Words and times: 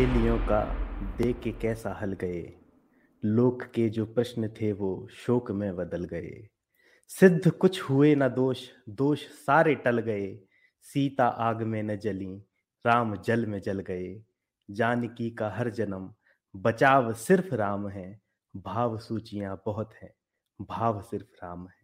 पहेलियों 0.00 0.38
का 0.38 0.64
दे 1.16 1.32
के 1.32 1.52
कैसा 1.52 1.92
हल 1.92 2.12
गए? 2.12 2.52
लोक 3.24 3.62
के 3.62 3.88
जो 3.88 4.06
प्रश्न 4.06 4.48
थे 4.48 4.72
वो 4.72 5.08
शोक 5.12 5.50
में 5.50 5.76
बदल 5.76 6.04
गए। 6.04 6.48
सिद्ध 7.08 7.50
कुछ 7.50 7.82
हुए 7.82 8.14
न 8.14 8.28
दोष 8.28 8.68
दोष 8.88 9.20
सारे 9.22 9.74
टल 9.74 9.98
गए। 9.98 10.40
सीता 10.82 11.26
आग 11.26 11.62
में 11.62 11.82
न 11.82 11.96
जली, 11.96 12.42
राम 12.86 13.16
जल 13.16 13.46
में 13.46 13.60
जल 13.60 13.80
गए। 13.80 14.22
जानकी 14.70 15.30
का 15.30 15.50
हर 15.50 15.70
जन्म, 15.70 16.14
बचाव 16.56 17.12
सिर्फ़ 17.12 17.54
राम 17.54 17.88
है। 17.88 18.20
भाव 18.56 18.98
सूचियाँ 18.98 19.62
बहुत 19.66 19.94
हैं, 20.02 20.14
भाव 20.62 21.02
सिर्फ़ 21.02 21.44
राम 21.44 21.68
है। 21.68 21.80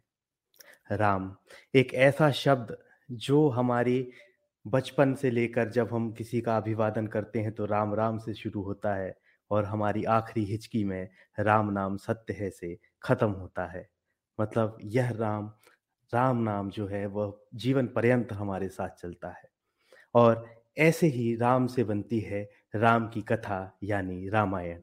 राम, 0.96 1.36
एक 1.74 1.94
ऐसा 1.94 2.30
शब्द 2.30 2.78
जो 3.10 3.48
हमारी 3.48 4.10
बचपन 4.66 5.14
से 5.14 5.30
लेकर 5.30 5.70
जब 5.70 5.88
हम 5.92 6.12
किसी 6.12 6.40
का 6.40 6.56
अभिवादन 6.56 7.06
करते 7.06 7.40
हैं 7.40 7.52
तो 7.52 7.64
राम 7.66 7.94
राम 7.94 8.18
से 8.18 8.34
शुरू 8.34 8.62
होता 8.62 8.94
है 8.94 9.14
और 9.50 9.64
हमारी 9.64 10.04
आखिरी 10.04 10.44
हिचकी 10.46 10.84
में 10.84 11.08
राम 11.40 11.70
नाम 11.70 11.96
सत्य 11.96 12.34
है 12.34 12.50
से 12.50 12.78
खत्म 13.02 13.30
होता 13.30 13.66
है। 13.66 13.88
मतलब 14.40 14.78
यह 14.84 15.10
राम 15.10 15.52
राम 16.14 16.42
नाम 16.42 16.70
जो 16.70 16.86
है 16.86 17.06
वह 17.06 17.34
जीवन 17.54 17.86
पर्यंत 17.86 18.32
हमारे 18.32 18.68
साथ 18.68 18.90
चलता 18.90 19.28
है। 19.28 19.50
और 20.14 20.46
ऐसे 20.78 21.06
ही 21.06 21.36
राम 21.36 21.66
से 21.66 21.84
बनती 21.84 22.20
है 22.20 22.50
राम 22.76 23.08
की 23.08 23.22
कथा 23.22 23.78
यानी 23.82 24.28
रामायण। 24.28 24.80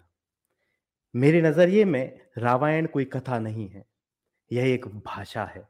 मेरे 1.13 1.41
नज़रिए 1.41 1.85
में 1.85 2.19
रामायण 2.37 2.85
कोई 2.85 3.05
कथा 3.05 3.39
नहीं 3.39 3.69
है। 3.69 3.85
यह 4.51 4.73
एक 4.73 4.87
भाषा 4.87 5.45
है 5.45 5.69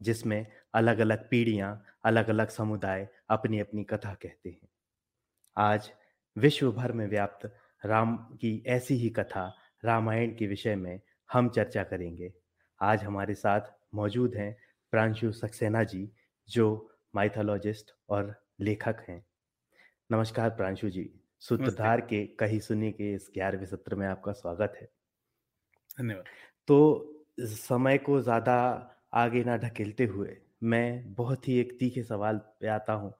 जिसमें 0.00 0.46
अलग 0.76 0.98
अलग 0.98 1.28
पीढ़ियाँ 1.28 1.82
अलग 2.04 2.28
अलग 2.28 2.48
समुदाय 2.48 3.08
अपनी 3.30 3.58
अपनी 3.58 3.84
कथा 3.84 4.12
कहते 4.14 4.48
हैं। 4.50 4.68
आज 5.56 5.90
विश्व 6.36 6.70
भर 6.72 6.92
में 6.92 7.06
व्याप्त 7.06 7.50
राम 7.82 8.16
की 8.16 8.62
ऐसी 8.66 8.94
ही 8.94 9.08
कथा 9.10 9.46
रामायण 9.84 10.34
के 10.36 10.46
विषय 10.46 10.74
में 10.76 11.00
हम 11.30 11.48
चर्चा 11.48 11.82
करेंगे। 11.82 12.32
आज 12.80 13.04
हमारे 13.04 13.34
साथ 13.34 13.72
मौजूद 13.94 14.34
हैं 14.34 14.56
प्रांशु 14.92 15.32
सक्सेना 15.32 15.82
जी 15.84 16.08
जो 16.48 16.66
माइथोलॉजिस्ट 17.14 17.92
और 18.08 18.34
लेखक 18.60 19.04
हैं। 19.08 19.24
नमस्कार 20.10 20.50
प्रांशु 20.50 20.90
जी 20.90 21.08
सूत्रधार 21.42 22.00
के 22.00 22.24
कही 22.36 22.60
सुनी 22.60 22.90
के 22.92 23.12
इस 23.14 23.30
ग्यारहवें 23.34 23.66
सत्र 23.66 23.94
में 23.94 24.06
आपका 24.06 24.32
स्वागत 24.32 24.78
है। 24.80 24.88
धन्यवाद। 25.98 26.24
तो 26.68 27.36
समय 27.40 27.98
को 27.98 28.20
ज़्यादा 28.20 28.56
आगे 29.14 29.44
ना 29.44 29.56
ढकेलते 29.56 30.04
हुए 30.04 30.36
मैं 30.62 31.14
बहुत 31.14 31.48
ही 31.48 31.58
एक 31.60 31.72
तीखे 31.80 32.02
सवाल 32.02 32.38
पे 32.60 32.68
आता 32.68 32.92
हूँ 32.92 33.12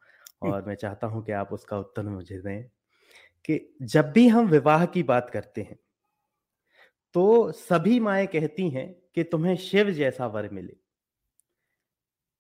और 0.43 0.65
मैं 0.67 0.75
चाहता 0.75 1.07
हूँ 1.07 1.25
कि 1.25 1.33
आप 1.33 1.53
उसका 1.53 1.79
उत्तर 1.79 2.03
मुझे 2.03 2.39
दें 2.39 2.63
कि 3.45 3.61
जब 3.83 4.13
भी 4.13 4.29
हम 4.29 4.49
विवाह 4.49 4.87
की 4.87 5.03
बात 5.05 5.31
करते 5.31 5.63
हैं 5.63 5.79
तो 7.15 7.53
सभी 7.53 7.99
माएँ 8.01 8.27
कहती 8.27 8.69
हैं 8.71 8.87
कि 9.15 9.25
तुम्हें 9.25 9.57
शिव 9.57 9.91
जैसा 9.91 10.27
वर 10.27 10.49
मिले। 10.53 10.77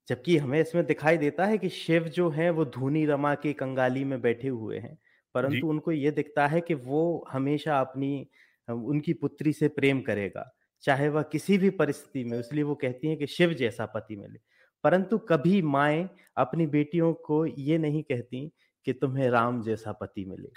जबकि 0.08 0.36
हमें 0.36 0.61
इसमें 0.61 0.84
दिखाई 0.86 1.17
देता 1.17 1.44
है 1.47 1.58
कि 1.58 1.69
शिव 1.69 2.08
जो 2.08 2.28
है 2.30 2.50
वो 2.50 2.64
धूनी 2.64 3.05
रमा 3.06 3.34
के 3.34 3.52
कंगाली 3.52 4.05
में 4.05 4.20
बैठे 4.20 4.48
हुए 4.48 4.78
हैं 4.78 4.97
परंतु 5.34 5.69
उनको 5.69 5.92
ये 5.92 6.11
दिखता 6.11 6.47
है 6.47 6.61
कि 6.61 6.74
वो 6.74 7.00
हमेशा 7.33 7.80
अपनी 7.80 8.28
उनकी 8.69 9.12
पुत्री 9.14 9.52
से 9.52 9.69
प्रेम 9.69 10.00
करेगा 10.00 10.50
चाहे 10.84 11.08
वह 11.08 11.22
किसी 11.22 11.58
भी 11.58 11.70
परिस्थिति 11.70 12.24
में 12.24 12.39
इसलिए 12.41 12.64
वो 12.64 12.74
कहती 12.74 13.08
हैं 13.08 13.19
कि 13.19 13.27
शिव 13.27 13.52
जैसा 13.55 13.86
पति 13.86 14.17
मिले। 14.17 14.39
परंतु 14.87 15.19
कभी 15.19 15.61
माए 15.62 16.09
अपनी 16.37 16.67
बेटियों 16.67 17.12
को 17.27 17.45
ये 17.47 17.79
नहीं 17.79 18.02
कहती 18.02 18.51
कि 18.86 18.92
तुम्हें 18.92 19.29
राम 19.30 19.63
जैसा 19.63 19.92
पति 19.92 20.24
मिले। 20.24 20.48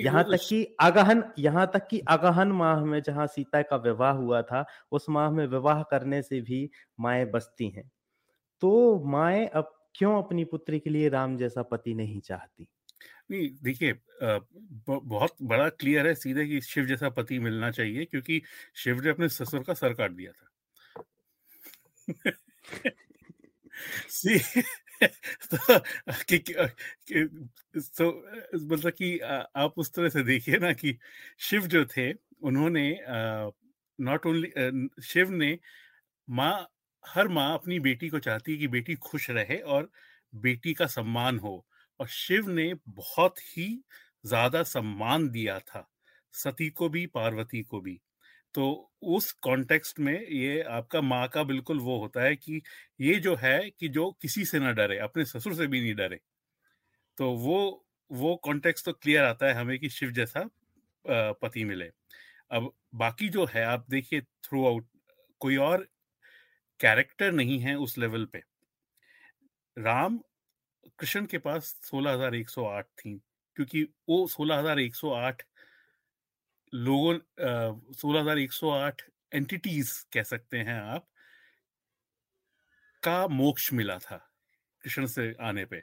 यहाँ 0.00 0.24
तक 0.24 0.46
कि 0.48 0.64
अगहन 0.80 1.22
यहाँ 1.38 1.66
तक 1.74 1.86
कि 1.90 1.98
अगहन 2.08 2.48
माह 2.52 2.84
में 2.84 3.00
जहाँ 3.02 3.26
सीता 3.26 3.62
का 3.62 3.76
विवाह 3.76 4.12
हुआ 4.12 4.42
था 4.42 4.64
उस 4.92 5.06
माह 5.08 5.30
में 5.30 5.46
विवाह 5.46 5.82
करने 5.82 6.20
से 6.22 6.40
भी 6.40 6.70
माए 7.00 7.24
बसती 7.24 7.68
हैं। 7.68 7.90
तो 8.62 9.04
माए 9.04 9.46
अब 9.46 9.72
क्यों 9.94 10.12
अपनी 10.22 10.44
पुत्री 10.44 10.78
के 10.80 10.90
लिए 10.90 11.08
राम 11.08 11.36
जैसा 11.36 11.62
पति 11.62 11.94
नहीं 11.94 12.20
चाहती? 12.20 12.66
नहीं 13.30 13.48
देखिए 13.62 13.94
बहुत 14.88 15.36
बड़ा 15.42 15.68
क्लियर 15.70 16.06
है 16.06 16.14
सीधे 16.14 16.46
कि 16.46 16.60
शिव 16.60 16.86
जैसा 16.86 17.08
पति 17.08 17.38
मिलना 17.38 17.70
चाहिए 17.70 18.04
क्योंकि 18.04 18.42
शिव 18.74 19.00
ने 19.00 19.10
अपने 19.10 19.28
ससुर 19.28 19.62
का 19.62 19.74
सर 19.74 19.94
काट 19.94 20.10
दिया 20.10 20.32
था। 20.32 20.46
सी 24.08 24.38
तो 25.54 25.78
कि, 26.24 26.38
तो 27.74 28.10
मतलब 28.54 28.92
कि 28.92 29.18
आप 29.56 29.74
उस 29.76 29.92
तरह 29.94 30.08
से 30.08 30.22
देखिए 30.22 30.58
ना 30.58 30.72
कि 30.72 30.98
शिव 31.40 31.66
जो 31.66 31.84
थे 31.84 32.12
उन्होंने 32.42 32.98
नॉट 33.98 34.26
ओनली 34.26 34.50
शिव 35.02 35.30
ने 35.30 35.58
माँ 36.28 36.68
हर 37.04 37.28
माँ 37.28 37.54
अपनी 37.54 37.80
बेटी 37.80 38.08
को 38.08 38.18
चाहती 38.18 38.52
है 38.52 38.58
कि 38.58 38.68
बेटी 38.68 38.94
खुश 38.94 39.30
रहे 39.30 39.56
और 39.56 39.90
बेटी 40.34 40.74
का 40.74 40.86
सम्मान 40.86 41.38
हो 41.38 41.66
और 42.00 42.06
शिव 42.06 42.48
ने 42.48 42.74
बहुत 42.88 43.38
ही 43.38 43.84
ज़्यादा 44.26 44.62
सम्मान 44.62 45.28
दिया 45.28 45.58
था 45.58 45.90
सती 46.34 46.70
को 46.70 46.88
भी 46.88 47.06
पार्वती 47.06 47.62
को 47.62 47.80
भी 47.80 48.00
तो 48.54 48.92
उस 49.16 49.30
कॉन्टेक्स्ट 49.42 49.98
में 50.00 50.14
ये 50.14 50.60
आपका 50.70 51.00
माँ 51.00 51.26
का 51.28 51.42
बिल्कुल 51.44 51.78
वो 51.80 51.98
होता 51.98 52.22
है 52.22 52.36
कि 52.36 52.60
ये 53.00 53.14
जो 53.20 53.34
है 53.36 53.58
कि 53.70 53.88
जो 53.88 54.10
किसी 54.22 54.44
से 54.44 54.58
ना 54.58 54.72
डरे 54.72 54.98
अपने 54.98 55.24
ससुर 55.24 55.54
से 55.54 55.66
भी 55.66 55.80
नहीं 55.80 55.94
डरे। 55.94 56.20
तो 57.18 57.30
वो 57.32 57.86
वो 58.10 58.34
कॉन्टेक्स्ट 58.36 58.84
तो 58.86 58.92
क्लियर 58.92 59.24
आता 59.24 59.46
है 59.46 59.54
हमें 59.54 59.78
कि 59.78 59.88
शिव 59.90 60.10
जैसा 60.10 60.48
पति 61.04 61.64
मिले। 61.64 61.90
अब 62.50 62.72
बाकी 62.94 63.28
जो 63.28 63.44
है 63.54 63.64
आप 63.64 63.86
देखिए 63.90 64.20
थ्रू 64.20 64.66
आउट 64.66 64.86
कोई 65.40 65.56
और 65.58 65.86
कैरेक्टर 66.80 67.32
नहीं 67.32 67.58
है 67.60 67.74
उस 67.76 67.98
लेवल 67.98 68.24
पे। 68.24 68.42
राम 69.76 70.18
कृष्ण 70.98 71.26
के 71.26 71.38
पास 71.38 71.76
16,108 71.84 72.86
थी 72.98 73.14
क्योंकि 73.56 73.82
वो 74.08 74.26
16,108 74.28 75.42
लोगों 76.72 77.18
सोलह 77.94 78.20
हज़ार 78.20 78.38
एक 78.38 78.52
सौ 78.52 78.70
आठ 78.70 79.02
एंटिटीज 79.32 79.90
कह 80.12 80.22
सकते 80.22 80.58
हैं 80.58 80.80
आप, 80.80 81.06
का 83.02 83.26
मोक्ष 83.28 83.72
मिला 83.72 83.98
था 83.98 84.16
कृष्ण 84.84 85.06
से 85.06 85.34
आने 85.40 85.64
पे। 85.64 85.80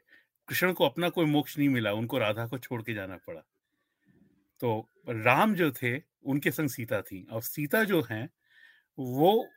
कृष्ण 0.47 0.71
को 0.73 0.85
अपना 0.85 1.09
कोई 1.09 1.25
मोक्ष 1.25 1.57
नहीं 1.57 1.69
मिला, 1.69 1.91
उनको 1.93 2.17
राधा 2.17 2.45
को 2.47 2.57
छोड़ 2.57 2.81
के 2.81 2.93
जाना 2.93 3.17
पड़ा। 3.27 3.41
तो 4.61 4.89
राम 5.09 5.55
जो 5.55 5.71
थे, 5.71 5.97
उनके 6.23 6.51
संग 6.51 6.69
सीता 6.69 7.01
थी। 7.01 7.25
और 7.31 7.41
सीता 7.41 7.83
जो 7.83 8.05
है, 8.09 8.27
वो 8.97 9.47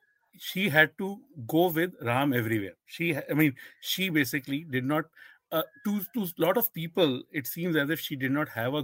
she 0.41 0.69
had 0.69 0.91
to 0.99 1.15
go 1.47 1.69
with 1.71 1.97
Ram 2.03 2.35
everywhere 2.35 2.75
she 2.89 3.13
I 3.13 3.35
mean 3.35 3.55
she 3.83 4.09
basically 4.11 4.63
did 4.71 4.85
not 4.87 5.11
to 5.55 5.99
to 6.15 6.27
lot 6.41 6.59
of 6.59 6.69
people 6.75 7.23
it 7.35 7.47
seems 7.47 7.77
as 7.77 7.91
if 7.91 8.01
she 8.01 8.17
did 8.17 8.33
not 8.33 8.49
have 8.57 8.77
a 8.79 8.83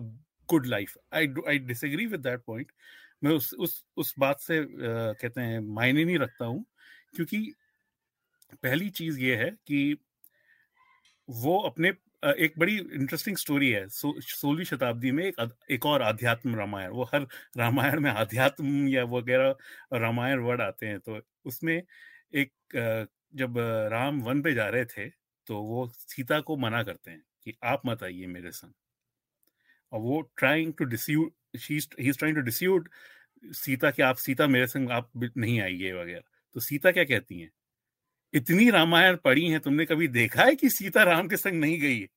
good 0.48 0.66
life 0.66 0.98
I 1.14 1.28
I 1.48 1.58
disagree 1.58 2.06
with 2.06 2.20
that 2.20 2.40
point 2.46 2.72
मैं 3.24 3.32
उस 3.32 3.54
उस 3.54 3.84
उस 3.96 4.14
बात 4.18 4.40
से 4.40 4.62
uh, 4.62 5.20
कहते 5.22 5.40
हैं 5.40 5.60
मायने 5.60 6.04
नहीं 6.04 6.18
रखता 6.18 6.44
हूँ 6.44 6.66
क्योंकि 7.14 7.52
पहली 8.62 8.90
चीज़ 8.90 9.20
ये 9.20 9.36
है 9.36 9.50
कि 9.50 9.96
वो 11.30 11.58
अपने 11.58 11.88
एक 12.26 12.52
बड़ी 12.58 12.78
इंटरेस्टिंग 12.78 13.36
स्टोरी 13.36 13.70
है 13.70 13.88
सोलहवीं 13.88 14.64
शताब्दी 14.64 15.10
में 15.10 15.24
एक 15.24 15.56
एक 15.70 15.86
और 15.86 16.02
आध्यात्म 16.02 16.56
रामायण 16.56 16.90
वो 16.90 17.04
हर 17.04 17.26
रामायण 17.56 18.00
में 18.00 18.10
आध्यात्म 18.10 18.88
या 18.88 19.04
वगैरह 19.04 19.56
रामायण 19.92 20.38
वर्ड 20.38 20.60
आते 20.60 20.86
हैं 20.86 21.00
तो 21.00 21.20
उसमें 21.44 21.82
एक 22.34 22.52
जब 23.34 23.54
राम 23.92 24.20
वन 24.20 24.42
पे 24.42 24.54
जा 24.54 24.68
रहे 24.68 24.84
थे 24.84 25.08
तो 25.46 25.62
वो 25.62 25.86
सीता 25.88 26.40
को 26.40 26.56
मना 26.56 26.82
करते 26.82 27.10
हैं 27.10 27.22
कि 27.44 27.54
आप 27.64 27.82
मत 27.86 28.02
आइए 28.02 28.26
मेरे 28.26 28.50
संग। 28.50 28.72
और 29.92 30.00
वो 30.00 30.20
trying 30.36 30.74
to 30.74 30.84
dissuade 30.84 31.32
he 31.56 32.12
trying 32.12 32.36
to 32.36 32.42
dissuade 32.42 32.88
Sita 33.44 33.90
कि 33.90 34.02
आप, 34.02 34.16
सीता 34.16 34.46
मेरे 34.46 34.66
संग, 34.66 34.90
आप 34.90 35.10
नहीं 35.36 35.60
आइए 35.60 35.92
वगैरह। 35.92 36.22
तो 36.54 36.60
सीता 36.60 36.92
क्या 36.92 37.04
कहती 37.04 37.40
हैं? 37.40 37.50
इतनी 38.34 38.70
रामायण 38.70 39.16
पढ़ी 39.16 39.50
है, 39.50 39.58
तुमने 39.58 39.84
कभी 39.84 40.08
देखा 40.08 40.42
है 40.42 40.56
कि 40.56 40.68
सीता 40.70 41.02
राम 41.02 41.28
के 41.28 41.36
संग 41.36 41.60
नहीं 41.60 41.80
गई 41.80 42.00
है? 42.00 42.08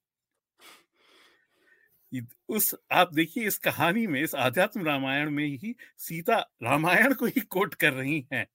उस, 2.50 2.76
आप 2.92 3.14
देखिए 3.14 3.48
इस 3.48 3.58
कहानी 3.58 4.08
में, 4.08 4.24
इस 4.24 4.36
आध्यात्म 4.36 4.86
रामायण 4.86 5.30
में 5.30 5.46
ही 5.46 5.76
सीता 5.98 6.38
रामायण 6.64 7.14
को 7.14 7.26
ही 7.26 7.42
कोट 7.42 7.74
कर 7.74 7.94
रही 7.94 8.28
हैं 8.34 8.48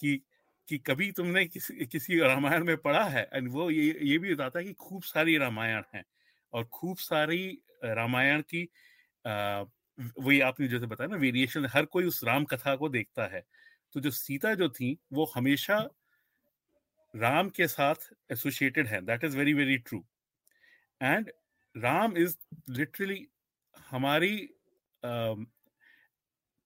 कि 0.00 0.22
कि 0.68 0.78
कभी 0.78 1.12
तुमने 1.12 1.46
किसी 1.46 1.86
किसी 1.86 2.18
रामायण 2.18 2.64
में 2.64 2.76
पढ़ा 2.76 3.04
है? 3.04 3.28
एंड 3.32 3.48
वो 3.48 3.70
ये 3.70 3.98
ये 4.02 4.18
भी 4.18 4.34
बताता 4.34 4.58
है 4.58 4.64
कि 4.64 4.72
खूब 4.72 5.02
सारी 5.02 5.36
रामायण 5.38 5.82
हैं 5.94 6.04
और 6.52 6.64
खूब 6.64 6.96
सारी 6.96 7.58
रामायण 7.84 8.42
की 8.54 8.62
वही 10.20 10.40
आपने 10.40 10.68
जैसे 10.68 10.86
बताया 10.86 11.08
ना 11.08 11.16
वेरिएशन 11.16 11.66
हर 11.72 11.84
कोई 11.86 12.04
उस 12.04 12.22
राम 12.24 12.44
कथा 12.44 12.74
को 12.76 12.88
देखता 12.88 13.26
है। 13.26 13.40
तो 13.94 14.00
जो 14.00 14.10
सीता 14.10 14.54
जो 14.54 14.68
थी, 14.68 14.98
वो 15.12 15.24
हमेशा 15.34 15.78
राम 17.14 17.48
के 17.50 17.66
साथ 17.68 18.10
एसोसिएटेड 18.32 18.86
है। 18.86 19.00
That 19.06 19.24
is 19.24 19.36
very 19.36 19.54
very 19.54 19.76
true 19.78 20.04
and 21.00 21.30
Ram 21.74 22.16
is 22.16 22.36
literally 22.70 23.26
हमारी 23.90 24.36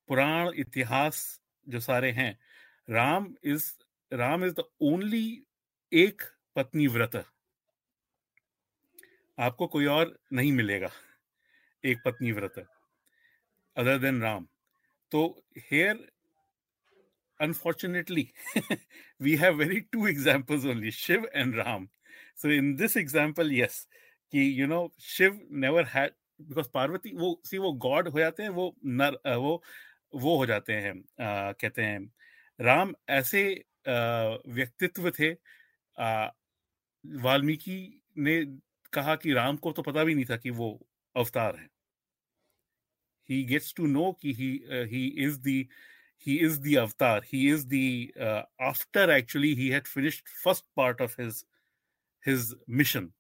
पुराण, 0.09 0.53
इतिहास 0.57 1.41
जो 1.67 1.81
सारे 1.81 2.11
हैं, 2.13 2.39
Ram 2.89 3.35
is 3.45 3.73
Ram 4.13 4.45
is 4.45 4.55
the 4.55 4.65
only 4.83 5.43
एक 5.93 6.23
पत्नी 6.57 6.87
व्रत। 6.89 7.25
आपको 9.41 9.67
कोई 9.67 9.87
और 9.89 10.19
नहीं 10.33 10.53
मिलेगा, 10.53 10.91
एक 11.85 11.99
पत्नी 12.05 12.33
व्रत 12.33 12.65
अदर 13.77 13.99
देन 13.99 14.21
राम। 14.23 14.47
तो 15.13 15.23
here 15.61 16.07
unfortunately 17.41 18.29
we 19.21 19.35
have 19.37 19.55
very 19.57 19.81
two 19.93 20.07
examples 20.09 20.65
only 20.67 20.91
Shiv 20.93 21.29
and 21.35 21.55
Ram 21.57 21.89
so 22.39 22.51
in 22.53 22.75
this 22.77 22.97
example 22.97 23.53
yes 23.53 23.87
कि 24.33 24.61
you 24.61 24.67
know 24.67 24.83
Shiv 25.01 25.41
never 25.63 25.85
had 25.95 26.13
because 26.41 26.69
Parvati 26.75 27.13
वो 27.17 27.41
सी 27.47 27.59
वो 27.59 27.73
गॉड 27.85 28.09
हो 28.09 28.19
जाते 28.19 28.43
हैं, 28.43 28.51
वो 28.51 28.75
नर 28.87 29.19
वो 29.37 29.63
वो 30.15 30.37
हो 30.37 30.47
जाते 30.47 30.73
हैं 30.75 30.95
कहते 31.21 31.83
हैं, 31.83 32.01
राम 32.59 32.95
ऐसे 33.11 33.43
व्यक्तित्व 33.89 35.11
थे 35.11 35.31
वाल्मीकि 37.05 37.77
ने 38.19 38.41
कहा 38.93 39.17
कि 39.17 39.33
राम 39.33 39.57
को 39.57 39.73
तो 39.73 39.83
पता 39.83 40.05
भी 40.05 40.15
नहीं 40.15 40.25
था 40.31 40.37
कि 40.37 40.51
वो 40.51 40.79
अवतार 41.17 41.57
है 41.57 41.69
he 43.29 43.45
gets 43.45 43.73
to 43.73 43.87
know 43.87 44.13
कि 44.23 44.35
he 44.35 44.51
uh, 44.69 44.85
he 44.87 45.03
is 45.25 45.39
the 45.41 45.69
he 46.27 46.35
is 46.41 46.61
the 46.61 46.77
avatar 46.79 47.21
he 47.23 47.43
is 47.49 47.67
the 47.67 48.13
uh, 48.21 48.43
after 48.61 49.05
actually 49.11 49.55
he 49.55 49.71
had 49.71 49.87
finished 49.87 50.33
first 50.43 50.65
part 50.75 51.01
of 51.01 51.15
his 51.15 51.45
his 52.25 52.55
mission 52.81 53.13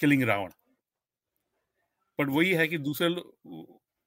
killing 0.00 0.26
ravan 0.32 0.56
but 2.18 2.28
वही 2.28 2.52
है 2.54 2.66
कि 2.68 2.78
दूसरे 2.78 3.08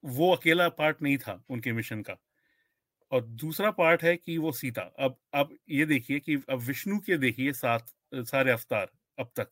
वो 0.04 0.30
अकेला 0.36 0.68
part 0.80 1.02
नहीं 1.02 1.18
था 1.18 1.34
उनके 1.50 1.72
मिशन 1.74 2.02
का 2.02 2.18
और 3.12 3.22
दूसरा 3.44 3.72
पार्ट 3.72 4.04
है 4.04 4.16
कि 4.18 4.38
वो 4.38 4.52
सीता 4.52 4.82
अब 5.06 5.18
अब 5.34 5.58
ये 5.70 5.86
देखिए 5.86 6.20
कि 6.20 6.36
अब 6.50 6.60
विष्णु 6.68 7.00
के 7.06 7.18
देखिए 7.18 7.54
सात 7.54 7.90
सारे 8.32 8.52
अवतार 8.52 8.92
अब 9.20 9.32
तक 9.36 9.50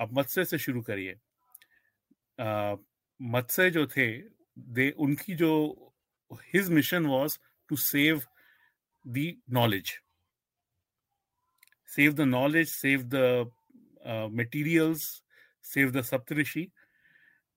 अब 0.00 0.18
मत्स्य 0.18 0.44
से 0.44 0.58
शुरू 0.58 0.82
करिए। 0.82 1.14
मत्स्य 3.20 3.70
जो 3.70 3.86
थे, 3.86 4.06
दे, 4.58 4.90
उनकी 4.90 5.34
जो 5.34 5.52
his 6.54 6.70
mission 6.70 7.06
was 7.06 7.38
to 7.68 7.76
save 7.76 8.22
the 9.04 9.42
knowledge 9.50 9.98
save 11.96 12.12
the 12.12 12.20
knowledge 12.20 12.68
save 12.68 13.02
the 13.14 13.50
materials 14.30 15.22
the 15.74 16.02
saptarishi 16.02 16.70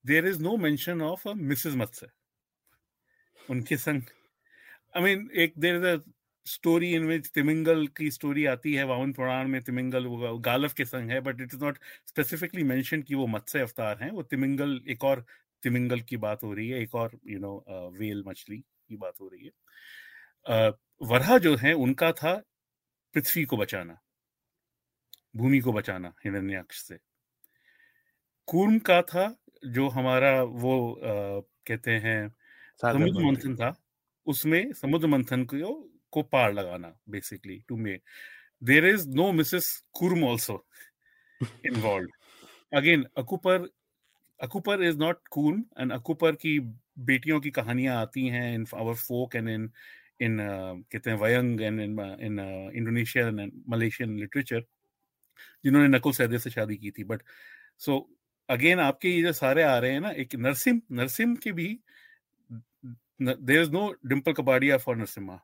there 0.03 0.25
is 0.25 0.39
no 0.39 0.57
mention 0.57 1.01
of 1.01 1.25
a 1.25 1.33
mrs 1.51 1.75
matsya 1.75 2.09
उनके 3.49 3.77
संग 3.77 4.01
आई 4.95 5.01
मीन 5.03 5.29
एक 5.43 5.53
there 5.57 5.75
is 5.75 6.01
story 6.49 6.91
in 6.95 7.05
which 7.07 7.27
Timingala 7.29 7.87
की 7.97 8.09
स्टोरी 8.11 8.45
आती 8.45 8.73
है 8.73 8.83
वामन 8.85 9.13
पुराण 9.13 9.47
में 9.47 9.61
तिमिंगल 9.63 10.05
वो 10.07 10.37
गालव 10.39 10.71
के 10.77 10.85
संग 10.85 11.11
है 11.11 11.19
but 11.21 11.41
it 11.41 11.53
is 11.53 11.63
not 11.63 11.77
specifically 12.07 12.63
mention 12.63 13.01
कि 13.01 13.15
वो 13.15 13.27
मत्स्य 13.27 13.59
अवतार 13.59 14.03
हैं। 14.03 14.11
वो 14.11 14.23
तिमिंगल 14.23 14.79
एक 14.89 15.03
और 15.03 15.25
तिमिंगल 15.63 16.01
की 16.01 16.17
बात 16.17 16.43
हो 16.43 16.53
रही 16.53 16.69
है 16.69 16.81
एक 16.81 16.95
और 16.95 17.19
यू 17.27 17.39
नो 17.39 17.55
वेल 17.99 18.23
मछली 18.27 18.57
की 18.57 18.97
बात 18.97 19.21
हो 19.21 19.27
रही 19.27 19.45
है। 19.45 20.69
वरहा 21.01 21.37
जो 21.37 21.55
है 21.55 21.73
उनका 21.77 22.11
था 22.11 22.33
पृथ्वी 23.13 23.43
को 23.45 23.57
बचाना 23.57 23.99
भूमि 25.35 25.59
को 25.59 25.73
बचाना 25.73 26.13
हिरण्याक्ष 26.25 26.81
से। 26.83 26.97
कूर्म 28.47 28.77
का 28.79 29.01
था 29.01 29.25
जो 29.67 29.87
हमारा 29.89 30.31
वो 30.43 30.93
आ, 30.93 31.41
कहते 31.67 31.91
हैं 31.91 32.29
समुद्र 32.81 33.25
मंथन 33.25 33.55
था 33.55 33.73
उसमें 34.27 34.71
समुद्र 34.73 35.07
मंथन 35.07 35.43
को 35.45 35.57
को 36.11 36.23
पार 36.33 36.53
लगाना 36.53 36.93
basically 37.09 37.59
to 37.67 37.77
may 37.77 37.99
there 38.63 38.85
is 38.85 39.07
no 39.09 39.31
Mrs 39.31 39.67
Kurma 39.99 40.23
also 40.25 40.63
involve 41.41 42.77
again 42.77 43.05
Akupar 43.17 43.69
Akupar 44.39 44.83
is 44.83 44.97
not 44.97 45.27
Kurma 45.31 45.63
and 45.79 45.91
Akupar 45.93 46.35
की 46.35 46.59
बेटियों 47.07 47.39
की 47.41 47.51
कहानियाँ 47.51 47.95
आती 48.01 48.27
हैं 48.27 48.53
in 48.55 48.65
our 48.75 48.93
folk 48.95 49.35
and 49.35 49.49
in 49.49 49.69
in 50.21 50.37
कहते 50.91 51.09
हैं 51.09 51.17
Wayang 51.17 51.61
and 51.61 51.81
in 51.81 51.99
in 51.99 52.39
Indonesian 52.75 53.39
and 53.39 53.51
Malaysian 53.69 54.17
literature 54.19 54.63
जिन्होंने 55.65 55.87
नकुल 55.97 56.13
सैदे 56.13 56.39
से 56.39 56.49
शादी 56.49 56.75
की 56.77 56.91
थी. 56.91 57.03
बट 57.03 57.23
सो 57.79 57.99
अगेन 58.49 58.79
आपके 58.79 59.09
ये 59.09 59.21
जो 59.23 59.31
सारे 59.33 59.63
आ 59.63 59.77
रहे 59.77 59.91
हैं 59.91 59.99
ना, 59.99 60.09
एक 60.11 60.35
नरसिम 60.35 60.81
नरसिम 60.91 61.35
के 61.35 61.51
भी 61.51 61.67
there 63.21 63.61
is 63.61 63.71
no 63.71 63.91
Dimple 64.05 64.33
Kapadia 64.33 64.77
for 64.77 64.95
Narasimha. 64.97 65.39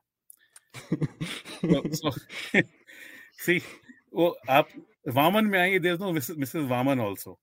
so, 1.94 3.60
वो 4.14 4.28
आप 4.50 4.68
वामन 5.08 5.44
में 5.44 5.58
आइए 5.58 5.78
there 5.78 5.98
no 5.98 6.12
Mrs 6.12 6.54
Vaman 6.54 7.00
also 7.00 7.40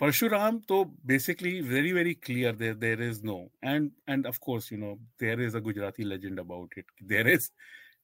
Parshuram 0.00 0.58
तो 0.58 0.84
basically 1.06 1.60
very 1.60 1.92
very 1.92 2.14
clear 2.14 2.56
there 2.56 2.74
there 2.74 3.02
is 3.02 3.22
no 3.24 3.50
and 3.64 3.90
and 4.08 4.26
of course 4.26 4.72
you 4.72 4.78
know 4.78 4.94
there 5.20 5.40
is 5.40 5.56
a 5.56 5.60
Gujarati 5.60 6.04
legend 6.04 6.40
about 6.40 6.74
it 6.78 6.86
there 7.02 7.28
is 7.28 7.50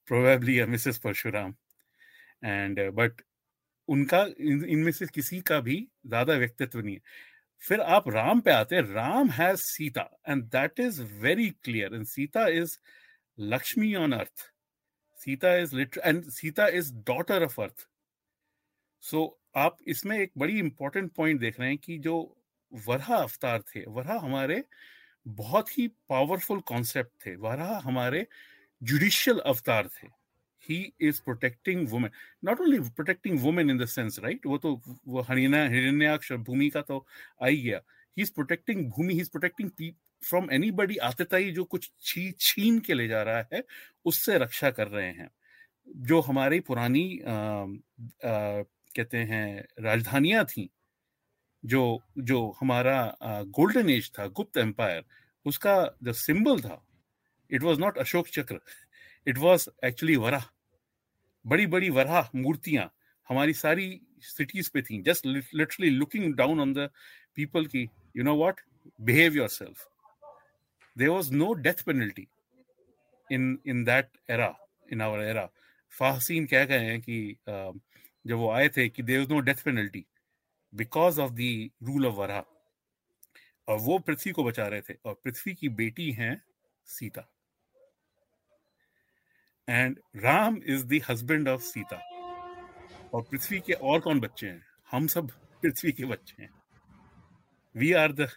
probably 0.06 0.64
Mrs 0.64 0.98
Parshuram 0.98 1.54
and 2.44 2.80
but 2.90 3.22
उनका 3.88 4.26
इनमें 4.40 4.92
से 4.92 5.06
किसी 5.06 5.40
का 5.40 5.60
भी 5.60 5.88
ज़्यादा 6.06 6.34
व्यक्तित्व 6.34 6.80
नहीं 6.80 6.94
है। 6.94 7.00
फिर 7.60 7.80
आप 7.80 8.08
राम 8.08 8.40
पे 8.40 8.50
आते 8.50 8.76
हैं। 8.76 8.82
Ram 8.82 9.30
has 9.30 9.56
Sita 9.56 10.18
and 10.28 10.42
that 10.42 10.80
is 10.80 11.02
very 11.02 11.50
clear 11.50 11.94
and 11.94 12.04
Sita 12.06 12.46
is 12.48 12.78
Lakshmi 13.38 13.94
on 13.94 14.12
earth 14.12 14.50
Sita 15.18 15.54
is 15.56 15.76
lit 15.76 15.98
and 16.04 16.24
Sita 16.30 16.66
is 16.68 16.92
daughter 17.06 17.44
of 17.44 17.60
earth 17.60 17.86
so 19.04 19.38
आप 19.56 19.76
इसमें 19.86 20.18
एक 20.18 20.32
बड़ी 20.38 20.58
इंपॉर्टेंट 20.58 21.12
पॉइंट 21.12 21.40
देख 21.40 21.60
रहे 21.60 21.68
हैं 21.68 21.78
कि 21.78 21.98
जो 21.98 22.16
वरहा 22.72 23.16
अवतार 23.16 23.62
थे, 23.62 23.84
वरहा 23.86 24.18
हमारे 24.18 24.62
बहुत 25.26 25.78
ही 25.78 25.86
पावरफुल 26.08 26.60
कॉन्सेप्ट 26.60 27.26
थे। 27.26 27.34
वरहा 27.36 27.78
हमारे 27.84 28.26
जुडिशियल 28.82 29.38
अवतार 29.38 29.88
थे। 29.88 30.08
He 30.68 30.92
is 31.00 31.20
protecting 31.24 31.88
women 31.88 32.10
not 32.44 32.60
only 32.60 32.78
protecting 32.80 33.38
women 33.40 33.70
in 33.70 33.78
the 33.78 33.86
sense 33.86 34.18
right 34.24 34.46
वो 34.46 34.58
तो 34.58 34.74
वो 35.08 35.20
हरियाणा 35.20 35.64
हिरण्याक्ष, 35.68 36.32
भूमि 36.32 36.68
का 36.70 36.80
तो 36.82 37.06
आई 37.42 37.56
गया। 37.56 37.78
He 38.16 38.22
is 38.22 38.32
protecting 38.34 38.90
Bhumi 38.90 39.14
he 39.14 39.20
is 39.20 39.30
protecting 39.30 39.70
from 40.22 40.50
anybody 40.70 40.96
आतताई 40.96 41.50
जो 41.50 41.64
कुछ 41.64 41.90
छी 42.00 42.30
छीन 42.40 42.78
के 42.80 42.94
ले 42.94 43.08
जा 43.08 43.22
रहा 43.22 43.44
है 43.52 43.64
उससे 44.04 44.38
रक्षा 44.38 44.70
कर 44.70 44.88
रहे 44.88 45.12
हैं। 45.12 45.30
जो 45.96 46.20
हमारी 46.20 46.60
पुरानी 46.60 47.18
आ, 47.18 47.32
आ, 47.32 48.62
कहते 48.96 49.18
हैं 49.18 49.64
राजधानियाँ 49.80 50.44
थी 50.44 50.70
जो 51.64 52.02
जो 52.18 52.56
हमारा 52.60 53.16
गोल्डन 53.46 53.90
एज 53.90 54.10
था 54.18 54.26
गुप्त 54.26 54.56
एम्पायर 54.56 55.04
उसका 55.44 55.96
जो 56.02 56.12
सिंबल 56.12 56.60
था 56.60 56.86
it 57.50 57.62
was 57.62 57.78
not 57.78 57.98
Ashoka 57.98 58.28
Chakra 58.28 58.60
it 59.26 59.38
was 59.38 59.68
actually 59.84 60.16
Varaha 60.16 60.44
बड़ी 61.46 61.66
बड़ी 61.66 61.90
वराह 61.90 62.28
मूर्तियाँ 62.34 62.94
हमारी 63.28 63.52
सारी 63.52 64.00
सिटीज़ 64.20 64.70
पे 64.74 64.82
थी 64.82 65.02
just 65.02 65.26
literally 65.26 65.90
looking 65.90 66.34
down 66.34 66.60
on 66.60 66.72
the 66.72 66.90
people 67.34 67.66
की 67.66 67.88
you 68.16 68.24
know 68.24 68.36
what 68.36 68.60
behave 69.00 69.36
yourself 69.36 69.88
there 70.98 71.10
was 71.10 71.30
no 71.32 71.52
death 71.62 71.82
penalty 71.86 72.26
in 73.30 73.58
in 73.66 73.84
that 73.84 74.08
era 74.30 74.54
in 74.92 75.02
our 75.02 75.22
era 75.24 75.48
Fahien 75.94 76.46
कह 76.46 76.64
गए 76.64 76.84
हैं 76.84 77.00
कि 77.00 77.36
जब 77.48 78.36
वो 78.36 78.50
आए 78.50 78.68
थे 78.68 78.88
कि 78.88 79.02
there 79.02 79.26
no 79.28 79.40
death 79.40 79.62
penalty 79.64 80.04
because 80.72 81.20
of 81.20 81.32
the 81.32 81.68
rule 81.82 82.06
of 82.06 82.14
वरा 82.14 82.44
और 83.68 83.78
वो 83.78 83.98
पृथ्वी 83.98 84.32
को 84.32 84.44
बचा 84.44 84.66
रहे 84.68 84.80
थे 84.80 84.94
और 85.04 85.14
पृथ्वी 85.24 85.54
की 85.54 85.68
बेटी 85.78 86.10
हैं 86.12 86.34
Sita 86.86 87.28
and 89.68 89.98
Ram 90.16 90.60
is 90.66 90.84
the 90.86 91.00
husband 91.08 91.48
of 91.48 91.62
Sita 91.62 92.02
और 93.14 93.22
पृथ्वी 93.22 93.60
के 93.60 93.72
और 93.72 94.00
कौन 94.00 94.20
बच्चे 94.20 94.46
हैं 94.46 94.62
हम 94.88 95.06
सब 95.06 95.30
पृथ्वी 95.62 95.92
के 95.92 96.04
बच्चे 96.06 96.42
हैं 96.42 96.50
वी 97.74 97.92
आर 97.94 98.12
द 98.12 98.28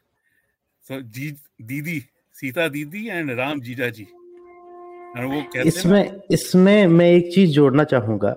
दीदी 0.85 1.99
सीता 2.41 2.67
दीदी 2.67 3.07
एंड 3.07 3.31
राम 3.31 3.59
जीजा 3.61 3.87
जी। 3.89 4.03
वो 4.03 5.41
कहते 5.43 5.67
इसमें 5.67 6.21
इसमें 6.31 6.87
मैं 6.87 7.09
एक 7.09 7.33
चीज़ 7.33 7.51
जोड़ना 7.51 7.83
चाहूँगा 7.83 8.31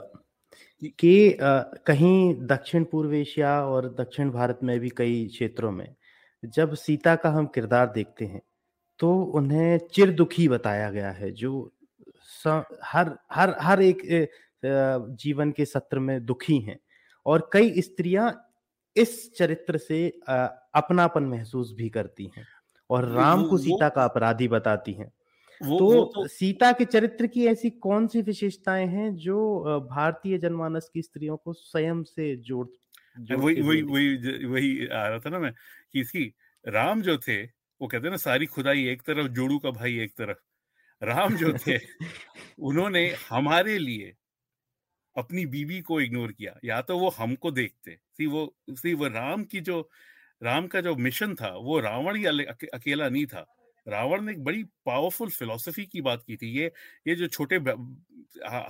कि 0.98 1.36
कहीं 1.40 2.34
दक्षिण 2.46 2.84
पूर्व 2.84 3.14
एशिया 3.14 3.52
और 3.66 3.88
दक्षिण 4.00 4.30
भारत 4.30 4.58
में 4.62 4.78
भी 4.80 4.88
कई 4.96 5.24
क्षेत्रों 5.26 5.70
में 5.72 5.94
जब 6.42 6.74
सीता 6.74 7.14
का 7.16 7.30
हम 7.30 7.46
किरदार 7.46 7.86
देखते 7.94 8.24
हैं 8.24 8.40
तो 9.00 9.14
उन्हें 9.34 9.78
चिर 9.94 10.10
दुखी 10.12 10.48
बताया 10.48 10.90
गया 10.90 11.10
है 11.10 11.30
जो 11.32 11.52
हर 12.84 13.16
हर 13.32 13.54
हर 13.60 13.82
एक 13.82 14.02
जीवन 14.62 15.52
के 15.52 15.64
सत्र 15.64 15.98
में 15.98 16.24
दुखी 16.26 16.58
हैं। 16.58 16.78
और 17.26 17.48
कई 17.52 17.82
स्त्रियाँ 17.82 18.32
इस 18.96 19.32
चरित्र 19.36 19.78
से 19.78 20.06
अपनापन 20.28 21.24
महसूस 21.26 21.72
भी 21.78 21.88
करती 21.88 22.30
हैं। 22.36 22.46
और 22.90 23.08
राम 23.08 23.48
को 23.48 23.58
सीता 23.58 23.88
का 23.88 24.04
अपराधी 24.04 24.48
बताती 24.48 24.92
हैं। 24.92 25.12
वो, 25.62 25.78
तो, 25.78 25.86
वो 25.86 26.04
तो 26.04 26.28
सीता 26.28 26.72
के 26.72 26.84
चरित्र 26.84 27.26
की 27.26 27.46
ऐसी 27.46 27.70
कौन 27.70 28.06
सी 28.06 28.22
विशेषताएँ 28.22 28.86
हैं 28.86 29.16
जो 29.16 29.64
भारतीय 29.90 30.38
जनमानस 30.38 30.90
की 30.94 31.02
स्त्रियों 31.02 31.36
को 31.36 31.52
स्वयं 31.52 32.02
से 32.02 32.36
जोड़ 32.36 32.66
वही 33.32 33.62
वही 33.62 33.82
वही 33.82 34.44
वही 34.44 34.86
आ 34.86 35.08
रहा 35.08 35.18
था 35.18 35.30
ना 35.30 35.38
मैं 35.38 35.52
कि 35.92 36.00
इसकी 36.00 36.34
राम 36.68 37.02
जो 37.02 37.18
थे 37.18 37.42
वो 37.80 37.86
कहते 37.86 38.06
हैं 38.06 38.10
ना 38.10 38.16
सारी 38.16 38.46
खुदाई 38.46 38.86
एक 38.86 39.02
तरफ़ 39.02 39.28
जोड़ू 39.28 39.58
का 39.58 39.70
भाई 39.70 39.98
एक 39.98 40.10
तरफ़। 40.10 40.36
राम 41.02 41.36
जो 41.36 41.52
थे 41.52 41.78
उन्होंने 42.58 43.14
हमारे 43.30 43.78
लिए 43.78 44.14
अपनी 45.16 45.46
बीवी 45.46 45.80
को 45.80 46.00
इग्नोर 46.00 46.32
किया 46.32 46.58
या 46.64 46.82
तो 46.82 46.98
वो 46.98 47.08
हमको 47.08 47.50
देखते 47.50 47.90
सी 47.90 48.26
वो 48.26 48.56
सी 48.70 48.94
वो 48.94 49.06
राम 49.06 49.44
की 49.44 49.60
जो 49.60 49.90
राम 50.44 50.66
का 50.66 50.80
जो 50.80 50.94
मिशन 50.96 51.34
था, 51.34 51.48
वो 51.50 51.78
रावण 51.80 52.16
ही 52.16 52.24
अकेला 52.24 53.08
नहीं 53.08 53.26
था। 53.26 53.46
रावण 53.86 54.22
ने 54.24 54.32
एक 54.32 54.42
बड़ी 54.44 54.62
पावरफुल 54.86 55.30
फिलोसफी 55.30 55.84
की 55.86 56.00
बात 56.02 56.22
की 56.26 56.36
थी। 56.36 56.48
ये 56.50 56.70
ये 57.06 57.14
जो 57.14 57.26
छोटे 57.28 57.56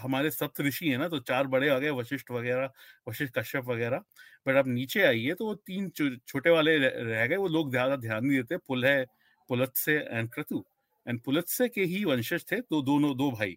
हमारे 0.02 0.30
सप्त 0.30 0.60
ऋषि 0.60 0.88
है 0.88 0.96
ना 0.98 1.08
तो 1.08 1.18
चार 1.20 1.46
बड़े 1.46 1.68
आ 1.68 1.78
गए, 1.78 1.90
वशिष्ठ 1.92 2.30
वगैरह, 2.30 2.70
वशिष्ठ 3.08 3.32
कश्यप 3.34 3.64
वगैरह। 3.66 4.02
बट 4.46 4.56
अब 4.56 4.68
नीचे 4.68 5.02
आइए 5.02 5.34
तो 5.34 5.46
वो 5.46 5.54
तीन 5.56 5.88
छोटे 5.90 6.50
वाले 6.50 6.76
रह 6.78 7.26
गए, 7.26 7.36
वो 7.36 7.48
लोग 7.48 7.70
ज़्यादा 7.70 7.96
ध्यान 7.98 8.24
नहीं 8.26 8.38
देते। 8.38 8.56
पुल 8.58 8.84
है 8.86 9.04
पुलत्से 9.50 9.94
एंड 10.00 10.30
क्रतु। 10.30 10.64
एंड 11.06 11.20
पुलत्से 11.22 11.68
के 11.68 11.84
ही 11.84 12.04
वंशज 12.04 12.44
थे 12.52 12.60
तो 12.62 12.82
दोनों, 12.82 13.16
दो 13.16 13.30
भाई, 13.32 13.56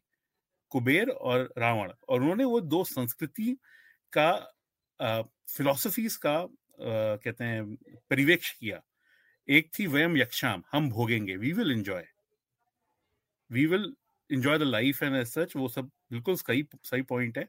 कुबेर 0.72 1.10
और 1.10 1.50
रावण। 1.58 1.92
और 2.10 2.22
उन्होंने 2.22 2.44
वो 2.46 2.62
दो 2.62 2.84
संस्कृति 2.86 3.58
का 4.14 4.32
फिलोसफीज 5.48 6.16
का 6.18 6.38
कहते 6.80 7.44
हैं, 7.44 7.76
परिवेक्ष 8.10 8.52
किया 8.52 8.82
एक 9.48 9.70
थी 9.80 9.88
वयम 9.88 10.18
यक्षाम, 10.18 10.64
हम 10.72 10.90
भोगेंगे 10.90 11.36
we 11.38 11.52
will 11.54 11.72
enjoy 11.72 12.06
we 13.52 13.66
will 13.66 13.94
enjoy 14.30 14.58
the 14.58 14.64
life 14.64 15.04
and 15.04 15.16
as 15.16 15.28
such 15.28 15.56
वो 15.56 15.68
सब 15.70 15.90
बिल्कुल 16.12 16.36
सही 16.36 16.66
सही 16.84 17.02
पॉइंट 17.02 17.38
है 17.38 17.48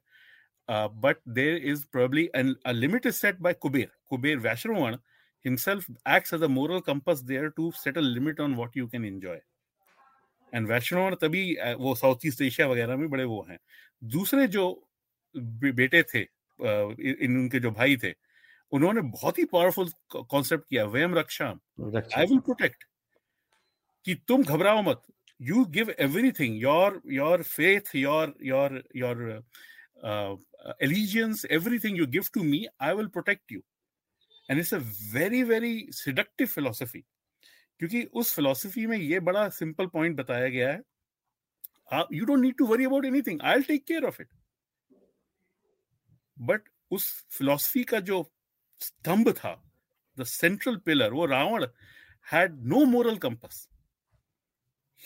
but 0.70 1.16
there 1.28 1.56
is 1.56 1.85
probably 1.92 2.28
a 2.66 2.73
limit 2.73 3.06
is 3.06 3.20
set 3.20 3.42
by 3.42 3.52
Kuber. 3.54 3.87
Kuber 4.12 4.40
Vaishravan 4.40 4.99
himself 5.44 5.87
acts 6.06 6.32
as 6.32 6.42
a 6.42 6.49
moral 6.49 6.82
compass 6.82 7.23
there 7.23 7.50
to 7.50 7.73
set 7.73 7.97
a 7.97 8.00
limit 8.00 8.40
on 8.40 8.56
what 8.56 8.76
you 8.76 8.88
can 8.88 9.04
enjoy. 9.04 9.38
And 10.54 10.66
Vaishnav 10.68 11.14
तभी 11.14 11.75
वो 11.78 11.94
south 11.94 12.16
east 12.26 12.40
Asia 12.42 12.66
वगैरह 12.66 12.97
में 12.97 13.08
बड़े 13.11 13.25
वो 13.25 13.47
हैं 13.49 13.58
दूसरे 14.04 14.47
जो 14.49 14.62
बेटे 15.37 16.02
थे 16.02 16.20
इन, 16.20 17.37
उनके 17.38 17.61
जो 17.61 17.70
भाई 17.70 17.97
थे 17.97 18.11
उन्होंने 18.72 19.00
बहुत 19.10 19.38
ही 19.38 19.44
पावरफुल 19.52 19.90
कॉन्सेप्ट 20.14 20.64
किया 20.68 20.84
वयम 20.96 21.14
रक्षा। 21.14 21.46
आई 22.16 22.26
विल 22.26 22.38
प्रोटेक्ट 22.48 22.84
कि 24.06 24.14
तुम 24.28 24.42
घबराओ 24.42 24.82
मत। 24.82 25.02
You 25.40 25.64
give 25.76 25.94
everything 26.00 26.62
your 26.62 27.00
your 27.12 27.42
faith 27.42 27.94
your 27.96 28.34
your 28.42 28.82
your 28.96 29.42
allegiance 30.84 31.40
everything 31.56 31.96
you 31.98 32.04
give 32.06 32.26
to 32.34 32.42
me 32.48 32.58
i 32.87 32.88
will 32.98 33.08
protect 33.14 33.52
you 33.54 33.60
and 34.48 34.62
it's 34.62 34.72
a 34.72 34.80
very 35.12 35.40
very 35.42 35.70
seductive 35.98 36.50
philosophy 36.50 37.02
क्योंकि 37.80 38.02
उस 38.20 38.34
philosophy 38.34 38.87
में 38.87 38.96
ये 38.96 39.20
बड़ा 39.20 39.48
सिंपल 39.48 39.87
पॉइंट 39.87 40.16
बताया 40.16 40.48
गया 40.48 40.70
है। 40.72 40.80
You 42.12 42.25
don't 42.25 42.40
need 42.40 42.56
to 42.58 42.66
worry 42.66 42.84
about 42.84 43.04
anything 43.04 43.40
I 43.42 43.54
will 43.54 43.62
take 43.64 43.84
care 43.84 44.04
of 44.04 44.20
it 44.22 44.28
but 46.37 46.68
उस 46.90 47.10
philosophy 47.30 47.84
का 47.84 48.00
जो 48.00 48.22
स्तंभ 48.80 49.32
था। 49.32 49.54
द 50.18 50.25
सेंट्रल 50.25 50.76
पिलर 50.76 51.12
वो 51.12 51.26
Ravan 51.26 51.66
had 52.32 52.61
no 52.66 52.85
moral 52.85 53.16
compass 53.16 53.68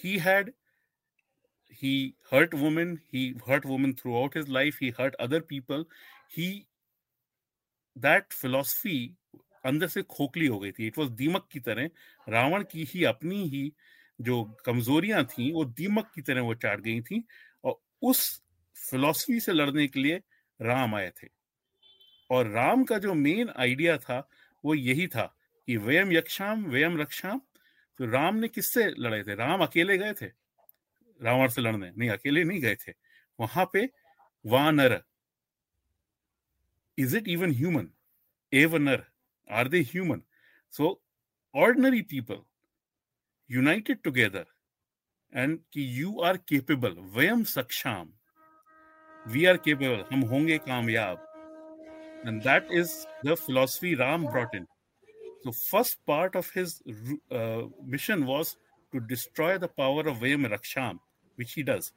he 0.04 0.18
had 0.18 0.52
he 1.82 2.14
hurt 2.32 2.52
women, 2.54 2.90
he 3.12 3.20
hurt 3.46 3.64
women 3.64 3.92
throughout 3.94 4.34
his 4.34 4.48
life, 4.48 4.76
he 4.78 4.90
hurt 4.90 5.14
other 5.18 5.40
people. 5.40 5.84
He, 6.28 6.66
that 7.96 8.32
philosophy 8.42 9.16
अंदर 9.64 9.86
से 9.86 10.02
खोखली 10.02 10.46
हो 10.46 10.58
गई 10.58 10.72
थी। 10.72 10.86
इट 10.86 10.98
वॉज़ 10.98 11.10
दीमक 11.10 11.48
की 11.52 11.60
तरह, 11.60 11.90
रावण 12.28 12.64
की 12.72 12.84
ही 12.84 13.04
अपनी 13.04 13.48
ही 13.48 13.72
जो 14.20 14.42
कमजोरियाँ 14.66 15.24
थी, 15.24 15.52
वो 15.52 15.64
दीमक 15.64 16.10
की 16.14 16.22
तरह 16.22 16.40
वो 16.40 16.54
चाट 16.54 16.80
गई 16.80 17.00
थी 17.00 17.22
और 17.64 17.80
उस 18.02 18.42
फिलॉसफी 18.90 19.40
से 19.40 19.52
लड़ने 19.52 19.86
के 19.88 20.00
लिए 20.00 20.20
राम 20.60 20.94
आए 20.94 21.10
थे। 21.10 21.28
और 22.32 22.46
राम 22.46 22.84
का 22.84 22.98
जो 22.98 23.14
मेन 23.14 23.48
आइडिया 23.56 23.98
था, 23.98 24.28
वो 24.64 24.74
यही 24.74 25.06
था 25.06 25.36
कि 25.66 25.76
व्यम 25.76 26.12
यक्षाम, 26.12 26.64
व्यम 26.64 27.00
रक्षाम। 27.00 27.40
तो 27.98 28.06
राम 28.06 28.36
ने 28.36 28.48
किससे 28.48 28.84
लड़े 28.98 29.22
थे? 29.24 29.34
राम 29.34 29.62
अकेले 29.62 29.98
गए 29.98 30.12
थे? 30.12 30.26
रावण 31.22 31.48
से 31.48 31.60
लड़ने? 31.60 31.92
नहीं, 31.98 32.10
अकेले 32.10 32.44
नहीं 32.44 32.60
गए 32.60 32.74
थे। 32.74 32.92
वहाँ 33.40 33.70
पे 33.72 33.90
वानर। 34.46 35.02
Is 36.98 37.16
it 37.16 37.28
even 37.28 37.50
human 37.50 37.90
एवनर। 38.52 39.04
Are 39.50 39.68
they 39.68 39.80
human 39.80 40.22
so 40.70 41.02
ordinary 41.54 42.02
people 42.02 42.42
united 43.50 43.98
together 44.02 44.46
and 45.34 45.58
कि 45.72 46.02
यू 46.02 46.20
आर 46.20 46.36
केपेबल 46.36 46.92
वयम 46.92 47.44
सक्षम। 47.44 48.12
वी 49.28 49.44
आर 49.44 49.56
केपेबल 49.56 50.04
हम 50.12 50.20
होंगे 50.20 50.58
कामयाब। 50.58 51.31
And 52.23 52.41
that 52.43 52.71
is 52.71 53.07
the 53.23 53.35
philosophy 53.35 53.95
Ram 53.95 54.25
brought 54.25 54.53
in. 54.53 54.67
So, 55.43 55.51
first 55.51 56.05
part 56.05 56.35
of 56.35 56.49
his 56.49 56.81
uh, 57.31 57.63
mission 57.85 58.25
was 58.25 58.57
to 58.93 58.99
destroy 58.99 59.57
the 59.57 59.67
power 59.67 60.01
of 60.01 60.17
Vayam 60.17 60.47
Raksham, 60.47 60.99
which 61.35 61.53
he 61.53 61.63
does. 61.63 61.91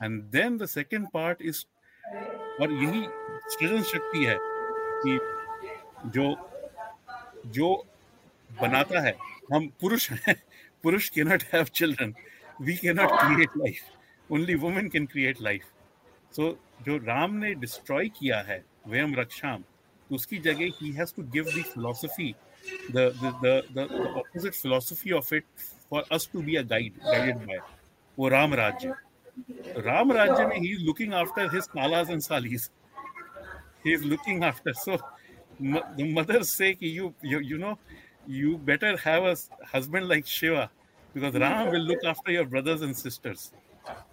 And 0.00 0.30
then 0.30 0.58
the 0.58 0.68
second 0.68 1.12
part 1.12 1.40
is 1.40 1.64
और 2.60 2.72
यही 2.72 3.02
सृजन 3.52 3.82
शक्ति 3.90 4.24
है 4.24 4.36
कि 5.04 5.18
जो 6.14 6.24
जो 7.54 7.68
बनाता 8.60 9.00
है 9.00 9.14
हम 9.52 9.68
पुरुष 9.80 10.10
हैं 10.10 10.34
पुरुष 10.82 11.08
can 11.14 11.24
not 11.24 11.42
have 11.52 11.64
children 11.80 12.14
we 12.62 12.76
can 12.76 12.92
not 12.92 13.10
create 13.20 13.56
life 13.58 14.32
only 14.32 14.54
women 14.64 14.88
can 14.88 15.06
create 15.12 15.40
life 15.42 15.64
so 16.36 16.50
जो 16.85 16.97
राम 17.05 17.33
ने 17.43 17.53
डिस्ट्रॉय 17.63 18.09
किया 18.19 18.41
है 18.47 18.63
वयम 18.87 19.15
रक्षाम 19.19 19.63
उसकी 20.09 20.37
जगह 20.47 20.71
he 20.81 20.91
has 20.99 21.13
to 21.15 21.23
give 21.31 21.45
the 21.45 21.63
philosophy 21.73 22.33
the 22.91 23.11
the 23.23 23.61
the 23.77 23.87
opposite 24.17 24.53
philosophy 24.53 25.11
of 25.19 25.33
it 25.35 25.45
for 25.89 26.05
us 26.11 26.29
to 26.33 26.41
be 26.41 26.55
a 26.55 26.61
guide 26.73 26.97
guided 27.05 27.37
by 27.47 27.59
वो 28.17 28.27
राम 28.29 28.53
राज्य। 28.53 28.93
राम 29.87 30.11
राज्य 30.11 30.45
में 30.47 30.57
he 30.59 30.71
is 30.73 30.83
looking 30.85 31.13
after 31.13 31.53
his 31.55 31.67
कालास 31.73 32.09
and 32.09 32.21
सालीस 32.21 32.69
he 33.85 33.93
is 33.93 34.03
looking 34.05 34.43
after 34.43 34.73
so 34.85 34.97
the 35.59 36.05
mothers 36.15 36.49
say 36.55 36.77
you, 36.79 37.13
you 37.23 37.39
you 37.51 37.57
know 37.57 37.77
you 38.27 38.57
better 38.57 38.95
have 38.97 39.23
a 39.23 39.35
husband 39.65 40.07
like 40.07 40.27
Shiva 40.27 40.69
because 41.15 41.33
Ram 41.33 41.71
will 41.71 41.81
look 41.81 42.03
after 42.05 42.31
your 42.31 42.45
brothers 42.45 42.81
and 42.81 42.95
sisters. 42.95 43.51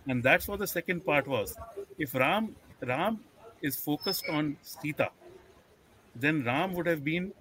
And 0.09 0.23
that's 0.23 0.49
what 0.49 0.59
the 0.59 0.67
second 0.67 1.05
part 1.05 1.27
was 1.27 1.55
if 1.99 2.15
Ram 2.15 2.55
Ram 2.81 3.21
is 3.63 3.77
focused 3.77 4.29
on 4.29 4.57
Sita 4.63 5.11
then 6.15 6.45
Ram 6.45 6.75
would 6.75 6.87
have 6.87 7.05
been 7.05 7.33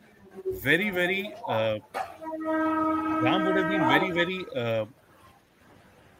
very 0.67 0.89
very 0.89 1.33
uh, 1.47 1.77
Ram 3.25 3.45
would 3.45 3.55
have 3.55 3.69
been 3.69 3.87
very 3.95 4.11
very 4.11 4.45
uh, 4.55 4.85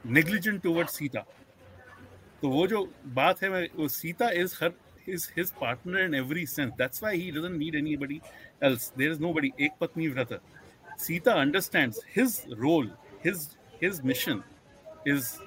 negligent 0.03 0.63
towards 0.63 0.93
Sita 0.93 1.25
तो 2.41 2.49
वो 2.49 2.65
जो 2.67 2.87
बात 3.15 3.41
है 3.43 3.49
वो 3.75 3.87
Sita 3.87 4.29
is 4.39 4.55
her 4.61 4.73
his 5.05 5.25
his 5.35 5.51
partner 5.51 5.99
in 5.99 6.13
every 6.13 6.45
sense. 6.45 6.73
That's 6.77 7.01
why 7.01 7.15
he 7.15 7.31
doesn't 7.31 7.57
need 7.57 7.75
anybody 7.75 8.21
else. 8.61 8.91
There 8.95 9.09
is 9.09 9.19
nobody. 9.19 9.53
Ek 9.59 9.79
Patni 9.79 10.13
Vrata. 10.13 10.39
Sita 10.97 11.33
understands 11.35 12.01
his 12.13 12.45
role, 12.57 12.87
his 13.21 13.57
his 13.79 14.03
mission 14.03 14.43
is 15.05 15.39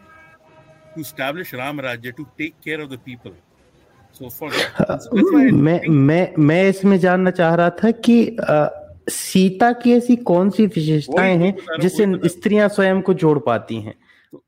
to 0.97 1.05
establish 1.09 1.53
Ram 1.53 1.85
Rajya, 1.87 2.17
to 2.17 2.27
take 2.39 2.61
care 2.67 2.81
of 2.81 2.91
the 2.91 2.99
people. 3.11 3.35
So 4.19 4.31
for 4.31 4.51
that, 4.51 5.09
मैं 5.67 5.81
मैं 6.09 6.25
मैं 6.39 6.63
इसमें 6.69 6.99
जानना 6.99 7.31
चाह 7.41 7.55
रहा 7.55 7.71
था 7.83 7.91
कि 8.07 8.17
आ, 8.37 8.69
सीता 9.11 9.73
की 9.83 9.93
ऐसी 9.97 10.17
कौन 10.31 10.51
सी 10.51 10.67
विशेषताएँ 10.77 11.37
हैं 11.43 11.81
जिससे 11.81 12.29
स्त्रियाँ 12.29 12.69
स्वयं 12.69 13.03
को 13.09 13.15
जोड़ 13.23 13.39
पाती 13.49 13.81
हैं? 13.81 13.95
तो 14.33 14.43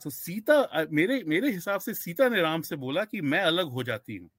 तो 0.00 0.10
सीता 0.10 0.86
मेरे 0.90 1.22
मेरे 1.26 1.50
हिसाब 1.52 1.80
से 1.80 1.94
सीता 1.94 2.28
ने 2.28 2.40
राम 2.42 2.60
से 2.68 2.76
बोला 2.84 3.04
कि 3.04 3.20
मैं 3.32 3.40
अलग 3.52 3.70
हो 3.78 3.82
जाती 3.82 4.16
हूँ। 4.16 4.30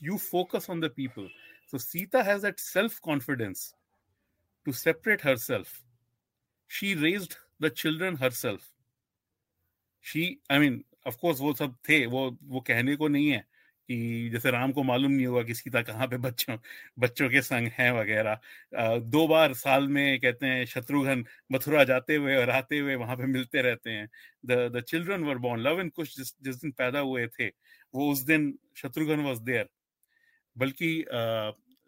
You 0.00 0.16
focus 0.16 0.66
on 0.70 0.80
the 0.80 0.90
people 0.96 1.28
so 1.70 1.78
Sita 1.78 2.22
has 2.22 2.42
that 2.42 2.58
self 2.58 2.98
confidence 3.08 3.72
to 4.66 4.72
separate 4.72 5.26
herself 5.46 5.68
she 6.70 6.94
raised 7.02 7.34
the 7.62 7.68
children 7.82 8.16
herself 8.42 8.60
she 10.04 10.24
I 10.50 10.58
mean 10.58 10.82
of course 11.06 11.40
वो 11.40 11.52
सब 11.54 11.76
थे, 11.88 12.04
वो 12.06 12.38
वो 12.44 12.60
कहने 12.62 12.96
को 12.96 13.08
नहीं 13.08 13.28
है 13.30 13.38
कि 13.88 14.28
जैसे 14.32 14.50
राम 14.50 14.72
को 14.72 14.82
मालूम 14.82 15.12
नहीं 15.12 15.26
होगा 15.26 15.42
कि 15.42 15.54
सीता 15.54 15.82
कहाँ 15.82 16.06
पे 16.08 16.16
बच्चों 16.18 16.56
बच्चों 16.98 17.28
के 17.30 17.42
संग 17.42 17.68
हैं 17.78 17.90
वगैरह। 17.92 18.38
दो 19.00 19.26
बार 19.28 19.54
साल 19.54 19.88
में 19.88 20.18
कहते 20.20 20.46
हैं 20.46 20.64
शत्रुघ्न 20.66 21.24
मथुरा 21.52 21.84
जाते 21.84 22.16
हुए 22.16 22.36
और 22.36 22.50
आते 22.50 22.78
हुए 22.78 22.94
वहाँ 22.96 23.16
पे 23.16 23.26
मिलते 23.28 23.62
रहते 23.62 23.90
हैं। 23.90 24.08
The 24.46 24.52
the 24.76 24.82
children 24.88 25.24
were 25.24 25.38
born 25.38 25.62
love 25.62 25.80
and 25.80 25.92
कुछ 25.92 26.16
जिस 26.16 26.34
जिस 26.42 26.56
दिन 26.56 26.70
पैदा 26.72 27.00
हुए 27.00 27.26
थे, 27.30 27.48
वो 27.94 28.10
उस 28.12 28.22
दिन 28.24 28.52
शत्रुघ्न 28.76 29.20
वॉज़ 29.20 29.42
देयर 29.42 29.68
बल्कि 30.56 30.90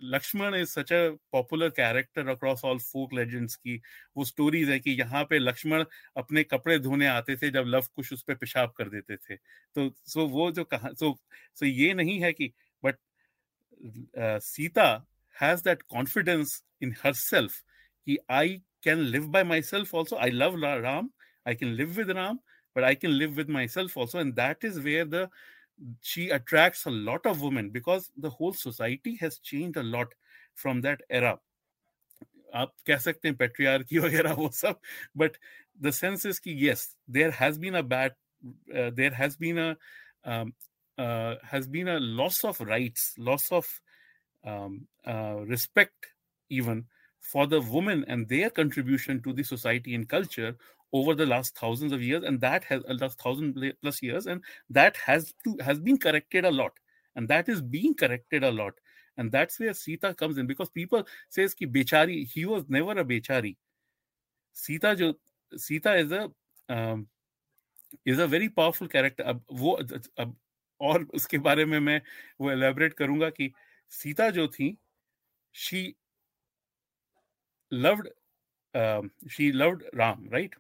Lakshman 0.03 0.55
is 0.55 0.69
such 0.69 0.93
a 0.93 1.09
popular 1.33 1.69
character 1.69 2.29
across 2.29 2.65
all 2.65 2.79
folk 2.79 3.13
legends 3.15 3.57
की, 3.57 3.81
वो 4.17 4.25
स्टोरीज 4.25 4.71
है 4.71 4.79
कि 4.81 4.91
यहाँ 4.91 5.25
पे 5.31 5.39
लक्ष्मण 5.39 5.85
अपने 6.17 6.43
कपड़े 6.45 6.79
धोने 6.79 7.07
आते 7.07 7.37
थे 7.37 7.51
जब 7.51 7.65
लव 7.67 7.87
कुश 7.97 8.13
उस 8.13 8.23
पर 8.23 8.35
पेशाब 8.35 8.73
कर 8.77 8.89
देते 8.89 9.17
थे 9.17 9.37
तो 9.37 9.91
सो 10.07 10.27
वो 10.29 10.51
जो 10.51 10.65
कहा 10.65 10.93
सो 10.93 11.17
सो 11.55 11.67
ये 11.67 11.93
नहीं 11.95 12.21
है 12.21 12.33
कि 12.33 12.53
but 12.83 12.99
Sita 14.43 14.89
has 15.37 15.63
that 15.65 15.83
confidence 15.83 16.63
in 16.83 16.95
herself 17.13 17.61
कि 18.07 18.19
I 18.31 18.61
can 18.85 18.99
live 18.99 19.27
by 19.29 19.45
myself 19.63 19.95
also 19.95 20.17
I 20.17 20.31
love 20.31 20.65
Ram 20.65 21.11
I 21.49 21.55
can 21.55 21.73
live 21.75 21.91
with 21.91 22.11
Ram 22.11 22.39
but 22.77 22.85
I 22.85 22.95
can 22.95 23.19
live 23.19 23.37
with 23.39 23.49
myself 23.49 23.97
also. 23.97 24.19
And 24.19 24.37
that 24.37 24.59
is 24.63 24.79
where 24.79 25.07
the 25.07 25.31
she 26.02 26.30
attracts 26.30 26.86
a 26.86 26.92
lot 26.92 27.26
of 27.26 27.42
women 27.42 27.70
because 27.70 28.12
the 28.18 28.30
whole 28.30 28.54
society 28.54 29.16
has 29.16 29.38
changed 29.40 29.78
a 29.78 29.84
lot 29.84 30.14
from 30.54 30.82
that 30.82 31.02
era 31.10 31.38
आप 32.56 32.74
कह 32.88 32.98
सकते 32.98 33.28
हैं 33.28 33.36
patriarchy 33.38 33.98
वगैरह 34.06 34.34
वो 34.34 34.50
सब 34.54 34.80
but 35.18 35.38
the 35.82 35.92
sense 35.92 36.26
is 36.26 36.40
कि 36.40 36.56
yes 36.70 36.84
there 37.10 37.32
has 37.40 37.58
been 37.58 37.74
a 37.74 37.82
bad 37.94 38.14
there 38.96 39.14
has 39.14 39.38
been 39.40 39.60
a 39.60 40.46
has 41.52 41.68
been 41.68 41.88
a 41.88 42.00
loss 42.00 42.44
of 42.44 42.60
rights, 42.62 43.04
loss 43.18 43.52
of 43.52 43.68
um, 44.44 44.88
uh, 45.06 45.38
respect, 45.52 46.08
even 46.50 46.86
for 47.20 47.48
the 47.48 47.62
women 47.62 48.04
and 48.08 48.28
their 48.28 48.50
contribution 48.50 49.22
to 49.22 49.34
the 49.34 49.44
society 49.44 49.96
and 49.96 50.08
culture 50.10 50.56
over 50.94 51.16
the 51.16 51.26
last 51.26 51.58
thousands 51.58 51.92
of 51.92 52.02
years 52.02 52.24
and 52.24 52.40
that 52.42 52.64
has 52.64 52.82
uh, 52.90 52.94
last 53.00 53.20
thousand 53.22 53.74
plus 53.82 54.02
years 54.02 54.28
and 54.28 54.44
that 54.70 54.98
has 54.98 55.34
to 55.44 55.56
has 55.62 55.80
been 55.80 55.98
corrected 55.98 56.46
a 56.46 56.52
lot 56.52 56.74
and 57.16 57.28
that 57.28 57.48
is 57.48 57.62
being 57.62 57.94
corrected 57.94 58.44
a 58.44 58.52
lot 58.52 58.74
and 59.18 59.32
that's 59.32 59.60
where 59.60 59.74
sita 59.74 60.14
comes 60.14 60.38
in 60.38 60.48
because 60.48 60.70
people 60.70 61.06
says 61.30 61.54
ki 61.54 61.68
bechari 61.68 62.28
he 62.28 62.46
was 62.46 62.64
never 62.68 62.92
a 62.92 63.06
bechari 63.06 63.56
sita 64.54 64.96
jo 64.96 65.14
sita 65.56 65.96
is 65.96 66.12
a 66.12 66.30
um, 66.70 67.08
is 68.06 68.20
a 68.20 68.28
very 68.28 68.50
powerful 68.50 68.88
character 68.88 69.24
अब 69.24 69.44
वो 69.52 69.80
अब 70.20 70.36
और 70.82 71.04
उसके 71.14 71.38
बारे 71.38 71.66
में 71.66 71.80
मैं 71.80 72.02
वो 72.42 72.52
elaborate 72.52 72.94
करूंगा 72.94 73.30
कि 73.30 73.52
सीता 73.90 74.30
जो 74.30 74.48
थी 74.48 74.78
she 75.54 75.82
loved 77.72 78.10
uh, 78.74 79.02
she 79.28 79.52
loved 79.52 79.84
ram 79.94 80.28
right 80.32 80.54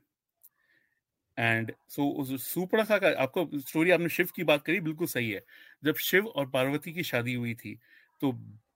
and 1.37 1.73
so 1.89 2.37
Surpanakha 2.39 2.99
का 2.99 3.09
आपको 3.23 3.49
स्टोरी 3.61 3.91
आपने 3.91 4.09
शिव 4.09 4.29
की 4.37 4.45
बात 4.45 4.63
करी 4.65 4.81
बिल्कुल 4.81 5.07
सही 5.07 5.31
है। 5.31 5.43
जब 5.83 5.97
शिव 6.01 6.27
और 6.29 6.51
पार्वती 6.51 6.93
की 6.93 7.03
शादी 7.05 7.35
हुई 7.35 7.55
थी 7.55 7.75
तो 8.23 8.33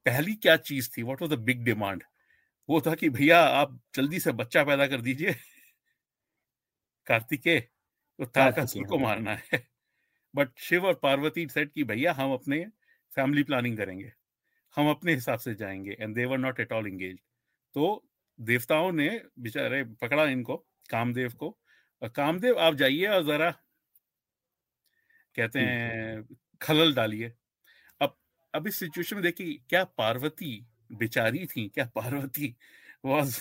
पहली 0.07 0.35
क्या 0.37 0.57
चीज़ 0.59 0.91
थी? 0.91 1.03
What 1.03 1.23
was 1.23 1.31
the 1.31 1.39
big 1.41 1.65
demand 1.65 2.03
वो 2.69 2.81
था 2.81 2.95
कि 2.95 3.09
भैया 3.11 3.41
आप 3.41 3.81
जल्दी 3.97 4.21
से 4.21 4.33
बच्चा 4.35 4.65
पैदा 4.65 4.87
कर 4.87 5.01
दीजिए। 5.03 5.35
कार्तिकेय 7.07 7.61
तो 7.61 8.25
तारकासुर 8.27 8.85
को 8.85 8.97
हाँ। 8.97 9.05
मारना 9.05 9.35
है। 9.45 9.63
बट 10.35 10.51
शिव 10.61 10.87
और 10.87 10.95
पार्वती 11.03 11.47
सेट 11.49 11.73
कि 11.73 11.85
भैया 11.85 12.13
हम 12.15 12.33
अपने 12.35 12.65
फैमिली 13.17 13.43
प्लानिंग 13.45 13.77
करेंगे। 13.79 14.13
हम 14.77 14.91
अपने 14.91 15.15
हिसाब 15.15 15.39
से 15.41 15.55
जाएँगे 15.57 15.97
and 16.01 16.15
they were 16.17 16.39
not 16.39 16.61
at 16.61 16.73
all 16.73 16.87
engage 16.89 17.19
तो 17.75 18.05
देवताओं 18.39 18.93
ने 18.93 19.09
बेचारे 19.41 19.85
पकड़ा 20.03 20.25
इनको 20.27 20.57
कामदेव 20.91 21.33
को 21.35 21.57
कामदेव 22.03 22.59
आप 22.59 22.75
जाइए 22.75 23.07
और 23.07 23.23
जरा 23.25 23.51
कहते 25.35 25.61
हैं। 25.61 26.23
खलल 26.61 26.95
डालिए। 26.95 27.33
अब 28.01 28.17
अब 28.55 28.67
इस 28.67 28.79
सिचुएशन 28.79 29.17
में 29.17 29.23
देखिए 29.23 29.59
क्या 29.69 29.85
पार्वती 29.99 30.67
बेचारी 30.93 31.47
थी 31.47 31.69
क्या 31.69 31.85
पार्वती 31.95 32.55
वॉज़ 33.05 33.39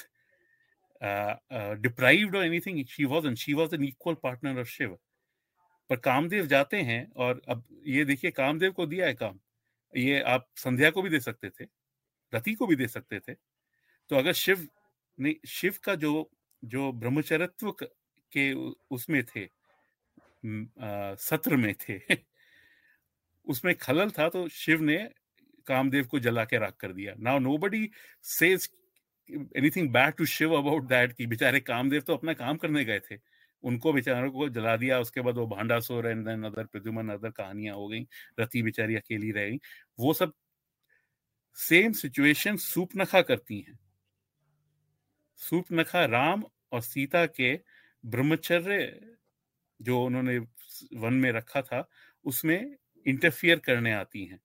डिप्राइव्ड 1.81 2.35
और 2.35 2.43
anything 2.45 2.85
she 2.85 3.05
was 3.05 3.33
she 3.35 3.53
was 3.53 3.75
an 3.75 3.83
equal 3.83 4.15
partner 4.23 4.59
of 4.59 4.67
Shiv 4.67 4.97
पर 5.89 5.95
कामदेव 5.95 6.45
जाते 6.45 6.81
हैं 6.81 7.11
और 7.17 7.41
अब 7.49 7.63
ये 7.87 8.05
देखिए 8.05 8.31
कामदेव 8.31 8.71
को 8.71 8.85
दिया 8.85 9.05
है 9.07 9.13
काम। 9.13 9.39
ये 9.93 10.19
आप 10.21 10.47
संध्या 10.55 10.89
को 10.89 11.01
भी 11.01 11.09
दे 11.09 11.19
सकते 11.19 11.49
थे 11.49 11.65
रति 12.33 12.53
को 12.53 12.67
भी 12.67 12.75
दे 12.75 12.87
सकते 12.87 13.19
थे। 13.19 13.33
तो 13.33 14.15
अगर 14.15 14.33
शिव 14.33 14.67
ने 15.17 15.35
शिव 15.47 15.75
का 15.83 15.95
जो 15.95 16.29
जो 16.63 16.91
ब्रह्मचरत्व 16.91 17.71
के 18.31 18.53
उसमें 18.91 19.23
थे। 19.25 19.47
सत्र 21.15 21.55
में 21.55 21.73
थे। 21.73 21.99
उसमें 23.47 23.75
खलल 23.75 24.09
था 24.09 24.29
तो 24.29 24.47
शिव 24.49 24.81
ने 24.81 24.97
कामदेव 25.67 26.05
को 26.05 26.19
जला 26.19 26.45
के 26.45 26.57
राख 26.57 26.75
कर 26.79 26.93
दिया। 26.93 27.13
Now 27.19 27.39
nobody 27.57 27.89
says 28.23 28.69
anything 29.31 29.89
bad 29.89 30.13
to 30.13 30.25
Shiv 30.25 30.53
about 30.53 30.83
that 30.83 31.13
कि 31.13 31.25
बेचारे 31.27 31.59
कामदेव 31.59 32.01
तो 32.01 32.13
अपना 32.13 32.33
काम 32.33 32.57
करने 32.57 32.85
गए 32.85 32.99
थे। 32.99 33.17
उनको 33.63 33.93
बेचारों 33.93 34.31
को 34.31 34.49
जला 34.49 34.75
दिया, 34.77 34.99
उसके 34.99 35.21
बाद 35.21 35.35
वो 35.35 35.47
भांडा 35.47 35.79
सो 35.79 36.01
रहे 36.01 36.13
देन 36.15 36.43
अदर 36.43 36.65
प्रद्युमन 36.65 37.09
अदर 37.09 37.31
कहानियाँ 37.31 37.75
हो 37.75 37.87
गई, 37.87 38.07
रति 38.39 38.61
बेचारी 38.63 38.95
अकेली 38.95 39.31
रह 39.31 39.49
गई। 39.49 39.59
वो 39.99 40.13
सब 40.13 40.33
सेम 41.55 41.91
सिचुएशन 41.91 42.57
सूपनखा 42.57 43.21
करती 43.21 43.59
हैं। 43.59 43.79
सूपनखा 45.39 46.05
राम 46.05 46.43
और 46.71 46.81
सीता 46.81 47.25
के 47.25 47.53
ब्रह्मचर्य 48.03 49.15
जो 49.79 50.03
उन्होंने 50.05 50.37
वन 50.99 51.13
में 51.13 51.31
रखा 51.31 51.61
था, 51.61 51.87
उसमें 52.25 52.75
इंटरफियर 53.05 53.59
करने 53.59 53.93
आती 53.93 54.25
हैं। 54.25 54.39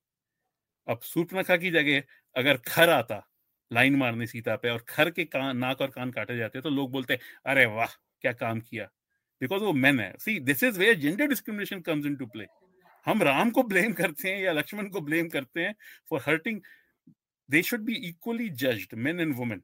अब 0.89 1.01
सूर्पनखा 1.03 1.57
की 1.57 1.71
जगह 1.71 2.03
अगर 2.37 2.57
खर 2.67 2.91
आता, 2.91 3.23
लाइन 3.71 3.97
मारने 3.97 4.27
सीता 4.27 4.57
पे, 4.57 4.71
और 4.71 4.85
खर 4.89 5.11
के 5.11 5.25
कान 5.27 5.57
नाक 5.57 5.81
और 5.81 5.91
कान 5.91 6.11
काटे 6.11 6.37
जाते 6.37 6.61
तो 6.61 6.71
लोग 6.71 6.91
बोलते 6.93 7.19
अरे 7.47 7.65
वाह, 7.67 7.95
क्या 8.23 8.33
काम 8.35 8.61
किया? 8.61 8.85
बिकॉज़ 9.41 9.63
वो 9.63 9.73
मैन 9.75 10.01
है। 10.01 10.13
See 10.21 10.39
this 10.41 10.63
is 10.65 10.79
where 10.79 10.95
gender 10.97 11.27
discrimination 11.29 11.81
comes 11.81 12.07
into 12.17 12.27
play 12.27 12.47
हम 13.07 13.23
राम 13.23 13.51
को 13.51 13.63
ब्लेम 13.63 13.93
करते 13.93 14.29
हैं 14.29 14.41
या 14.41 14.53
लक्ष्मण 14.53 14.89
को 14.89 15.01
ब्लेम 15.01 15.29
करते 15.29 15.61
हैं 15.61 15.75
for 16.11 16.21
hurting 16.27 16.61
they 17.49 17.63
should 17.63 17.81
be 17.81 17.95
equally 18.09 18.49
judged 18.51 18.95
men 18.97 19.21
and 19.21 19.35
women 19.37 19.63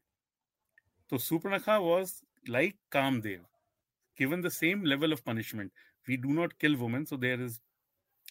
तो 1.13 1.19
Surpanakha 1.19 1.77
was 1.79 2.13
like 2.49 2.77
Kamdev. 2.93 3.45
Given 4.21 4.47
the 4.47 4.55
same 4.55 4.85
level 4.85 5.17
of 5.17 5.25
punishment 5.25 5.85
we 6.07 6.17
do 6.19 6.39
not 6.39 6.57
kill 6.59 6.77
women 6.77 7.07
so 7.07 7.21
there 7.27 7.41
is 7.41 7.61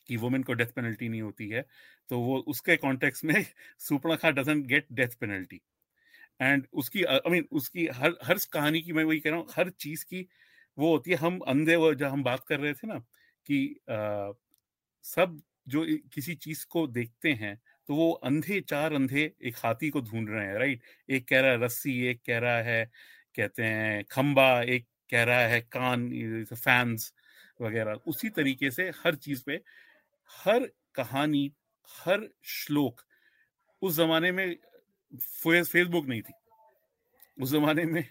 कि 0.07 0.17
वुमेन 0.17 0.43
को 0.43 0.53
death 0.53 0.71
penalty 0.75 1.07
नहीं 1.09 1.21
होती 1.21 1.47
है 1.49 1.61
तो 2.09 2.19
वो 2.19 2.37
उसके 2.47 2.75
context 2.77 3.25
में 3.25 3.45
Surpanakha 3.79 4.29
doesn't 4.31 4.65
get 4.67 4.87
death 4.91 5.15
penalty 5.19 5.61
and 6.41 6.65
उसकी 6.73 7.03
आई 7.03 7.17
I 7.17 7.31
मीन 7.31 7.41
mean, 7.41 7.51
उसकी 7.51 7.87
हर 7.93 8.15
हर 8.23 8.37
कहानी 8.53 8.81
की 8.81 8.93
मैं 8.93 9.03
वही 9.03 9.19
कह 9.19 9.29
रहा 9.29 9.39
हूँ 9.39 9.47
हर 9.55 9.69
चीज़ 9.79 10.05
की 10.05 10.25
वो 10.77 10.91
होती 10.91 11.11
है 11.11 11.17
हम 11.17 11.39
अंधे 11.47 11.75
वो 11.75 11.93
जब 11.93 12.07
हम 12.07 12.23
बात 12.23 12.45
कर 12.47 12.59
रहे 12.59 12.73
थे 12.73 12.87
ना 12.87 12.99
कि 13.49 13.59
आ, 13.89 14.31
सब 15.05 15.41
जो 15.67 15.85
किसी 16.13 16.35
चीज़ 16.35 16.65
को 16.69 16.85
देखते 16.89 17.33
हैं 17.33 17.55
तो 17.89 17.95
वो 17.95 18.11
अंधे 18.23 18.59
चार 18.69 18.93
अंधे 18.93 19.31
एक 19.43 19.55
हाथी 19.63 19.89
को 19.89 20.01
ढूंढ 20.01 20.29
रहे 20.29 20.45
हैं 20.45 20.57
राइट 20.59 20.81
एक 21.09 21.27
कह 21.27 21.39
रहा 21.41 21.51
है 21.51 21.63
रस्सी 21.63 21.99
एक 22.07 22.21
कह 22.25 22.39
रहा 22.39 22.61
है 22.63 22.83
कहते 23.35 23.63
हैं 23.63 24.03
खंबा 24.11 24.51
एक 24.75 24.87
कह 25.09 25.23
रहा 25.23 25.39
है, 25.39 25.61
कान 25.61 26.45
फैंस 26.45 27.13
वगैरह। 27.61 27.93
उसी 28.07 28.29
तरीके 28.29 28.71
से 28.71 28.89
हर 28.89 29.15
चीज़ 29.15 29.43
पे, 29.45 29.61
हर 30.29 30.69
कहानी, 30.95 31.51
हर 31.89 32.27
श्लोक 32.43 33.01
उस 33.81 33.95
जमाने 33.95 34.31
में 34.31 34.55
फेसबुक 35.15 36.05
नहीं 36.05 36.21
थी। 36.21 36.33
उस 37.41 37.51
जमाने 37.51 37.83
में 37.85 38.03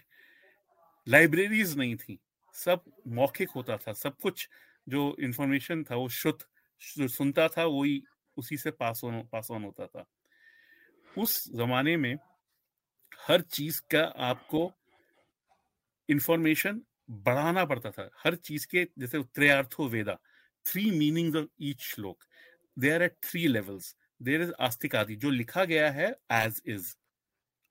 लाइब्रेरीज 1.07 1.77
नहीं 1.77 1.95
थी। 1.95 2.19
सब 2.53 2.83
मौखिक 3.07 3.49
होता 3.49 3.77
था, 3.77 3.93
सब 3.93 4.17
कुछ 4.17 4.49
जो 4.89 5.15
इंफॉर्मेशन 5.19 5.83
था 5.83 5.95
वो 5.95 6.09
शुद्ध 6.09 7.07
सुनता 7.07 7.47
था 7.47 7.65
वही 7.65 8.01
उसी 8.37 8.57
से 8.57 8.71
पास 8.71 9.01
ऑन 9.03 9.21
पास 9.31 9.47
ऑन 9.51 9.63
होता 9.63 9.85
था। 9.85 10.05
उस 11.17 11.51
जमाने 11.55 11.95
में 11.97 12.15
हर 13.27 13.41
चीज़ 13.41 13.81
का 13.91 14.03
आपको 14.29 14.71
इंफॉर्मेशन 16.09 16.81
बढ़ाना 17.09 17.65
पड़ता 17.65 17.91
था, 17.91 18.09
हर 18.17 18.35
चीज़ 18.37 18.67
के 18.67 18.83
जैसे 18.99 19.23
त्रयार्थो 19.25 19.87
Veda 19.89 20.17
three 20.65 20.89
meanings 20.91 21.35
of 21.37 21.47
each 21.63 21.81
shloka 21.83 22.23
they 22.77 22.91
are 22.91 23.03
at 23.03 23.15
three 23.23 23.47
levels 23.47 23.95
there 24.21 24.41
is 24.41 24.51
आस्तिकादि, 24.61 25.15
जो 25.15 25.29
लिखा 25.31 25.65
गया 25.65 25.89
है 25.91 26.09
एज 26.33 26.61
इज़ 26.67 26.93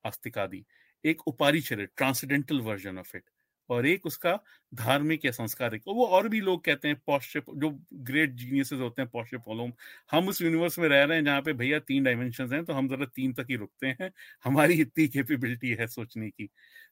आस्तिकादि, 0.05 0.65
एक 1.05 1.29
उपारी 1.29 1.61
चरित 1.63 1.91
ट्रांसडेंटल 1.97 2.61
वर्जन 2.63 2.99
ऑफ़ 2.99 3.17
इट 3.17 3.25
और 3.71 3.87
एक 3.87 4.07
उसका 4.07 4.33
धार्मिक 4.73 5.25
या 5.25 5.31
संस्कारिक 5.33 5.83
वो 5.89 6.07
और 6.09 6.29
भी 6.29 6.41
लोग 6.41 6.65
कहते 6.65 6.89
हैं 6.89 6.97
पॉस्चर 7.07 7.43
जो 7.57 7.71
ग्रेट 8.05 8.33
जीनियसेस 8.35 8.81
होते 8.81 9.03
हैं 9.03 9.11
पॉस्चर 9.13 9.39
पोलोम 9.41 9.73
हम 10.11 10.29
उस 10.29 10.43
यूनिवर्स 10.43 10.79
में 10.79 10.89
रह 10.89 11.05
रहे 11.05 11.19
हैं 11.19 11.25
जहाँ 11.25 11.43
पे 11.43 11.53
भैया 11.55 11.79
तीन 11.83 12.05
डायमेंशन 12.05 12.53
हैं 12.53 12.65
तो 12.65 12.73
हम 12.75 12.89
जरा 12.89 13.07
तीन 13.09 13.33
तक 13.35 13.47
ही 13.51 13.57
रुकते 13.57 13.87
हैं, 14.01 14.11
हमारी 14.45 14.75
इतनी 14.83 15.09
कैपेबिलिटी 15.09 15.71
है 15.75 15.87
सोचने 15.89 16.31
की। 16.31 16.49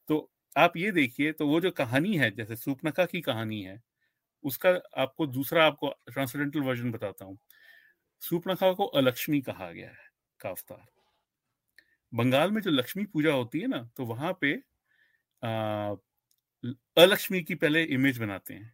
तो 0.08 0.30
आप 0.56 0.76
ये 0.76 0.90
देखिए 0.92 1.32
तो 1.32 1.46
वो 1.48 1.60
जो 1.60 1.70
कहानी 1.72 2.16
है, 2.16 2.30
जैसे 2.32 2.56
सूपनखा 2.56 3.04
की 3.06 3.20
कहानी 3.22 3.60
है, 3.62 3.80
उसका 4.44 4.70
आपको 4.98 5.26
दूसरा 5.28 5.66
आपको 5.66 5.90
ट्रांसडेंटल 6.08 6.60
वर्जन 6.62 6.92
बताता 6.92 7.24
हूँ। 7.24 7.38
सूपनखा 8.22 8.72
को 8.74 8.86
अलक्ष्मी 8.96 9.40
कहा 9.42 9.70
गया 9.72 9.88
है 9.88 10.08
का 10.40 10.50
अवतार 10.50 10.86
बंगाल 12.12 12.50
में 12.50 12.60
जो 12.62 12.70
लक्ष्मी 12.70 13.04
पूजा 13.06 13.32
होती 13.32 13.60
है 13.60 13.66
ना 13.68 13.82
तो 13.96 14.04
वहाँ 14.06 14.32
पे 14.40 14.52
अलक्ष्मी 16.96 17.42
की 17.42 17.54
पहले 17.56 17.82
इमेज 17.86 18.18
बनाते 18.18 18.54
हैं। 18.54 18.72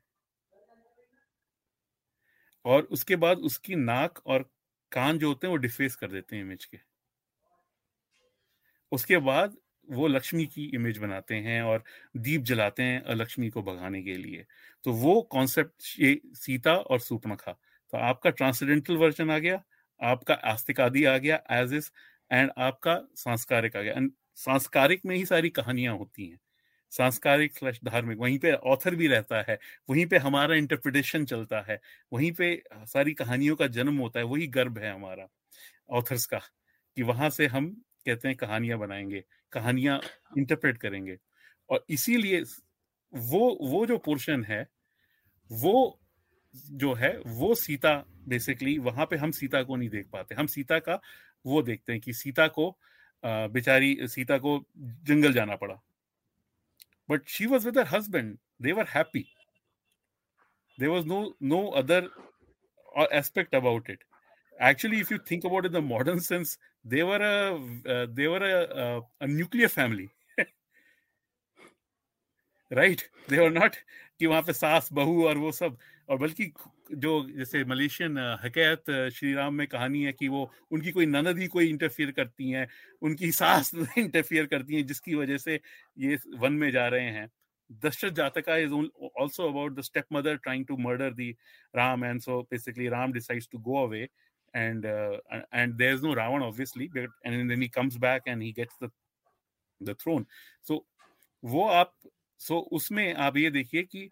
और 2.64 2.82
उसके 2.92 3.16
बाद 3.16 3.38
उसकी 3.40 3.74
नाक 3.76 4.20
और 4.26 4.42
कान 4.92 5.18
जो 5.18 5.28
होते 5.28 5.46
हैं, 5.46 5.52
वो 5.52 5.56
डिफेस 5.58 5.96
कर 5.96 6.10
देते 6.10 6.36
हैं 6.36 6.42
इमेज 6.42 6.64
के। 6.64 6.78
उसके 8.92 9.18
बाद 9.20 9.56
वो 9.88 10.06
लक्ष्मी 10.08 10.46
की 10.46 10.64
इमेज 10.74 10.98
बनाते 10.98 11.34
हैं 11.36 11.60
और 11.62 11.82
दीप 12.16 12.42
जलाते 12.42 12.82
हैं 12.82 13.00
अलक्ष्मी 13.04 13.48
को 13.50 13.62
भगाने 13.62 14.02
के 14.02 14.16
लिए। 14.16 14.44
तो 14.84 14.92
वो 14.94 15.20
कॉन्सेप्ट 15.32 16.00
ये 16.00 16.20
सीता 16.36 16.74
और 16.74 17.00
सूपनखा 17.00 17.52
तो 17.92 17.98
आपका 17.98 18.30
ट्रांसडेंटल 18.30 18.96
वर्जन 18.96 19.30
आ 19.30 19.38
गया, 19.38 19.62
आपका 20.00 20.34
आस्तिक 20.34 20.80
आदि 20.80 21.04
आ 21.04 21.16
गया 21.18 21.42
एज 21.52 21.74
इज़ 21.74 21.90
एंड 22.30 22.50
आपका 22.58 23.00
सांस्कारिक 23.16 23.76
आ 23.76 23.80
गया। 23.82 23.92
एंड 23.92 24.10
सांस्कारिक 24.36 25.00
में 25.06 25.14
ही 25.16 25.24
सारी 25.26 25.50
कहानियाँ 25.50 25.96
होती 25.98 26.28
हैं। 26.28 26.38
सांस्कारिक 26.92 27.56
स्लैश 27.58 27.78
धार्मिक, 27.84 28.18
वहीं 28.18 28.38
पे 28.38 28.52
ऑथर 28.52 28.94
भी 28.94 29.06
रहता 29.08 29.42
है, 29.48 29.58
वहीं 29.90 30.06
पे 30.06 30.18
हमारा 30.18 30.54
इंटरप्रिटेशन 30.54 31.24
चलता 31.24 31.60
है, 31.68 31.78
वहीं 32.12 32.32
पे 32.32 32.62
सारी 32.86 33.12
कहानियों 33.14 33.56
का 33.56 33.66
जन्म 33.68 33.98
होता 33.98 34.20
है, 34.20 34.26
वही 34.26 34.46
गर्भ 34.48 34.78
है 34.78 34.92
हमारा 34.94 35.28
ऑथर्स 35.90 36.26
का, 36.26 36.38
कि 36.38 37.02
वहाँ 37.02 37.30
से 37.30 37.46
हम 37.46 37.74
कहते 38.06 38.28
हैं 38.28 38.36
कहानियाँ 38.36 38.78
बनाएँगे 38.78 39.24
कहानियाँ 39.52 40.00
इंटरप्रेट 40.38 40.78
करेंगे। 40.78 41.16
और 41.70 41.84
इसीलिए 41.90 42.42
वो 43.12 43.58
वो 43.62 43.84
जो 43.86 43.98
पोर्शन 43.98 44.44
है 44.44 44.66
वो 45.50 45.98
जो 46.54 46.92
है 46.94 47.16
वो 47.26 47.54
सीता 47.54 47.94
बेसिकली 48.28 48.78
वहाँ 48.78 49.06
पे 49.06 49.16
हम 49.16 49.30
सीता 49.30 49.62
को 49.62 49.76
नहीं 49.76 49.88
देख 49.88 50.08
पाते। 50.12 50.34
हम 50.34 50.46
सीता 50.46 50.78
का 50.78 51.00
वो 51.46 51.62
देखते 51.62 51.92
हैं 51.92 52.00
कि 52.00 52.12
सीता 52.12 52.46
को 52.48 52.76
बेचारी 53.24 53.96
सीता 54.08 54.38
को 54.38 54.58
जंगल 54.78 55.32
जाना 55.32 55.56
पड़ा। 55.56 55.74
But 57.10 57.28
she 57.28 57.46
was 57.46 57.68
with 57.68 57.76
her 57.76 57.88
husband. 57.92 58.38
They 58.60 58.72
were 58.72 58.86
happy. 58.86 59.24
There 60.78 60.90
was 60.90 61.06
no 61.06 61.34
no 61.40 61.60
other 61.72 62.02
uh, 62.96 63.06
aspect 63.12 63.54
about 63.54 63.88
it. 63.88 64.04
Actually 64.70 65.00
if 65.00 65.10
you 65.10 65.18
think 65.30 65.44
about 65.44 65.66
it 65.66 65.72
the 65.72 65.82
modern 65.82 66.20
sense 66.20 66.56
they 66.84 67.02
were 67.02 67.22
a 67.28 67.36
uh, 67.94 68.06
they 68.18 68.28
were 68.28 68.44
a, 68.48 68.58
a, 68.84 68.86
a 69.20 69.28
nuclear 69.38 69.68
family 69.78 70.08
right 72.70 73.00
they 73.30 73.36
are 73.44 73.50
not 73.50 73.74
कि 74.18 74.26
वहाँ 74.26 74.42
पे 74.42 74.52
सास 74.52 74.88
बहू 74.92 75.24
और 75.28 75.38
वो 75.38 75.50
सब 75.52 75.76
और 76.10 76.18
बल्कि 76.18 76.52
जो 77.04 77.10
जैसे 77.36 77.64
मलेशियन 77.64 78.18
हकैत 78.44 78.90
श्री 79.14 79.32
राम 79.34 79.54
में 79.54 79.66
कहानी 79.66 80.02
है 80.04 80.12
कि 80.12 80.28
वो 80.28 80.50
उनकी 80.72 80.92
कोई 80.92 81.06
ननद 81.06 81.38
ही 81.38 81.46
कोई 81.52 81.68
इंटरफियर 81.70 82.10
करती 82.16 82.50
हैं 82.50 82.66
उनकी 83.08 83.30
सास 83.32 83.70
इंटरफियर 83.98 84.46
करती 84.54 84.76
हैं 84.76 84.86
जिसकी 84.86 85.14
वजह 85.14 85.38
से 85.44 85.60
ये 86.04 86.18
वन 86.40 86.52
में 86.62 86.70
जा 86.70 86.86
रहे 86.88 87.10
हैं 87.18 87.28
Dasharath 87.84 88.12
Jataka 88.12 88.56
is 88.64 88.72
also 89.20 89.48
about 89.48 89.76
the 89.76 89.82
stepmother 89.82 90.36
trying 90.46 90.64
to 90.72 90.76
murder 90.76 91.10
the 91.20 91.34
ram 91.74 92.02
and 92.02 92.22
so 92.22 92.42
basically 92.50 92.88
ram 92.88 93.12
decides 93.12 93.46
to 93.46 93.58
go 93.58 93.78
away 93.84 94.08
and 94.53 94.85
uh, 94.85 95.17
and 95.51 95.77
there's 95.77 96.01
no 96.01 96.15
ravan 96.15 96.41
obviously 96.41 96.89
but 96.93 97.09
and 97.23 97.49
then 97.49 97.61
he 97.61 97.67
comes 97.67 97.97
back 97.97 98.21
and 98.25 98.41
he 98.41 98.51
gets 98.51 98.75
the 98.81 98.91
the 99.81 99.93
throne 99.95 100.25
so 100.61 100.85
वो 101.45 101.67
आप 101.69 101.93
सो 102.39 102.53
so 102.53 102.67
उसमें 102.77 103.13
आप 103.13 103.37
ये 103.37 103.49
देखिए 103.51 103.83
कि 103.83 104.09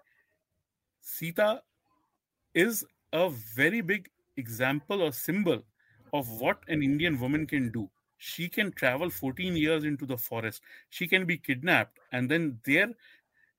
Sita 1.04 1.60
is 2.56 2.86
a 3.14 3.30
very 3.30 3.82
big 3.82 4.10
example 4.38 5.02
or 5.02 5.12
symbol 5.12 5.64
of 6.14 6.30
what 6.40 6.60
an 6.68 6.82
Indian 6.82 7.20
woman 7.20 7.46
can 7.46 7.72
do. 7.72 7.90
She 8.18 8.48
can 8.48 8.72
travel 8.72 9.10
14 9.10 9.56
years 9.58 9.84
into 9.84 10.06
the 10.06 10.18
forest. 10.18 10.62
She 10.90 11.08
can 11.08 11.26
be 11.26 11.38
kidnapped. 11.38 12.00
And 12.12 12.32
then 12.32 12.60
there, 12.66 12.94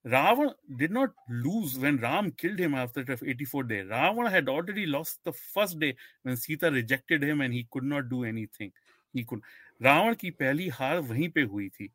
Ravan 0.05 0.53
did 0.77 0.91
not 0.91 1.11
lose 1.29 1.77
when 1.77 1.97
Ram 1.97 2.31
killed 2.31 2.59
him 2.59 2.73
after 2.73 3.03
the 3.03 3.19
84 3.23 3.63
day. 3.63 3.83
Ravan 3.83 4.31
had 4.31 4.49
already 4.49 4.85
lost 4.85 5.19
the 5.23 5.31
first 5.31 5.79
day 5.79 5.95
when 6.23 6.35
Sita 6.35 6.71
rejected 6.71 7.23
him 7.23 7.41
and 7.41 7.53
he 7.53 7.67
could 7.69 7.83
not 7.83 8.09
do 8.09 8.23
anything. 8.23 8.71
He 9.13 9.23
could. 9.23 9.41
Ravan 9.81 10.15
की 10.15 10.29
पहली 10.39 10.67
हार 10.69 10.99
वहीं 10.99 11.27
पे 11.35 11.41
हुई 11.51 11.67
थी 11.69 11.89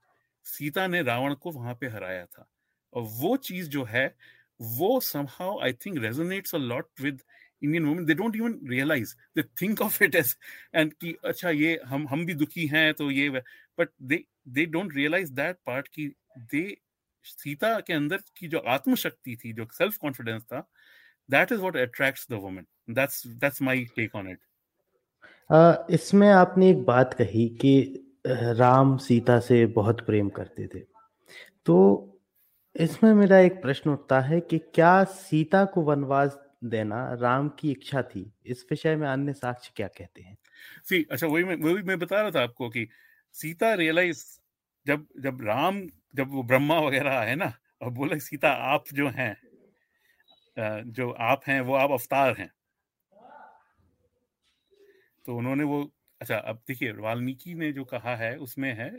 सीता 0.44 0.86
ने 0.86 1.02
रावण 1.02 1.34
को 1.42 1.50
वहाँ 1.50 1.74
पे 1.80 1.86
हराया 1.88 2.24
था 2.26 2.46
और 2.92 3.02
वो 3.20 3.36
चीज़ 3.48 3.68
जो 3.70 3.84
है 3.84 4.06
वो 4.60 5.00
somehow 5.00 5.58
I 5.58 5.72
think 5.72 5.98
resonates 5.98 6.54
a 6.54 6.58
lot 6.58 6.86
with 7.00 7.20
Indian 7.62 7.88
women. 7.88 8.06
They 8.06 8.14
don't 8.14 8.36
even 8.36 8.58
realize. 8.64 9.14
They 9.34 9.44
think 9.56 9.80
of 9.80 10.00
it 10.02 10.14
as 10.14 10.36
and 10.72 10.94
कि 10.94 11.16
अच्छा 11.24 11.50
ये 11.50 11.78
हम 11.86 12.06
हम 12.10 12.24
भी 12.26 12.34
दुखी 12.34 12.66
हैं 12.66 12.92
तो 12.94 13.10
ये 13.10 13.42
but 13.78 13.88
they 14.00 14.24
they 14.46 14.66
don't 14.66 14.94
realize 14.94 15.30
that 15.32 15.64
part 15.64 15.88
कि 15.88 16.12
they 16.52 16.76
सीता 17.26 17.78
के 17.80 17.92
अंदर 17.92 18.20
की 18.36 18.48
जो 18.48 18.58
आत्मशक्ति 18.58 19.36
थी 19.36 19.52
जो 19.52 19.66
सेल्फ 19.72 19.96
कॉन्फिडेंस 19.96 20.42
था 20.42 20.66
is 21.52 21.60
what 21.60 21.76
attracts 21.76 22.26
the 22.26 22.38
woman. 22.38 22.66
That's 22.88 23.26
that's 23.40 23.60
my 23.60 23.86
take 23.96 24.14
on 24.14 24.26
it. 24.26 24.38
uh, 25.50 25.76
इसमें 25.90 26.28
आपने 26.28 26.70
एक 26.70 26.84
बात 26.84 27.14
कही 27.14 27.48
कि 27.48 28.02
राम 28.26 28.96
सीता 28.96 29.38
से 29.40 29.64
बहुत 29.66 30.00
प्रेम 30.00 30.28
करते 30.28 30.66
थे 30.66 30.80
तो 31.66 31.76
इसमें 32.76 33.12
मेरा 33.14 33.38
एक 33.38 33.60
प्रश्न 33.62 33.90
उठता 33.90 34.20
है 34.20 34.40
कि 34.40 34.58
क्या 34.74 35.02
सीता 35.04 35.64
को 35.64 35.82
वनवास 35.82 36.38
देना 36.64 36.98
राम 37.12 37.48
की 37.48 37.70
इच्छा 37.70 38.02
थी 38.02 38.30
इस 38.46 38.66
विषय 38.70 38.96
में 38.96 39.08
अन्य 39.08 39.32
साक्ष्य 39.32 39.72
क्या 39.76 39.86
कहते 39.88 40.22
हैं 40.22 40.36
सी 40.84 41.06
अच्छा 41.10 41.26
वही 41.26 41.44
मैं 41.44 41.56
वही 41.56 41.82
मैं 41.82 41.98
बता 41.98 42.20
रहा 42.20 42.30
था 42.30 42.42
आपको 42.42 42.68
कि 42.68 42.86
सीता 43.34 43.72
रियलाइज़ 43.74 44.24
जब 44.86 45.06
जब 45.20 45.42
राम 45.42 45.80
जब 46.16 46.30
वो 46.30 46.42
ब्रह्मा 46.42 46.78
वगैरह 46.80 47.20
है 47.20 47.34
ना 47.36 47.52
और 47.82 47.90
बोले 47.90 48.18
सीता 48.20 48.50
आप 48.72 48.84
जो 48.92 49.08
हैं 49.08 49.34
जो 50.90 51.10
आप 51.10 51.40
हैं 51.46 51.60
वो 51.60 51.74
आप 51.74 51.90
अवतार 51.90 52.34
हैं। 52.38 52.50
तो 55.24 55.36
उन्होंने 55.36 55.64
वो 55.64 55.82
अच्छा 56.20 56.36
अब 56.36 56.60
देखिए 56.68 56.92
वाल्मीकि 56.92 57.54
ने 57.54 57.72
जो 57.72 57.84
कहा 57.84 58.14
है 58.16 58.36
उसमें 58.36 58.72
है 58.74 58.90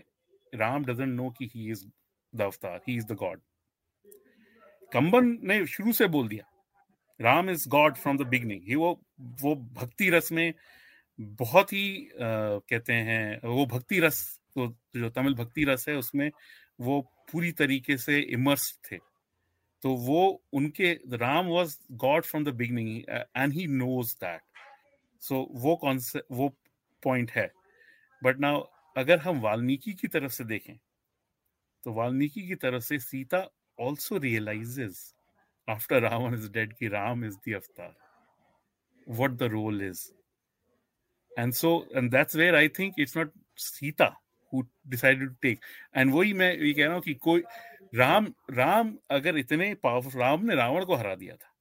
राम 0.55 0.85
डजेंट 0.85 1.09
नो 1.09 1.29
कि 1.29 1.49
he 1.55 1.69
is 1.71 1.85
the 2.33 2.41
avatar 2.41 2.81
he 2.87 2.95
is 2.97 3.05
the 3.05 3.15
god 3.15 3.41
Kamban 4.91 5.37
ने 5.43 5.65
शुरू 5.65 5.93
से 5.93 6.07
बोल 6.07 6.27
दिया 6.27 6.45
Ram 7.19 7.49
is 7.49 7.67
god 7.69 7.95
from 7.95 8.17
the 8.17 8.27
beginning 8.27 8.77
वो 8.77 8.91
वो 9.41 9.55
भक्ति 9.55 10.09
रस 10.09 10.31
में 10.31 10.53
बहुत 11.19 11.73
ही 11.73 12.07
आ, 12.07 12.59
कहते 12.69 12.93
हैं 12.93 13.47
वो 13.47 13.65
भक्ति 13.65 13.99
रस 13.99 14.19
तो 14.55 14.67
जो 14.95 15.09
तमिल 15.09 15.33
भक्ति 15.33 15.63
रस 15.63 15.89
है 15.89 15.95
उसमें 15.95 16.31
वो 16.79 17.01
पूरी 17.31 17.51
तरीके 17.51 17.97
से 17.97 18.19
इमर्स 18.19 18.71
थे। 18.91 18.97
तो 19.83 19.93
वो 19.95 20.21
उनके 20.53 20.91
Ram 21.17 21.45
was 21.45 21.77
god 22.05 22.23
from 22.23 22.43
the 22.45 22.53
beginning 22.55 22.97
and 23.09 23.53
he 23.53 23.67
knows 23.67 24.13
that 24.15 24.41
so 25.23 25.47
वो 25.55 25.75
कौन 25.75 25.99
से 25.99 26.21
वो 26.31 26.49
पॉइंट 27.03 27.31
है। 27.31 27.51
बट 28.21 28.39
नाउ 28.39 28.63
अगर 28.95 29.19
हम 29.19 29.39
वाल्मीकि 29.41 29.93
की 29.93 30.07
तरफ़ 30.07 30.31
से 30.31 30.43
देखें 30.43 30.75
तो 31.83 31.93
वाल्मीकि 31.93 32.47
की 32.47 32.55
तरफ़ 32.55 32.83
से 32.83 32.99
Sita 32.99 33.47
also 33.79 34.17
realize 34.17 34.81
after 35.67 36.01
Ravan 36.01 36.33
is 36.33 36.51
dead 36.51 36.73
की 36.73 36.87
Ram 36.87 37.25
is 37.25 37.53
avatar 37.55 37.95
what 39.07 39.31
the 39.31 39.43
role 39.51 39.81
is 39.83 40.07
and 41.31 41.53
so 41.53 41.71
and 41.95 42.11
that's 42.11 42.35
where 42.35 42.55
I 42.55 42.69
think 42.79 42.99
it's 42.99 43.17
not 43.17 43.31
Sita 43.57 44.15
who 44.53 44.63
decided 44.63 45.29
to 45.29 45.35
take. 45.45 45.57
And 45.97 46.11
कोई, 47.19 47.43
राम 47.95 48.33
राम 48.51 48.97
अगर 49.09 49.37
इतने 49.37 49.73
पावरफुल 49.73 50.21
राम 50.21 50.45
ने 50.45 50.55
रावण 50.55 50.85
को 50.85 50.95
हरा 50.95 51.15
दिया 51.15 51.35
था। 51.35 51.53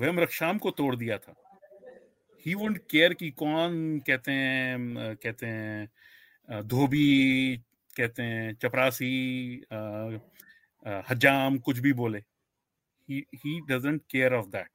वह 0.00 0.22
रक्षाम 0.22 0.58
को 0.58 0.70
तोड़ 0.70 0.96
दिया 0.96 1.18
था। 1.18 1.34
ही 2.46 2.54
केयर 2.78 3.14
कि 3.14 3.30
कौन 3.30 3.98
कहते 3.98 4.32
हैं 4.32 5.16
कहते 5.16 5.46
हैं 5.46 5.88
धोबी, 6.62 7.56
कहते 7.96 8.22
हैं, 8.22 8.54
चपरासी 8.54 9.62
हजाम, 10.86 11.58
कुछ 11.58 11.78
भी 11.78 11.92
बोले। 11.92 12.20
He 13.10 13.46
doesn't 13.70 14.00
care 14.14 14.32
of 14.32 14.46
that. 14.50 14.68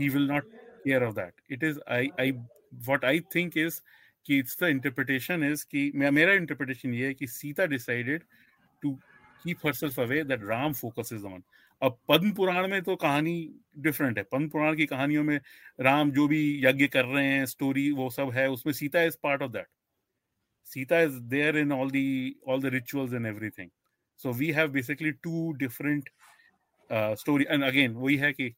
He 0.00 0.10
will 0.10 0.28
not 0.30 0.42
care 0.86 1.10
of 1.10 1.14
that. 1.14 1.32
It 1.52 1.62
is, 1.62 1.78
i 1.88 2.08
i, 2.20 2.32
what 2.88 3.04
i 3.04 3.20
think 3.36 3.56
is 3.56 3.82
कि 4.26 4.42
it's 4.42 4.56
the 4.56 4.70
interpretation 4.74 5.42
is 5.48 5.62
कि 5.64 5.90
मेरा 5.94 6.32
इंटरप्रिटेशन 6.34 6.94
ये 6.94 7.06
है 7.06 7.14
कि 7.14 7.26
Sita 7.28 7.64
decided 7.68 8.22
to 8.82 8.96
keep 9.44 9.64
herself 9.66 9.98
away 9.98 10.22
that 10.24 10.48
Ram 10.50 10.74
focuses 10.74 11.24
on. 11.26 11.42
अब 11.82 11.98
पद्म 12.08 12.30
पुराण 12.32 12.68
में 12.68 12.82
तो 12.82 12.94
कहानी 12.96 13.36
डिफरेंट 13.78 14.18
है। 14.18 14.24
पद्म 14.24 14.48
पुराण 14.48 14.76
की 14.76 14.86
कहानियों 14.86 15.22
में 15.24 15.38
राम 15.80 16.10
जो 16.10 16.26
भी 16.28 16.42
यज्ञ 16.66 16.86
कर 16.86 17.04
रहे 17.04 17.26
हैं 17.26 17.46
स्टोरी 17.46 17.90
वो 17.92 18.08
सब 18.10 18.30
है, 18.32 18.48
उसमें 18.50 18.72
Sita 18.72 19.02
is 19.02 19.16
part 19.22 19.42
of 19.42 19.50
that 19.52 19.66
Sita 20.66 21.00
is 21.00 21.18
there 21.30 21.56
in 21.58 21.72
all 21.72 21.90
the 21.90 22.36
all 22.48 22.62
the 22.62 22.66
rituals 22.74 23.12
and 23.14 23.26
everything 23.26 23.70
so 24.20 24.32
we 24.32 24.50
have 24.52 24.68
basically 24.72 25.12
two 25.12 25.52
different 25.58 26.08
story 26.90 27.46
and 27.50 27.64
again 27.64 27.92
वही 27.94 28.16
है 28.16 28.32
कि 28.32 28.52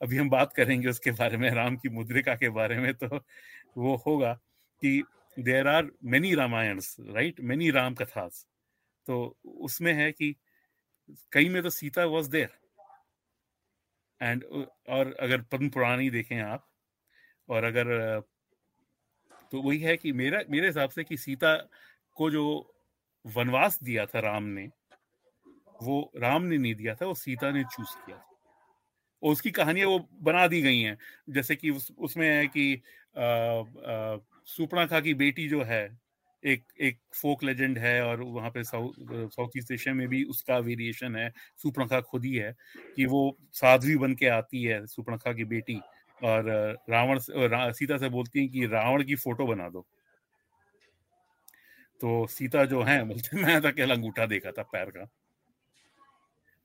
अभी 0.00 0.16
हम 0.16 0.30
बात 0.30 0.52
करेंगे 0.52 0.88
उसके 0.88 1.10
बारे 1.10 1.36
में, 1.36 1.50
राम 1.50 1.76
की 1.76 1.88
मुद्रिका 1.88 2.34
के 2.34 2.48
बारे 2.50 2.78
में 2.78 2.92
तो 2.94 3.24
वो 3.76 3.94
होगा। 4.06 4.38
कि 4.82 5.02
there 5.38 5.68
are 5.68 5.90
many 6.04 6.34
Ramayan 6.34 6.80
right 7.00 7.40
many 7.40 7.70
Ram 7.70 7.94
kathas 7.94 8.46
तो 9.06 9.38
उसमें 9.44 9.92
है 9.92 10.12
कि 10.12 10.36
कई 11.32 11.48
में 11.48 11.62
तो 11.62 11.70
सीता 11.70 12.04
वॉज़ 12.04 12.30
देर 12.30 12.48
एंड 14.22 14.44
और 14.88 15.16
अगर 15.20 15.42
पद्म 15.42 15.68
पुराणी 15.68 16.10
देखें 16.10 16.40
आप 16.40 16.68
और 17.48 17.64
अगर 17.64 18.20
तो 19.52 19.62
वही 19.62 19.78
है 19.78 19.96
कि 19.96 20.12
मेरा 20.12 20.40
मेरे 20.50 20.66
हिसाब 20.66 20.90
से 20.90 21.04
कि 21.04 21.16
सीता 21.16 21.70
को 22.16 22.30
जो 22.30 22.74
वनवास 23.26 23.82
दिया 23.82 24.06
था 24.06 24.20
राम 24.20 24.44
ने 24.44 24.70
वो 25.82 26.12
राम 26.16 26.42
ने 26.42 26.58
नहीं 26.58 26.74
दिया 26.74 26.94
था 26.94 27.06
वो 27.06 27.14
सीता 27.14 27.50
ने 27.50 27.64
चूज़ 27.64 28.06
किया 28.06 28.18
था। 28.18 28.36
और 29.22 29.32
उसकी 29.32 29.50
कहानियाँ 29.50 29.88
वो 29.88 30.08
बना 30.12 30.46
दी 30.46 30.62
गई 30.62 30.80
हैं। 30.80 30.98
जैसे 31.30 31.56
कि 31.56 31.70
उस, 31.70 31.92
उसमें 31.98 32.28
है 32.28 32.46
कि 32.46 32.82
सुपणा 34.46 35.00
की 35.00 35.14
बेटी 35.14 35.48
जो 35.48 35.62
है 35.62 35.98
एक 36.44 36.64
एक 36.80 36.98
फोक 37.14 37.44
लेजेंड 37.44 37.78
है 37.78 38.02
और 38.02 38.22
वहाँ 38.22 38.50
पे 38.50 38.64
साउथ 38.64 39.50
ईस्ट 39.56 39.70
एशिया 39.70 39.94
में 39.94 40.08
भी 40.08 40.24
उसका 40.24 40.58
वेरिएशन 40.58 41.16
है 41.16 41.32
सुपणखा 41.56 42.00
खुद 42.00 42.24
ही 42.24 42.34
है 42.34 42.56
कि 42.96 43.06
वो 43.06 43.38
साध्वी 43.52 43.96
बन 43.96 44.14
के 44.14 44.26
आती 44.26 44.62
है 44.62 44.86
सुपणखा 44.86 45.32
की 45.32 45.44
बेटी 45.44 45.80
और 46.24 46.44
रावण 46.90 47.20
रा, 47.30 47.72
सीता 47.72 47.98
से 47.98 48.08
बोलती 48.08 48.40
है 48.40 48.48
कि 48.48 48.66
रावण 48.66 49.04
की 49.04 49.14
फ़ोटो 49.14 49.46
बना 49.46 49.68
दो। 49.68 49.86
तो 52.00 52.26
सीता 52.26 52.64
जो 52.64 52.82
है 52.82 53.04
बोलते 53.08 53.42
मैं 53.42 53.62
तो 53.62 53.68
अकेला 53.68 53.94
अंगूठा 53.94 54.26
देखा 54.26 54.50
था 54.50 54.62
पैर 54.62 54.90
का। 54.90 55.08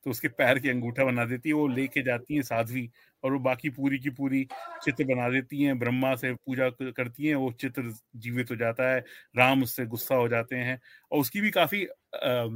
तो 0.03 0.11
उसके 0.11 0.27
पैर 0.27 0.59
की 0.59 0.69
अंगूठा 0.69 1.05
बना 1.05 1.25
देती 1.25 1.49
है 1.49 1.55
वो 1.55 1.67
लेके 1.67 2.01
जाती 2.01 2.35
है 2.35 2.41
साध्वी 2.41 2.89
और 3.23 3.33
वो 3.33 3.39
बाकी 3.39 3.69
पूरी 3.69 3.99
की 3.99 4.09
पूरी 4.09 4.47
चित्र 4.83 5.03
बना 5.03 5.29
देती 5.29 5.61
हैं 5.63 5.79
ब्रह्मा 5.79 6.15
से 6.15 6.33
पूजा 6.33 6.69
करती 6.79 7.25
हैं 7.25 7.35
वो 7.35 7.51
चित्र 7.51 7.93
जीवित 8.15 8.51
हो 8.51 8.55
जाता 8.55 8.89
है 8.91 8.99
राम 9.37 9.63
उससे 9.63 9.85
गुस्सा 9.85 10.15
हो 10.15 10.27
जाते 10.27 10.55
हैं 10.55 10.79
और 11.11 11.19
उसकी 11.19 11.41
भी 11.41 11.51
काफ़ी 11.51 11.85
आ, 11.85 12.47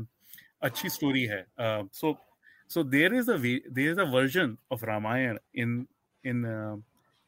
अच्छी 0.61 0.89
स्टोरी 0.89 1.23
है। 1.23 1.45
So 1.59 2.17
so 2.69 2.83
there 2.83 3.13
is 3.13 3.31
there 3.31 3.91
is 3.91 3.99
a 3.99 4.03
version 4.03 4.57
of 4.71 4.85
Ramayan 4.85 5.37
in 5.55 5.87
in 6.23 6.45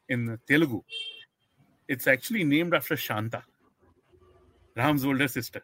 in 0.10 0.36
Telugu. 0.48 0.84
It's 1.90 2.08
actually 2.08 2.44
named 2.44 2.76
after 2.76 2.96
Shanta 2.96 3.44
Ram's 4.78 5.06
older 5.06 5.28
sister 5.28 5.62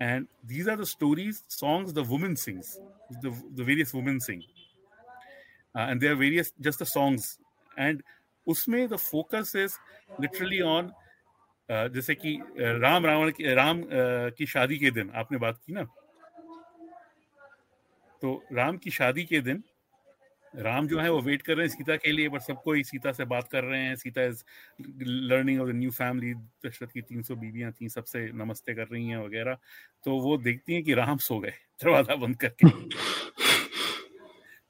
and 0.00 0.26
these 0.44 0.68
are 0.68 0.76
the 0.76 0.86
stories 0.86 1.42
songs 1.48 1.92
the 1.92 2.02
woman 2.02 2.36
sings 2.36 2.80
the, 3.22 3.30
the 3.54 3.64
various 3.64 3.94
women 3.94 4.20
sing 4.20 4.42
uh, 5.74 5.86
and 5.88 6.00
there 6.00 6.12
are 6.12 6.16
various 6.16 6.52
just 6.60 6.78
the 6.78 6.86
songs 6.86 7.38
and 7.76 8.02
usme 8.46 8.88
the 8.88 8.98
focus 8.98 9.54
is 9.54 9.78
literally 10.18 10.62
on 10.62 10.92
uh, 11.70 11.88
जैसे 11.88 12.14
कि 12.14 12.38
राम 12.82 13.06
रावण 13.06 13.30
की 13.30 13.54
राम 13.54 13.82
की 14.38 14.46
शादी 14.46 14.78
के 14.78 14.90
दिन 14.90 15.10
आपने 15.14 15.38
बात 15.38 15.58
की 15.66 15.72
ना 15.72 15.86
तो 18.22 18.42
राम 18.52 18.76
की 18.76 18.90
शादी 18.90 19.24
के 19.24 19.40
दिन 19.40 19.62
राम 20.53 20.87
जो 20.87 20.99
है 20.99 21.09
वो 21.11 21.19
वेट 21.21 21.41
कर 21.41 21.55
रहे 21.55 21.67
हैं 21.67 21.73
सीता 21.73 21.95
के 21.95 22.11
लिए 22.11 22.29
पर 22.29 22.39
सबको 22.39 22.73
ही 22.73 22.83
सीता 22.83 23.11
से 23.11 23.25
बात 23.25 23.47
कर 23.51 23.63
रहे 23.63 23.81
हैं। 23.81 23.95
Sita 23.95 24.23
is 24.23 24.43
learning 25.29 25.61
of 25.61 25.69
the 25.69 25.75
new 25.75 25.91
family 25.91 26.33
Dasharath 26.65 26.87
की 26.87 27.01
तीन 27.01 27.21
सौ 27.23 27.35
बीबियाँ 27.35 27.71
थी, 27.71 27.89
सबसे 27.89 28.25
नमस्ते 28.33 28.73
कर 28.73 28.87
रही 28.87 29.07
हैं 29.07 29.17
वगैरह। 29.17 29.57
तो 30.05 30.17
वो 30.19 30.37
देखती 30.39 30.73
हैं 30.73 30.83
कि 30.83 30.93
राम 30.93 31.17
सो 31.19 31.39
गए, 31.39 31.53
दरवाज़ा 31.79 32.15
बंद 32.15 32.35
करके। 32.37 32.69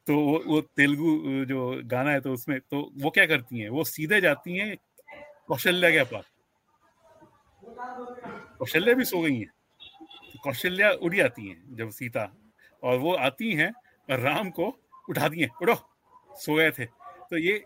तो 0.08 0.16
वो 0.16 0.44
वो 0.48 0.60
तेलुगु, 0.62 1.46
जो 1.46 1.82
गाना 1.86 2.12
है 2.12 2.20
तो 2.22 2.34
उसमें 2.34 2.60
तो 2.62 2.90
वो 2.98 3.10
क्या 3.10 3.26
करती 3.26 3.60
हैं? 3.60 3.70
वो 3.70 3.84
सीधे 3.86 4.22
जाती 4.22 4.58
हैं 4.58 4.76
कौशल्या 5.48 5.90
के 5.92 6.04
पास। 6.06 6.26
कौशल्या 8.60 8.96
भी 8.96 9.06
सो 9.06 9.22
गई 9.22 9.36
हैं। 9.36 9.52
कौशल्या 10.44 10.92
उड़ी 10.94 11.18
जाती 11.18 11.48
हैं 11.48 11.76
जब 11.76 11.90
सीता, 11.92 12.32
और 12.84 12.98
वो 13.00 13.14
आती 13.16 13.52
हैं 13.54 13.72
राम 14.10 14.50
को 14.52 14.70
उठा 15.12 15.28
दिए 15.28 15.48
उठो। 15.62 15.76
सो 16.40 16.56
गए 16.56 16.72
थे। 16.72 16.86
तो 17.30 17.38
ये 17.38 17.64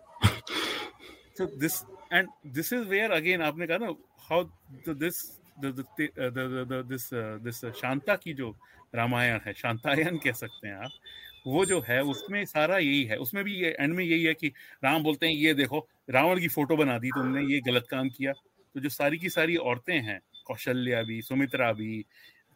so 1.38 1.46
this 1.62 1.76
and 2.12 2.28
this 2.56 2.72
is 2.72 2.84
where 2.88 3.12
again 3.14 3.42
आपने 3.42 3.68
कहा 3.68 3.78
ना 3.78 3.90
this 5.00 5.18
uh, 5.58 7.38
this 7.42 7.64
uh, 7.64 7.72
Shanta 7.74 8.16
की 8.16 8.34
जो 8.34 8.50
रामायण 8.96 9.40
है 9.46 9.54
शांतायन 9.54 10.18
कह 10.18 10.32
सकते 10.32 10.68
हैं 10.68 10.76
आप 10.76 10.92
वो 11.48 11.66
जो 11.66 11.80
है 11.88 12.02
उसमें 12.04 12.44
सारा 12.46 12.78
यही 12.78 13.04
है। 13.04 13.18
उसमें 13.18 13.44
भी 13.44 13.54
ये 13.56 13.76
एंड 13.80 13.94
में 13.94 14.04
यही 14.04 14.24
है 14.24 14.34
कि 14.34 14.48
राम 14.84 15.04
बोलते 15.04 15.26
हैं 15.26 15.34
ये 15.34 15.54
देखो 15.54 15.80
रावण 16.10 16.40
की 16.40 16.48
फ़ोटो 16.48 16.78
बना 16.78 16.98
दी 17.00 17.10
तुमने 17.10 17.42
ये 17.46 17.60
गलत 17.62 17.88
काम 17.92 18.10
किया। 18.10 18.32
तो 18.76 18.80
जो 18.80 18.90
सारी 18.90 19.18
की 19.18 19.30
सारी 19.30 19.56
औरतें 19.56 20.00
हैं 20.02 20.20
कौशल्या 20.48 21.02
भी 21.04 21.22
सुमित्रा 21.22 21.72
भी 21.74 22.06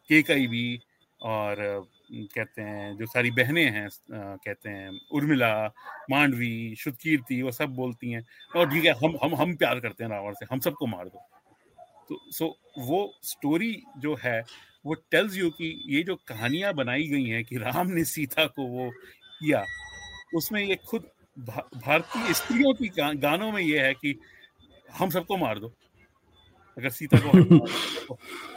केकई 0.08 0.46
भी 0.46 0.80
और 1.20 1.62
कहते 2.10 2.62
हैं, 2.62 2.96
जो 2.96 3.06
सारी 3.06 3.30
बहनें 3.30 3.70
हैं 3.70 3.88
कहते 4.12 4.68
हैं, 4.68 4.90
उर्मिला, 5.12 5.66
मांडवी 6.10 6.74
शुद्धकीर्ति 6.78 7.40
वो 7.42 7.50
सब 7.52 7.74
बोलती 7.74 8.10
हैं। 8.10 8.22
और 8.56 8.70
ठीक 8.70 8.84
है, 8.84 8.92
हम 8.94 9.16
हम 9.22 9.34
हम 9.34 9.54
प्यार 9.56 9.80
करते 9.80 10.04
हैं 10.04 10.10
रावण 10.10 10.34
से, 10.34 10.46
हम 10.50 10.60
सबको 10.60 10.86
मार 10.86 11.08
दो। 11.08 11.22
तो 12.08 12.18
सो 12.32 12.56
वो 12.78 13.12
स्टोरी 13.24 13.82
जो 13.98 14.18
है, 14.24 14.42
वो 14.84 14.94
टेल्स 15.10 15.36
यू 15.36 15.50
कि 15.50 15.74
ये 15.88 16.02
जो 16.02 16.16
कहानियाँ 16.28 16.72
बनाई 16.74 17.06
गई 17.08 17.24
हैं 17.24 17.44
कि 17.44 17.56
राम 17.58 17.88
ने 17.88 18.04
सीता 18.06 18.46
को 18.48 18.66
वो 18.68 18.90
किया, 18.90 19.64
उसमें 20.34 20.62
ये 20.62 20.76
खुद 20.86 21.10
भारतीय 21.38 22.34
स्त्रियों 22.34 22.72
की 22.74 22.88
गानों 23.18 23.50
में 23.52 23.62
ये 23.62 23.80
है 23.80 23.94
कि 23.94 24.18
हम 24.88 25.10
सबको 25.10 25.36
मार 25.36 25.58
दो। 25.58 25.72
अगर 26.76 26.90
सीता 26.90 27.18
को 27.20 27.66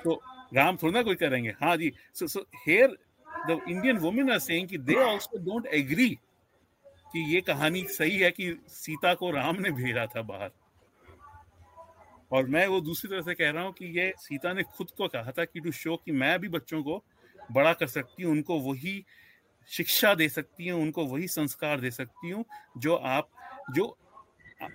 तो 0.04 0.22
राम 0.56 0.78
थोड़ा 0.78 0.92
ना 0.94 1.02
कोई 1.04 1.16
करेंगे। 1.16 1.50
हाँ 1.62 1.76
जी 1.78 1.92
so 2.13 2.28
so 2.28 2.46
here 2.58 2.98
the 3.47 3.60
Indian 3.69 3.97
women 3.97 4.32
are 4.32 4.39
saying 4.39 4.67
कि 4.67 4.77
दे 4.77 4.95
आल्सो 5.03 5.38
डोंट 5.38 5.65
एग्री 5.65 6.10
कि 6.86 7.36
ये 7.36 7.41
कहानी 7.41 7.84
सही 7.84 8.17
है 8.17 8.32
कि 8.32 8.58
सीता 8.67 9.13
को 9.13 9.32
राम 9.32 9.56
ने 9.56 9.71
भेजा 9.71 10.06
था 10.06 10.21
बाहर। 10.21 10.51
और 12.32 12.47
मैं 12.47 12.67
वो 12.67 12.82
दूसरी 12.82 13.10
तरह 13.10 13.21
से 13.21 13.34
कह 13.34 13.49
रहा 13.49 13.63
हूँ 13.63 13.73
कि 13.73 13.86
ये 13.99 14.13
सीता 14.17 14.53
ने 14.53 14.63
खुद 14.63 14.91
को 14.97 15.08
कहा 15.08 15.32
था 15.32 15.45
कि 15.45 15.60
टू 15.60 15.71
शो 15.71 15.95
कि 15.95 16.12
मैं 16.12 16.39
भी 16.39 16.47
बच्चों 16.47 16.84
को 16.84 17.03
बड़ा 17.51 17.73
कर 17.73 17.88
सकती 17.88 18.23
हूँ, 18.23 18.32
उनको 18.32 18.60
वही 18.60 19.06
शिक्षा 19.69 20.13
दे 20.15 20.29
सकती 20.29 20.67
हूँ, 20.67 20.82
उनको 20.82 21.06
वही 21.06 21.27
संस्कार 21.27 21.82
दे 21.82 21.91
सकती 21.91 22.29
हूँ, 22.29 22.45
जो 22.77 22.95
आप 22.95 23.29
जो 23.71 23.97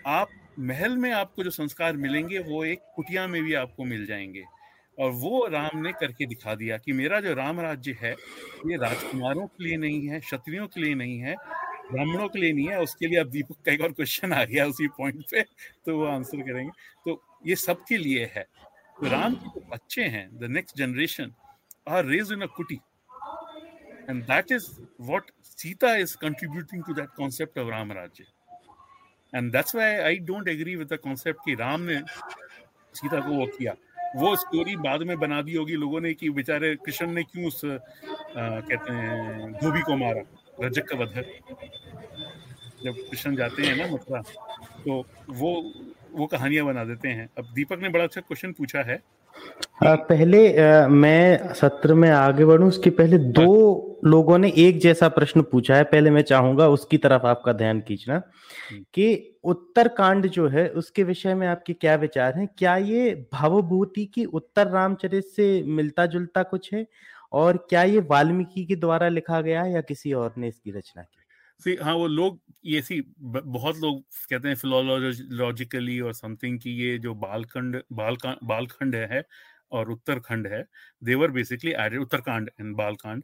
आप 0.07 0.29
महल 0.59 0.97
में 0.97 1.11
आपको 1.13 1.45
जो 1.45 1.51
संस्कार 1.51 1.97
मिलेंगे, 1.97 2.39
वो 2.39 2.65
एक 2.65 2.81
कुटिया 2.97 3.27
में 3.27 3.43
भी 3.43 3.55
आपको 3.55 3.85
मिल 3.85 4.07
जाएँगे। 4.07 4.45
और 4.99 5.11
वो 5.13 5.47
राम 5.47 5.79
ने 5.79 5.93
करके 5.93 6.27
दिखा 6.27 6.55
दिया 6.55 6.77
कि 6.79 6.93
मेरा 6.93 7.21
जो 7.21 7.35
राम 7.35 7.61
राज्य 7.61 7.97
है, 8.01 8.13
ये 8.67 8.77
राजकुमारों 8.77 9.47
के 9.47 9.65
लिए 9.65 9.77
नहीं 9.77 10.09
है, 10.09 10.21
क्षत्रियों 10.21 10.67
के 10.67 10.81
लिए 10.81 10.95
नहीं 10.95 11.19
है, 11.19 11.35
ब्राह्मणों 11.93 12.29
के 12.29 12.39
लिए 12.39 12.53
नहीं 12.53 12.69
है, 12.69 12.81
उसके 12.83 13.07
लिए 13.07 13.19
अब 13.19 13.29
दीपक 13.31 13.57
का 13.67 13.73
एक 13.73 13.81
और 13.81 13.93
क्वेश्चन 13.93 14.33
आ 14.33 14.45
गया 14.45 14.67
उसी 14.67 14.89
पॉइंट 14.97 15.23
पे 15.31 15.43
तो 15.87 15.97
वो 15.99 16.07
आंसर 16.07 16.43
करेंगे। 16.43 16.71
तो 17.05 17.23
ये 17.47 17.57
सबके 17.57 17.97
लिए 17.99 18.31
है। 18.35 18.43
तो 18.99 19.09
राम 19.11 19.35
के 19.35 19.49
जो 19.51 19.67
बच्चे 19.71 20.05
हैं 20.05 20.29
the 20.39 20.51
next 20.51 20.77
generation 20.77 21.33
are 21.89 22.05
raise 22.05 22.33
in 22.33 22.41
a 22.43 22.47
कुटी। 22.57 22.81
And 24.11 24.23
that 24.25 24.53
is 24.53 24.67
what 25.09 25.31
Sita 25.45 25.95
is 25.97 26.17
contributing 26.21 26.83
to 26.85 26.95
that 26.95 27.09
concept 27.17 27.59
of 27.59 27.69
Ram 27.71 27.93
Rajya 27.93 28.25
and 29.33 29.53
that's 29.53 29.75
why 29.75 29.97
I 29.97 30.19
don't 30.27 30.49
agree 30.49 30.77
with 30.77 30.93
the 30.93 30.99
concept 31.05 31.41
कि 31.45 31.55
राम 31.55 31.81
ने 31.83 32.01
सीता 32.95 33.21
को 33.21 33.35
वो 33.35 33.47
किया। 33.59 33.75
वो 34.17 34.37
स्टोरी 34.37 34.77
बाद 34.77 35.03
में 35.03 35.19
बना 35.19 35.43
दी 35.43 35.55
होगी 35.55 35.75
लोगों 35.77 36.01
ने 36.01 36.15
कि 36.15 36.31
बेचारे 36.31 36.75
कृष्ण 36.77 37.07
ने 37.07 37.23
क्यों 37.23 37.47
उस 37.47 37.65
आ, 37.65 37.79
कहते 38.37 38.93
हैं 38.93 39.53
धोबी 39.53 39.81
को 39.81 39.97
मारा 39.97 40.23
रजक 40.61 40.89
का 40.89 40.97
वध 40.97 41.25
जब 42.85 42.95
कृष्ण 43.11 43.37
जाते 43.37 43.63
हैं 43.63 43.77
ना 43.77 43.87
मथुरा 43.87 44.21
तो 44.85 45.05
वो 45.31 45.73
वो 46.13 46.27
कहानियाँ 46.27 46.67
बना 46.67 46.85
देते 46.85 47.09
हैं। 47.09 47.29
अब 47.39 47.45
दीपक 47.55 47.79
ने 47.79 47.89
बड़ा 47.89 48.05
अच्छा 48.05 48.21
क्वेश्चन 48.21 48.53
पूछा 48.53 48.83
है 48.83 49.03
पहले 49.85 50.41
मैं 50.89 51.53
सत्र 51.55 51.95
में 51.95 52.11
आगे 52.11 52.45
बढ़ूं 52.45 52.69
उसके 52.69 52.91
पहले 52.91 53.19
दो 53.19 54.01
लोगों 54.05 54.39
ने 54.39 54.53
एक 54.57 54.79
जैसा 54.81 55.09
प्रश्न 55.09 55.43
पूछा 55.43 55.77
है 55.77 55.85
पहले 55.85 56.11
मैं 56.11 56.23
चाहूँगा 56.23 56.69
उसकी 56.69 56.99
तरफ़ 56.99 57.27
आपका 57.27 57.53
ध्यान 57.53 57.81
खींचना 57.81 58.15
हम्म। 58.15 58.85
कि 58.95 59.39
उत्तर 59.45 59.89
कांड 59.89 60.27
जो 60.27 60.49
है 60.49 60.69
उसके 60.71 61.03
विषय 61.03 61.35
में 61.35 61.47
आपके 61.47 61.73
क्या 61.73 61.95
विचार 61.97 62.39
हैं? 62.39 62.49
क्या 62.59 62.77
ये 62.77 63.15
भावभूति 63.33 64.05
की 64.05 64.25
उत्तर 64.25 64.67
रामचरित 64.67 65.25
से 65.27 65.63
मिलता 65.67 66.07
जुलता 66.07 66.43
कुछ 66.43 66.73
है? 66.75 66.87
और 67.33 67.57
क्या 67.71 67.83
ये 67.83 68.01
वाल्मीकि 68.01 68.65
के 68.65 68.77
द्वारा 68.77 69.09
लिखा 69.09 69.41
गया 69.41 69.63
है 69.63 69.73
या 69.73 69.81
किसी 69.81 70.13
और 70.13 70.35
ने 70.39 70.49
इसकी 70.49 70.71
रचना 70.71 71.03
की? 71.03 71.18
सी 71.61 71.75
हाँ 71.77 71.95
वो 71.95 72.07
लोग 72.07 72.41
ये 72.65 72.81
सी 72.83 73.01
बहुत 73.19 73.77
लोग 73.77 74.03
कहते 74.31 74.49
हैं 74.49 74.55
फिलोलॉजिकली 74.55 75.99
और 76.01 76.13
समथिंग 76.15 76.59
कि 76.61 76.71
ये 76.71 76.99
जो 76.99 77.15
बालखंड 77.15 77.83
बालकांड 77.93 78.39
बालखंड 78.45 78.97
है 79.13 79.23
और 79.73 79.91
उत्तरखंड 79.91 80.47
है 80.47 80.65
they were 81.05 81.31
basically 81.31 81.73
added 81.73 82.01
Uttarkand 82.01 82.51
and 82.61 82.75
Balkand 82.77 83.23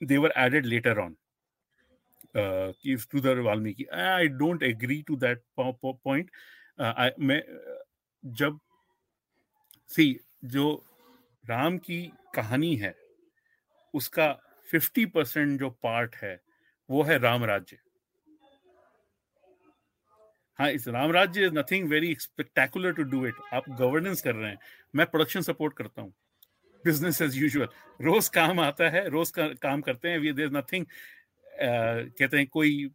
they were 0.00 0.32
added 0.36 0.66
later 0.66 0.98
on 0.98 1.16
to 2.36 3.20
Valmiki. 3.44 3.84
I 3.84 4.28
don't 4.28 4.62
agree 4.62 5.02
to 5.02 5.16
that 5.16 5.42
point 5.60 6.30
मैं, 7.20 7.42
जब, 8.24 8.58
सी, 9.90 10.18
जो 10.44 10.84
राम 11.44 11.78
की 11.78 12.02
कहानी 12.34 12.74
है, 12.76 12.94
उसका 13.94 14.32
फिफ्टी 14.68 15.04
परसेंट 15.06 15.58
जो 15.60 15.70
पार्ट 15.82 16.16
है 16.16 16.38
वो 16.88 17.02
है 17.02 17.18
राम 17.18 17.44
राज्य 17.44 17.78
हाँ 20.58 20.70
इस 20.72 20.86
Ram 20.88 21.10
Rajya 21.12 21.46
is 21.46 21.52
nothing 21.54 21.88
very 21.88 22.14
spectacular 22.20 22.92
to 22.92 23.02
do 23.04 23.26
it 23.26 23.34
आप 23.54 23.68
गवर्नेंस 23.70 24.22
कर 24.22 24.34
रहे 24.34 24.50
हैं। 24.50 24.58
मैं 24.94 25.06
प्रोडक्शन 25.06 25.40
सपोर्ट 25.40 25.74
करता 25.76 26.02
हूँ। 26.02 26.12
बिज़नेस 26.84 27.20
एज 27.22 27.36
यूजुअल 27.36 27.68
रोज 28.00 28.28
काम 28.28 28.60
आता 28.60 28.88
है 28.90 29.08
रोज 29.08 29.30
का, 29.30 29.48
काम 29.48 29.80
करते 29.80 30.08
हैं। 30.08 30.34
देर 30.34 30.50
नथिंग 30.50 30.86
कहते 31.58 32.36
हैं 32.36 32.46
कोई 32.46 32.90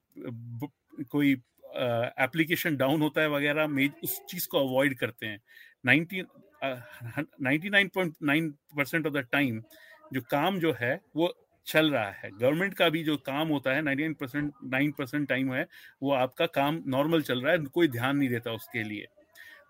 कोई 1.12 1.32
एप्लीकेशन 1.34 2.72
uh, 2.72 2.80
डाउन 2.80 3.02
होता 3.02 3.22
है 3.22 3.30
वगैरह 3.30 3.68
में 3.68 3.88
उस 4.04 4.20
चीज़ 4.30 4.48
को 4.48 4.60
अवॉइड 4.60 4.98
करते 4.98 5.26
हैं। 5.26 5.40
Ninety 5.86 6.22
ninety 6.64 7.70
nine 7.70 7.88
point 7.88 8.16
nine 8.24 8.50
percent 8.78 9.08
of 9.08 9.14
the 9.14 9.26
time 9.32 9.62
जो 10.14 10.22
काम 10.32 10.60
जो 10.60 10.76
है 10.80 11.00
वो 11.16 11.34
चल 11.66 11.92
रहा 11.92 12.12
है। 12.12 12.30
गवर्नमेंट 12.32 12.74
का 12.74 12.90
भी 12.90 13.04
जो 13.04 13.18
काम 13.18 13.48
होता 13.48 13.72
है 13.72 13.82
99 13.82 14.14
परसेंट, 14.14 14.54
नाइन 14.64 14.92
परसेंट 14.92 15.30
टाइम 15.30 15.54
है, 15.54 15.68
वो 16.04 16.12
आपका 16.12 16.46
काम 16.46 16.84
नॉर्मल 16.88 17.22
चल 17.22 17.42
रहा 17.42 17.52
है, 17.52 17.58
कोई 17.60 17.88
ध्यान 17.88 18.18
नहीं 18.18 18.30
देता 18.30 18.52
उसके 18.52 18.84
लिए। 18.84 19.08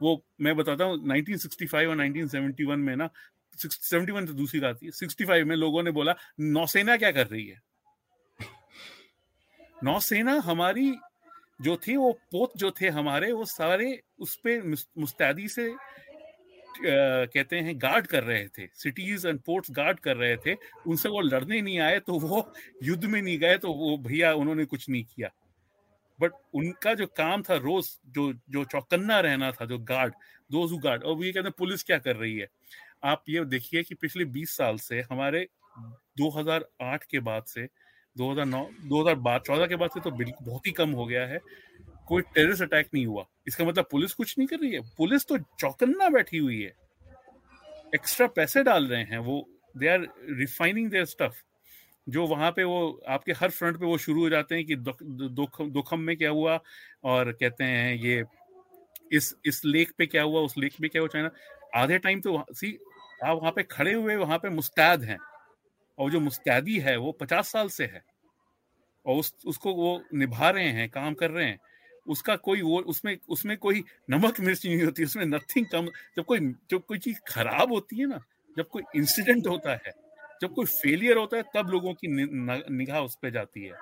वो 0.02 0.24
मैं 0.42 0.56
बताता 0.56 0.84
हूँ 0.84 1.08
1965 1.08 1.88
और 1.88 1.96
1971 1.96 2.76
में 2.76 2.96
ना 2.96 3.10
71 3.58 4.28
तो 4.28 4.34
दूसरी 4.34 4.60
बात 4.60 4.84
है 4.84 4.92
65 4.92 5.44
में 5.44 5.56
लोगों 5.56 5.84
ने 5.84 5.92
बोला, 5.92 6.16
नौसेना 6.40 6.98
क्या 6.98 7.12
कर 7.12 7.28
रही 7.28 7.48
है? 7.48 7.62
नौसेना 9.84 10.34
हमारी 10.34 10.96
जो 11.62 11.78
थी, 11.78 11.96
वो 11.96 12.12
पोत 12.32 12.52
जो 12.58 12.72
थे 12.72 12.90
हमारे, 12.90 13.32
वो 13.32 13.46
सारे 13.46 14.02
उस 14.20 14.36
पर 14.36 14.76
मुस्तैदी 14.98 15.48
से 15.48 15.76
कहते 16.86 17.60
हैं 17.60 17.78
गार्ड 17.78 18.08
कर 18.08 18.24
रहे 18.24 18.48
थे। 18.48 18.68
सिटीज़ 18.76 19.28
एंड 19.28 19.40
पोर्ट्स 19.40 19.72
गार्ड 19.72 20.00
कर 20.00 20.18
रहे 20.18 20.38
थे। 20.38 20.54
उनसे 20.88 21.10
वो 21.10 21.22
लड़ने 21.22 21.62
नहीं 21.62 21.80
आए 21.80 22.00
तो 22.00 22.20
वो 22.20 22.54
युद्ध 22.84 23.06
में 23.06 23.22
नहीं 23.22 23.40
गए 23.40 23.58
तो 23.58 23.74
वो 23.74 23.98
भैया 23.98 24.34
उन्होंने 24.34 24.66
कुछ 24.66 24.90
नहीं 24.90 25.04
किया। 25.04 25.30
बट 26.20 26.32
उनका 26.54 26.94
जो 26.94 27.08
काम 27.08 27.42
था, 27.42 27.56
रोज 27.56 27.98
जो 28.06 28.34
जो 28.34 28.64
चौकन्ना 28.64 29.20
रहना 29.20 29.52
था, 29.52 29.66
जो 29.66 29.80
गार्ड 29.80 30.14
दोज 30.52 30.80
गार्ड 30.84 31.04
और 31.04 31.26
ये 31.26 31.32
कहते 31.32 31.48
हैं, 31.48 31.54
पुलिस 31.58 31.84
क्या 31.84 31.98
कर 31.98 32.16
रही 32.16 32.38
है? 32.38 32.48
आप 33.04 33.24
ये 33.30 33.46
देखिए 33.46 33.84
कि 33.84 33.96
पिछले 33.96 34.26
20 34.26 34.58
साल 34.58 34.78
से 34.78 35.02
हमारे 35.02 35.48
2008 36.18 37.04
के 37.04 37.20
बाद 37.20 37.44
से 37.44 37.68
2009 38.18 38.70
2014 38.86 39.68
के 39.68 39.76
बाद 39.76 39.90
से 39.90 40.00
तो 40.00 40.12
बहुत 40.46 40.68
ही 40.68 40.72
कम 40.72 40.90
हो 40.90 41.06
गया 41.06 41.26
है। 41.28 41.40
कोई 42.08 42.22
टेररिस्ट 42.22 42.62
अटैक 42.62 42.88
नहीं 42.94 43.06
हुआ। 43.06 43.26
इसका 43.48 43.66
मतलब 43.66 43.88
पुलिस 43.92 44.14
कुछ 44.14 44.38
नहीं 44.38 44.48
कर 44.48 44.60
रही 44.60 44.72
है। 44.72 44.80
पुलिस 44.98 45.26
तो 45.26 45.38
चौकन्ना 45.38 46.10
बैठी 46.10 46.38
हुई 46.38 46.62
है। 46.62 46.74
एक्स्ट्रा 47.96 48.28
पैसे 48.28 48.64
डाल 48.64 48.88
रहे 48.88 49.04
हैं 49.04 49.18
वो। 49.18 49.50
They 49.78 49.88
are 49.88 50.08
refining 50.30 50.90
their 50.92 51.06
stuff 51.06 51.44
जो 52.10 52.28
वहाँ 52.28 52.52
पे 52.52 52.64
वो, 52.64 53.02
आपके 53.08 53.32
हर 53.32 53.50
फ्रंट 53.50 53.80
पे 53.80 53.86
वो 53.86 53.98
शुरू 53.98 54.22
हो 54.22 54.30
जाते 54.30 54.56
हैं 54.56 54.66
कि 54.66 54.76
दोखम 54.76 56.00
में 56.00 56.18
क्या 56.18 56.30
हुआ 56.30 56.60
और 57.04 57.32
कहते 57.32 57.64
हैं 57.64 57.96
ये, 57.96 58.24
इस 59.12 59.36
इस 59.46 59.66
लेक 59.66 59.92
पे 59.98 60.06
क्या 60.06 60.24
हुआ, 60.24 60.42
उस 60.42 60.58
लेक 60.58 60.74
में 60.82 60.90
क्या 60.90 61.02
हुआ, 61.02 61.08
चाइना। 61.08 61.32
आधे 61.76 61.98
टाइम 61.98 62.22
तो 62.22 62.46
सी 62.52 62.78
आप 63.24 63.38
वहाँ 63.38 63.52
पे 63.52 63.64
खड़े 63.64 63.94
हुए, 63.94 64.16
वहाँ 64.16 64.38
पे 64.38 64.50
मुस्तैद 64.50 65.04
हैं। 65.04 65.18
और 66.00 66.12
जो 66.12 66.20
मुस्तैदी 66.20 66.80
है, 66.80 66.98
वो 66.98 67.12
पचास 67.12 67.52
साल 67.52 67.68
से 67.70 67.86
है। 67.86 68.04
और 69.06 69.16
उस, 69.16 69.36
उसको 69.46 69.74
वो 69.74 70.04
निभा 70.14 70.50
रहे 70.50 70.70
हैं, 70.70 70.90
काम 70.90 71.14
कर 71.14 71.32
रहे 71.32 71.46
हैं। 71.46 71.60
उसका 72.08 72.36
कोई 72.38 72.62
वो, 72.62 72.80
उसमें 72.82 73.18
उसमें 73.30 73.58
कोई 73.58 73.84
नमक 74.10 74.40
मिर्च 74.40 74.66
नहीं 74.66 74.84
होती, 74.84 75.04
उसमें 75.04 75.26
नथिंग 75.26 75.66
कम, 75.66 75.88
जब 76.18 76.26
कोई 76.26 76.40
जब 76.72 76.86
कोई 76.86 76.98
चीज़ 77.00 77.20
खराब 77.28 77.72
होती 77.72 78.00
है 78.00 78.06
ना, 78.08 78.20
जब 78.58 78.68
कोई 78.68 78.84
इंसिडेंट 78.96 79.48
होता 79.48 79.72
है, 79.76 79.94
जब 80.42 80.54
कोई 80.54 80.66
फेलियर 80.68 81.18
होता 81.18 81.38
है, 81.38 81.44
तब 81.56 81.70
लोगों 81.70 81.94
की 81.94 82.08
निगाह 82.08 83.00
उस 83.02 83.16
पर 83.16 83.30
जाती 83.30 83.64
है। 83.64 83.74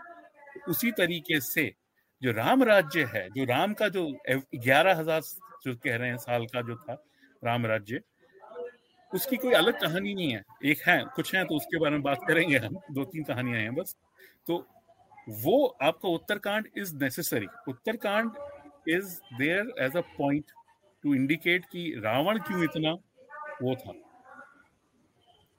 उसी 0.69 0.91
तरीके 0.91 1.39
से 1.41 1.71
जो 2.21 2.31
राम 2.31 2.63
राज्य 2.63 3.03
है, 3.13 3.27
जो 3.29 3.43
राम 3.45 3.73
का 3.73 3.87
जो 3.89 4.05
ग्यारह 4.29 4.95
हज़ार 4.95 5.21
जो 5.65 5.75
कह 5.75 5.95
रहे 5.95 6.09
हैं 6.09 6.17
साल 6.17 6.45
का 6.45 6.61
जो 6.61 6.75
था, 6.75 6.93
राम 7.43 7.65
राज्य, 7.65 8.01
उसकी 9.11 9.37
कोई 9.37 9.53
अलग 9.53 9.79
कहानी 9.81 10.13
नहीं 10.13 10.31
है। 10.31 10.43
एक 10.65 10.81
है, 10.87 11.03
कुछ 11.15 11.33
है 11.35 11.43
तो 11.45 11.55
उसके 11.55 11.79
बारे 11.79 11.91
में 11.91 12.01
बात 12.01 12.19
करेंगे 12.27 12.57
हम 12.57 12.75
दो 12.91 13.03
तीन 13.05 13.23
कहानियाँ 13.23 13.59
हैं 13.59 13.73
बस। 13.75 13.95
तो 14.47 14.57
वो 15.29 15.65
आपका 15.83 16.09
Uttarkand 16.09 16.67
is 16.77 16.95
necessary 16.95 17.47
Uttarkand 17.67 18.31
is 18.89 19.19
there 19.33 19.73
as 19.79 19.97
a 19.97 20.01
point 20.17 20.51
to 21.03 21.13
indicate 21.15 21.65
कि 21.65 21.91
रावण 22.03 22.39
क्यों 22.39 22.63
इतना 22.63 22.91
वो 23.61 23.75
था। 23.75 23.93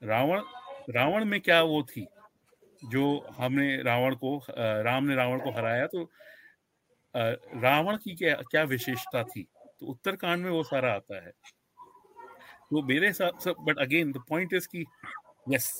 रावण 0.01 0.41
रावण 0.89 1.25
में 1.25 1.39
क्या 1.41 1.61
वो 1.63 1.81
थी? 1.83 2.07
जो 2.83 3.03
हमने 3.37 3.81
रावण 3.83 4.15
को 4.15 4.37
राम 4.83 5.03
ने 5.03 5.15
रावण 5.15 5.39
को 5.39 5.51
हराया 5.51 5.87
तो 5.87 6.03
रावण 7.15 7.97
की 7.97 8.15
क्या 8.15 8.35
क्या 8.51 8.63
विशेषता 8.63 9.23
थी? 9.23 9.43
तो 9.79 9.85
उत्तरकांड 9.85 10.43
में 10.43 10.51
वो 10.51 10.63
सारा 10.63 10.93
आता 10.93 11.23
है। 11.25 11.31
तो 12.69 12.81
मेरे 12.83 13.07
हिसाब 13.07 13.37
से 13.39 13.53
but 13.59 13.79
again 13.79 14.11
the 14.11 14.23
point 14.29 14.53
is 14.53 14.67
कि 14.67 14.85
यस 15.49 15.71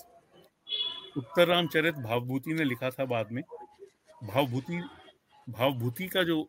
उत्तर 1.17 1.47
रामचरित 1.47 1.95
भावभूति 1.95 2.53
ने 2.53 2.63
लिखा 2.63 2.89
था 2.89 3.05
बाद 3.05 3.31
में। 3.31 3.41
भावभूति 4.21 4.81
भावभूति 5.47 6.07
का 6.07 6.23
जो, 6.23 6.43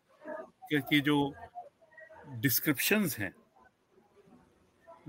के 0.73 0.99
जो 0.99 1.33
डिस्क्रिप्शंस 2.41 3.17
हैं, 3.19 3.33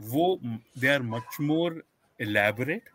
वो 0.01 0.39
they 0.79 0.89
are 0.89 1.03
much 1.03 1.37
more 1.41 1.83
elaborate 2.21 2.89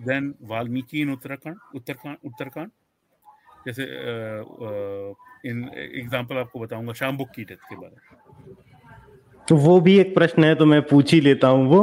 than 0.00 0.34
Valmiki 0.42 1.00
in 1.00 1.12
Uttarakhand 1.12 1.56
Uttarkand 1.74 2.16
Uttarkand 2.26 2.70
जैसे 3.66 3.82
इन 5.50 5.68
एग्जांपल 5.74 6.36
आपको 6.36 6.60
बताऊँगा 6.60 6.92
शाम्बुक 6.92 7.30
की 7.34 7.44
डेथ 7.44 7.68
के 7.68 7.76
बारे 7.76 7.94
में। 7.94 8.54
तो 9.48 9.56
वो 9.56 9.80
भी 9.80 9.98
एक 9.98 10.14
प्रश्न 10.14 10.44
है 10.44 10.54
तो 10.54 10.66
मैं 10.66 10.80
पूछ 10.82 11.12
ही 11.14 11.20
लेता 11.20 11.48
हूँ 11.48 11.66
वो। 11.68 11.82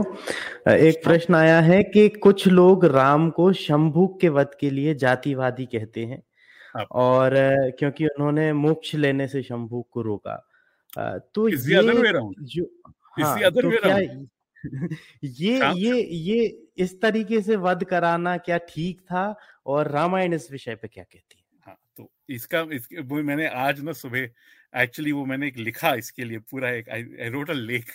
एक 0.69 1.03
प्रश्न 1.03 1.35
आया 1.35 1.59
है 1.61 1.81
कि 1.83 2.07
कुछ 2.09 2.47
लोग 2.47 2.85
राम 2.85 3.29
को 3.29 3.51
शंभुक 3.53 4.19
के 4.21 4.29
वध 4.29 4.55
के 4.59 4.69
लिए 4.69 4.93
जातिवादी 4.95 5.65
कहते 5.65 6.05
हैं। 6.05 6.21
और 6.91 7.33
क्योंकि 7.79 8.05
उन्होंने 8.05 8.51
मोक्ष 8.53 8.93
लेने 8.95 9.27
से 9.27 9.41
शंभू 9.43 9.81
को 9.91 10.01
रोका। 10.01 10.35
तो 11.35 11.47
ये 11.49 11.55
जो 11.57 12.63
हाँ, 13.17 13.51
तो 13.51 13.69
क्या 13.71 13.97
ये 15.23 15.71
ये 15.75 16.01
ये 16.03 16.45
इस 16.77 16.99
तरीके 17.01 17.41
से 17.41 17.55
वध 17.55 17.83
कराना 17.83 18.37
क्या 18.37 18.57
ठीक 18.69 19.01
था? 19.01 19.35
और 19.65 19.87
रामायण 19.91 20.33
इस 20.33 20.51
विषय 20.51 20.75
पे 20.75 20.87
क्या 20.87 21.03
कहती 21.03 21.37
है? 21.37 21.43
हाँ 21.65 21.77
तो 21.97 22.09
इसका 22.29 22.61
इसके 22.73 23.01
वो 23.01 23.21
मैंने 23.23 23.47
आज 23.47 23.81
ना 23.81 23.93
सुबह 23.93 24.81
एक्चुअली 24.81 25.11
वो 25.11 25.25
मैंने 25.25 25.47
एक 25.47 25.57
लिखा 25.57 25.93
इसके 25.95 26.23
लिए 26.23 26.39
पूरा 26.51 26.69
एक 26.71 26.89
आई 26.89 27.29
रोट 27.29 27.49
अ 27.49 27.53
लेख 27.53 27.91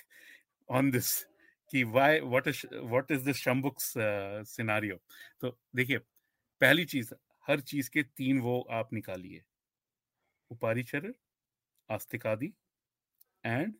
ऑन 0.68 0.90
दिस 0.90 1.12
कि 1.70 1.84
why 1.84 2.20
what 2.20 2.48
is 2.48 2.66
what 2.74 3.10
is 3.10 3.24
this 3.24 3.36
Shambuk's 3.36 3.92
scenario 4.48 4.96
तो 5.40 5.56
देखिए 5.76 5.98
पहली 6.60 6.84
चीज़ 6.84 7.12
हर 7.46 7.60
चीज़ 7.60 7.90
के 7.90 8.02
तीन 8.02 8.40
वो 8.40 8.60
आप 8.70 8.92
निकालिए। 8.92 9.42
उपारिचर 10.50 11.12
आस्तिकादि 11.88 12.52
एंड 13.44 13.74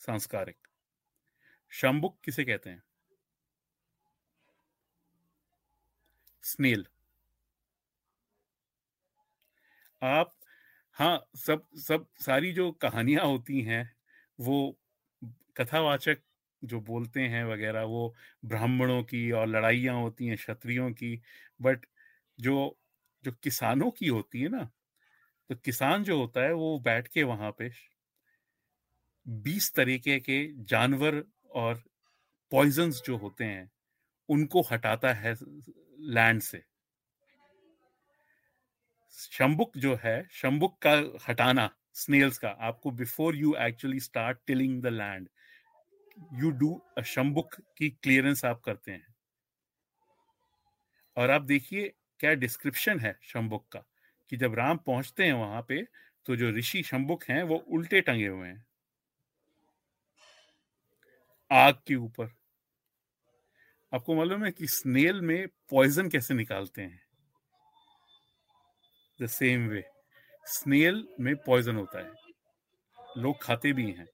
सांस्कारिक। 0.00 0.56
शंबुक 1.72 2.18
किसे 2.24 2.44
कहते 2.44 2.70
हैं? 2.70 2.82
स्नेल। 6.44 6.84
आप 10.02 10.32
हाँ 10.96 11.18
सब 11.36 11.66
सब, 11.78 12.06
सारी 12.20 12.52
जो 12.52 12.70
कहानियाँ 12.72 13.24
होती 13.26 13.60
हैं, 13.62 13.90
वो 14.38 14.78
कथावाचक 15.56 16.18
जो 16.62 16.80
बोलते 16.80 17.20
हैं 17.22 17.44
वगैरह, 17.44 17.82
वो 17.82 18.14
ब्राह्मणों 18.44 19.02
की 19.02 19.30
और 19.32 19.46
लड़ाइयाँ 19.48 19.94
होती 19.96 20.26
हैं, 20.26 20.36
क्षत्रियों 20.36 20.90
की, 20.92 21.20
बट 21.62 21.86
जो 22.38 22.78
जो 23.24 23.32
किसानों 23.32 23.90
की 23.90 24.06
होती 24.06 24.40
है 24.40 24.48
ना 24.48 24.68
तो 25.50 25.54
किसान 25.54 26.04
जो 26.04 26.18
होता 26.18 26.40
है, 26.40 26.52
वो 26.52 26.78
बैठ 26.78 27.08
के 27.08 27.22
वहाँ 27.22 27.50
पे 27.58 27.70
बीस 29.26 29.72
तरीके 29.74 30.18
के 30.20 30.64
जानवर 30.64 31.22
और 31.54 31.82
पॉइजन्स 32.52 33.02
जो 33.06 33.16
होते 33.16 33.44
हैं, 33.44 33.70
उनको 34.28 34.62
हटाता 34.62 35.12
है 35.12 35.34
लैंड 35.42 36.40
से 36.40 36.62
शंबुक 39.14 39.76
जो 39.76 39.98
है, 40.04 40.28
शंबुक 40.32 40.78
का 40.86 40.92
हटाना 41.28 41.70
स्नेल्स 41.94 42.38
का, 42.38 42.48
आपको 42.48 42.90
before 42.90 43.36
you 43.36 43.54
actually 43.58 44.00
start 44.00 44.38
tilling 44.46 44.82
the 44.82 44.86
land 44.86 45.28
you 46.34 46.50
do 46.50 46.80
Shambuk 47.04 47.54
की 47.78 47.90
क्लियरेंस 47.92 48.44
आप 48.44 48.60
करते 48.60 48.92
हैं। 48.92 49.14
और 51.16 51.30
आप 51.30 51.42
देखिए 51.42 51.92
क्या 52.20 52.34
डिस्क्रिप्शन 52.34 53.00
है 53.00 53.18
शंबुक 53.22 53.68
का? 53.72 53.84
कि 54.30 54.36
जब 54.36 54.54
राम 54.54 54.76
पहुँचते 54.76 55.24
हैं 55.24 55.32
वहाँ 55.32 55.62
पे 55.62 55.86
तो 56.26 56.36
जो 56.36 56.50
ऋषि 56.50 56.82
शंबुक 56.82 57.24
हैं, 57.24 57.42
वो 57.42 57.56
उल्टे 57.56 58.00
टंगे 58.00 58.26
हुए 58.26 58.48
हैं। 58.48 58.66
आग 61.52 61.74
के 61.86 61.94
ऊपर। 61.94 62.28
आपको 63.94 64.14
मालूम 64.14 64.44
है 64.44 64.50
कि 64.50 64.66
स्नेल 64.66 65.20
में 65.20 65.48
पॉइजन 65.48 66.08
कैसे 66.08 66.34
निकालते 66.34 66.82
हैं? 66.82 67.02
द 69.22 69.26
सेम 69.26 69.68
वे 69.68 69.84
स्नेल 70.44 71.08
में 71.20 71.36
पॉइजन 71.36 71.76
होता 71.76 71.98
है। 71.98 72.12
लोग 73.18 73.42
खाते 73.42 73.72
भी 73.72 73.92
हैं। 73.92 74.06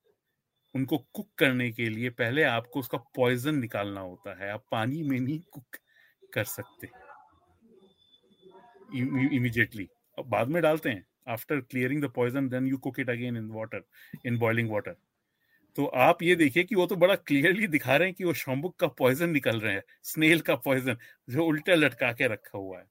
उनको 0.74 0.98
कुक 0.98 1.34
करने 1.38 1.72
के 1.72 1.88
लिए 1.88 2.10
पहले 2.10 2.42
आपको 2.42 2.80
उसका 2.80 2.98
पॉइजन 2.98 3.54
निकालना 3.54 4.00
होता 4.00 4.44
है। 4.44 4.50
आप 4.50 4.66
पानी 4.70 5.02
में 5.02 5.20
नहीं 5.20 5.40
कुक 5.40 5.76
कर 6.34 6.44
सकते। 6.44 7.03
इमीडिएटली 8.94 9.88
बाद 10.18 10.48
में 10.48 10.62
डालते 10.62 10.90
हैं। 10.90 11.04
After 11.28 11.60
clearing 11.60 12.02
the 12.02 12.10
poison 12.10 12.48
then 12.48 12.66
you 12.66 12.78
cook 12.78 13.00
it 13.00 13.10
again 13.10 13.36
in 13.36 13.50
water 13.50 13.84
in 14.26 14.38
boiling 14.38 14.70
water 14.70 14.96
तो 15.78 15.84
आप 15.86 16.22
ये 16.22 16.34
देखिए 16.36 16.64
कि 16.64 16.74
वो 16.74 16.86
तो 16.86 16.96
बड़ा 16.96 17.14
क्लियरली 17.16 17.66
दिखा 17.66 17.96
रहे 17.96 18.08
हैं 18.08 18.14
कि 18.14 18.24
वो 18.24 18.32
शंबुक 18.34 18.76
का 18.76 18.86
पॉइजन 18.98 19.30
निकल 19.30 19.60
रहे 19.60 19.72
हैं 19.74 19.82
स्नेल 20.02 20.40
का 20.40 20.54
पॉइजन 20.56 20.96
जो 21.28 21.44
उल्टा 21.44 21.74
लटका 21.74 22.12
के 22.12 22.26
रखा 22.28 22.58
हुआ 22.58 22.78
है। 22.78 22.84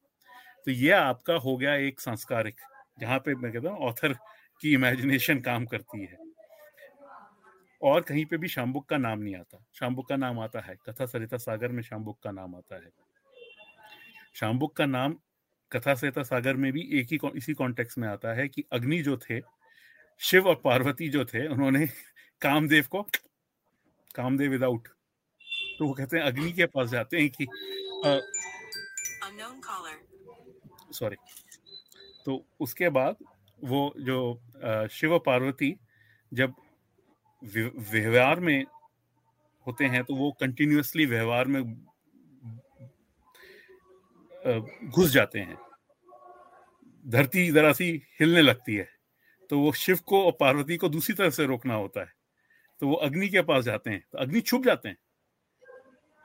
तो 0.65 0.71
ये 0.71 0.91
आपका 0.91 1.33
हो 1.35 1.55
गया 1.57 1.75
एक 1.77 1.99
संस्कारिक, 1.99 2.55
जहाँ 2.99 3.19
पे 3.19 3.35
मैं 3.35 3.51
कहता 3.51 3.69
हूँ 3.69 3.77
ऑथर 3.79 4.13
की 4.61 4.73
इमेजिनेशन 4.73 5.39
काम 5.39 5.65
करती 5.65 6.01
है। 6.01 6.17
और 7.81 8.01
कहीं 8.01 8.25
पे 8.25 8.37
भी 8.37 8.47
शाम्बुक 8.47 8.87
का 8.89 8.97
नाम 8.97 9.19
नहीं 9.19 9.35
आता। 9.35 9.63
शाम्बुक 9.73 10.09
का 10.09 10.15
नाम 10.15 10.39
आता 10.39 10.59
है। 10.59 10.75
कथा 10.85 11.05
सरिता 11.05 11.37
सागर 11.37 11.71
में 11.71 11.81
शाम्बुक 11.83 12.19
का 12.23 12.31
नाम 12.31 12.55
आता 12.55 12.75
है। 12.75 12.91
शाम्बुक 14.35 14.75
का 14.77 14.85
नाम 14.85 15.15
कथा 15.73 15.93
सरिता 15.95 16.23
सागर 16.23 16.55
में 16.55 16.71
भी 16.71 16.81
एक 16.99 17.11
ही 17.11 17.19
इसी 17.37 17.53
कॉन्टेक्स्ट 17.53 17.97
में 17.97 18.07
आता 18.07 18.33
है 18.33 18.47
कि 18.47 18.63
अग्नि 18.73 19.01
जो 19.01 19.17
थे 19.17 19.39
शिव 20.21 20.47
और 20.47 20.61
पार्वती 20.63 21.09
जो 21.09 21.25
थे 21.25 21.47
उन्होंने 21.47 21.85
कामदेव 22.41 22.85
को 22.91 23.01
कामदेव 24.15 24.51
विदाउट 24.51 24.87
तो 25.77 25.85
वो 25.85 25.93
कहते 25.93 26.17
हैं 26.17 26.23
अग्नि 26.23 26.51
के 26.51 26.65
पास 26.65 26.89
जाते 26.89 27.21
हैं 27.21 27.29
कि 27.29 27.47
सॉरी 30.93 31.15
तो 32.25 32.43
उसके 32.59 32.89
बाद 32.89 33.15
वो 33.59 33.81
जो 33.99 34.19
शिव 34.91 35.17
पार्वती 35.19 35.75
जब 36.31 36.53
व्यवहार 37.43 38.39
में 38.39 38.65
होते 39.67 39.85
हैं 39.85 40.03
तो 40.03 40.15
वो 40.15 40.31
कंटिन्यूसली 40.31 41.05
व्यवहार 41.05 41.47
में 41.47 41.61
घुस 44.43 45.11
जाते 45.11 45.39
हैं। 45.39 45.57
धरती 47.05 47.51
जरा 47.51 47.71
सी 47.73 47.85
हिलने 48.19 48.41
लगती 48.41 48.75
है 48.75 48.87
तो 49.49 49.59
वो 49.59 49.71
शिव 49.73 49.99
को 50.05 50.23
और 50.25 50.31
पार्वती 50.39 50.77
को 50.77 50.89
दूसरी 50.89 51.15
तरफ़ 51.15 51.33
से 51.33 51.45
रोकना 51.45 51.75
होता 51.75 52.01
है। 52.01 52.13
तो 52.81 52.87
वो 52.87 52.95
अग्नि 52.95 53.27
के 53.29 53.41
पास 53.41 53.63
जाते 53.63 53.89
हैं 53.89 54.03
तो 54.11 54.17
अग्नि 54.17 54.41
छुप 54.41 54.63
जाते 54.63 54.89
हैं। 54.89 54.97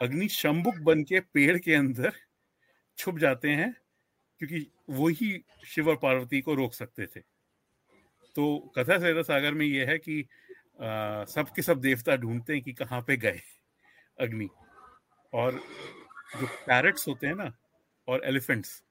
अग्नि 0.01 0.29
शंबुक 0.29 0.77
बन 0.83 1.03
के 1.03 1.21
पेड़ 1.21 1.59
के 1.59 1.75
अंदर 1.75 2.13
छुप 2.99 3.19
जाते 3.19 3.51
हैं 3.51 3.73
क्योंकि 4.41 4.67
वो 4.91 5.09
ही 5.09 5.33
शिव 5.67 5.89
और 5.89 5.97
पार्वती 5.97 6.41
को 6.41 6.55
रोक 6.55 6.75
सकते 6.75 7.07
थे। 7.07 7.21
तो 8.37 8.59
कथा 8.77 8.99
सैदा 8.99 9.23
सागर 9.23 9.55
में 9.55 9.67
यह 9.67 9.89
है 9.89 9.99
कि 9.99 10.21
आ, 10.21 11.25
सब 11.25 11.47
के 11.57 11.63
सब 11.63 11.81
देवता 11.81 12.17
ढूंढते 12.17 12.53
हैं 12.53 12.63
कि 12.63 12.73
कहाँ 12.73 13.01
पे 13.03 13.17
गए 13.17 13.41
अग्नि। 14.19 14.49
और 15.33 15.61
जो 16.41 16.47
पैरट्स 16.67 17.09
होते 17.09 17.27
हैं 17.27 17.35
ना 17.35 17.53
और 18.09 18.25
एलिफेंट्स, 18.25 18.83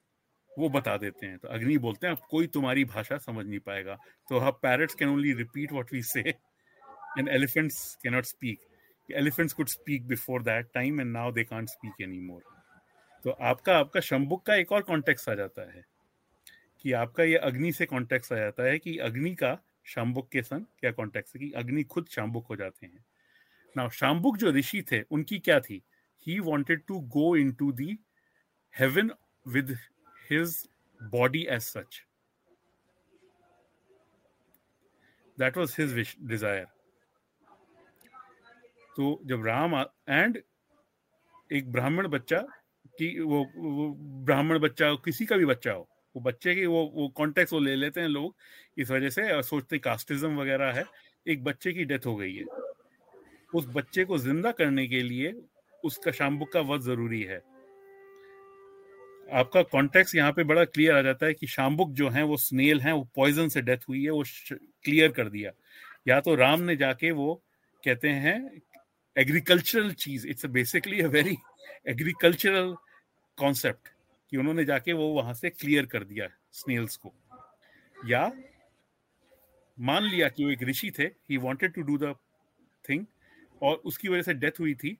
वो 0.59 0.69
बता 0.69 0.97
देते 0.97 1.25
हैं। 1.25 1.37
तो 1.37 1.47
अग्नि 1.47 1.77
बोलते 1.77 2.07
हैं, 2.07 2.15
अब 2.15 2.21
कोई 2.29 2.47
तुम्हारी 2.47 2.85
भाषा 2.85 3.17
समझ 3.17 3.45
नहीं 3.45 3.59
पाएगा। 3.59 3.97
तो 4.29 4.37
हम 4.37 4.51
parrots 4.51 4.95
can 4.95 5.09
only 5.09 5.33
repeat 5.33 5.71
what 5.71 5.93
we 5.93 6.01
say 6.01 6.21
and 7.19 7.29
elephants 7.29 7.95
can 8.03 8.13
not 8.13 8.25
speak 8.25 8.59
elephants 9.11 9.53
could 9.53 9.67
speak 9.67 10.07
before 10.07 10.43
that 10.43 10.67
time 10.73 11.01
and 11.01 11.11
now 11.11 11.31
they 11.31 11.43
can't 11.43 11.69
speak 11.69 12.01
any 12.01 12.19
more 12.19 12.43
तो 13.23 13.31
आपका 13.31 13.77
आपका 13.77 13.99
शंबुक 13.99 14.45
का 14.45 14.55
एक 14.55 14.71
और 14.71 14.81
कॉन्टेक्स्ट 14.81 15.29
आ 15.29 15.33
जाता 15.33 15.61
है 15.71 15.85
कि 16.81 16.91
आपका 16.91 17.23
ये 17.23 17.37
अग्नि 17.37 17.71
से 17.71 17.85
कॉन्टेक्स्ट 17.85 18.33
आ 18.33 18.35
जाता 18.35 18.63
है 18.63 18.79
कि 18.79 18.97
अग्नि 18.97 19.35
का 19.35 19.57
शाम्बुक 19.85 20.29
के 20.29 20.41
संग 20.41 20.65
क्या 20.79 20.91
कॉन्टेक्स्ट 20.91 21.35
है 21.35 21.39
कि 21.39 21.51
अग्नि 21.51 21.83
खुद 21.83 22.07
शाम्बुक 22.07 22.47
हो 22.47 22.55
जाते 22.55 22.85
हैं। 22.85 23.05
नाउ 23.77 23.89
शाम्बुक 23.89 24.37
जो 24.37 24.51
ऋषि 24.51 24.81
थे, 24.81 25.01
उनकी 25.01 25.39
क्या 25.39 25.59
थी? 25.59 25.81
He 26.27 26.39
wanted 26.39 26.81
to 26.87 26.99
go 26.99 27.35
into 27.51 27.71
the 27.71 27.97
heaven 28.79 29.09
with 29.45 29.71
his 30.31 30.55
body 31.01 31.41
as 31.49 31.61
such 31.61 32.01
that 35.37 35.57
was 35.57 35.75
his 35.79 35.93
wish 35.93 36.15
desire 36.21 36.65
तो 38.97 39.19
जब 39.25 39.45
राम 39.45 39.75
एंड 40.09 40.41
एक 41.53 41.71
ब्राह्मण 41.71 42.07
बच्चा 42.07 42.39
कि 42.99 43.19
वो, 43.19 43.43
वो 43.55 43.89
ब्राह्मण 44.25 44.59
बच्चा 44.59 44.93
किसी 45.05 45.25
का 45.25 45.37
भी 45.37 45.45
बच्चा 45.45 45.71
हो 45.71 45.87
वो 46.15 46.21
बच्चे 46.21 46.55
की 46.55 46.65
वो 46.65 46.85
वो 46.93 47.07
कॉन्टेक्ट 47.17 47.53
वो 47.53 47.59
ले 47.59 47.75
लेते 47.75 48.01
हैं 48.01 48.07
लोग 48.07 48.35
इस 48.77 48.91
वजह 48.91 49.09
से 49.09 49.41
सोचते 49.43 49.77
कास्टिज्म 49.79 50.39
वगैरह 50.39 50.71
है 50.73 50.85
एक 51.25 51.43
बच्चे 51.43 51.73
की 51.73 51.85
डेथ 51.85 52.05
हो 52.05 52.15
गई 52.15 52.33
है। 52.35 52.45
उस 53.53 53.67
बच्चे 53.75 54.05
को 54.05 54.17
ज़िंदा 54.17 54.51
करने 54.51 54.87
के 54.87 55.01
लिए 55.03 55.33
उसका 55.83 56.11
शाम्बुक 56.11 56.51
का 56.53 56.61
वध 56.71 56.81
ज़रूरी 56.81 57.21
है। 57.23 57.41
आपका 59.27 59.61
कॉन्टेक्स्ट 59.61 60.15
यहाँ 60.15 60.31
पे 60.33 60.43
बड़ा 60.43 60.63
क्लियर 60.65 60.95
आ 60.95 61.01
जाता 61.01 61.25
है 61.25 61.33
कि 61.33 61.47
शाम्बुक 61.47 61.91
जो 61.91 62.09
है, 62.09 62.23
वो 62.23 62.37
स्नेल 62.37 62.81
है, 62.81 62.93
वो 62.93 63.07
पॉइजन 63.15 63.49
से 63.49 63.61
डेथ 63.61 63.87
हुई 63.89 64.03
है, 64.03 64.11
वो 64.11 64.23
क्लियर 64.51 65.11
कर 65.11 65.29
दिया। 65.29 65.51
या 66.07 66.19
तो 66.21 66.35
राम 66.35 66.61
ने 66.61 66.75
जाके 66.75 67.11
वो 67.11 67.33
कहते 67.83 68.09
हैं 68.09 68.61
agricultural 69.15 69.91
cheese 69.93 70.27
it's 70.27 70.45
basically 70.45 71.01
a 71.01 71.07
very 71.07 71.37
agricultural 71.87 72.75
concept 73.37 73.87
कि 74.31 74.37
उन्होंने 74.37 74.65
जाके 74.65 74.93
वो 74.93 75.07
वहाँ 75.13 75.33
से 75.33 75.49
क्लियर 75.49 75.85
कर 75.85 76.03
दिया 76.03 76.27
स्नेल्स 76.51 76.95
को। 76.95 77.13
या 78.07 78.31
मान 79.77 80.03
लिया 80.03 80.29
कि 80.29 80.43
वो 80.43 80.51
एक 80.51 80.63
ऋषि 80.63 80.91
थे 80.99 81.03
he 81.03 81.37
wanted 81.37 81.73
to 81.73 81.81
do 81.81 81.97
the 81.97 82.15
thing 82.89 83.05
और 83.61 83.75
उसकी 83.85 84.09
वजह 84.09 84.21
से 84.21 84.33
डेथ 84.33 84.59
हुई 84.59 84.73
थी 84.75 84.97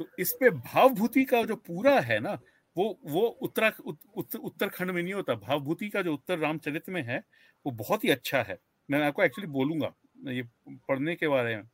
तो 0.00 0.08
इस 0.18 0.32
पे 0.32 0.50
भावभूति 0.50 1.24
का 1.24 1.42
जो 1.42 1.56
पूरा 1.56 2.00
है 2.00 2.18
ना 2.20 2.38
वो 2.76 2.98
वो 3.04 3.20
उत्तरा 3.20 3.72
उत, 3.84 3.98
उत, 4.16 4.36
उत्तराखंड 4.36 4.90
में 4.90 5.02
नहीं 5.02 5.14
होता। 5.14 5.34
भावभूति 5.34 5.88
का 5.88 6.02
जो 6.02 6.14
उत्तर 6.14 6.38
रामचरित 6.38 6.88
में 6.88 7.02
है 7.02 7.18
वो 7.66 7.72
बहुत 7.72 8.04
ही 8.04 8.10
अच्छा 8.10 8.42
है। 8.42 8.58
मैं 8.90 9.02
आपको 9.02 9.24
एक्चुअली 9.24 9.50
बोलूँगा 9.50 9.92
ये 10.30 10.42
पढ़ने 10.88 11.14
के 11.14 11.28
बारे 11.28 11.56
में। 11.56 11.64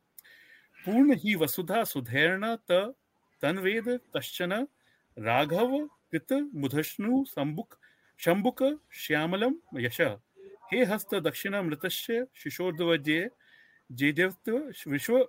पूर्ण 0.85 1.15
ही 1.15 1.35
वसुधा 1.35 1.83
सुधैर्ण 1.83 2.55
तनवेद 3.41 3.89
तश्चन 4.13 4.67
राघव 5.17 5.77
पित 6.11 6.31
मुधष्णु 6.33 7.23
संबुक 7.25 7.75
शंबुक 8.19 8.63
श्यामलम 8.93 9.55
यश। 9.77 10.01
हे 10.71 10.83
हस्त 10.85 11.15
दक्षिण 11.15 11.55
मृतस्य 11.55 12.25
शिशोर्ध्वजे 12.35 13.29
जेजवत 13.91 14.49
विश्व 14.87 15.27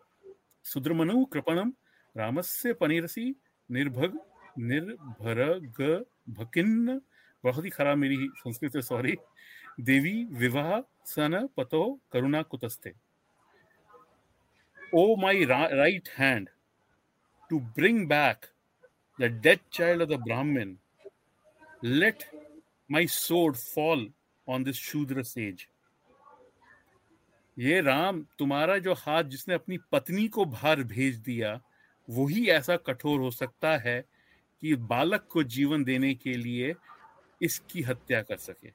सुद्रमनु 0.64 1.24
कृपणम 1.24 1.72
रामस्य 2.16 2.72
पनीरसी 2.72 3.34
निर्भग 3.70 4.18
निर्भरग 4.59 5.80
भकिन्न 6.30 7.00
बहुत 7.44 7.64
ही 7.64 7.70
खराब 7.70 7.98
मेरी 7.98 8.28
संस्कृत 8.38 8.76
है 8.76 8.82
सॉरी 8.82 9.16
देवी 9.80 10.24
विवाह 10.32 10.80
सन 11.07 11.46
पतो 11.57 11.82
करुणा 12.12 12.42
कुतस्ते। 12.42 12.92
O 14.94 15.16
my 15.16 15.44
right 15.44 16.09
hand 16.18 16.48
to 17.50 17.61
bring 17.76 18.07
back 18.09 18.46
the 19.18 19.40
dead 19.46 19.59
child 19.72 20.03
of 20.03 20.11
the 20.11 20.22
Brahmin 20.24 20.76
let 21.84 22.24
my 22.90 23.05
sword 23.09 23.57
fall 23.74 24.11
on 24.48 24.64
this 24.64 24.76
Shudra 24.76 25.22
says 25.22 25.66
ये 27.57 27.80
राम, 27.80 28.22
तुम्हारा 28.38 28.76
जो 28.78 28.92
हाथ 28.94 29.24
जिसने 29.24 29.55
अपनी 29.55 29.78
पत्नी 29.92 30.26
को 30.28 30.44
बाहर 30.44 30.82
भेज 30.84 31.16
दिया, 31.16 31.61
वही 32.09 32.46
ऐसा 32.50 32.76
कठोर 32.76 33.20
हो 33.20 33.30
सकता 33.30 33.76
है 33.78 34.05
कि 34.62 34.74
बालक 34.74 35.26
को 35.30 35.42
जीवन 35.42 35.84
देने 35.84 36.14
के 36.14 36.36
लिए 36.36 36.74
इसकी 37.40 37.82
हत्या 37.82 38.22
कर 38.22 38.36
सके। 38.36 38.70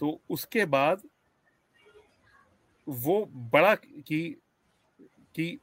तो 0.00 0.20
उसके 0.30 0.64
बाद 0.66 1.02
वो 2.88 3.24
बड़ा 3.52 3.74
कि 3.74 4.20
कि 5.34 5.58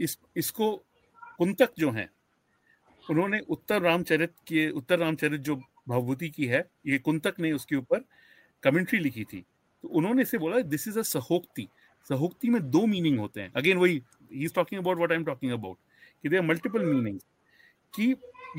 इस, 0.00 0.18
इसको 0.36 0.76
कुंतक 1.38 1.72
जो 1.78 1.90
हैं, 1.90 2.08
उन्होंने 3.10 3.38
उत्तर 3.48 3.82
रामचरित 3.82 4.32
के, 4.46 4.68
उत्तर 4.70 4.98
रामचरित 4.98 5.40
जो 5.40 5.56
भवभूति 5.88 6.28
की 6.28 6.46
है, 6.46 6.64
ये 6.86 6.98
कुंतक 6.98 7.40
ने 7.40 7.52
उसके 7.52 7.76
ऊपर 7.76 8.04
कमेंट्री 8.62 8.98
लिखी 8.98 9.24
थी। 9.24 9.44
तो 9.84 9.88
उन्होंने 9.88 10.22
इसे 10.22 10.38
बोला 10.38 10.60
दिस 10.60 10.88
इज़ 10.88 10.98
अ 10.98 11.02
सहोक्ति। 11.02 11.68
सहोक्ति 12.10 12.48
में 12.48 12.60
दो 12.70 12.84
मीनिंग 12.86 13.18
होते 13.18 13.40
हैं। 13.40 13.52
अगेन 13.56 13.78
वही 13.78 14.02
he 14.32 14.44
is 14.44 14.54
talking 14.54 14.80
about 14.80 14.96
what 14.96 15.12
I 15.12 15.18
am 15.18 15.24
talking 15.24 15.52
about 15.52 15.78
कि 16.26 16.30
दे 16.30 16.40
मल्टीपल 16.42 16.84
मीनिंग्स 16.84 17.26
कि 17.94 18.14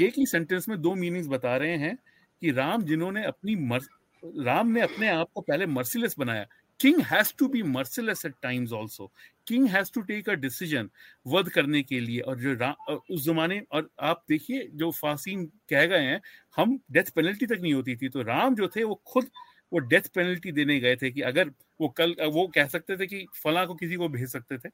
एक 0.05 0.13
ही 0.17 0.25
सेंटेंस 0.25 0.67
में 0.69 0.81
दो 0.81 0.93
मीनिंग्स 0.95 1.27
बता 1.27 1.55
रहे 1.57 1.77
हैं 1.77 1.97
कि 2.41 2.51
राम 2.51 2.83
जिन्होंने 2.83 3.23
अपनी 3.25 3.55
मर, 3.55 3.79
राम 4.23 4.67
ने 4.67 4.81
अपने 4.81 5.09
आप 5.09 5.29
को 5.33 5.41
पहले 5.41 5.65
मर्सीलेस 5.67 6.15
बनाया। 6.19 6.45
King 6.79 7.01
has 7.01 7.33
to 7.39 7.47
be 7.47 7.63
merciless 7.65 8.25
at 8.25 8.33
times 8.43 8.73
also 8.73 9.11
king 9.47 9.67
has 9.69 9.91
to 9.93 10.01
take 10.03 10.29
a 10.29 10.33
decision 10.35 10.89
वध 11.27 11.49
करने 11.49 11.83
के 11.83 11.99
लिए। 11.99 12.19
और 12.21 12.39
जो 12.39 12.95
उस 13.11 13.25
जमाने 13.25 13.61
और 13.71 13.89
आप 14.01 14.23
देखिए 14.29 14.67
जो 14.73 14.91
फासीन 14.93 15.45
कह 15.69 15.85
गए 15.85 16.01
हैं 16.01 16.21
हम 16.57 16.79
डेथ 16.91 17.11
पेनल्टी 17.15 17.45
तक 17.45 17.59
नहीं 17.61 17.73
होती 17.73 17.95
थी 17.95 18.09
तो 18.09 18.21
राम 18.23 18.55
जो 18.55 18.67
थे 18.67 18.83
वो 18.83 19.01
खुद 19.07 19.29
वो 19.73 19.79
डेथ 19.91 20.13
पेनल्टी 20.15 20.51
देने 20.51 20.79
गए 20.79 20.95
थे 20.95 21.11
कि 21.11 21.21
अगर 21.21 21.51
वो 21.81 21.87
कल 21.97 22.15
वो 22.31 22.47
कह 22.47 22.67
सकते 22.67 22.97
थे 22.97 23.07
कि 23.07 23.25
फला 23.43 23.65
को 23.65 23.75
किसी 23.75 23.95
को 23.95 24.09
भेज 24.09 24.29
सकते 24.29 24.57
थे। 24.57 24.69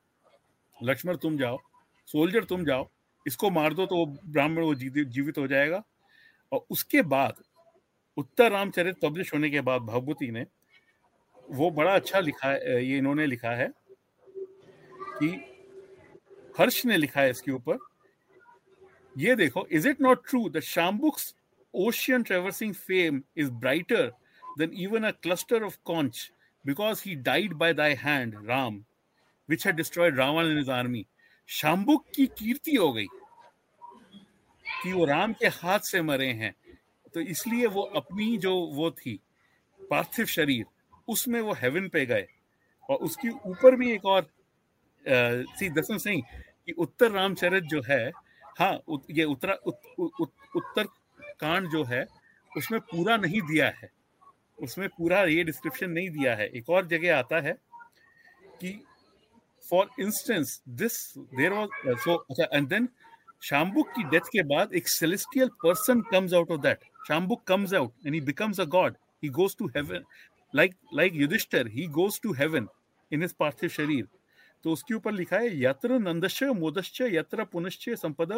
लक्ष्मण 0.78 1.18
तुम 1.18 1.38
जाओ। 1.38 1.58
सोल्जर 2.08 2.44
तुम 2.46 2.66
जाओ, 2.66 2.90
इसको 3.26 3.50
मार 3.52 3.74
दो 3.74 3.86
तो 3.86 3.96
वो 3.96 4.06
ब्राह्मण 4.06 4.64
वो 4.64 4.76
जीवित 4.76 5.38
हो 5.38 5.48
जाएगा। 5.48 5.84
और 6.52 6.66
उसके 6.72 7.02
बाद 7.04 7.44
उत्तर 8.18 8.52
रामचरित 8.52 9.00
पब्लिश 9.02 9.34
होने 9.34 9.50
के 9.50 9.62
बाद 9.62 9.82
भगवती 9.84 10.30
ने 10.32 10.46
वो 11.48 11.70
बड़ा 11.72 11.94
अच्छा 11.96 12.20
लिखा 12.20 12.50
है 12.50 12.84
ये 12.86 12.98
इन्होंने 12.98 13.26
लिखा 13.28 13.52
है 13.52 13.72
कि 15.14 15.30
हर्ष 16.60 16.86
ने 16.86 16.98
लिखा 16.98 17.22
है 17.22 17.30
इसके 17.30 17.52
ऊपर, 17.52 17.78
ये 19.16 19.36
देखो 19.36 19.66
is 19.72 19.88
it 19.90 20.02
not 20.02 20.28
true 20.30 20.48
the 20.50 20.60
Shambuk's 20.64 21.34
ocean 21.74 22.24
traversing 22.24 22.74
fame 22.76 23.22
is 23.38 23.50
brighter 23.52 24.12
than 24.60 24.74
even 24.80 25.04
a 25.04 25.12
cluster 25.24 25.64
of 25.64 25.78
conch 25.86 26.32
because 26.66 27.02
he 27.06 27.16
died 27.24 27.54
by 27.56 27.74
thy 27.74 27.94
hand 28.00 28.36
Ram 28.50 28.84
which 29.50 29.66
had 29.68 29.76
destroyed 29.76 30.18
Ravan 30.18 30.46
and 30.46 30.58
his 30.58 30.70
army 30.72 31.06
Shambuk 31.50 32.06
की 32.16 32.26
कीर्ति 32.28 32.76
हो 32.76 32.92
गई 32.94 33.08
कि 34.66 34.92
वो 34.94 35.06
राम 35.06 35.34
के 35.34 35.48
हाथ 35.48 35.80
से 35.80 36.02
मरे 36.02 36.28
हैं। 36.34 36.54
तो 37.14 37.20
इसलिए 37.20 37.68
वो 37.68 37.82
अपनी 37.96 38.38
जो 38.38 38.56
वो 38.74 38.90
थी 38.92 39.20
पार्थिव 39.80 40.26
शरीर 40.26 40.66
उसमें 41.08 41.40
वो 41.42 41.54
हेवन 41.54 41.88
पे 41.90 42.06
गए। 42.06 42.28
और 42.90 42.98
उसके 42.98 43.30
ऊपर 43.50 43.76
भी 43.76 43.92
एक 43.92 44.06
और 44.06 44.28
सी 45.06 45.70
दसम 45.70 45.98
सिंह 45.98 46.22
कि 46.66 46.72
उत्तर 46.72 47.12
रामचरित 47.12 47.64
जो 47.64 47.82
है 47.90 48.12
हाँ 48.60 48.74
उत, 48.88 49.04
ये 49.12 49.24
उत्तरा 49.24 49.54
उत, 49.66 49.82
उत, 50.00 50.32
उत्तर 50.56 50.88
कांड 51.40 51.70
जो 51.70 51.84
है 51.84 52.06
उसमें 52.52 52.80
पूरा 52.82 53.18
नहीं 53.18 53.42
दिया 53.42 53.68
है। 53.78 53.90
उसमें 54.60 54.88
पूरा 54.90 55.24
ये 55.24 55.44
डिस्क्रिप्शन 55.44 55.90
नहीं 55.90 56.10
दिया 56.10 56.36
है। 56.36 56.48
एक 56.48 56.70
और 56.70 56.86
जगह 56.88 57.18
आता 57.18 57.40
है 57.42 57.54
कि 58.62 58.70
for 59.70 59.90
instance 60.00 60.62
this 60.82 60.98
there 61.18 61.54
was 61.54 61.96
so 62.04 62.16
अच्छा 62.16 62.48
एंड 62.54 62.68
देन 62.70 62.88
शाम्बुक 63.42 63.90
की 63.96 64.04
डेथ 64.10 64.30
के 64.34 64.44
बाद 64.50 64.74
एक 64.76 64.88
celestial 64.90 65.50
person 65.64 66.02
comes 66.12 66.34
out 66.34 66.52
of 66.52 66.62
that 66.62 66.84
Shambuk 67.08 67.44
comes 67.48 67.74
out 67.74 68.06
and 68.06 68.14
he 68.14 68.22
becomes 68.22 68.60
a 68.60 68.66
god 68.78 68.98
he 69.24 69.30
goes 69.40 69.56
to 69.60 69.68
heaven 69.78 70.04
like 70.54 70.76
like 70.96 71.14
Yudhishthir 71.16 71.68
he 71.68 71.88
goes 72.00 72.20
to 72.24 72.34
heaven 72.34 72.68
in 73.12 73.22
his 73.22 73.34
पार्थिव 73.40 73.70
शरीर 73.70 74.08
तो 74.66 74.72
उसके 74.72 74.94
ऊपर 74.94 75.12
लिखा 75.12 75.38
है, 75.38 75.48
यत्र 75.62 75.98
नंदश्च 76.00 76.44
मोदश्च 76.56 77.02
यत्र 77.02 77.44
पुनश्च 77.46 77.90
संपद, 78.00 78.32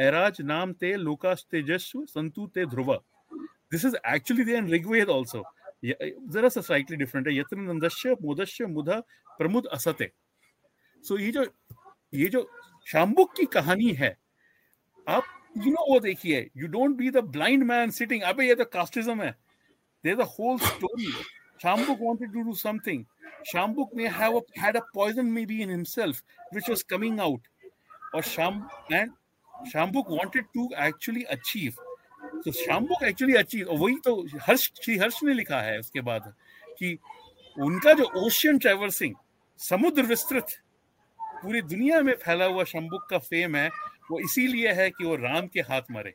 ऐराज 0.00 0.40
नाम 0.40 0.72
ते 0.72 0.94
लोकास 0.96 1.44
तेजस्व, 1.50 2.04
संतु 2.06 2.46
ते 2.54 2.64
ध्रुव. 2.66 2.92
This 3.72 3.84
is 3.84 3.96
actually 4.08 4.44
they 4.44 4.56
in 4.56 4.68
Rigveda 4.72 5.10
also 5.10 5.42
जरा 5.84 6.48
सा 6.48 6.60
स्लाइटली 6.60 6.96
डिफरेंट 6.96 7.28
है। 7.28 7.36
यत्र 7.36 7.56
नंदश्च 7.58 8.06
मोदश्च 8.22 8.62
मुध 8.70 8.88
प्रमुद 9.38 9.66
असते। 9.72 10.10
सो 11.04 11.18
ये 11.18 11.30
जो 11.32 11.44
ये 12.14 12.28
जो 12.28 12.48
शाम्बुक 12.86 13.34
की 13.36 13.44
कहानी 13.52 13.92
है, 13.94 14.16
आप 15.06 15.24
यू 15.56 15.72
नो 15.72 15.92
वो 15.92 15.98
देखिए 16.00 16.48
you 16.56 16.66
don't 16.68 16.96
be 16.96 17.10
the 17.10 17.24
blind 17.34 17.64
man 17.64 17.90
sitting 17.90 18.22
अबे 18.22 18.46
ये 18.46 18.54
तो 18.54 18.64
कास्टिज्म 18.72 19.22
है। 19.22 19.30
There 20.04 20.16
the 20.16 20.26
whole 20.30 20.58
story 20.58 21.12
Shambuk 21.62 21.98
wanted 22.00 22.32
to 22.32 22.42
do 22.42 22.54
something 22.54 23.04
Shambuk 23.52 23.94
ने 23.96 24.08
have 24.16 24.38
had 24.58 24.76
a 24.76 24.80
poison 24.94 25.26
may 25.32 25.44
be 25.46 25.60
in 25.62 25.70
himself 25.70 26.22
which 26.54 26.68
was 26.70 26.84
coming 26.90 27.20
out 27.20 27.48
और 28.14 28.22
शाम 28.24 28.62
and 28.92 29.12
Shambuk 29.72 30.10
wanted 30.10 30.44
to 30.54 30.68
actually 30.80 31.22
achieve 31.36 31.82
तो 32.44 32.52
Shambuk 32.52 33.02
actually 33.04 33.34
achieve 33.34 33.68
वही 33.72 33.96
तो 34.04 34.20
हर्ष, 34.42 34.70
श्री 34.82 34.96
हर्ष 34.98 35.22
ने 35.24 35.34
लिखा 35.34 35.60
है 35.60 35.78
उसके 35.78 36.00
बाद 36.00 36.32
कि 36.78 36.98
उनका 37.56 37.92
जो 37.92 38.04
ओशियन 38.24 38.58
ट्रेवर्सिंग 38.58 39.14
समुद्र 39.60 40.02
विस्तृत 40.02 40.56
पूरी 41.42 41.62
दुनिया 41.62 42.00
में 42.00 42.14
फैला 42.14 42.44
हुआ 42.44 42.64
शंबुक 42.64 43.06
का 43.10 43.18
फेम 43.18 43.56
है, 43.56 43.68
वो 44.10 44.18
इसीलिए 44.20 44.72
है 44.72 44.90
कि 44.90 45.04
वो 45.04 45.16
राम 45.16 45.46
के 45.46 45.60
हाथ 45.60 45.90
मरे। 45.90 46.14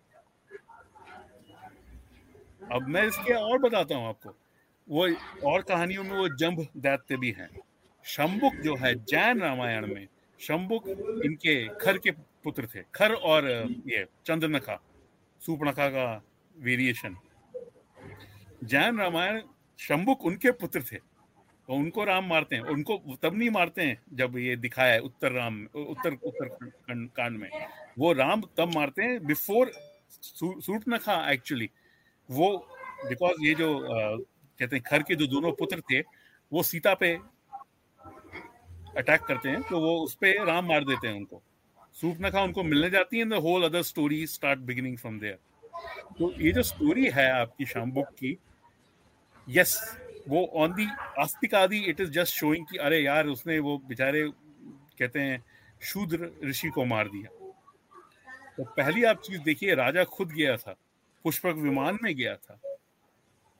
अब 2.72 2.88
मैं 2.88 3.04
इसके 3.08 3.34
और 3.34 3.58
बताता 3.58 3.96
हूँ 3.96 4.08
आपको। 4.08 4.36
वो 4.88 5.08
और 5.52 5.62
कहानियों 5.62 6.04
में 6.04 6.18
वो 6.18 6.28
जंब 6.30 6.66
दैत्य 6.78 7.18
भी 7.18 7.32
हैं। 7.32 7.50
शंबुक 8.06 8.54
जो 8.56 8.76
है, 8.76 8.94
जैन 8.96 9.42
रामायण 9.42 9.88
में, 9.88 10.08
शंबुक 10.40 10.88
इनके 11.26 11.56
खर 11.82 11.98
के 11.98 12.12
पुत्र 12.12 12.68
थे। 12.76 12.82
खर 12.96 13.14
और 13.14 13.50
ये 13.88 14.06
चंद्रनखा 14.26 14.80
सूपनखा 15.42 15.88
का 15.90 16.24
वेरिएशन 16.56 17.16
जैन 18.64 19.00
रामायण, 19.00 19.42
शंबुक 19.80 20.26
उनके 20.26 20.52
पुत्र 20.52 20.82
थे। 20.82 20.98
तो 21.72 21.76
उनको 21.76 22.04
राम 22.04 22.26
मारते 22.28 22.56
हैं, 22.56 22.64
उनको 22.64 23.18
तब 23.24 23.36
नहीं 23.36 23.50
मारते 23.50 23.82
हैं 23.82 23.98
जब 24.14 24.38
ये 24.38 24.56
दिखाया 24.58 24.94
है 24.94 25.00
उत्तर 25.02 25.32
राम, 25.32 25.64
उत्तर 25.66 26.18
उत्तर 26.24 26.48
कांड 27.16 27.38
में। 27.40 27.50
वो 28.00 28.12
राम 28.14 28.42
तब 28.58 28.74
मारते 28.76 29.04
हैं 29.04 29.26
बिफोर 29.28 29.72
सूट 30.12 30.84
न 30.90 30.98
खा 30.98 31.16
एक्चुअली 31.32 31.70
वो 32.30 32.50
बिकॉज़ 33.08 33.46
ये 33.46 33.54
जो 33.56 33.70
कहते 33.88 34.76
हैं, 34.76 34.84
खर 34.84 35.04
के 35.04 35.16
जो 35.16 35.28
दोनों 35.28 35.52
पुत्र 35.54 35.82
थे, 35.82 36.00
वो 36.52 36.64
सीता 36.64 36.94
पे 36.94 37.14
अटैक 38.98 39.22
करते 39.22 39.50
हैं 39.50 39.62
तो 39.64 39.80
वो 39.80 39.98
उस 40.04 40.16
पर 40.16 40.46
राम 40.46 40.68
मार 40.68 40.84
देते 40.86 41.08
हैं 41.08 41.16
उनको। 41.16 41.42
सूप 41.96 42.18
नखा 42.22 42.44
उनको 42.44 42.64
मिलने 42.66 42.90
जाती 42.90 43.20
है 43.20 43.40
whole 43.40 43.64
other 43.66 43.82
story 43.86 44.26
start 44.28 44.60
beginning 44.68 44.98
from 44.98 45.20
there 45.20 45.40
तो 46.20 46.34
ये 46.42 46.52
जो 46.52 46.64
स्टोरी 46.66 47.10
है 47.16 47.32
आपकी 47.32 47.66
शामबुक 47.66 48.16
की 48.20 48.38
यस 49.48 49.80
वो 50.30 50.46
ऑन 50.54 50.74
दी 50.74 50.88
आस्तिक 51.20 51.56
आदि 51.56 51.78
इट 51.78 52.00
इज़ 52.00 52.10
जस्ट 52.10 52.36
शोइंग 52.36 52.66
कि 52.66 52.78
अरे 52.78 53.00
यार 53.00 53.28
उसने 53.28 53.60
वो 53.60 53.78
बेचारे 53.78 54.32
कहते 55.00 55.20
हैं 55.20 55.44
शूद्र 55.82 56.32
ऋषि 56.46 56.70
को 56.70 56.86
मार 56.86 57.08
दिया। 57.08 57.54
तो 58.58 58.64
पहली 58.64 59.04
आप 59.04 59.22
चीज़ 59.22 59.42
देखिए 59.42 59.76
राजा 59.76 60.04
खुद 60.04 60.32
गया 60.32 60.58
था 60.58 60.76
पुष्पक 61.24 61.56
विमान 61.56 62.00
में 62.04 62.16
गया 62.16 62.36
था। 62.36 62.60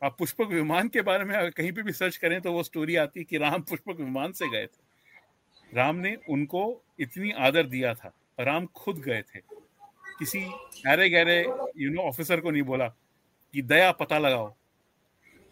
आप 0.04 0.16
पुष्पक 0.20 0.48
विमान 0.48 0.88
के 0.88 1.02
बारे 1.02 1.26
में 1.26 1.36
अगर 1.36 1.50
कहीं 1.50 1.72
पे 1.72 1.82
भी 1.82 1.92
सर्च 1.92 2.18
करें 2.18 2.42
तो 2.42 2.52
वो 2.52 2.64
स्टोरी 2.64 2.96
आती 2.96 3.20
है 3.20 3.24
कि 3.24 3.38
राम 3.38 3.62
पुष्पक 3.62 4.00
विमान 4.00 4.32
से 4.32 4.50
गए 4.50 4.66
थे। 4.66 5.78
राम 5.78 5.96
ने 5.96 6.18
उनको 6.30 6.84
इतनी 7.00 7.32
आदर 7.32 7.64
दिया 7.64 7.94
था 7.94 8.14
राम 8.40 8.66
खुद 8.66 8.98
गए 8.98 9.22
थे। 9.22 9.40
किसी 10.20 10.40
अरे 10.88 11.10
गहरे 11.10 11.42
यू 11.78 11.90
नो 11.90 12.02
ऑफिसर 12.02 12.40
को 12.40 12.52
नहीं 12.52 12.64
बोला 12.64 12.88
कि 13.54 13.62
दया 13.62 13.92
पता 13.92 14.18
लगाओ। 14.20 14.56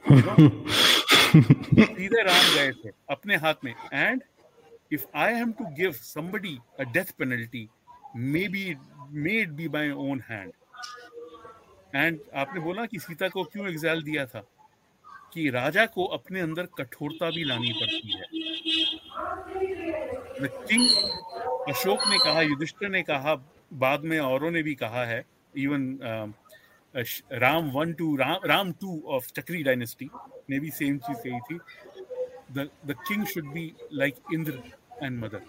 सीधे 1.69 2.21
राम 2.23 2.55
गए 2.55 2.71
थे 2.73 2.91
अपने 3.09 3.35
हाथ 3.35 3.63
में। 3.63 3.73
And 3.93 4.21
if 4.93 5.05
I 5.15 5.33
have 5.33 5.51
to 5.51 5.65
give 5.75 5.91
somebody 5.91 6.57
a 6.79 6.83
death 6.83 7.11
penalty 7.17 7.67
may 8.15 8.47
be 8.47 8.75
made 9.11 9.51
be 9.51 9.67
by 9.67 9.91
own 9.91 10.23
hand 10.29 10.51
and 11.95 12.19
आपने 12.35 12.59
बोला 12.59 12.85
कि 12.85 12.99
सीता 12.99 13.27
को 13.29 13.43
क्यों 13.43 13.67
एग्जाइल 13.67 14.03
दिया 14.03 14.25
था? 14.25 14.43
कि 15.33 15.49
राजा 15.49 15.85
को 15.85 16.05
अपने 16.05 16.39
अंदर 16.39 16.67
कठोरता 16.77 17.29
भी 17.29 17.43
लानी 17.43 17.71
पड़ती 17.73 18.13
है। 18.13 18.25
किंग 20.69 20.87
अशोक 21.69 21.99
ने 22.07 22.17
कहा, 22.17 22.41
युधिष्ठिर 22.41 22.89
ने 22.89 23.01
कहा, 23.01 23.35
बाद 23.73 24.03
में 24.03 24.19
औरों 24.19 24.51
ने 24.51 24.63
भी 24.63 24.75
कहा 24.75 25.05
है 25.05 25.23
even 25.57 26.33
Ram 26.95 27.69
one 27.71 27.93
two 27.93 28.15
Ram 28.15 28.45
Ram 28.45 28.71
two 28.81 29.01
of 29.15 29.31
Chakri 29.35 29.63
dynasty 29.63 30.09
ने 30.49 30.59
भी 30.59 30.69
सेम 30.71 30.97
चीज़ 30.97 31.17
कही 31.27 31.39
थी। 31.49 31.59
The 32.53 32.95
king 33.07 33.25
should 33.27 33.51
be 33.53 33.71
like 33.93 34.15
Indra 34.33 34.61
and 35.03 35.23
mother 35.23 35.41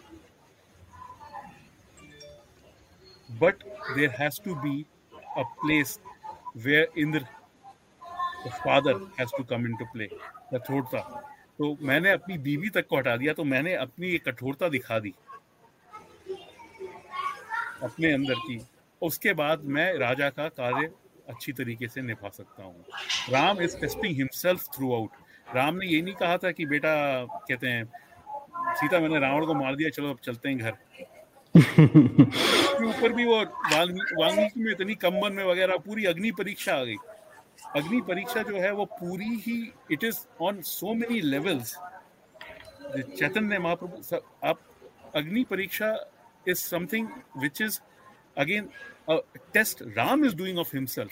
but 3.43 3.65
there 3.97 4.11
has 4.21 4.41
to 4.45 4.55
be 4.55 4.85
a 5.13 5.43
place 5.63 5.99
where 6.55 6.87
Indra, 6.97 7.21
the 8.45 8.51
father, 8.63 8.93
has 9.17 9.33
to 9.33 9.43
come 9.51 9.67
into 9.67 9.85
play. 9.91 10.09
कठोरता 10.53 11.01
तो 11.59 11.77
मैंने 11.89 12.11
अपनी 12.11 12.39
बीवी 12.47 12.71
तक 12.71 12.87
को 12.87 12.97
हटा 12.97 13.17
दिया 13.17 13.33
तो 13.33 13.45
मैंने 13.45 13.75
अपनी 13.75 14.09
एक 14.15 14.25
कठोरता 14.29 14.69
दिखा 14.69 14.99
दी 14.99 15.13
अपने 17.83 18.13
अंदर 18.13 18.35
की। 18.47 18.59
उसके 19.03 19.33
बाद 19.35 19.65
मैं 19.77 19.93
राजा 19.99 20.31
का 20.31 20.49
कार्य 20.59 20.91
अच्छी 21.31 21.53
तरीके 21.53 21.89
से 21.89 22.03
निभा 22.03 22.29
सकता 22.31 22.63
हूँ। 22.63 22.85
Ram 23.31 23.61
is 23.63 23.77
testing 23.81 24.17
himself 24.17 24.69
throughout 24.95 25.11
Ram 25.55 25.77
ने 25.77 25.87
ये 25.87 26.01
नहीं 26.03 26.15
कहा 26.15 26.37
था 26.37 26.51
कि 26.53 26.67
बेटा, 26.67 26.93
कहते 27.25 27.67
हैं, 27.67 27.85
सीता 28.77 28.99
मैंने 29.01 29.19
रावण 29.21 29.47
को 29.47 29.55
मार 29.55 29.77
दिया, 29.77 29.91
चलो 29.91 30.11
अब 30.11 30.19
चलते 30.25 30.49
हैं 30.49 30.59
घर। 30.59 30.73
ऊपर 32.87 33.13
भी 33.13 33.25
वो 33.25 33.39
वाल्मीकि 33.43 34.61
में 34.61 34.71
इतनी 34.73 34.95
कम्बन 34.97 35.33
में 35.33 35.45
वगैरह, 35.45 35.77
पूरी 35.79 36.05
अग्नि 36.07 36.31
परीक्षा 36.33 36.75
आ 36.75 36.85
गई। 36.85 36.97
अग्नि 37.77 38.01
परीक्षा 38.09 38.43
जो 38.43 38.57
है, 38.57 38.71
वो 38.73 38.85
पूरी 38.93 39.35
ही 39.47 39.73
it 39.93 40.05
is 40.05 40.19
on 40.43 40.61
so 40.65 40.95
many 40.95 41.21
levels 41.21 41.77
Chaitanya 43.19 43.59
Mahaprabhu 43.59 44.21
आप, 44.45 44.59
agni 45.17 45.45
pariksha 45.51 45.95
is 46.47 46.59
something 46.59 47.09
which 47.39 47.61
is 47.63 47.81
again 48.39 48.69
a 49.11 49.21
test 49.53 49.83
Ram 49.97 50.25
is 50.25 50.35
doing 50.35 50.59
of 50.59 50.71
himself. 50.71 51.11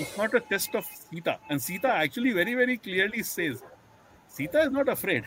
It's 0.00 0.16
not 0.16 0.34
a 0.34 0.40
test 0.40 0.74
of 0.74 0.84
Sita. 0.84 1.38
And 1.48 1.60
Sita 1.60 1.88
actually 1.88 2.32
very, 2.32 2.54
very 2.54 2.76
clearly 2.78 3.22
says, 3.22 3.62
Sita 4.28 4.60
is 4.62 4.70
not 4.70 4.88
afraid. 4.88 5.24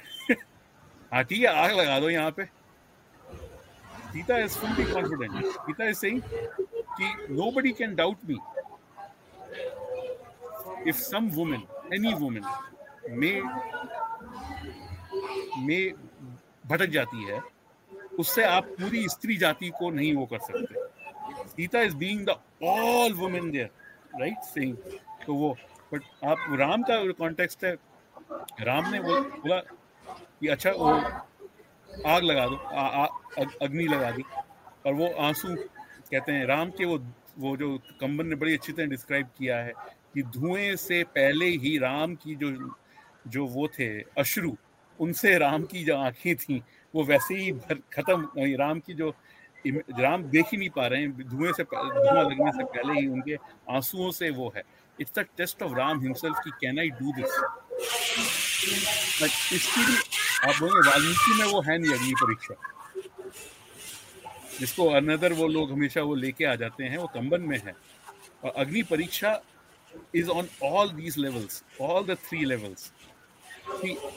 हाथी 1.14 1.44
या 1.44 1.52
आग 1.52 1.72
लगा 1.76 2.00
दो 2.00 2.10
यहाँ 2.10 2.32
पे 2.38 2.44
Sita 4.14 4.38
is 4.40 4.58
fully 4.58 4.84
confident 4.92 5.46
Sita 5.46 5.86
is 5.90 5.98
saying 5.98 6.22
कि 7.00 7.08
nobody 7.40 7.72
can 7.80 7.96
doubt 8.00 8.24
me 8.30 8.38
if 10.92 11.00
some 11.06 11.30
woman 11.38 11.64
any 11.98 12.14
woman 12.24 12.46
may 13.24 13.34
may 15.70 15.82
भटक 16.70 16.90
जाती 16.98 17.24
है 17.30 17.42
उससे 18.20 18.44
आप 18.46 18.66
पूरी 18.80 19.08
स्त्री 19.10 19.38
जाति 19.46 19.70
को 19.80 19.90
नहीं 19.92 20.14
वो 20.16 20.26
कर 20.34 20.40
सकते 20.48 20.79
Sita 21.60 21.82
is 21.82 21.96
being 21.98 22.26
the 22.26 22.36
all 22.64 23.14
women 23.14 23.50
there 23.52 23.70
right 24.20 24.44
saying 24.44 24.76
तो 25.26 25.34
वो 25.36 25.50
बट 25.94 26.04
आप 26.26 26.46
राम 26.60 26.84
का 26.84 26.96
कॉन्टेक्स्ट 27.14 27.64
है। 27.66 27.74
राम 28.62 28.90
ने 28.92 29.00
वो 29.00 29.20
बोला 29.22 29.58
कि 30.40 30.48
अच्छा 30.48 30.72
वो 30.72 30.92
आग 32.08 32.24
लगा 32.24 32.46
दो 32.48 32.56
अग्नि 33.66 33.88
लगा 33.88 34.12
दी। 34.12 34.24
और 34.86 34.94
वो 34.94 35.08
आँसू 35.20 35.56
कहते 35.56 36.32
हैं, 36.32 36.46
राम 36.46 36.70
के 36.72 36.86
वो 36.86 36.98
वो 37.40 37.56
जो 37.58 37.78
कंबन 38.00 38.28
ने 38.28 38.36
बड़ी 38.36 38.54
अच्छी 38.54 38.74
तरह 38.74 38.86
डिस्क्राइब 38.88 39.28
किया 39.38 39.58
है 39.58 39.74
कि 40.14 40.24
धुएँ 40.32 40.76
से 40.78 41.04
पहले 41.12 41.46
ही 41.58 41.78
राम 41.78 42.16
की 42.16 42.36
जो 42.36 42.52
जो 43.28 43.46
वो 43.48 43.68
थे, 43.68 43.90
अश्रु, 44.18 44.56
उनसे 45.00 45.38
राम 45.38 45.64
की 45.66 45.84
जो 45.84 45.98
आँखें 45.98 46.36
थी, 46.36 46.62
वो 46.94 47.04
वैसे 47.04 47.36
ही 47.36 47.52
खत्म 47.94 48.30
राम 48.60 48.80
की 48.80 48.94
जो 48.94 49.14
राम 49.66 50.24
देख 50.32 50.46
ही 50.52 50.58
नहीं 50.58 50.70
पा 50.70 50.88
रहे 50.88 51.02
हैं, 51.02 51.30
धुएँ 51.30 51.52
से 51.54 51.64
धुआँ 51.64 52.24
लगने 52.24 52.52
से 52.52 52.64
पहले 52.66 53.00
ही 53.00 53.08
उनके 53.08 53.36
आंसुओं 53.76 54.12
से 54.12 54.30
वो 54.32 54.52
है। 54.56 54.64
It's 55.00 55.12
the 55.18 55.26
test 55.38 55.64
of 55.64 55.74
Ram 55.78 56.02
himself 56.02 56.36
की 56.46 56.52
कैन 56.62 56.80
आई 56.80 56.90
डू 57.00 57.12
दिस 57.14 57.32
इसकी 59.54 59.86
भी, 59.86 59.96
आप 60.50 60.56
बोलेंगे 60.60 60.90
वाल्मीकि 60.90 61.34
में 61.40 61.46
वो 61.54 61.62
है 61.62 61.78
नहीं 61.78 61.94
अग्नि 61.94 62.14
परीक्षा 62.22 62.56
जिसको 64.60 64.88
अनदर 64.92 65.34
वो 65.34 65.48
लोग 65.48 65.72
हमेशा 65.72 66.02
वो 66.02 66.16
लेके 66.16 66.46
आ 66.46 66.56
जाते 66.56 66.84
हैं, 66.84 66.98
वो 66.98 67.08
कंबन 67.08 67.42
में 67.42 67.58
है। 67.58 67.76
और 68.44 68.54
agni 68.58 68.84
pariksha 68.90 69.40
is 70.16 70.30
on 70.30 70.48
all 70.64 70.90
these 70.92 71.18
levels 71.18 71.64
all 71.82 72.04
the 72.06 72.18
three 72.28 72.46
levels 72.46 72.92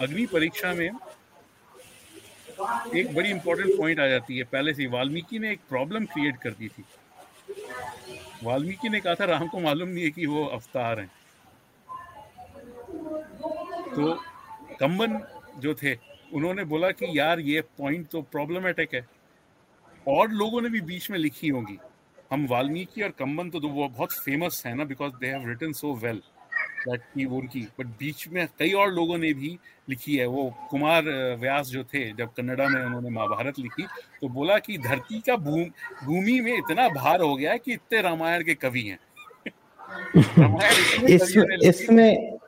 अग्नि 0.01 0.27
परीक्षा 0.27 0.73
में 0.75 0.91
एक 2.97 3.15
बड़ी 3.15 3.31
इंपॉर्टेंट 3.31 3.77
पॉइंट 3.79 4.01
आ 4.01 4.07
जाती 4.07 4.37
है। 4.39 4.45
पहले 4.45 4.75
से 4.75 4.87
वाल्मीकि 4.87 5.39
ने 5.39 5.51
एक 5.53 5.61
प्रॉब्लम 5.69 6.05
क्रिएट 6.05 6.37
कर 6.37 6.51
दी 6.51 6.69
थी। 6.69 6.85
वाल्मीकि 8.45 8.89
ने 8.89 9.01
कहा 9.01 9.15
था 9.15 9.25
राम 9.25 9.47
को 9.49 9.61
मालूम 9.61 9.89
नहीं 9.89 10.05
है 10.05 10.11
कि 10.11 10.27
वो 10.27 10.45
अवतार 10.45 11.01
हैं। 11.01 11.11
तो 13.95 14.15
कंबन 14.81 15.21
जो 15.59 15.75
थे 15.75 15.95
उन्होंने 16.35 16.65
बोला 16.65 16.91
कि 16.91 17.19
यार 17.19 17.41
ये 17.41 17.61
पॉइंट 17.79 18.09
तो 18.09 18.23
प्रॉब्लमेटिक 18.23 18.95
है। 18.95 19.07
और 20.09 20.31
लोगों 20.31 20.61
ने 20.63 20.69
भी 20.69 20.81
बीच 20.81 21.11
में 21.11 21.19
लिखी 21.19 21.49
होगी। 21.49 21.79
हम 22.33 22.47
वाल्मीकि 22.47 23.03
और 23.03 23.11
कंबन 23.11 23.51
तो, 23.51 23.61
तो 23.61 23.69
वो 23.69 23.89
बहुत 23.89 24.13
फ़ेमस 24.13 24.63
है 24.67 24.75
ना 24.75 24.85
because 24.85 25.13
they 25.13 25.27
have 25.27 25.49
written 25.49 25.73
so 25.73 25.95
well 25.95 26.23
that 26.89 27.01
की। 27.15 27.25
उनकी 27.25 27.61
बट 27.81 27.87
बीच 27.87 28.29
में 28.29 28.47
कई 28.59 28.73
और 28.73 28.93
लोगों 28.93 29.19
ने 29.19 29.33
भी 29.33 29.59
लिखी 29.89 30.17
है। 30.17 30.27
वो 30.27 30.55
कुमार 30.71 31.05
व्यास 31.41 31.67
जो 31.67 31.85
थे 31.85 32.13
जब 32.13 32.33
कन्नडा 32.33 32.69
में 32.69 32.83
उन्होंने 32.83 33.11
महाभारत 33.11 33.59
लिखी 33.59 33.83
तो 34.21 34.29
बोला 34.29 34.59
कि 34.59 34.79
धरती 34.79 35.21
का 35.21 35.37
भूमि 35.37 36.41
में 36.41 36.57
इतना 36.59 36.89
भार 36.89 37.21
हो 37.21 37.35
गया 37.37 37.53
है 37.53 37.59
कि 37.59 37.73
इतने 37.73 38.03
रामायण 38.03 38.45
के 38.45 38.55
कवि 38.55 38.83
हैं। 38.83 38.99
इस, 41.09 41.37
इसमें 41.63 42.39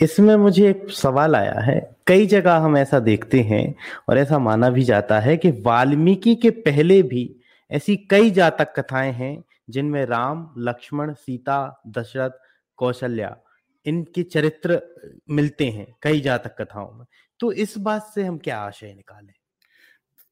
इसमें 0.00 0.36
मुझे 0.36 0.68
एक 0.70 0.86
सवाल 0.90 1.36
आया 1.36 1.60
है। 1.60 1.96
कई 2.06 2.26
जगह 2.26 2.56
हम 2.56 2.76
ऐसा 2.76 2.98
देखते 2.98 3.40
हैं 3.40 3.74
और 4.08 4.18
ऐसा 4.18 4.38
माना 4.38 4.70
भी 4.70 4.82
जाता 4.82 5.20
है 5.20 5.36
कि 5.36 5.50
वाल्मीकि 5.50 6.34
के 6.34 6.50
पहले 6.50 7.02
भी 7.02 7.36
ऐसी 7.70 7.96
कई 7.96 8.30
जातक 8.30 8.74
कथाएँ 8.76 9.12
हैं 9.12 9.44
जिनमें 9.70 10.04
राम 10.06 10.54
लक्ष्मण 10.58 11.12
सीता 11.12 11.82
दशरथ 11.88 12.30
कौशल्या, 12.76 13.40
इनके 13.86 14.22
चरित्र 14.22 14.82
मिलते 15.30 15.70
हैं 15.70 15.96
कई 16.02 16.20
जातक 16.20 16.62
कथाओं 16.62 16.92
में। 16.92 17.06
तो 17.40 17.52
इस 17.52 17.78
बात 17.78 18.02
से 18.14 18.22
हम 18.22 18.38
क्या 18.38 18.58
आशय 18.58 18.94
निकालें? 18.94 19.34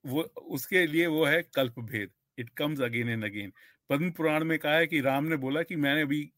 वो, 0.06 0.22
उसके 0.42 0.86
लिए 0.86 1.06
वो 1.06 1.24
है 1.24 1.42
कल्प 1.42 1.78
भेद 1.78 2.10
it 2.38 2.50
comes 2.50 2.80
again 2.80 3.08
and 3.08 3.24
again 3.24 3.52
Padma 3.90 4.10
Purana 4.10 4.44
में 4.44 4.58
कहा 4.58 4.74
है 4.74 4.86
कि 4.86 5.00
राम 5.00 5.24
ने 5.24 5.36
बोला 5.36 5.62
कि 5.62 5.76
मैंने 5.76 6.02
अभी, 6.02 6.32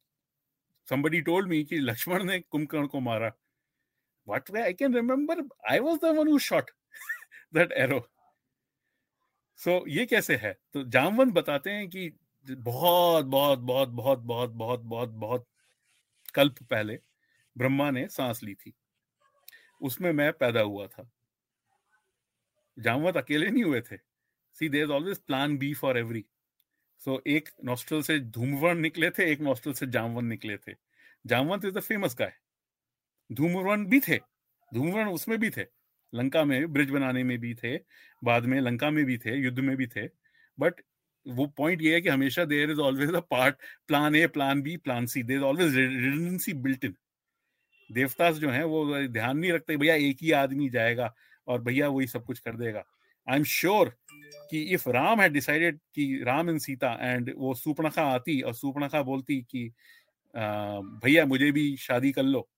somebody 0.92 1.28
told 1.28 1.50
me 1.52 1.64
कि 1.64 1.78
लक्ष्मण 1.78 2.24
ने 2.24 2.40
कुंभकर्ण 2.40 2.86
को 2.86 3.00
मारा। 3.00 3.32
What 4.30 4.50
way 4.50 4.74
I 4.74 4.82
can 4.82 5.02
remember, 5.02 5.42
I 5.72 5.80
was 5.80 6.04
the 6.04 6.14
one 6.14 6.28
who 6.28 6.42
shot 6.42 6.62
ये 9.88 10.06
कैसे 10.06 10.36
है? 10.36 10.58
तो 10.72 10.84
जामवंत 10.84 11.34
बताते 11.34 11.70
हैं 11.70 11.88
कि 11.88 12.12
बहुत 12.50 13.24
बहुत 13.24 13.58
बहुत 13.58 13.88
बहुत 13.88 14.18
बहुत 14.18 14.50
बहुत 14.50 14.80
बहुत 14.80 15.08
बहुत 15.08 15.46
कल्प 16.34 16.62
पहले 16.62 16.98
ब्रह्मा 17.56 17.90
ने 17.90 18.08
सांस 18.08 18.42
ली 18.42 18.54
थी। 18.54 18.72
उसमें 19.80 20.12
मैं 20.12 20.32
पैदा 20.32 20.60
हुआ 20.60 20.86
था। 20.86 21.10
जामवंत 22.78 23.16
अकेले 23.16 23.50
नहीं 23.50 23.64
हुए 23.64 23.80
थे। 23.80 23.96
See 24.56 24.68
there 24.68 24.88
always 24.88 25.18
plan 25.18 25.58
B 25.58 25.74
for 25.74 25.98
every 25.98 26.24
so 26.98 27.22
एक 27.26 27.48
नॉस्ट्रल 27.64 28.02
से 28.02 28.18
धूमवर्ण 28.20 28.78
निकले 28.78 29.10
थे, 29.10 29.32
एक 29.32 29.40
नॉस्ट्रल 29.40 29.72
से 29.72 29.86
जामवन 29.86 30.24
निकले 30.24 30.56
थे। 30.56 30.74
Jamvant 31.26 31.64
is 31.64 31.74
the 31.74 31.80
famous 31.80 32.16
guy 32.18 32.32
Dhumvarna 33.32 33.86
भी 33.86 34.00
थे। 34.00 34.18
धूमवर्ण 34.74 35.08
उसमें 35.08 35.38
भी 35.38 35.50
थे। 35.50 35.66
लंका 36.14 36.44
में 36.44 36.72
ब्रिज 36.72 36.90
बनाने 36.90 37.22
में 37.24 37.38
भी 37.38 37.54
थे, 37.54 37.76
बाद 38.24 38.44
में 38.44 38.60
लंका 38.60 38.90
में 38.90 39.04
भी 39.04 39.18
थे, 39.18 39.36
युद्ध 39.36 39.58
में 39.58 39.76
भी 39.76 39.86
थे। 39.86 40.06
बट 40.60 40.80
वो 41.26 41.46
पॉइंट 41.56 41.82
ये 41.82 41.94
है 41.94 42.00
कि 42.00 42.08
हमेशा 42.08 42.44
there 42.44 42.70
is 42.70 42.80
always 42.80 43.14
a 43.14 43.20
part 43.30 43.56
plan 43.88 44.14
A 44.16 44.26
plan 44.28 44.62
B 44.62 44.76
plan 44.78 45.06
C 45.06 45.22
there 45.22 45.42
always 45.42 45.76
redundancy 45.76 46.52
built 46.62 46.84
in 46.84 46.94
देवतास 47.90 48.36
जो 48.36 48.50
है 48.50 48.64
वो 48.64 48.84
ध्यान 49.08 49.38
नहीं 49.38 49.52
रखते 49.52 49.76
भैया 49.76 49.94
एक 49.94 50.18
ही 50.22 50.30
आदमी 50.34 50.68
जाएगा 50.70 51.12
और 51.48 51.62
भैया 51.62 51.88
वही 51.88 52.06
सब 52.06 52.24
कुछ 52.24 52.38
कर 52.38 52.56
देगा। 52.56 52.82
आई 53.26 53.36
एम 53.36 53.44
श्योर 53.44 53.88
कि 54.50 54.62
इफ़ 54.74 54.88
राम 54.90 55.20
हैड 55.20 55.32
डिसाइडेड 55.32 55.78
कि 55.94 56.22
राम 56.26 56.50
एंड 56.50 56.58
सीता 56.60 56.92
एंड 57.02 57.32
वो 57.36 57.54
सुपनखा 57.54 58.02
आती 58.14 58.40
और 58.40 58.54
सुपनखा 58.54 59.02
बोलती 59.02 59.40
कि 59.50 59.68
भैया 60.34 61.24
मुझे 61.26 61.50
भी 61.52 61.76
शादी 61.78 62.12
कर 62.12 62.22
लो। 62.22 62.48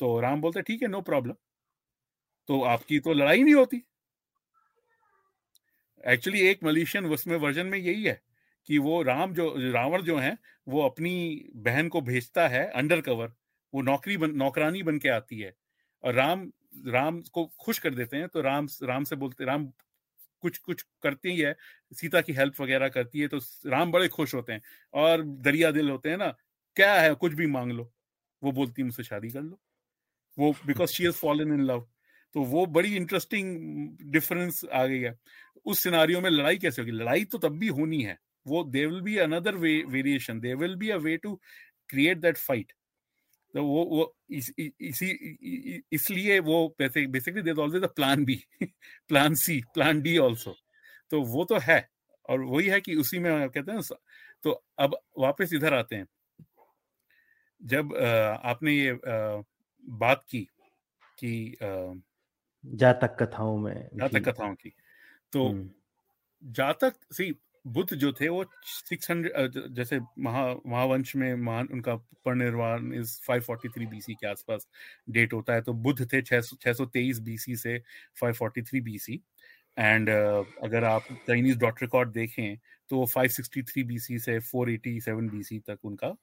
तो 0.00 0.18
राम 0.20 0.40
बोलते, 0.40 0.62
ठीक 0.62 0.82
है 0.82 0.88
नो 0.88 1.00
प्रॉब्लम 1.02 1.34
तो 2.48 2.60
आपकी 2.64 2.98
तो 3.00 3.12
लड़ाई 3.12 3.42
नहीं 3.42 3.54
होती। 3.54 3.82
एक्चुअली 6.06 6.40
एक 6.40 6.64
मलेशियन 6.64 7.06
उसमें 7.06 7.36
वर्जन 7.36 7.66
में 7.66 7.78
यही 7.78 8.04
है 8.04 8.20
कि 8.68 8.78
वो 8.78 9.02
राम 9.02 9.32
जो, 9.34 9.54
रावण 9.72 10.02
जो 10.02 10.16
है, 10.18 10.36
वो 10.68 10.82
अपनी 10.82 11.50
बहन 11.56 11.88
को 11.88 12.00
भेजता 12.00 12.46
है 12.48 12.66
अंडर 12.70 13.00
कवर 13.00 13.32
वो 13.72 13.82
नौकरी 13.82 14.16
बन, 14.16 14.30
नौकरानी 14.30 14.82
बन 14.82 14.98
के 14.98 15.08
आती 15.08 15.38
है। 15.40 15.54
और 16.04 16.14
राम 16.14 16.50
राम 16.86 17.20
को 17.32 17.44
खुश 17.60 17.78
कर 17.78 17.94
देते 17.94 18.16
हैं 18.16 18.28
तो 18.28 18.40
राम 18.40 18.68
राम 18.82 19.04
से 19.04 19.16
बोलते, 19.16 19.44
राम 19.44 19.66
कुछ 20.42 20.58
कुछ 20.58 20.82
करती 21.02 21.30
ही 21.30 21.40
है 21.40 21.54
सीता 21.92 22.20
की 22.20 22.32
हेल्प 22.32 22.60
वगैरह 22.60 22.88
करती 22.88 23.20
है 23.20 23.28
तो 23.28 23.38
राम 23.66 23.92
बड़े 23.92 24.08
खुश 24.08 24.34
होते 24.34 24.52
हैं। 24.52 24.62
और 24.94 25.22
दरिया 25.22 25.70
दिल 25.70 25.90
होते 25.90 26.10
हैं 26.10 26.16
ना, 26.16 26.28
क्या 26.76 26.94
है, 26.94 27.14
कुछ 27.14 27.34
भी 27.34 27.46
मांग 27.46 27.72
लो। 27.72 27.92
वो 28.42 28.52
बोलती 28.52 28.82
मुझसे 28.82 29.04
शादी 29.04 29.30
कर 29.30 29.42
लो। 29.42 29.58
वो 30.38 30.52
because 30.66 30.90
she 30.90 31.04
is 31.04 31.12
fallen 31.12 31.52
in 31.54 31.64
love 31.64 31.86
तो 32.36 32.42
वो 32.44 32.64
बड़ी 32.68 32.94
इंटरेस्टिंग 32.96 34.10
डिफरेंस 34.12 34.60
आ 34.72 34.84
गई 34.86 34.98
है। 35.00 35.14
उस 35.66 35.82
सिनारियों 35.82 36.20
में 36.20 36.30
लड़ाई 36.30 36.56
कैसे 36.58 36.82
होगी? 36.82 36.92
लड़ाई 36.92 37.24
तो 37.24 37.38
तब 37.38 37.58
भी 37.58 37.68
होनी 37.68 38.02
है। 38.02 38.18
वो 38.46 38.62
they 38.64 38.84
will 38.86 39.00
be 39.00 39.16
another 39.18 39.54
way 39.56 39.72
variation 39.88 40.40
they 40.40 40.54
will 40.54 40.74
be 40.76 40.90
a 40.90 40.96
way 40.98 41.16
to 41.16 41.34
create 41.90 42.18
that 42.18 42.36
fight 42.36 42.72
तो 43.54 43.62
वो 43.64 43.84
वो 43.86 44.16
इस, 44.30 44.52
इसी 44.58 45.84
इसलिए 45.92 46.38
वो 46.40 46.58
basically 46.80 47.42
there 47.42 47.58
always 47.58 47.82
a 47.82 47.92
plan 47.96 48.24
B 48.24 48.36
plan 48.62 49.34
C 49.34 49.60
plan 49.74 50.00
D 50.02 50.16
also 50.18 50.54
तो 51.10 51.22
वो 51.24 51.44
तो 51.44 51.58
है। 51.58 51.88
और 52.28 52.40
वही 52.42 52.66
है 52.68 52.80
कि 52.80 52.94
उसी 52.96 53.18
में 53.18 53.48
कहते 53.48 53.72
हैं 53.72 53.80
तो 54.42 54.50
अब 54.78 54.98
वापस 55.18 55.50
इधर 55.54 55.74
आते 55.74 55.96
हैं। 55.96 56.06
जब 57.60 57.94
आपने 58.44 58.74
ये 58.74 58.98
बात 59.84 60.24
की 60.30 60.40
कि 61.18 61.56
जातक 62.74 63.16
कथाओं 63.22 63.58
में 63.58 63.88
जातक 63.94 64.28
कथाओं 64.28 64.54
की। 64.54 64.70
तो। 65.32 65.68
जातक 66.42 66.94
सी 67.12 67.34
बुद्ध 67.66 67.94
जो 67.94 68.12
थे 68.12 68.28
वो 68.28 68.44
600 68.86 69.48
जैसे 69.68 70.00
महा 70.18 70.54
महावंश 70.66 71.16
में 71.16 71.34
महान 71.34 71.68
उनका 71.72 71.96
परिनिर्वाण 71.96 72.92
इस 72.92 73.20
543 73.30 73.86
बीसी 73.86 74.14
के 74.14 74.26
आसपास 74.26 74.68
डेट 75.10 75.32
होता 75.32 75.54
है 75.54 75.62
तो 75.62 75.72
बुद्ध 75.72 76.12
थे 76.12 76.22
623 76.22 77.18
बीसी 77.18 77.56
से 77.56 77.82
543 78.22 78.80
बीसी 78.80 79.20
एंड 79.78 80.08
अगर 80.64 80.84
आप 80.84 81.02
चाइनीज़ 81.26 81.58
डॉट 81.58 81.82
रिकॉर्ड 81.82 82.12
देखें 82.12 82.56
तो 82.88 83.06
563 83.06 83.84
बीसी 83.84 84.18
से 84.18 84.40
487 84.40 85.30
बीसी 85.30 85.58
तक 85.58 85.78
उनका 85.84 86.16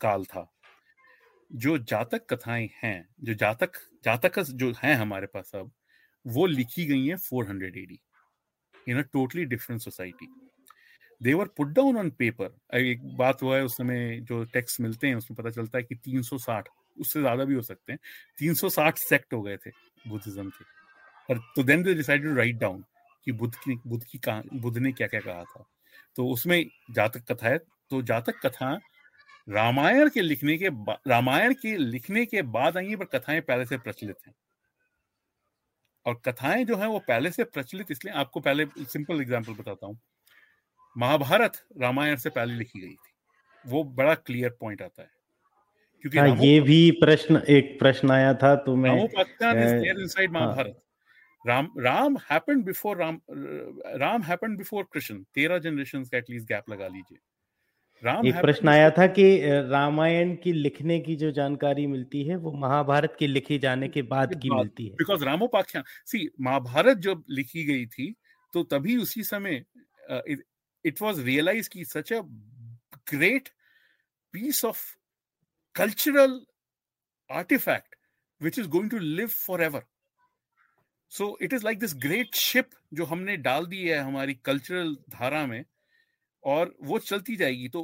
काल 0.00 0.24
था। 0.24 0.55
जो 1.50 1.76
जातक 1.78 2.26
कथाएँ 2.30 2.68
हैं, 2.82 3.08
जो 3.20 3.34
जातक 3.34 3.72
जातक 4.04 4.38
जो 4.40 4.72
हैं 4.84 4.94
हमारे 4.94 5.26
पास 5.26 5.50
अब, 5.54 5.70
वो 6.24 6.46
लिखी 6.46 6.84
गई 6.86 7.06
हैं 7.06 7.16
400 7.18 7.76
AD 7.76 7.98
in 8.86 8.98
a 8.98 9.02
totally 9.02 9.44
different 9.44 9.80
society. 9.82 10.28
They were 11.20 11.46
put 11.56 11.68
down 11.68 11.96
on 11.96 12.10
paper 12.10 12.76
एक 12.76 13.02
बात 13.16 13.42
हुआ 13.42 13.56
है, 13.56 13.64
उस 13.64 13.76
समय 13.76 14.18
जो 14.22 14.42
टेक्स्ट 14.44 14.80
मिलते 14.80 15.06
हैं, 15.06 15.14
उसमें 15.14 15.36
पता 15.36 15.50
चलता 15.50 15.78
है 15.78 15.84
कि 15.84 15.94
360 15.94 16.68
उससे 17.00 17.20
ज़्यादा 17.20 17.44
भी 17.44 17.54
हो 17.54 17.62
सकते 17.62 17.92
हैं। 17.92 17.98
360 18.38 18.98
सेक्ट 18.98 19.34
हो 19.34 19.42
गए 19.42 19.56
थे, 19.56 19.70
बुद्धिज्म 20.06 20.48
के। 20.50 20.64
पर 21.28 21.38
तो 21.56 21.62
then 21.62 21.82
they 21.82 21.94
decided 21.94 22.26
to 22.26 22.34
write 22.34 22.56
down 22.56 22.84
कि 23.26 23.32
बुद्ध 23.32 23.54
की 23.54 23.78
बुद्ध 23.86 24.04
की 24.06 24.20
बुद्ध 24.58 24.78
ने 24.78 24.92
क्या 24.92 25.06
क्या 25.06 25.20
कहा 25.20 25.44
था। 25.44 25.64
तो 26.16 26.28
उसमें 26.28 26.64
जातक 26.90 27.32
कथा 27.32 27.48
है 27.48 27.58
तो 27.90 28.02
जातक 28.02 28.46
कथा 28.46 28.78
रामायण 29.48 30.08
के 30.08 30.20
लिखने 30.20 30.58
के 30.58 30.68
रामायण 31.10 31.54
के 31.54 31.76
लिखने 31.76 32.26
के 32.26 32.42
बाद 32.42 32.76
आई 32.76 32.88
है 32.88 32.96
पर 32.96 33.04
कथाएँ 33.04 33.40
पहले 33.40 33.66
से 33.66 33.78
प्रचलित 33.78 34.16
हैं। 34.26 34.34
और 36.06 36.20
कथाएँ 36.24 36.64
जो 36.64 36.76
है 36.76 36.88
वो 36.88 36.98
पहले 36.98 37.30
से 37.30 37.44
प्रचलित 37.44 37.90
इसलिए 37.90 38.14
आपको 38.14 38.40
पहले 38.40 38.66
सिंपल 38.78 39.20
एग्जांपल 39.20 39.52
बताता 39.52 39.86
हूँ। 39.86 39.98
महाभारत 40.96 41.52
रामायण 41.80 42.16
से 42.16 42.30
पहले 42.30 42.54
लिखी 42.54 42.80
गई 42.80 42.94
थी। 42.94 43.12
वो 43.64 43.84
बड़ा 43.84 44.14
क्लियर 44.14 44.50
पॉइंट 44.50 44.82
आता 44.82 45.02
है। 45.02 45.10
क्योंकि 46.02 46.18
हाँ, 46.18 46.28
ये 46.28 46.60
भी 46.60 46.90
प्रश्न 46.90 47.42
एक 47.48 47.78
प्रश्न 47.78 48.10
आया 48.10 48.34
था 48.34 48.54
तो 48.56 48.76
मैं 48.76 48.90
हाँ। 48.90 50.40
Mahabharat. 50.40 50.82
Ram 51.46 51.68
Ram 51.78 52.16
happened 52.16 52.64
before 52.64 52.96
Ram 52.96 53.20
Ram 54.00 54.22
happened 54.22 54.58
before 54.58 54.84
Krishna. 54.92 55.22
तेरह 55.34 55.58
जनरेशन 55.58 56.04
का 56.04 56.18
एटलीस्ट 56.18 56.48
गैप 56.48 56.70
लगा 56.70 56.88
लीजिए। 56.88 57.18
राम 58.04 58.26
एक 58.26 58.34
प्रश्न 58.34 58.68
आया 58.68 58.90
था 58.90 59.06
कि 59.06 59.40
रामायण 59.70 60.34
की 60.36 60.52
लिखने 60.52 61.00
की 61.00 61.16
जो 61.16 61.30
जानकारी 61.30 61.86
मिलती 61.86 62.24
है 62.24 62.36
वो 62.36 62.52
महाभारत 62.52 63.16
के 63.18 63.26
लिखे 63.26 63.58
जाने 63.58 63.88
के 63.88 64.02
बाद 64.02 64.34
की 64.42 64.50
मिलती 64.50 64.86
है। 64.86 64.94
बिकॉज़ 64.94 65.24
रामोपाख्यान 65.24 65.84
सी 66.06 66.28
महाभारत 66.40 66.98
जब 66.98 67.24
लिखी 67.30 67.64
गई 67.64 67.86
थी 67.86 68.14
तो 68.52 68.62
तभी 68.62 68.96
उसी 68.96 69.22
समय 69.22 69.64
it 70.84 71.00
was 71.00 71.20
realized 71.20 71.70
ki 71.70 71.84
such 71.84 72.10
a 72.12 72.22
great 73.12 73.50
piece 74.34 74.62
of 74.64 74.82
cultural 75.74 76.40
artifact 77.30 77.96
which 78.40 78.58
is 78.58 78.66
going 78.66 78.90
to 78.90 78.98
live 78.98 79.32
forever. 79.32 79.80
So 81.08 81.36
it 81.40 81.52
is 81.52 81.64
like 81.64 81.80
this 81.80 81.94
great 81.94 82.34
ship 82.34 82.66
जो 82.94 83.04
हमने 83.04 83.36
डाल 83.36 83.66
दी 83.66 83.88
है 83.88 83.98
हमारी 83.98 84.34
कल्चरल 84.34 84.96
धारा 85.10 85.46
में 85.46 85.64
और 86.46 86.74
वो 86.82 86.98
चलती 87.00 87.36
जाएगी। 87.36 87.68
तो 87.68 87.82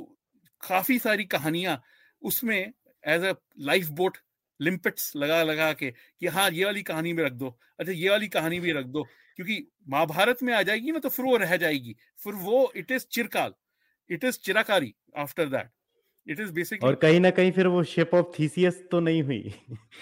काफ़ी 0.62 0.98
सारी 0.98 1.24
कहानियाँ 1.26 1.80
उसमें 2.22 2.58
as 3.04 3.24
a 3.24 3.34
life 3.60 3.88
boat 3.92 4.18
limpets 4.60 5.12
लगा 5.16 5.42
लगा 5.42 5.72
के 5.72 5.90
कि 5.90 6.26
हाँ 6.26 6.50
ये 6.50 6.64
वाली 6.64 6.82
कहानी 6.82 7.12
में 7.12 7.22
रख 7.24 7.32
दो। 7.32 7.48
अच्छा 7.80 7.92
ये 7.92 8.08
वाली 8.10 8.28
कहानी 8.28 8.60
भी 8.60 8.72
रख 8.72 8.86
दो 8.86 9.02
क्योंकि 9.36 9.66
महाभारत 9.88 10.42
में 10.42 10.52
आ 10.54 10.62
जाएगी 10.62 10.92
ना 10.92 10.98
तो 10.98 11.08
फिर 11.08 11.26
वो 11.26 11.36
रह 11.36 11.56
जाएगी। 11.56 11.96
फिर 12.24 12.34
वो 12.34 12.72
इट 12.76 12.90
इज़ 12.90 13.06
चिरकाल 13.12 13.54
it 14.10 14.24
is 14.24 14.38
चिराकारी 14.38 14.94
after 15.16 15.48
that 15.48 15.70
it 16.26 16.40
is 16.40 16.52
basically 16.52 16.88
और 16.88 16.94
कहीं 16.94 17.20
ना 17.20 17.30
कहीं 17.30 17.52
फिर 17.52 17.66
वो 17.66 17.82
शिप 17.84 18.14
ऑफ़ 18.14 18.26
थीसियस 18.38 18.82
तो 18.90 19.00
नहीं 19.00 19.22
हुई। 19.22 19.54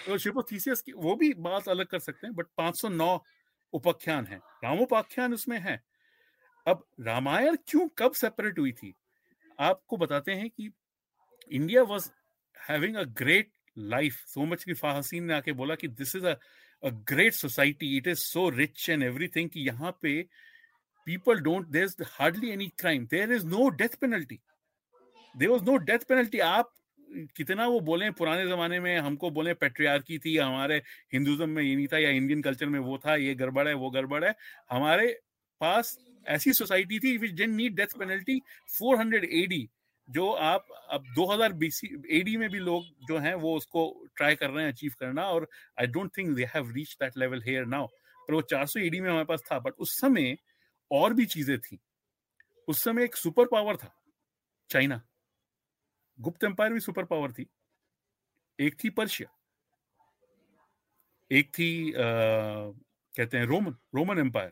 तो 0.07 0.17
शिप 0.17 0.37
ऑफ़ 0.37 0.45
थीसियस 0.51 0.81
की 0.81 0.91
वो 0.97 1.15
भी 1.15 1.33
बात 1.39 1.67
अलग 1.69 1.87
कर 1.87 1.99
सकते 1.99 2.27
हैं 2.27 2.35
बट 2.35 2.47
509 2.57 3.23
उपाख्यान 3.73 4.25
है। 4.25 4.37
रामोपाख्यान 4.63 5.33
उसमें 5.33 5.59
है। 5.59 5.79
अब 6.67 6.85
रामायण 7.01 7.55
क्यों 7.67 7.87
कब 7.97 8.13
सेपरेट 8.13 8.59
हुई 8.59 8.71
थी 8.73 8.93
आपको 9.59 9.97
बताते 9.97 10.33
हैं 10.35 10.49
कि 10.49 10.71
India 11.51 11.83
was 11.83 12.09
having 12.57 12.95
a 12.95 13.03
great 13.17 13.51
life 13.77 14.23
so 14.27 14.45
much 14.45 14.63
की 14.63 14.73
फाहसीन 14.73 15.23
ने 15.23 15.33
आके 15.33 15.51
बोला 15.61 15.75
कि 15.75 15.87
this 15.87 16.15
is 16.15 16.25
a 16.25 16.35
great 16.83 17.35
society. 17.35 17.97
It 17.97 18.07
is 18.07 18.23
so 18.23 18.49
rich 18.49 18.89
and 18.89 19.03
everything 19.03 19.49
कि 19.49 19.65
यहाँ 19.67 19.97
पे 20.01 20.27
people 21.07 21.35
don't, 21.37 21.71
there's 21.71 21.95
hardly 22.09 22.51
any 22.51 22.69
crime. 22.71 23.07
There 23.09 23.31
is 23.31 23.43
no 23.45 23.69
death 23.71 23.99
penalty. 23.99 24.41
There 25.35 25.51
was 25.51 25.61
no 25.63 25.77
death 25.79 26.07
penalty. 26.07 26.39
आप 26.41 26.73
कितना 27.37 27.65
वो 27.67 27.79
बोले 27.81 28.09
पुराने 28.11 28.47
जमाने 28.47 28.79
में 28.79 28.97
हमको 28.97 29.29
बोले 29.31 29.53
पेट्रियार्की 29.53 30.17
थी 30.19 30.35
हमारे 30.37 30.75
हिंदुज्म 31.13 31.49
में 31.49 31.61
ये 31.63 31.75
नहीं 31.75 31.87
था 31.87 31.97
या 31.97 32.09
इंडियन 32.09 32.41
कल्चर 32.41 32.65
में 32.65 32.79
वो 32.79 32.97
था 33.05 33.15
ये 33.15 33.33
गड़बड़ 33.35 33.67
है 33.67 33.73
वो 33.73 33.89
गड़बड़ 33.89 34.23
है 34.23 34.33
हमारे 34.71 35.07
पास 35.61 35.97
ऐसी 36.27 36.53
सोसाइटी 36.53 36.99
थी 36.99 37.17
which 37.17 37.31
didn't 37.31 37.55
need 37.55 37.75
death 37.75 37.97
penalty 37.99 38.39
400 38.81 39.23
AD 39.23 39.69
जो 40.09 40.31
आप 40.31 40.67
अब 40.89 41.03
2000 41.19 41.53
बीसी 41.53 41.87
एडी 42.09 42.37
में 42.37 42.49
भी 42.49 42.59
लोग 42.59 42.85
जो 43.07 43.17
हैं 43.17 43.33
वो 43.35 43.57
उसको 43.57 44.07
ट्राई 44.15 44.35
कर 44.35 44.49
रहे 44.49 44.65
हैं 44.65 44.71
अचीव 44.71 44.93
करना 44.99 45.27
और 45.29 45.47
I 45.79 45.87
don't 45.87 46.17
think 46.17 46.35
they 46.35 46.45
have 46.45 46.71
reach 46.71 46.97
that 47.01 47.17
level 47.17 47.43
here 47.43 47.65
now 47.65 47.87
पर 48.27 48.33
वो 48.33 48.41
400 48.41 48.77
एडी 48.77 48.99
में 49.01 49.09
हमारे 49.09 49.25
पास 49.25 49.41
था 49.51 49.59
बट 49.59 49.73
उस 49.73 49.99
समय 49.99 50.37
और 50.91 51.13
भी 51.13 51.25
चीज़ें 51.25 51.59
थी। 51.59 51.79
उस 52.67 52.83
समय 52.83 53.03
एक 53.03 53.15
सुपर 53.15 53.45
पावर 53.45 53.75
था 53.75 53.93
चाइना 54.69 55.01
गुप्त 56.19 56.43
एम्पायर 56.43 56.73
भी 56.73 56.79
सुपर 56.79 57.05
पावर 57.05 57.31
थी। 57.31 57.47
एक 58.59 58.83
थी 58.83 58.89
पर्शिया 58.89 59.29
एक 61.31 61.49
थी 61.49 61.91
आ, 61.91 61.97
कहते 63.17 63.37
हैं 63.37 63.45
Roman 63.45 63.75
Roman 63.95 64.19
empire 64.19 64.51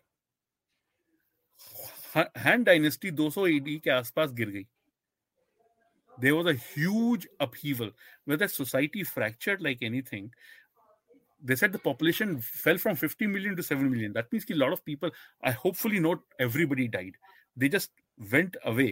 Han 2.16 2.66
dynasty 2.66 3.12
200 3.12 3.48
AD 3.48 3.78
के 3.84 3.90
आसपास 3.92 4.32
गिर 4.40 4.50
गई 4.50 4.66
there 6.18 6.36
was 6.36 6.48
a 6.48 6.54
huge 6.54 7.28
upheaval 7.40 7.92
the 8.28 8.48
society 8.48 9.04
fractured 9.04 9.62
like 9.62 9.82
anything 9.82 10.26
they 11.42 11.56
said 11.56 11.72
the 11.72 11.80
population 11.80 12.42
fell 12.42 12.78
from 12.78 12.96
50 12.96 13.28
million 13.28 13.56
to 13.56 13.64
7 13.64 13.90
million 13.90 14.12
that 14.14 14.32
means 14.32 14.50
a 14.50 14.56
lot 14.56 14.74
of 14.74 14.84
people 14.84 15.12
i 15.44 15.52
hopefully 15.52 16.00
not 16.00 16.20
everybody 16.40 16.88
died 16.88 17.16
they 17.58 17.70
just 17.70 17.92
went 18.34 18.58
away 18.66 18.90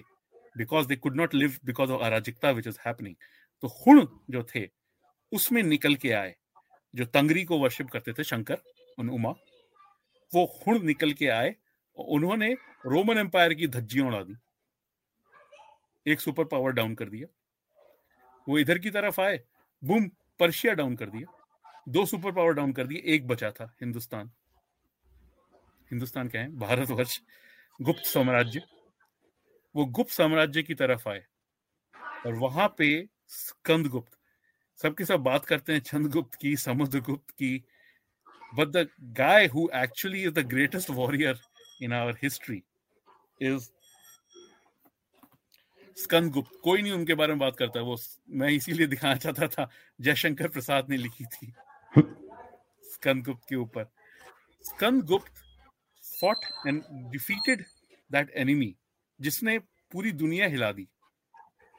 because 0.55 0.87
they 0.87 0.95
could 0.95 1.15
not 1.15 1.33
live 1.33 1.59
because 1.71 1.89
of 1.89 2.05
arajikta 2.09 2.55
which 2.59 2.71
is 2.73 2.79
happening 2.85 3.17
तो 3.63 3.67
हुण 3.67 4.05
जो 4.31 4.41
थे 4.55 4.67
उसमें 5.31 5.61
निकल 5.63 5.95
के 6.01 6.11
आए 6.13 6.35
जो 6.93 7.05
तंगरी 7.05 7.43
को 7.45 7.57
वर्शिप 7.59 7.89
करते 7.93 8.13
थे 8.13 8.23
शंकर 8.23 8.61
उन 8.99 9.09
उमा 9.09 9.29
वो 10.33 10.43
हुण 10.59 10.83
निकल 10.85 11.13
के 11.21 11.27
आए 11.37 11.55
उन्होंने 12.03 12.53
रोमन 12.85 13.17
एम्पायर 13.17 13.53
की 13.53 13.67
धज्जियाँ 13.67 14.07
उड़ा 14.07 14.23
दी। 14.23 14.33
एक 16.11 16.19
सुपर 16.19 16.45
पावर 16.45 16.71
डाउन 16.71 16.95
कर 16.95 17.09
दिया। 17.09 17.27
वो 18.49 18.59
इधर 18.59 18.79
की 18.79 18.91
तरफ़ 18.91 19.21
आए 19.21 19.43
बुम 19.83 20.07
पर्शिया 20.39 20.73
डाउन 20.73 20.95
कर 20.95 21.09
दिया। 21.09 21.33
दो 21.89 22.05
सुपर 22.05 22.31
पावर 22.31 22.53
डाउन 22.53 22.73
कर 22.73 22.87
दिए, 22.87 23.01
एक 23.05 23.27
बचा 23.27 23.51
था 23.51 23.75
हिंदुस्तान। 23.81 24.31
हिंदुस्तान 25.91 26.29
क्या 26.29 26.41
है? 26.41 26.57
भारतवर्ष। 26.57 27.21
गुप्त 27.81 28.05
साम्राज्य। 28.05 28.61
वो 29.75 29.85
गुप्त 29.85 30.11
साम्राज्य 30.11 30.63
की 30.63 30.75
तरफ़ 30.75 31.09
आए 31.09 31.25
और 32.25 32.33
वहाँ 32.33 32.75
पे 32.77 33.09
स्कंद 33.27 33.87
गुप्त 33.87 34.11
सबके 34.81 35.05
सब 35.05 35.19
बात 35.19 35.45
करते 35.45 35.73
हैं 35.73 35.79
चंद्रगुप्त 35.79 36.35
की 36.35 36.55
समुद्र 36.55 36.99
गुप्त 36.99 37.31
की 37.31 37.65
but 38.55 38.67
the 38.67 38.89
guy 39.01 39.45
who 39.45 39.69
actually 39.75 40.21
is 40.21 40.31
the 40.31 40.39
greatest 40.39 40.89
warrior 40.89 41.39
in 41.81 41.93
our 41.93 42.17
history 42.23 42.61
is 43.41 43.69
Skanda 45.97 46.31
Gupta 46.31 46.59
कोई 46.63 46.81
नहीं 46.81 46.91
उनके 46.91 47.13
बारे 47.13 47.33
में 47.33 47.39
बात 47.39 47.55
करता 47.57 47.81
वो 47.81 47.95
मैं 48.29 48.49
इसीलिए 48.49 48.87
दिखाना 48.87 49.15
चाहता 49.15 49.47
था, 49.47 49.69
जयशंकर 50.01 50.47
प्रसाद 50.47 50.89
ने 50.89 50.97
लिखी 50.97 51.25
थी 51.25 51.53
स्कंद 52.93 53.23
गुप्त 53.25 53.47
के 53.49 53.55
ऊपर। 53.55 53.85
Skanda 54.63 55.03
Gupta 55.03 55.33
fought 56.21 56.45
and 56.67 56.83
defeated 57.11 57.65
that 58.11 58.29
enemy 58.31 58.75
जिसने 59.21 59.57
पूरी 59.59 60.11
दुनिया 60.11 60.47
हिला 60.47 60.71
दी। 60.71 60.87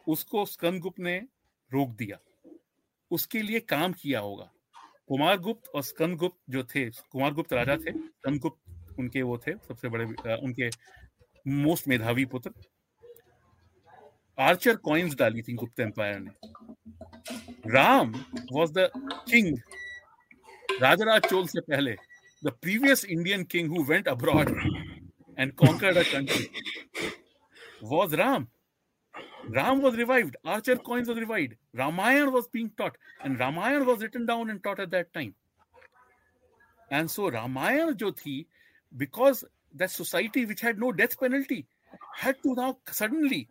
उसको 0.08 0.44
स्कंद 0.46 0.80
गुप्त 0.80 1.00
ने 1.00 1.18
रोक 1.70 1.90
दिया। 1.90 2.18
उसके 3.10 3.42
लिए 3.42 3.60
काम 3.60 3.92
किया 3.92 4.20
होगा। 4.20 4.50
कुमार 5.08 5.38
गुप्त 5.38 5.68
और 5.68 5.82
स्कंद 5.82 6.16
गुप्त 6.16 6.38
जो 6.50 6.64
थे, 6.64 6.90
कुमार 6.90 7.32
गुप्त 7.32 7.52
राजा 7.52 7.76
थे 7.76 7.92
स्कंद 7.92 8.40
गुप्त 8.40 8.67
उनके 8.98 9.22
वो 9.22 9.38
थे 9.46 9.52
सबसे 9.68 9.88
बड़े 9.94 10.04
उनके 10.36 10.70
मोस्ट 11.64 11.88
मेधावी 11.88 12.24
पुत्र 12.34 12.52
आर्चर 14.38 14.76
कॉइन्स 14.88 15.14
डाली 15.18 15.42
थी 15.42 15.54
गुप्त 15.62 15.80
एम्पायर 15.80 16.18
ने 16.20 17.70
Ram 17.74 18.12
was 18.52 18.72
the 18.72 18.90
king 19.30 19.56
Rajaraja 20.82 21.22
Chola 21.28 21.46
से 21.48 21.60
पहले 21.60 21.96
the 22.42 22.52
previous 22.62 23.04
Indian 23.04 23.44
king 23.54 23.76
who 23.76 23.84
went 23.84 24.08
abroad 24.08 24.50
and 25.38 25.52
conquered 25.62 25.96
a 25.96 26.02
country 26.12 26.46
was 27.82 28.12
Ram. 28.12 28.48
Ram 29.48 29.80
was 29.80 29.96
revived. 29.96 30.36
Archer 30.44 30.76
coins 30.76 31.08
was 31.08 31.18
revived. 31.18 31.54
Ramayana 31.74 32.30
was 32.30 32.48
being 32.48 32.70
taught, 32.76 32.96
and 33.20 33.38
Ramayana 33.38 33.84
was 33.84 34.00
written 34.00 34.26
down 34.26 34.50
and 34.50 34.62
taught 34.62 34.80
at 34.80 34.90
that 34.90 35.12
time. 35.12 35.34
And 36.90 37.10
so 37.10 37.30
Ramayana 37.30 37.94
jo 37.94 38.10
thi, 38.10 38.46
because 38.96 39.44
that 39.74 39.90
society 39.90 40.46
which 40.46 40.60
had 40.60 40.78
no 40.78 40.92
death 40.92 41.18
penalty 41.20 41.66
had 42.14 42.36
to 42.42 42.54
now 42.54 42.78
suddenly 42.90 43.48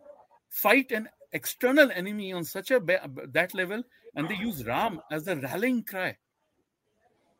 fight 0.48 0.90
an 0.92 1.08
external 1.32 1.90
enemy 1.92 2.32
on 2.32 2.44
such 2.44 2.70
a 2.70 2.80
that 3.32 3.54
level 3.54 3.82
and 4.14 4.28
they 4.28 4.34
use 4.36 4.64
ram 4.66 5.00
as 5.10 5.24
the 5.24 5.36
rallying 5.36 5.82
cry 5.82 6.16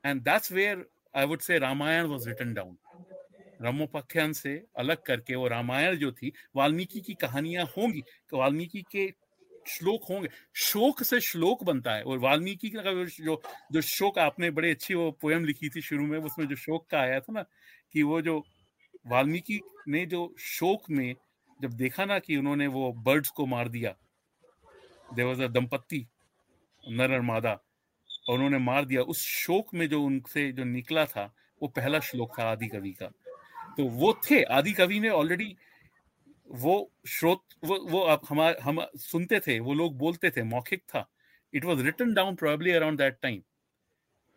and 0.04 0.24
that's 0.24 0.50
where 0.50 0.84
i 1.14 1.24
would 1.24 1.42
say 1.42 1.58
ramayana 1.58 2.08
was 2.08 2.26
written 2.26 2.54
down 2.54 2.76
Ramopakhyan 3.62 4.32
से 4.32 4.50
अलग 4.78 5.02
करके 5.06 5.34
वो 5.34 5.46
रामायण 5.48 5.96
जो 5.98 6.10
थी 6.12 6.32
वाल्मीकि 6.56 7.00
की 7.00 7.14
कहानियाँ 7.14 7.64
होंगी 7.76 8.02
तो 8.30 8.38
वाल्मीकि 8.38 8.82
के 8.92 9.06
श्लोक 9.68 10.04
होंगे। 10.10 10.28
शोक 10.54 11.02
से 11.02 11.20
श्लोक 11.20 11.64
बनता 11.64 11.92
है। 11.92 12.02
और 12.02 12.18
वाल्मीकि 12.18 12.70
का 12.70 12.82
जो 12.82 13.42
जो 13.72 13.80
शोक 13.80 14.18
आपने 14.18 14.50
बड़े 14.50 14.70
अच्छी 14.70 14.94
वो 14.94 15.10
पोयम 15.10 15.44
लिखी 15.44 15.68
थी 15.68 15.80
शुरू 15.80 16.06
में, 16.06 16.18
उसमें 16.18 16.46
जो 16.46 16.56
शोक 16.56 16.86
का 16.90 16.98
आया 16.98 17.20
था 17.20 17.32
ना, 17.32 17.42
कि 17.92 18.02
वो 18.02 18.22
जो 18.22 18.44
वाल्मीकि 19.06 19.60
ने 19.88 20.06
जो 20.06 20.34
शोक 20.38 20.90
में 20.90 21.14
जब 21.62 21.72
देखा 21.72 22.04
ना 22.04 22.18
कि 22.18 22.36
उन्होंने 22.36 22.66
वो 22.66 22.92
बर्ड्स 22.92 23.30
को 23.30 23.46
मार 23.46 23.68
दिया 23.68 23.96
देवर 25.14 25.48
दंपत्ति, 25.48 26.06
नर 26.88 27.12
और 27.12 27.20
मादा, 27.20 27.52
और 28.28 28.34
उन्होंने 28.34 28.58
मार 28.58 28.84
दिया, 28.84 29.02
उस 29.02 29.18
शोक 29.18 29.74
में 29.74 29.88
जो 29.88 30.02
उनसे 30.02 30.52
जो 30.52 30.64
निकला 30.64 31.04
था, 31.04 31.34
वो 31.62 31.68
पहला 31.68 32.00
श्लोक 32.00 32.38
था 32.38 32.44
आदि 32.44 32.66
कवि 32.66 32.92
का। 32.92 33.06
तो 33.76 33.84
वो 33.84 34.12
थे, 34.12 34.42
आदि 34.42 34.72
कवि 34.72 35.00
ने 35.00 35.08
ऑलरेडी 35.08 35.56
वो 36.50 36.92
श्रोत 37.08 37.42
वो 37.64 37.78
वो 37.90 38.02
आप 38.02 38.22
हम 38.28 38.40
हम 38.62 38.80
सुनते 38.96 39.40
थे 39.40 39.58
वो 39.60 39.74
लोग 39.74 39.96
बोलते 39.98 40.30
थे 40.30 40.42
मौखिक 40.42 40.82
था। 40.94 41.08
It 41.52 41.64
was 41.64 41.82
written 41.82 42.14
down 42.14 42.34
probably 42.34 42.70
around 42.70 42.98
that 42.98 43.18
time 43.22 43.42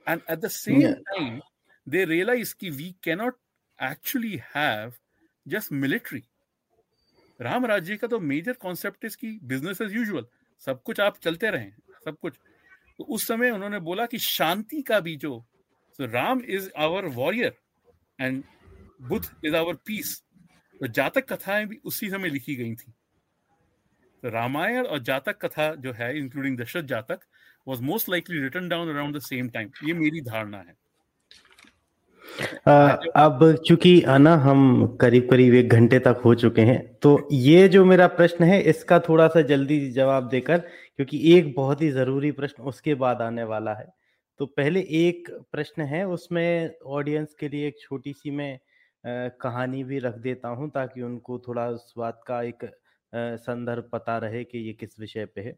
and 0.07 0.21
at 0.29 0.39
the 0.39 0.47
same 0.47 0.93
time 0.93 1.39
they 1.87 2.05
realise 2.05 2.53
की 2.59 2.69
we 2.69 2.95
cannot 3.03 3.37
actually 3.79 4.41
have 4.55 4.93
just 5.47 5.71
military 5.71 6.23
Ram 7.39 7.65
Rajya 7.65 7.97
का 7.97 8.07
तो 8.07 8.19
मेजर 8.19 8.53
कॉन्सेप्ट 8.53 9.05
इज़ 9.05 9.17
की 9.17 9.39
बिज़नेस 9.43 9.81
एज 9.81 9.95
यूजुअल 9.95 10.25
सब 10.61 10.81
कुछ 10.83 10.99
आप 10.99 11.17
चलते 11.17 11.49
रहे 11.49 11.69
सब 12.05 12.17
कुछ। 12.21 12.33
तो 12.97 13.03
उस 13.03 13.27
समय 13.27 13.49
उन्होंने 13.49 13.79
बोला 13.79 14.05
कि 14.05 14.17
शांति 14.17 14.81
का 14.81 14.99
भी 14.99 15.15
जो 15.15 15.45
so 15.99 16.09
Ram 16.09 16.41
is 16.41 16.69
our 16.77 17.05
warrior 17.05 17.55
and 18.19 18.43
Buddha 19.01 19.25
is 19.45 19.55
our 19.55 19.75
peace 19.85 20.21
तो 20.81 20.87
जातक 20.89 21.31
कथाएँ 21.31 21.65
भी 21.65 21.77
उसी 21.85 22.09
समय 22.09 22.29
लिखी 22.29 22.55
गई 22.55 22.73
थी। 22.75 22.91
तो 24.23 24.29
रामायण 24.29 24.85
और 24.85 24.99
जातक 25.01 25.37
कथा 25.41 25.73
जो 25.75 25.91
है 25.93 26.17
including 26.17 26.57
Dasharath 26.57 26.83
Jataka 26.87 27.19
was 27.67 27.81
most 27.81 28.09
likely 28.09 28.39
written 28.41 28.69
down 28.69 28.89
around 28.89 29.15
the 29.15 29.19
same 29.21 29.49
time 29.49 29.69
ये 29.83 29.93
मेरी 29.93 30.21
धारणा 30.21 30.57
है। 30.57 30.75
आ, 32.67 32.73
अब 33.17 33.55
चूँकि 33.67 34.03
ना 34.19 34.35
हम 34.37 34.85
करीब 35.01 35.27
करीब 35.29 35.53
एक 35.53 35.69
घंटे 35.69 35.99
तक 35.99 36.21
हो 36.25 36.33
चुके 36.35 36.61
हैं 36.61 36.79
तो 36.95 37.27
ये 37.31 37.67
जो 37.67 37.83
मेरा 37.85 38.07
प्रश्न 38.09 38.43
है 38.43 38.61
इसका 38.63 38.99
थोड़ा 38.99 39.27
सा 39.27 39.41
जल्दी 39.43 39.79
जवाब 39.91 40.27
देकर 40.29 40.57
क्योंकि 40.57 41.19
एक 41.33 41.53
बहुत 41.55 41.81
ही 41.81 41.89
ज़रूरी 41.91 42.31
प्रश्न 42.31 42.63
उसके 42.63 42.95
बाद 42.95 43.21
आने 43.21 43.43
वाला 43.43 43.73
है। 43.73 43.87
तो 44.39 44.45
पहले 44.47 44.79
एक 44.99 45.29
प्रश्न 45.51 45.81
है 45.83 46.03
उसमें 46.07 46.71
ऑडियंस 46.85 47.35
के 47.39 47.49
लिए 47.49 47.67
एक 47.67 47.79
छोटी 47.81 48.13
सी 48.13 48.31
मैं 48.31 48.57
कहानी 49.03 49.83
भी 49.83 49.99
रख 49.99 50.17
देता 50.19 50.49
हूँ 50.49 50.69
ताकि 50.71 51.01
उनको 51.01 51.39
थोड़ा 51.47 51.71
स्वाद 51.77 52.21
का 52.27 52.41
एक 52.43 52.65
संदर्भ 53.13 53.89
पता 53.93 54.17
रहे 54.17 54.43
कि 54.43 54.57
ये 54.57 54.73
किस 54.73 54.99
विषय 54.99 55.25
पे 55.25 55.41
है। 55.41 55.55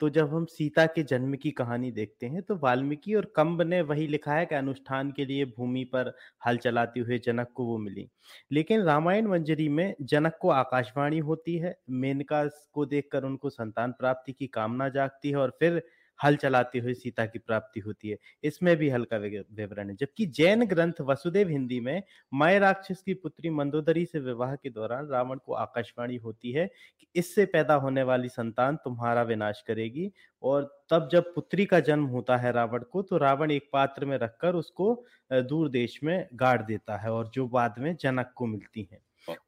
तो 0.00 0.08
जब 0.10 0.34
हम 0.34 0.44
सीता 0.46 0.84
के 0.86 1.02
जन्म 1.02 1.34
की 1.36 1.50
कहानी 1.52 1.90
देखते 1.92 2.26
हैं 2.26 2.42
तो 2.42 2.56
वाल्मीकि 2.58 3.14
और 3.14 3.24
कंब 3.36 3.62
ने 3.62 3.80
वही 3.82 4.06
लिखा 4.06 4.34
है 4.34 4.46
कि 4.46 4.54
अनुष्ठान 4.54 5.10
के 5.12 5.24
लिए 5.26 5.44
भूमि 5.48 5.84
पर 5.94 6.12
हल 6.46 6.56
चलाते 6.58 7.00
हुए 7.00 7.18
जनक 7.18 7.48
को 7.54 7.64
वो 7.66 7.78
मिली। 7.78 8.08
लेकिन 8.52 8.82
रामायण 8.82 9.26
मंजरी 9.28 9.68
में 9.70 9.94
जनक 10.02 10.38
को 10.42 10.50
आकाशवाणी 10.50 11.18
होती 11.20 11.56
है, 11.58 11.76
मेनका 11.90 12.44
को 12.72 12.86
देखकर 12.86 13.24
उनको 13.24 13.50
संतान 13.50 13.92
प्राप्ति 13.92 14.32
की 14.32 14.46
कामना 14.48 14.88
जागती 14.90 15.30
है 15.30 15.36
और 15.36 15.56
फिर 15.60 15.82
हल 16.20 16.36
चलाते 16.36 16.78
हुए 16.78 16.94
सीता 16.94 17.26
की 17.26 17.38
प्राप्ति 17.38 17.80
होती 17.80 18.08
है। 18.08 18.16
इसमें 18.44 18.76
भी 18.76 18.88
हल्का 18.90 19.16
विवरण 19.16 19.90
है। 19.90 19.96
जबकि 19.96 20.26
जैन 20.28 20.64
ग्रंथ 20.66 21.00
वसुदेव 21.00 21.48
हिंदी 21.48 21.80
में 21.80 22.02
माय 22.32 22.58
राक्षस 22.58 23.02
की 23.02 23.14
पुत्री 23.14 23.50
मंदोदरी 23.50 24.04
से 24.06 24.18
विवाह 24.20 24.54
के 24.56 24.70
दौरान 24.70 25.08
रावण 25.08 25.38
को 25.38 25.52
आकाशवाणी 25.54 26.16
होती 26.16 26.52
है 26.52 26.66
कि 27.00 27.06
इससे 27.14 27.44
पैदा 27.46 27.74
होने 27.76 28.02
वाली 28.02 28.28
संतान 28.28 28.76
तुम्हारा 28.76 29.22
विनाश 29.22 29.62
करेगी 29.66 30.10
और 30.42 30.62
तब 30.90 31.08
जब 31.12 31.32
पुत्री 31.34 31.64
का 31.66 31.80
जन्म 31.80 32.04
होता 32.06 32.36
है 32.36 32.52
रावण 32.52 32.82
को 32.82 33.02
तो 33.02 33.16
रावण 33.16 33.50
एक 33.50 33.68
पात्र 33.72 34.06
में 34.06 34.16
रखकर 34.18 34.54
उसको 34.54 34.92
दूर 35.32 35.68
देश 35.68 35.98
में 36.04 36.28
गाड़ 36.34 36.60
देता 36.62 36.96
है 36.96 37.12
और 37.12 37.30
जो 37.34 37.46
बाद 37.48 37.74
में 37.78 37.94
जनक 37.96 38.32
को 38.36 38.46
मिलती 38.46 38.88
है। 38.92 39.00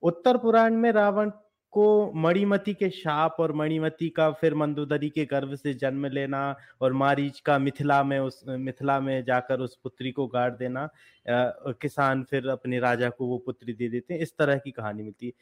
उत्तर 0.02 0.36
पुराण 0.36 0.74
में 0.74 0.90
रावण 0.92 1.30
को 1.72 2.12
मणिमती 2.14 2.74
के 2.74 2.90
शाप 2.90 3.36
और 3.38 3.52
मणिमती 3.52 4.08
का 4.08 4.30
फिर 4.30 4.54
मंदोदरी 4.54 5.10
के 5.10 5.24
गर्भ 5.24 5.54
से 5.54 5.74
जन्म 5.74 6.06
लेना 6.06 6.56
और 6.80 6.92
मारीच 6.92 7.40
का 7.40 7.58
मिथिला 7.58 8.02
में 8.02 8.18
उस 8.20 8.44
मिथिला 8.48 9.00
में 9.00 9.24
जाकर 9.24 9.60
उस 9.60 9.76
पुत्री 9.76 10.10
को 10.10 10.26
गाड़ 10.26 10.50
देना 10.52 10.82
आ, 10.82 10.90
किसान 11.82 12.22
फिर 12.30 12.48
अपने 12.48 12.78
राजा 12.78 13.10
को 13.10 13.26
वो 13.26 13.38
पुत्री 13.38 13.72
दे 13.72 13.88
देते 13.88 14.14
हैं। 14.14 14.20
इस 14.20 14.36
तरह 14.38 14.56
की 14.56 14.70
कहानी 14.70 15.02
मिलती 15.02 15.26
है। 15.26 15.32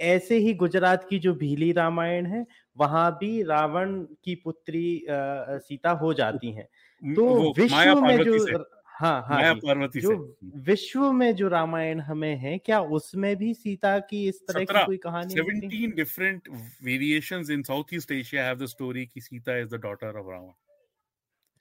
ऐसे 0.00 0.36
ही 0.36 0.54
गुजरात 0.54 1.06
की 1.10 1.18
जो 1.18 1.34
भीली 1.34 1.72
रामायण 1.72 2.26
है 2.26 2.46
वहाँ 2.76 3.10
भी 3.20 3.42
रावण 3.42 4.02
की 4.24 4.34
पुत्री 4.34 5.06
आ, 5.06 5.58
सीता 5.58 5.90
हो 5.90 6.14
जाती 6.14 6.52
है। 6.52 6.68
तो 7.02 7.52
विश्व 7.52 8.00
में 8.00 8.22
जो 8.24 8.58
हाँ 9.00 9.20
हाँ 9.22 9.54
पार्वती 9.56 10.00
जो 10.00 10.14
विश्व 10.64 11.10
में 11.12 11.34
जो 11.36 11.48
रामायण 11.48 12.00
हमें 12.02 12.34
है 12.38 12.56
क्या 12.60 12.80
उसमें 12.96 13.34
भी 13.36 13.52
सीता 13.54 13.98
की 14.00 14.26
इस 14.28 14.40
तरह 14.48 14.64
की 14.64 14.84
कोई 14.86 14.96
कहानी 14.98 15.34
17 15.34 15.94
different 15.96 16.48
variations 16.82 17.50
in 17.50 17.62
South 17.62 17.94
East 17.94 18.12
Asia 18.12 18.44
have 18.44 18.58
the 18.58 18.66
story 18.68 19.04
की 19.06 19.20
Sita 19.20 19.56
is 19.58 19.68
the 19.68 19.80
daughter 19.80 20.18
of 20.18 20.26
Ravan 20.26 20.52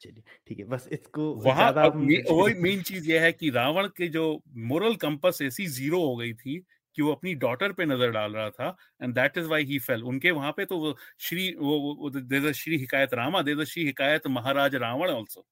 चलिए 0.01 0.23
ठीक 0.47 0.59
है 0.59 0.65
बस 0.65 0.87
इसको 0.91 1.33
वहाँ 1.43 1.71
वही 1.71 2.53
मेन 2.61 2.81
चीज़ 2.83 3.09
ये 3.11 3.19
है 3.19 3.31
कि 3.33 3.49
रावण 3.51 3.87
के 3.97 4.07
जो 4.09 4.25
मोरल 4.65 4.95
कंपस 4.97 5.39
ऐसी 5.41 5.65
ज़ीरो 5.69 6.01
हो 6.01 6.15
गई 6.15 6.33
थी 6.35 6.59
कि 6.97 7.01
वो 7.01 7.11
अपनी 7.11 7.33
डॉटर 7.37 7.71
पे 7.71 7.85
नज़र 7.85 8.11
डाल 8.11 8.33
रहा 8.33 8.49
था 8.49 8.75
and 9.03 9.13
that 9.15 9.37
is 9.37 9.47
why 9.47 9.63
he 9.65 9.79
fell 9.81 10.03
उनके 10.05 10.31
वहाँ 10.31 10.51
पे 10.51 10.65
तो 10.65 10.77
वो 10.77 10.95
श्री 11.19 11.53
वो, 11.55 11.77
वो 11.79 12.53
Shri 12.53 12.77
Hikayat 12.77 13.13
Rama 13.13 13.41
there 13.43 13.63
Shri 13.65 13.85
Hikayat 13.85 14.27
Maharaja 14.29 14.75
Ravan 14.77 15.09
also 15.11 15.45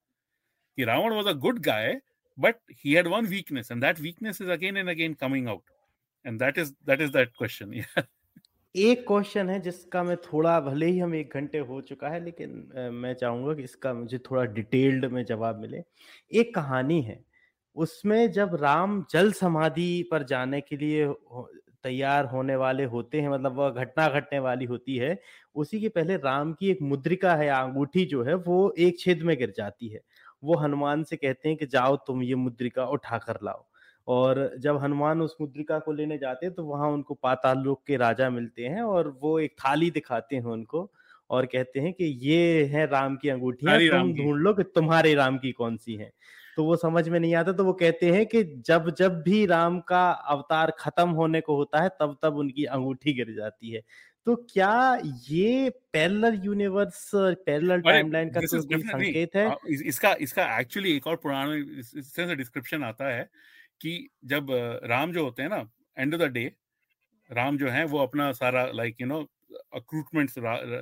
कि 0.78 0.86
was 0.86 1.26
a 1.26 1.34
good 1.34 1.62
guy, 1.62 2.00
but 2.38 2.60
he 2.68 2.92
had 2.92 3.06
one 3.06 3.28
weakness, 3.28 3.70
and 3.70 3.82
that 3.82 3.98
weakness 3.98 4.40
is 4.40 4.48
again 4.48 4.76
and 4.76 4.88
again 4.88 5.14
coming 5.14 5.48
out. 5.48 5.62
And 6.24 6.40
that 6.40 6.58
is 6.58 6.74
that 6.84 7.00
is 7.00 7.10
that 7.12 7.34
question. 7.34 7.72
Yeah. 7.82 8.04
एक 8.74 9.04
question 9.08 9.50
है 9.50 9.58
जिसका 9.60 10.02
मैं 10.02 10.16
थोड़ा 10.16 10.60
भले 10.60 10.86
ही 10.86 10.98
हम 10.98 11.14
एक 11.14 11.34
घंटे 11.34 11.58
हो 11.58 11.80
चुका 11.80 12.08
है 12.08 12.24
लेकिन 12.24 12.90
मैं 12.94 13.14
चाहूँगा 13.14 13.54
कि 13.54 13.62
इसका 13.62 13.92
मुझे 13.94 14.18
थोड़ा 14.18 14.44
डिटेल्ड 14.44 15.04
में 15.12 15.24
जवाब 15.24 15.60
मिले 15.60 15.82
एक 16.40 16.54
कहानी 16.54 17.00
है 17.02 17.18
उसमें 17.76 18.30
जब 18.32 18.54
राम 18.62 19.04
जल 19.10 19.32
समाधि 19.32 20.08
पर 20.10 20.22
जाने 20.22 20.60
के 20.60 20.76
लिए 20.76 21.06
तैयार 21.82 22.26
होने 22.26 22.56
वाले 22.56 22.84
होते 22.84 23.20
हैं 23.20 23.28
मतलब 23.28 23.58
वह 23.58 23.70
घटना 23.70 24.08
घटने 24.08 24.38
वाली 24.38 24.64
होती 24.64 24.96
है 24.96 25.18
उसी 25.54 25.80
के 25.80 25.88
पहले 25.88 26.16
राम 26.16 26.52
की 26.52 26.70
एक 26.70 26.82
मुद्रिका 26.82 27.34
है 27.36 27.48
अंगूठी 27.48 28.04
जो 28.04 28.22
है 28.24 28.34
वो 28.34 28.74
एक 28.78 28.98
छेद 29.00 29.22
में 29.22 29.36
गिर 29.38 29.52
जाती 29.56 29.88
है 29.88 30.00
वो 30.42 30.56
हनुमान 30.56 31.02
से 31.04 31.16
कहते 31.16 31.48
हैं 31.48 31.56
कि 31.58 31.66
जाओ 31.68 31.96
तुम 32.06 32.22
ये 32.22 32.34
मुद्रिका 32.36 32.84
उठा 32.88 33.18
कर 33.18 33.38
लाओ। 33.44 33.64
और 34.08 34.38
जब 34.60 34.76
हनुमान 34.82 35.22
उस 35.22 35.36
मुद्रिका 35.40 35.78
को 35.78 35.92
लेने 35.92 36.18
जाते 36.18 36.46
हैं 36.46 36.54
तो 36.54 36.64
वहाँ 36.64 36.88
उनको 36.90 37.14
पाताल 37.16 37.58
लोक 37.58 37.82
के 37.86 37.96
राजा 37.96 38.28
मिलते 38.30 38.66
हैं 38.66 38.82
और 38.82 39.08
वो 39.22 39.38
एक 39.40 39.54
थाली 39.60 39.90
दिखाते 39.90 40.36
हैं 40.36 40.44
उनको 40.44 40.90
और 41.30 41.46
कहते 41.46 41.80
हैं 41.80 41.92
कि 41.92 42.04
ये 42.22 42.64
है 42.66 42.86
राम 42.86 43.16
की 43.16 43.28
अंगूठियाँ 43.28 43.80
तुम 43.82 44.12
ढूंढ 44.14 44.40
लो 44.42 44.52
कि 44.54 44.62
तुम्हारे 44.66 45.14
राम 45.14 45.38
की 45.38 45.52
कौन 45.52 45.76
सी 45.78 45.94
है। 45.96 46.10
तो 46.56 46.64
वो 46.64 46.76
समझ 46.76 47.08
में 47.08 47.18
नहीं 47.20 47.34
आता 47.36 47.52
तो 47.52 47.64
वो 47.64 47.72
कहते 47.74 48.10
हैं 48.12 48.24
कि 48.26 48.42
जब 48.66 48.90
जब 48.98 49.20
भी 49.22 49.44
राम 49.46 49.78
का 49.88 50.10
अवतार 50.28 50.70
खत्म 50.78 51.08
होने 51.10 51.40
को 51.40 51.56
होता 51.56 51.82
है 51.82 51.88
तब 52.00 52.16
तब 52.22 52.36
उनकी 52.38 52.64
अंगूठी 52.66 53.12
गिर 53.14 53.34
जाती 53.36 53.70
है। 53.70 53.82
तो 54.28 54.34
क्या 54.36 55.00
ये 55.28 55.70
पैरेलल 55.92 56.40
यूनिवर्स 56.44 57.10
पैरेलल 57.14 57.80
टाइमलाइन 57.80 58.30
का 58.30 58.40
कोई 58.40 58.60
संकेत 58.60 59.36
है? 59.36 59.56
इसका 59.72 60.12
इसका 60.20 60.58
एक्चुअली 60.60 60.92
एक 60.96 61.06
और 61.06 61.16
पुराना 61.16 61.54
इससे 61.54 62.34
डिस्क्रिप्शन 62.36 62.84
आता 62.84 63.08
है 63.08 63.30
कि 63.80 64.08
जब 64.24 64.46
राम 64.84 65.12
जो 65.12 65.24
होते 65.24 65.42
हैं 65.42 65.48
ना 65.48 65.70
end 65.98 66.14
of 66.14 66.22
the 66.22 66.24
day 66.24 66.52
Ram 67.32 67.58
जो 67.58 67.68
है 67.68 67.84
वो 67.84 67.98
अपना 67.98 68.32
सारा 68.32 68.66
लाइक 68.74 69.00
यू 69.00 69.06
नो 69.06 69.26
अक्रूटमेंट 69.74 70.30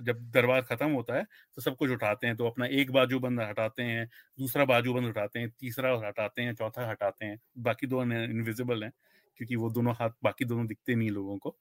जब 0.03 0.31
दरबार 0.31 0.63
खत्म 0.63 0.91
होता 0.91 1.15
है 1.15 1.25
तो 1.57 1.63
सब 1.63 1.77
कुछ 1.77 1.91
उठाते 1.91 2.27
हैं 2.27 2.37
तो 2.37 2.47
अपना 2.47 2.67
एक 2.67 2.91
बाजू 2.91 3.21
बंद 3.21 3.41
हटाते 3.41 3.83
हैं 3.83 4.11
दूसरा 4.39 4.65
बाजू 4.65 4.95
बंद 4.95 5.07
उठाते 5.07 5.39
हैं 5.39 5.51
तीसरा 5.61 5.99
हटाते 6.09 6.43
हैं 6.43 6.55
चौथा 6.55 6.91
हटाते 6.91 7.27
हैं 7.27 7.41
बाकी 7.59 7.87
दो 7.87 8.03
इनविजिबल 8.03 8.85
हैं 8.85 8.93
क्योंकि 9.37 9.57
वो 9.57 9.71
दोनों 9.71 9.95
हाथ 9.95 10.11
बाकी 10.23 10.45
दोनों 10.45 10.67
दिखते 10.67 10.95
नहीं 10.95 11.11
लोगों 11.11 11.39
को। 11.39 11.59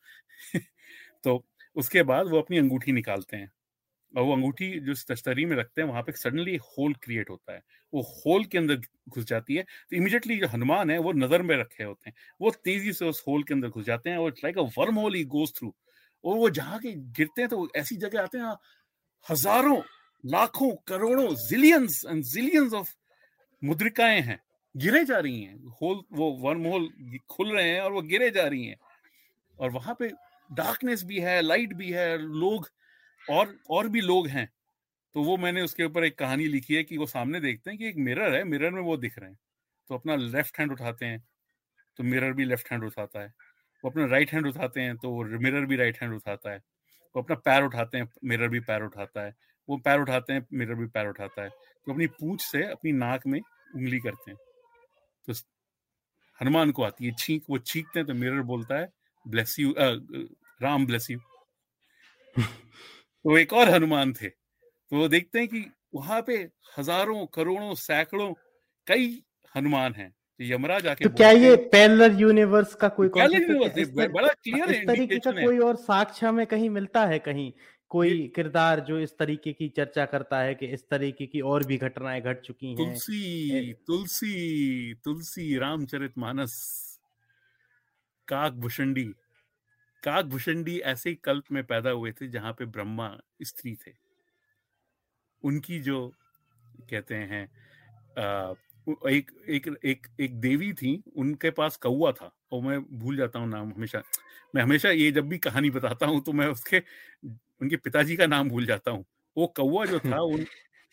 तो 1.24 1.46
उसके 1.76 2.04
बाद 2.04 2.28
वो 2.28 2.40
अपनी 2.40 2.58
अंगूठी 2.58 2.92
निकालते 2.92 3.38
हैं 3.38 3.52
और 4.14 4.24
वो 4.24 4.34
अंगूठी 4.34 4.70
जो 4.80 4.94
तश्तरी 5.10 5.46
में 5.46 5.56
रखते 5.58 5.82
हैं, 5.82 5.88
वहाँ 5.88 6.02
पे 6.04 6.12
सडनली 6.14 6.56
होल 6.58 6.94
क्रिएट 7.04 7.30
होता 7.30 7.54
है। 7.54 7.62
वो 7.94 8.02
होल 8.02 8.46
के 8.46 8.58
अंदर 8.58 8.82
घुस 9.10 9.26
जाती 9.26 9.56
है 9.56 9.64
तो 9.64 9.96
इमीडिएटली 9.98 10.38
जो 10.38 10.48
हनुमान 10.48 10.92
है, 10.92 10.98
वो 11.00 11.12
नज़र 11.14 11.42
में 11.42 11.56
रखे 11.58 11.84
होते 11.84 12.10
हैं। 12.10 12.16
वो 12.42 12.52
तेज़ी 12.64 12.94
से 12.94 13.06
उस 13.06 13.24
होल 13.28 13.44
के 13.44 13.54
अंदर 13.54 13.70
घुस 13.70 13.86
जाते 13.86 14.10
हैं 14.10 14.18
और 14.18 14.28
it's 14.28 14.44
like 14.44 14.58
a 14.58 14.62
wormhole 14.96 15.16
he 15.16 15.24
goes 15.28 15.54
through 15.58 15.74
और 16.24 16.38
वो 16.38 16.50
जहाँ 16.52 16.80
के 16.80 16.92
गिरते 17.18 17.42
हैं 17.42 17.50
तो 17.50 17.68
ऐसी 17.76 17.96
जगह 17.98 18.22
आते 18.22 18.38
हैं 18.38 18.56
हज़ारों, 19.26 19.82
लाखों, 20.24 20.72
करोड़ों 20.88 21.34
जिलियंस 21.40 22.02
एंड 22.08 22.24
जिलियंस 22.26 22.74
ऑफ़ 22.74 22.94
मुद्रिकाएँ 23.62 24.22
हैं, 24.22 24.40
गिरे 24.76 25.04
जा 25.06 25.20
रही 25.20 25.42
हैं। 25.42 25.56
होल 25.82 26.02
वो 26.14 26.32
वर्म 26.40 26.66
होल 26.66 26.90
खुल 27.30 27.52
रहे 27.52 27.70
हैं 27.70 27.82
और 27.82 27.92
वो 27.92 28.02
गिरे 28.04 28.30
जा 28.32 28.48
रही 28.48 28.66
हैं। 28.66 28.78
और 29.60 29.70
वहाँ 29.72 29.96
पे 30.00 30.10
डार्कनेस 30.50 31.04
भी 31.04 31.20
है 31.20 31.41
लाइट 31.41 31.74
भी 31.74 31.91
है, 31.91 32.18
लोग 32.18 32.70
और 33.26 33.56
और 33.70 33.88
भी 33.89 34.02
लोग 34.02 34.28
हैं। 34.28 34.50
तो 35.16 35.24
वो 35.24 35.38
मैंने 35.38 35.62
उसके 35.62 35.84
ऊपर 35.84 36.04
एक 36.04 36.18
कहानी 36.20 36.48
लिखी 36.48 36.76
है 36.76 36.84
कि 36.84 36.98
वो 36.98 37.06
सामने 37.06 37.39
देखते 37.39 37.70
हैं 37.70 37.80
कि 37.80 37.88
एक 37.88 37.98
मिरर 37.98 38.36
है 38.36 38.43
मिरर 38.43 38.72
में 38.72 38.82
वो 38.82 38.98
दिख 38.98 39.18
रहे 39.20 39.30
हैं। 39.30 39.38
तो 39.89 39.96
अपना 39.96 40.16
लेफ़्ट 40.16 40.60
हैंड 40.60 40.72
उठाते 40.72 41.06
हैं 41.06 41.24
तो 42.00 42.04
मिरर 42.04 42.34
भी 42.34 42.46
लेफ़्ट 42.46 42.72
हैंड 42.72 42.84
उठाता 42.84 43.20
है। 43.20 43.34
वो 43.84 43.89
अपना 43.89 44.06
राइट 44.06 44.32
हैंड 44.34 44.48
उठाते 44.48 44.82
हैं 44.82 44.96
तो 44.98 45.24
मिरर 45.39 45.66
भी 45.66 45.76
राइट 45.76 46.02
हैंड 46.02 46.14
उठाता 46.14 46.52
है। 46.52 46.58
वो 47.16 47.22
अपना 47.22 47.36
पैर 47.36 47.64
उठाते 47.64 47.98
हैं 47.98 48.08
मिरर 48.24 48.48
भी 48.48 48.60
पैर 48.60 48.84
उठाता 48.84 49.26
है। 49.26 49.34
वो 49.70 49.78
पैर 49.78 50.00
उठाते 50.00 50.34
हैं 50.34 50.46
मिरर 50.54 50.76
भी 50.76 50.86
पैर 50.88 51.08
उठाता 51.08 51.43
है। 51.43 51.50
तो 51.50 51.91
अपनी 51.91 52.08
पूछ 52.10 52.41
से 52.41 52.64
अपनी 52.64 52.91
नाक 52.91 53.28
में 53.28 53.39
उंगली 53.39 54.00
करते 54.00 54.32
हैं। 54.32 54.39
तो 55.28 55.34
हनुमान 56.39 56.72
को 56.72 56.84
आती 56.84 57.06
है, 57.06 57.12
छींक, 57.12 57.43
वो 57.50 57.58
छींकते 57.60 58.00
हैं 58.00 58.08
तो 58.08 58.14
मिरर 58.14 58.41
बोलता 58.43 58.80
है 58.80 58.89
bless 59.28 59.60
you 59.60 59.74
Ram 59.78 60.86
bless 60.86 61.10
you 61.12 61.20
तो 62.36 63.38
एक 63.38 63.54
और 63.54 63.70
हनुमान 63.70 64.14
थे। 64.14 64.30
तो 64.30 64.98
वो 64.98 65.08
देखते 65.08 65.40
हैं 65.40 65.48
कि 65.48 65.66
वहाँ 65.96 66.22
पे 66.22 66.36
हज़ारों 66.78 67.26
करोड़ों 67.34 67.74
सैकड़ों 67.76 68.34
कई 68.88 69.08
हनुमान 69.56 69.94
हैं 69.94 70.10
तो 70.10 70.44
यमराज 70.44 70.88
आके 70.88 71.04
तो 71.04 71.10
क्या 71.10 71.30
ये 71.32 71.56
पैरेलल 71.72 72.20
यूनिवर्स 72.20 72.76
का 72.76 72.88
कोई 72.90 73.08
यूनिवर्स 73.08 73.90
बड़ा 73.90 74.28
क्लियर 74.28 74.70
है 74.70 74.80
इस 74.80 74.88
तरीके 74.88 75.20
का 75.20 75.32
कोई 75.32 75.58
और 75.60 75.76
साक्ष्य 75.78 76.32
में 76.32 76.46
कहीं 76.48 76.70
मिलता 76.70 77.06
है 77.06 77.20
कहीं? 77.20 77.52
कोई 77.90 78.28
किरदार 78.36 78.80
जो 78.80 79.00
इस 79.00 79.12
तरीके 79.20 79.52
की 79.54 79.68
चर्चा 79.70 80.06
करता 80.06 80.40
है 80.40 80.56
कि 80.56 80.66
इस 80.68 80.84
तरीके 80.90 81.26
की 81.26 81.42
और 81.42 81.66
भी 81.66 81.78
घटनाएँ 81.78 82.22
घट 82.22 82.42
चुकी 82.42 82.68
हैं। 82.68 82.76
तुलसी 82.78 83.74
तुलसी 83.88 84.94
तुलसी 85.04 85.58
रामचरित 85.58 86.18
मानस 86.18 86.54
काक 88.28 88.54
भुषंडी 88.54 89.04
काक 90.04 90.26
भुषंडी 90.26 90.78
ऐसे 90.86 91.14
कल्प 91.16 91.52
में 91.52 91.64
पैदा 91.64 91.90
हुए 91.90 92.12
थे 92.12 92.28
जहाँ 92.28 92.52
पे 92.54 92.66
ब्रह्मा 92.66 93.10
स्त्री 93.42 93.76
थे। 93.76 93.92
उनकी 95.44 95.80
जो 95.80 96.08
कहते 96.90 97.16
हैं 97.16 97.44
एक 99.10 99.32
एक 99.50 99.68
एक 99.86 100.08
एक 100.20 100.40
देवी 100.42 100.72
थी, 100.74 101.02
उनके 101.16 101.50
पास 101.52 101.78
कौआ 101.78 102.12
था। 102.12 102.32
और 102.52 102.62
मैं 102.62 102.80
भूल 103.00 103.18
जाता 103.18 103.40
हूँ 103.40 103.48
नाम 103.50 103.72
हमेशा। 103.74 104.02
मैं 104.56 104.64
हमेशा 104.64 104.90
ये 104.90 105.12
जब 105.12 105.28
भी 105.30 105.38
कहानी 105.38 105.70
बताता 105.70 106.06
हूँ 106.06 106.22
तो 106.24 106.34
मैं 106.34 106.48
उसके, 106.48 106.80
उनके 107.62 107.78
पिताजी 107.78 108.16
का 108.16 108.28
नाम 108.28 108.50
भूल 108.50 108.66
जाता 108.66 108.92
हूँ। 108.92 109.06
वो 109.38 109.48
कौआ 109.58 109.86
जो 109.86 110.00
था, 110.00 110.22
उन, 110.22 110.46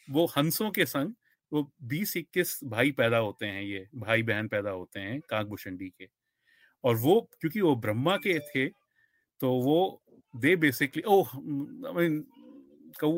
वो 0.08 0.26
हंसों 0.36 0.70
के 0.70 0.86
संग 0.86 1.14
वो 1.52 1.70
बीस 1.82 2.16
इक्कीस 2.16 2.58
भाई 2.64 2.90
पैदा 2.92 3.16
होते 3.18 3.46
हैं 3.46 3.62
ये 3.62 3.86
भाई 3.94 4.22
बहन 4.22 4.48
पैदा 4.48 4.70
होते 4.70 5.00
हैं 5.00 5.20
काकभूषणी 5.20 5.88
के। 5.88 6.08
और 6.84 6.96
वो, 6.96 7.20
क्योंकि 7.40 7.60
वो 7.60 7.74
ब्रह्मा 7.76 8.16
के 8.16 8.38
थे 8.40 8.68
तो 9.40 9.50
वो 9.62 10.02
they 10.34 10.54
basically 10.56 11.02
oh 11.06 11.28
I 11.28 11.92
mean 11.94 12.20
कौ 13.00 13.10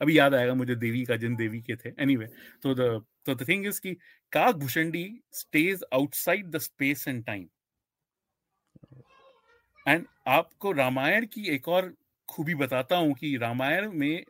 अभी 0.00 0.18
याद 0.18 0.34
आएगा 0.34 0.54
मुझे 0.54 0.74
देवी 0.76 1.04
का, 1.04 1.16
जिन 1.16 1.36
देवी 1.36 1.60
के 1.62 1.76
थे। 1.76 1.92
एनीवे 2.02 2.26
तो 2.62 2.74
द 2.74 3.04
तो 3.26 3.34
द 3.34 3.48
थिंग 3.48 3.66
इज़ 3.66 3.80
कि 3.80 3.92
Kak 4.32 4.56
Bhushundi 4.56 5.04
stays 5.34 5.84
outside 5.94 6.50
the 6.50 6.58
space 6.58 7.06
and 7.08 7.24
time 7.24 7.48
and 9.86 10.06
आपको 10.28 10.72
रामायण 10.72 11.26
की 11.26 11.48
एक 11.54 11.68
और 11.68 11.92
खूबी 12.28 12.54
बताता 12.54 12.96
हूँ 12.96 13.14
कि 13.14 13.36
रामायण 13.36 13.90
में, 13.92 14.24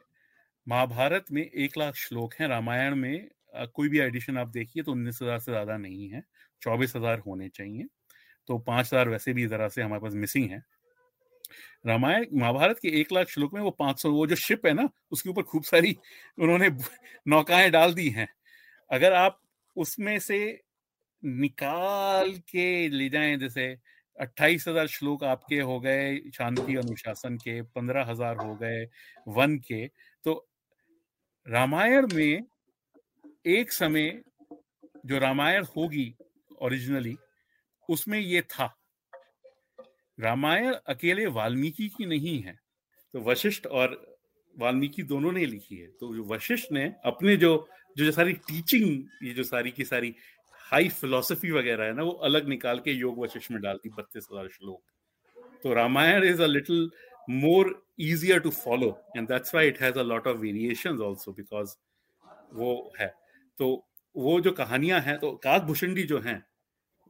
महाभारत 0.66 1.24
में 1.32 1.42
एक 1.42 1.76
लाख 1.78 1.94
श्लोक 1.96 2.34
हैं। 2.34 2.48
रामायण 2.48 2.94
में 2.94 3.28
कोई 3.52 3.88
भी 3.88 3.98
एडिशन 4.00 4.38
आप 4.38 4.48
देखिए 4.50 4.82
तो 4.82 4.92
उन्नीस 4.92 5.18
हज़ार 5.22 5.38
से 5.38 5.52
ज़्यादा 5.52 5.76
नहीं 5.78 6.08
है, 6.10 6.22
चौबीस 6.62 6.96
हज़ार 6.96 7.18
होने 7.20 7.48
चाहिए। 7.50 7.86
तो 8.48 8.58
पाँच 8.60 8.86
हज़ार 8.86 9.08
वैसे 9.08 9.32
भी 9.32 9.46
जरा 9.46 9.68
से 9.68 9.82
हमारे 9.82 10.00
पास 10.02 10.12
मिसिंग 10.14 10.50
है। 10.50 10.62
रामायण, 11.86 12.26
महाभारत 12.32 12.78
के 12.78 12.88
एक 13.00 13.12
लाख 13.12 13.28
श्लोक 13.28 13.54
में 13.54 13.60
वो 13.62 13.70
पाँच 13.72 14.00
सौ, 14.02 14.10
वो 14.12 14.26
जो 14.26 14.36
शिप 14.36 14.66
है 14.66 14.72
ना, 14.72 14.88
उसके 15.12 15.30
ऊपर 15.30 15.42
खूब 15.44 15.62
सारी 15.64 15.96
उन्होंने 16.38 16.68
नौकाएँ 17.26 17.70
डाल 17.70 17.94
दी 17.94 18.08
हैं। 18.10 18.28
अगर 18.90 19.12
आप 19.14 19.40
उसमें 19.76 20.18
से 20.20 20.38
निकाल 21.22 22.32
के 22.48 22.88
ले 22.90 23.08
जाएँ, 23.08 23.36
जैसे 23.38 23.66
अट्ठाईस 24.18 24.66
हज़ार 24.68 24.86
श्लोक 24.88 25.24
आपके 25.24 25.60
हो 25.60 25.78
गए, 25.80 26.16
शांति 26.30 26.76
अनुशासन 26.76 27.36
के, 27.38 27.60
पंद्रह 27.64 28.04
हज़ार 28.04 28.36
हो 28.38 28.54
गए, 28.56 28.84
वन 29.28 29.56
के 29.60 29.86
तो 30.24 30.46
रामायण 31.46 32.06
में 32.14 32.42
एक 33.44 33.72
समय 33.72 34.10
जो 35.06 35.18
रामायण 35.18 35.64
होगी 35.76 36.14
ओरिजिनली 36.62 37.16
उसमें 37.88 38.18
ये 38.18 38.40
था। 38.42 38.74
रामायण 40.18 40.72
अकेले 40.88 41.26
वाल्मीकि 41.28 41.88
की 41.88 42.06
नहीं 42.06 42.40
है 42.42 42.58
तो 43.14 43.20
वशिष्ठ 43.22 43.66
और 43.68 43.94
वाल्मीकि 44.54 45.02
दोनों 45.04 45.32
ने 45.32 45.46
लिखी 45.46 45.76
है। 45.76 45.86
तो 45.90 46.14
जो 46.14 46.24
वशिष्ठ 46.24 46.72
ने 46.72 46.84
अपने 47.06 47.36
जो 47.36 47.68
जो 47.96 48.10
सारी 48.12 48.32
टीचिंग 48.48 49.26
ये 49.26 49.32
जो 49.34 49.44
सारी 49.44 49.70
की 49.70 49.84
सारी 49.84 50.14
हाई 50.60 50.88
फिलोसफी 50.90 51.50
वगैरह 51.50 51.84
है 51.84 51.92
ना, 51.92 52.02
वो 52.02 52.10
अलग 52.10 52.48
निकाल 52.48 52.78
के 52.80 52.92
योग 52.92 53.18
वशिष्ठ 53.18 53.50
में 53.50 53.60
डालती 53.62 53.88
बत्तीस 53.90 54.28
हज़ार 54.32 54.48
श्लोक। 54.48 54.82
तो 55.62 55.72
Ramayan 55.74 56.24
is 56.24 56.42
a 56.42 56.46
little 56.46 56.90
more 57.30 57.74
easier 58.00 58.40
to 58.40 58.50
follow 58.50 58.96
and 59.16 59.28
why 59.52 59.64
it 59.70 59.78
has 59.78 59.96
a 59.96 60.04
lot 60.04 60.26
of 60.26 60.38
variations 60.38 61.00
also, 61.00 61.32
because 61.32 61.76
वो 62.54 62.92
है। 63.00 63.12
तो 63.60 63.68
वो 64.16 64.40
जो 64.40 64.50
कहानियाँ 64.52 65.00
हैं 65.00 65.18
तो 65.18 65.30
काक 65.44 65.62
भूषणी 65.62 66.02
जो 66.02 66.18
हैं 66.18 66.42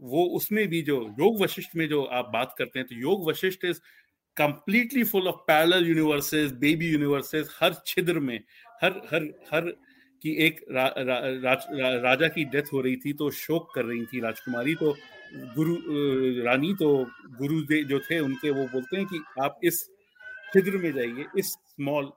वो 0.01 0.24
उसमें 0.36 0.66
भी 0.68 0.80
जो 0.82 0.96
योग 1.18 1.40
वशिष्ठ 1.42 1.76
में 1.76 1.88
जो 1.88 2.03
आप 2.18 2.30
बात 2.32 2.55
करते 2.59 2.78
हैं 2.78 2.86
तो 2.88 2.94
Yoga 2.94 3.28
Vasishtha 3.28 3.64
is 3.64 3.80
completely 4.36 5.05
full 5.05 5.28
of 5.28 5.36
parallel 5.46 5.86
universes 5.86 6.53
baby 6.61 6.88
universes 6.88 7.57
हर 7.61 7.74
छिद्र 7.86 8.20
में 8.20 8.38
हर 8.82 9.01
हर 9.12 9.28
हर 9.53 9.70
की 10.22 10.34
एक 10.46 10.61
रा, 10.70 10.86
रा, 10.98 11.18
रा, 11.18 11.53
रा, 11.53 11.94
राजा 12.01 12.28
की 12.28 12.44
डेथ 12.44 12.72
हो 12.72 12.80
रही 12.80 12.96
थी 12.96 13.12
तो 13.12 13.30
शोक 13.30 13.70
कर 13.74 13.84
रही 13.84 14.05
थी 14.07 14.20
राजकुमारी 14.20 14.74
तो 14.74 14.92
गुरु 15.55 15.76
रानी 16.44 16.72
तो 16.74 16.88
गुरु 17.38 17.61
जो 17.84 18.01
थे 18.01 18.18
उनके 18.18 18.51
वो 18.51 18.64
बोलते 18.72 18.96
हैं 18.96 19.07
कि 19.07 19.20
आप 19.40 19.61
इस 19.64 19.84
छिद्र 20.53 20.76
में 20.76 20.92
जाइए 20.92 21.24
इस 21.38 21.53
स्मॉल 21.53 22.11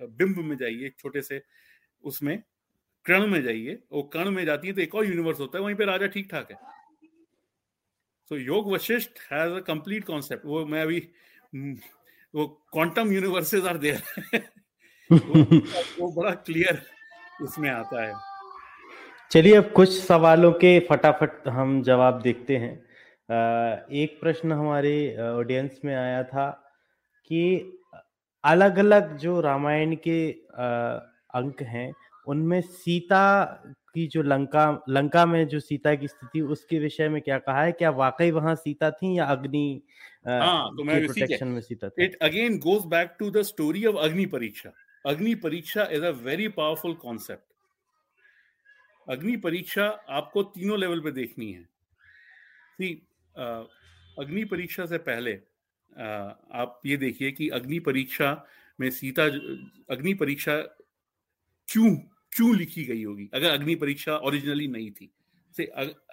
बिंब 0.00 0.38
में 0.44 0.56
जाइए 0.56 0.92
छोटे 0.98 1.22
से 1.22 1.42
उसमें 2.04 2.38
कर्ण 3.06 3.26
में 3.26 3.42
जाइए 3.42 3.78
वो 3.92 4.02
कर्ण 4.12 4.30
में 4.30 4.44
जाती 4.44 4.68
है 4.68 4.74
तो 4.74 4.80
एक 4.80 4.94
और 4.94 5.06
यूनिवर्स 5.06 5.40
होता 5.40 5.58
है, 5.58 5.64
वहीं 5.64 5.76
पे 5.76 5.84
राजा 5.84 6.06
ठीक 6.08 6.30
ठाक 6.30 6.50
है। 6.50 6.58
So 8.30 8.36
Yoga 8.36 8.72
Vasishtha 8.72 9.20
has 9.32 9.52
a 9.52 9.60
complete 9.66 10.04
concept 10.04 10.46
वो 10.46 10.64
मैं 10.66 10.82
अभी 10.82 10.98
वो 12.34 12.46
क्वांटम 12.72 13.12
यूनिवर्सेस 13.12 13.64
आर 13.64 13.76
देयर 13.78 14.02
वो 15.10 16.10
बड़ा 16.12 16.30
क्लियर 16.30 16.82
उसमें 17.42 17.68
आता 17.70 18.02
है। 18.02 18.14
चलिए, 19.30 19.54
अब 19.54 19.70
कुछ 19.72 19.90
सवालों 19.90 20.52
के 20.54 20.78
फटाफट 20.80 21.48
हम 21.48 21.82
जवाब 21.82 22.20
देखते 22.22 22.56
हैं। 22.56 22.74
एक 23.92 24.18
प्रश्न 24.20 24.52
हमारे 24.52 24.94
ऑडियंस 25.20 25.80
में 25.84 25.94
आया 25.94 26.22
था 26.24 26.48
कि 27.30 27.42
अलग 28.44 28.78
अलग 28.78 29.16
जो 29.18 29.40
रामायण 29.40 29.94
के 30.06 30.18
अंक 31.34 31.62
हैं 31.64 31.90
उनमें 32.26 32.60
सीता 32.60 33.24
की 33.94 34.06
जो 34.06 34.22
लंका 34.22 34.64
लंका 34.88 35.24
में 35.26 35.46
जो 35.48 35.60
सीता 35.60 35.94
की 35.94 36.08
स्थिति 36.08 36.40
उसके 36.40 36.78
विषय 36.78 37.08
में 37.08 37.20
क्या 37.22 37.38
कहा 37.38 37.62
है? 37.62 37.72
क्या 37.72 37.90
वाकई 37.90 38.30
वहाँ 38.30 38.54
सीता 38.54 38.90
थी 38.90 39.16
या 39.18 39.24
अग्नि 39.24 39.82
हाँ, 40.26 40.70
तो 40.76 40.84
मैं 40.84 41.00
प्रोटेक्शन 41.06 41.48
में 41.48 41.60
सीता 41.60 41.88
थी? 41.88 42.04
It 42.04 42.16
again 42.22 42.58
goes 42.58 42.84
back 42.86 43.16
to 43.18 43.30
the 43.30 43.42
story 43.42 43.84
of 43.86 43.96
Agni 43.96 44.26
Pariksha. 44.26 44.72
Agni 45.04 45.34
Pariksha 45.34 45.88
is 45.92 46.04
a 46.04 46.10
very 46.22 46.48
powerful 46.48 46.94
concept 46.94 47.44
Agni 49.06 49.36
Pariksha 49.36 49.86
आपको 50.10 50.42
तीनों 50.42 50.78
लेवल 50.78 51.00
पे 51.00 51.10
देखनी 51.12 51.52
है। 51.52 51.64
सी 52.78 52.92
अग्नि 54.18 54.44
परीक्षा 54.44 54.86
से 54.86 54.98
पहले 54.98 55.32
आप 56.54 56.80
ये 56.86 56.96
देखिए 56.96 57.30
कि 57.32 57.48
अग्नि 57.48 57.78
परीक्षा 57.80 58.30
में 58.78 58.90
सीता 58.90 59.24
अग्नि 59.90 60.14
परीक्षा 60.14 60.56
क्यों 61.68 61.90
क्यों 62.32 62.56
लिखी 62.56 62.84
गई 62.84 63.04
होगी? 63.04 63.28
अगर 63.34 63.50
अग्नि 63.50 63.74
परीक्षा 63.76 64.16
ओरिजिनली 64.18 64.66
नहीं 64.68 64.90
थी। 64.90 65.10
से 65.54 65.64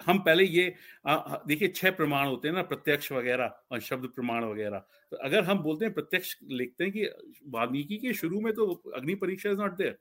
हम 0.06 0.18
पहले 0.18 0.44
ये 0.44 0.74
देखिए 1.06 1.68
छह 1.68 1.90
प्रमाण 1.92 2.26
होते 2.26 2.48
हैं 2.48 2.54
ना, 2.54 2.62
प्रत्यक्ष 2.62 3.10
वगैरह 3.12 3.52
और 3.72 3.80
शब्द 3.80 4.06
प्रमाण 4.14 4.44
वगैरह। 4.44 4.78
तो 4.78 5.16
अगर 5.18 5.44
हम 5.44 5.58
बोलते 5.58 5.84
हैं 5.84 5.94
प्रत्यक्ष 5.94 6.36
लिखते 6.42 6.84
हैं 6.84 6.92
कि 6.92 7.04
वाल्मीकि 7.50 7.96
के 7.96 8.12
शुरू 8.14 8.40
में 8.40 8.52
तो 8.52 8.72
अग्नि 8.96 9.14
परीक्षा 9.14 9.50
इज़ 9.50 9.58
नॉट 9.58 9.76
देयर 9.76 9.98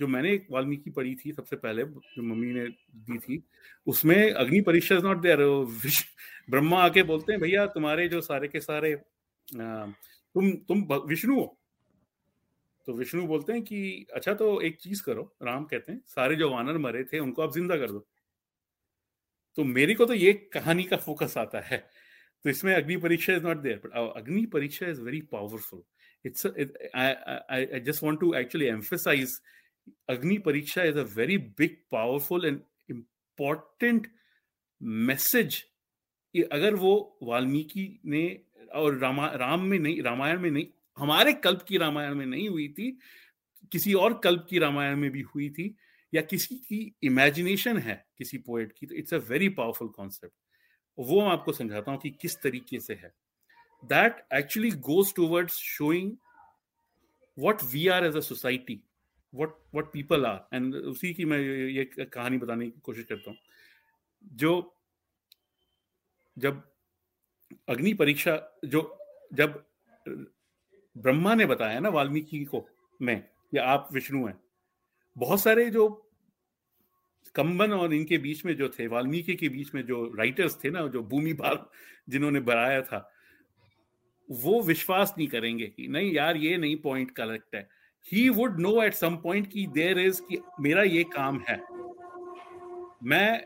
जो 0.00 0.06
मैंने 0.08 0.32
एक 0.32 0.46
वाल्मीकि 0.50 0.90
पढ़ी 0.90 1.14
थी 1.14 1.32
सबसे 1.32 1.56
पहले, 1.56 1.82
जो 1.84 2.22
मम्मी 2.22 2.52
ने 2.52 2.66
दी 2.66 3.18
थी, 3.18 3.42
उसमें 3.86 4.30
अग्नि 4.32 4.60
परीक्षा 4.60 4.96
इज़ 4.96 5.04
नॉट 5.04 5.20
देयर 5.22 5.38
ब्रह्मा 6.50 6.82
आके 6.82 7.02
बोलते 7.02 7.32
हैं, 7.32 7.40
भैया 7.40 7.66
तुम्हारे 7.68 8.08
जो 8.08 8.20
सारे 8.20 8.48
के 8.48 8.60
सारे 8.60 8.94
तुम 9.48 10.50
तुम 10.68 10.82
विष्णु 11.08 11.34
हो। 11.34 11.59
तो 12.88 12.92
विष्णु 12.92 13.26
बोलते 13.26 13.52
हैं 13.52 13.62
कि 13.62 14.06
अच्छा 14.14 14.34
तो 14.34 14.60
एक 14.60 14.78
चीज़ 14.80 15.02
करो। 15.04 15.22
राम 15.42 15.64
कहते 15.64 15.92
हैं, 15.92 16.00
सारे 16.06 16.36
जो 16.36 16.50
वानर 16.50 16.78
मरे 16.78 17.04
थे, 17.04 17.18
उनको 17.18 17.42
आप 17.42 17.52
ज़िंदा 17.54 17.76
कर 17.76 17.90
दो। 17.90 18.06
तो 19.58 19.64
मेरे 19.64 19.94
को 19.94 20.06
तो 20.06 20.14
ये 20.14 20.32
कहानी 20.52 20.84
का 20.84 20.96
फोकस 20.96 21.36
आता 21.38 21.60
है। 21.60 21.78
तो 22.44 22.50
इसमें 22.50 22.74
अग्नि 22.74 22.96
परीक्षा 22.96 23.34
is 23.34 23.42
not 23.44 23.56
there 23.62 23.80
but 23.84 23.92
Agni 24.16 24.44
Pariksha 24.52 24.86
is 24.86 25.00
very 25.02 25.20
powerful 25.32 25.82
it's 26.24 26.46
I 26.46 27.80
just 27.80 28.02
want 28.02 28.20
to 28.20 28.32
actually 28.34 28.66
emphasize 28.66 29.40
Agni 30.08 30.38
Pariksha 30.38 30.82
is 30.82 30.98
a 30.98 31.04
very 31.16 31.38
big 31.58 31.76
powerful 31.92 32.46
and 32.46 32.60
important 32.90 34.06
message 35.08 35.62
अगर 36.34 36.74
वो 36.74 37.18
वाल्मीकि 37.22 38.00
ने 38.06 38.24
और 38.74 38.98
रामा, 38.98 39.26
राम 39.26 39.60
में 39.60 39.78
नहीं, 39.78 40.02
रामायण 40.02 40.40
में 40.40 40.50
नहीं 40.50 40.66
हमारे 41.00 41.32
कल्प 41.34 41.62
की 41.62 41.78
रामायण 41.78 42.14
में 42.14 42.26
नहीं 42.26 42.48
हुई 42.48 42.68
थी, 42.68 42.90
किसी 43.72 43.94
और 43.94 44.18
कल्प 44.18 44.46
की 44.50 44.58
रामायण 44.58 44.96
में 44.96 45.10
भी 45.10 45.20
हुई 45.24 45.48
थी, 45.50 45.74
या 46.12 46.22
किसी 46.22 46.54
की 46.58 46.80
इमेजिनेशन 47.02 47.78
है 47.78 48.04
किसी 48.18 48.38
पोएट 48.38 48.72
की 48.72 48.86
तो 48.86 48.94
it's 48.94 49.14
a 49.14 49.18
very 49.28 49.48
powerful 49.50 49.88
concept 49.88 50.34
वो 50.98 51.20
मैं 51.20 51.30
आपको 51.30 51.52
समझाता 51.52 51.90
हूँ 51.90 52.00
कि 52.00 52.10
किस 52.20 52.36
तरीके 52.42 52.78
से 52.80 52.94
है। 52.94 53.12
That 53.82 54.26
actually 54.34 54.70
goes 54.86 55.14
towards 55.14 55.54
showing 55.56 56.10
what 57.38 57.62
we 57.72 57.86
are 57.88 58.04
as 58.06 58.16
a 58.16 58.20
society 58.20 58.80
what 59.34 59.54
what 59.74 59.92
people 59.92 60.26
are 60.26 60.56
and 60.56 60.74
उसी 60.74 61.12
की 61.14 61.24
मैं 61.24 61.38
ये 61.38 61.84
कहानी 61.96 62.38
बताने 62.38 62.66
की 62.66 62.80
कोशिश 62.80 63.04
करता 63.04 63.30
हूँ। 63.30 63.38
जो, 64.24 64.76
जब 66.36 66.62
अग्नि 67.68 67.94
परीक्षा, 67.94 68.36
जो, 68.64 68.98
जब 69.34 69.64
ब्रह्मा 70.96 71.34
ने 71.34 71.46
बताया 71.46 71.80
ना 71.80 71.88
वाल्मीकि 71.88 72.44
को 72.44 72.66
मैं, 73.00 73.22
या 73.54 73.64
आप 73.64 73.88
विष्णु 73.92 74.26
हैं। 74.26 74.38
बहुत 75.16 75.40
सारे 75.40 75.70
जो 75.70 75.88
कंबन 77.34 77.72
और 77.72 77.94
इनके 77.94 78.18
बीच 78.18 78.44
में 78.44 78.56
जो 78.56 78.68
थे, 78.68 78.86
वाल्मीकि 78.86 79.34
के 79.34 79.48
बीच 79.48 79.74
में 79.74 79.84
जो 79.86 80.04
राइटर्स 80.18 80.58
थे 80.64 80.70
ना, 80.70 80.86
जो 80.86 81.02
भूमि 81.02 81.32
भाग 81.32 81.66
जिन्होंने 82.08 82.40
बनाया 82.40 82.80
था, 82.82 83.10
वो 84.28 84.60
विश्वास 84.62 85.14
नहीं 85.18 85.28
करेंगे 85.28 85.66
कि 85.66 85.86
नहीं 85.88 86.12
यार, 86.12 86.36
ये 86.36 86.56
नहीं 86.56 86.76
पॉइंट 86.76 87.10
करेक्ट 87.10 87.54
है। 87.54 87.68
He 88.12 88.28
would 88.28 88.60
know 88.60 88.82
at 88.82 88.94
some 88.94 89.16
point 89.16 89.46
की 89.46 89.66
देर 89.66 89.98
इज़ 89.98 90.20
कि 90.22 90.38
मेरा 90.60 90.82
ये 90.82 91.04
काम 91.04 91.40
है। 91.48 91.56
मैं 93.04 93.44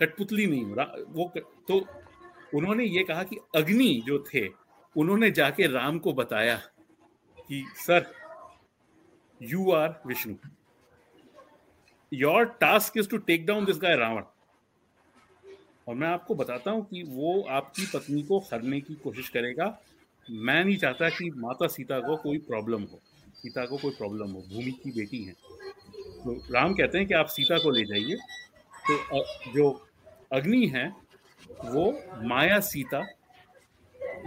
कठपुतली 0.00 0.46
नहीं 0.46 0.64
हूँ 0.64 0.74
वो 1.08 1.32
तो 1.68 1.78
उन्होंने 2.54 2.84
ये 2.84 3.02
कहा 3.04 3.22
कि 3.22 3.36
अग्नि 3.54 4.02
जो 4.06 4.18
थे 4.34 4.46
उन्होंने 4.96 5.30
जाके 5.30 5.66
राम 5.66 5.98
को 5.98 6.12
बताया 6.12 6.56
कि, 7.48 7.66
sir 7.76 8.14
you 9.42 9.70
are 9.72 10.02
Vishnu 10.06 10.34
your 12.12 12.44
task 12.44 12.98
is 12.98 13.08
to 13.08 13.16
take 13.16 13.46
down 13.46 13.64
this 13.64 13.76
guy 13.78 13.96
Ravan 13.96 14.22
और 15.88 15.94
मैं 15.94 16.08
आपको 16.08 16.34
बताता 16.34 16.70
हूँ 16.70 16.84
कि 16.84 17.02
वो 17.02 17.42
आपकी 17.42 17.86
पत्नी 17.86 18.22
को 18.22 18.38
हरने 18.38 18.80
की 18.80 18.94
कोशिश 18.94 19.28
करेगा। 19.28 19.80
मैं 20.30 20.64
नहीं 20.64 20.76
चाहता 20.76 21.08
कि 21.08 21.30
माता 21.30 21.66
सीता 21.66 22.00
को 22.00 22.16
कोई 22.16 22.38
प्रॉब्लम 22.38 22.82
हो। 22.82 23.00
सीता 23.34 23.66
को 23.66 23.76
कोई 23.76 23.90
प्रॉब्लम 23.90 24.30
हो। 24.30 24.40
भूमि 24.40 24.70
की 24.70 24.90
बेटी 24.90 25.24
है। 25.24 25.32
तो 26.24 26.52
राम 26.54 26.74
कहते 26.74 26.98
हैं 26.98 27.06
कि 27.06 27.14
आप 27.14 27.26
सीता 27.26 27.58
को 27.58 27.70
ले 27.70 27.84
जाइए। 27.84 28.16
तो 28.90 29.24
जो 29.52 29.88
अग्नि 30.32 30.66
है, 30.66 30.96
वो 31.64 32.02
माया 32.22 32.60
सीता 32.60 33.19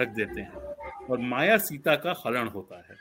रख 0.02 0.08
देते 0.08 0.42
हैं। 0.42 0.52
और 1.06 1.20
माया 1.20 1.58
सीता 1.58 1.96
का 1.96 2.14
हरण 2.26 2.48
होता 2.48 2.78
है। 2.78 2.96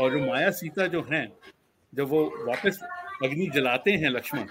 और 0.00 0.10
जो 0.10 0.26
माया 0.26 0.50
सीता 0.50 0.86
जो 0.86 1.02
हैं, 1.02 1.26
जब 1.94 2.08
वो 2.08 2.24
वापस 2.46 2.78
अग्नि 3.24 3.46
जलाते 3.54 3.90
हैं 3.92 4.10
लक्ष्मण, 4.10 4.46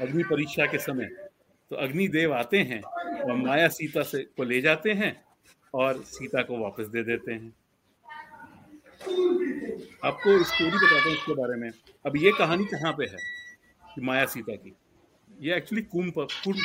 अग्नि 0.00 0.22
परीक्षा 0.22 0.66
के 0.66 0.78
समय 0.78 1.04
तो 1.70 1.76
अग्नि 1.76 2.08
देव 2.08 2.34
आते 2.34 2.58
हैं 2.62 2.80
और 3.20 3.36
माया 3.36 3.68
सीता 3.68 4.02
से 4.02 4.22
को 4.36 4.42
ले 4.42 4.60
जाते 4.60 4.92
हैं 4.92 5.24
और 5.74 6.02
सीता 6.02 6.42
को 6.42 6.58
वापस 6.58 6.86
दे 6.86 7.02
देते 7.02 7.32
हैं। 7.32 7.52
आपको 10.04 10.42
स्टोरी 10.44 10.70
बताता 10.70 11.04
हूँ 11.04 11.12
इसके 11.12 11.34
बारे 11.34 11.56
में। 11.60 11.70
अब 12.06 12.16
ये 12.16 12.32
कहानी 12.38 12.64
कहाँ 12.64 12.92
पे 12.92 13.04
है 13.04 13.18
कि 13.94 14.00
माया 14.00 14.26
सीता 14.26 14.54
की? 14.54 14.74
ये 15.40 15.56
एक्चुअली 15.56 15.82
कुंभ 15.84 16.12
कुंभ 16.18 16.56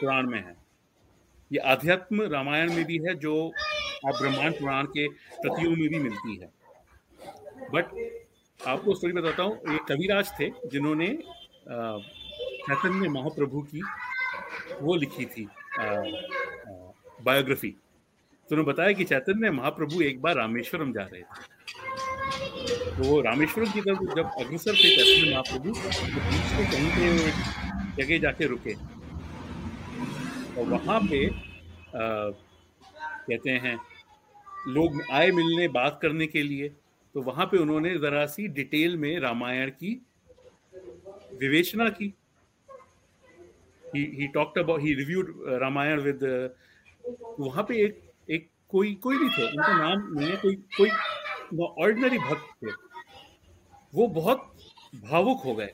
पुराण 0.00 0.26
में 0.26 0.38
है। 0.38 0.69
ये 1.50 1.58
आध्यात्म 1.70 2.22
रामायण 2.32 2.74
में 2.74 2.84
भी 2.84 2.98
है, 3.06 3.14
जो 3.16 3.52
आप 4.06 4.14
ब्रह्मांड 4.20 4.54
पुराण 4.58 4.86
के 4.86 5.06
प्रतियों 5.08 5.70
में 5.70 5.88
भी 5.88 5.98
मिलती 5.98 6.36
है। 6.36 6.48
बट 7.72 7.84
आपको 8.60 8.94
स्टोरी 8.94 9.12
बताता 9.12 9.42
हूँ 9.42 9.74
एक 9.74 9.84
कविराज 9.88 10.30
थे, 10.40 10.50
जिन्होंने 10.72 11.08
चैतन्य 12.60 13.08
महाप्रभु 13.08 13.60
की 13.72 13.82
वो 14.80 14.94
लिखी 14.96 15.24
थी 15.26 15.46
बायोग्राफी 17.24 17.68
तो 17.70 18.50
उन्होंने 18.50 18.72
बताया 18.72 18.92
कि 18.92 19.04
चैतन्य 19.04 19.50
महाप्रभु 19.50 20.00
एक 20.02 20.20
बार 20.22 20.36
रामेश्वरम 20.36 20.92
जा 20.92 21.02
रहे 21.02 21.20
थे। 21.20 21.24
तो 22.96 23.04
वो 23.04 23.20
रामेश्वरम 23.22 23.70
की 23.72 23.80
तरफ़ 23.80 24.14
जब 24.16 24.30
अग्रसर 24.40 24.72
थे, 24.72 24.96
चैतन्य 24.96 25.32
महाप्रभु 25.32 25.70
तो 25.70 25.88
बीच 26.30 26.52
में 26.54 26.66
कहीं 26.70 26.90
पे 26.96 28.02
जगह 28.02 28.18
जाके 28.22 28.46
रुके। 28.46 28.74
और 30.60 30.66
वहाँ 30.66 31.00
पे 31.00 31.26
आ, 31.26 32.30
कहते 33.26 33.50
हैं 33.64 33.76
लोग 34.68 35.00
आए 35.12 35.30
मिलने 35.30 35.68
बात 35.68 35.98
करने 36.02 36.26
के 36.26 36.42
लिए। 36.42 36.68
तो 37.14 37.22
वहाँ 37.22 37.46
पे 37.46 37.58
उन्होंने 37.58 37.90
जरा 37.98 38.24
सी 38.26 38.46
डिटेल 38.48 38.96
में 38.96 39.18
रामायण 39.20 39.70
की 39.80 39.92
विवेचना 41.40 41.88
की। 41.88 42.12
He 43.84 44.26
talked 44.34 44.58
about 44.58 44.80
he 44.80 44.94
reviewed 44.94 45.32
Ramayan 45.62 46.00
with 46.00 46.24
वहाँ 47.38 47.62
पे 47.68 47.84
एक 47.84 48.02
एक 48.30 48.48
कोई 48.68 48.94
कोई 48.94 49.18
भी 49.18 49.28
थे 49.28 49.46
उनका 49.46 49.72
नाम 49.78 50.06
नहीं 50.12 50.28
है 50.30 50.36
कोई 50.36 50.54
कोई 50.76 50.90
ऑर्डिनरी 51.84 52.18
भक्त 52.18 52.52
थे। 52.62 52.72
वो 53.92 54.06
बहुत 54.08 54.52
भावुक 55.04 55.42
हो 55.44 55.54
गए। 55.54 55.72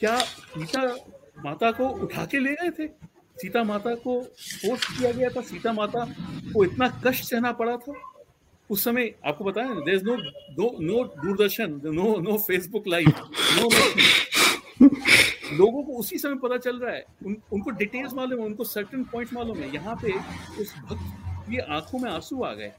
क्या 0.00 0.18
सीता 0.18 0.84
माता 1.44 1.70
को 1.72 1.88
उठा 2.04 2.24
के 2.26 2.38
ले 2.38 2.54
गए 2.54 2.70
थे? 2.78 2.86
सीता 3.36 3.62
माता 3.64 3.94
को 3.96 4.20
फोर्स 4.22 4.84
किया 4.88 5.12
गया 5.12 5.28
था। 5.28 5.40
सीता 5.42 5.72
माता 5.72 6.04
को 6.52 6.64
इतना 6.64 6.88
कष्ट 7.04 7.24
सहना 7.24 7.52
पड़ा 7.52 7.76
था। 7.76 7.92
उस 8.70 8.84
समय 8.84 9.12
आपको 9.26 9.44
बताया 9.44 9.74
there 9.86 9.94
is 9.94 10.04
no 10.04 10.16
no 10.80 11.04
Doordarshan 11.16 11.80
no 11.84 12.16
no 12.20 12.36
Facebook 12.38 12.88
live 12.88 13.08
no 13.08 13.68
लोगों 15.52 15.82
को 15.82 15.92
उसी 15.92 16.18
समय 16.18 16.34
पता 16.42 16.56
चल 16.58 16.78
रहा 16.78 16.94
है। 16.94 17.04
उन, 17.26 17.36
उनको 17.52 17.70
डिटेल्स 17.70 18.12
मालूम 18.14 18.40
है 18.40 18.46
उनको 18.46 18.64
सर्टन 18.64 19.02
पॉइंट 19.12 19.32
मालूम 19.34 19.58
है। 19.58 19.74
यहाँ 19.74 19.94
पे 20.02 20.12
उस 20.62 20.74
भक्त 20.80 21.50
ये 21.52 21.60
आँखों 21.70 21.98
में 21.98 22.10
आँसू 22.10 22.42
आ 22.42 22.52
गए। 22.54 22.72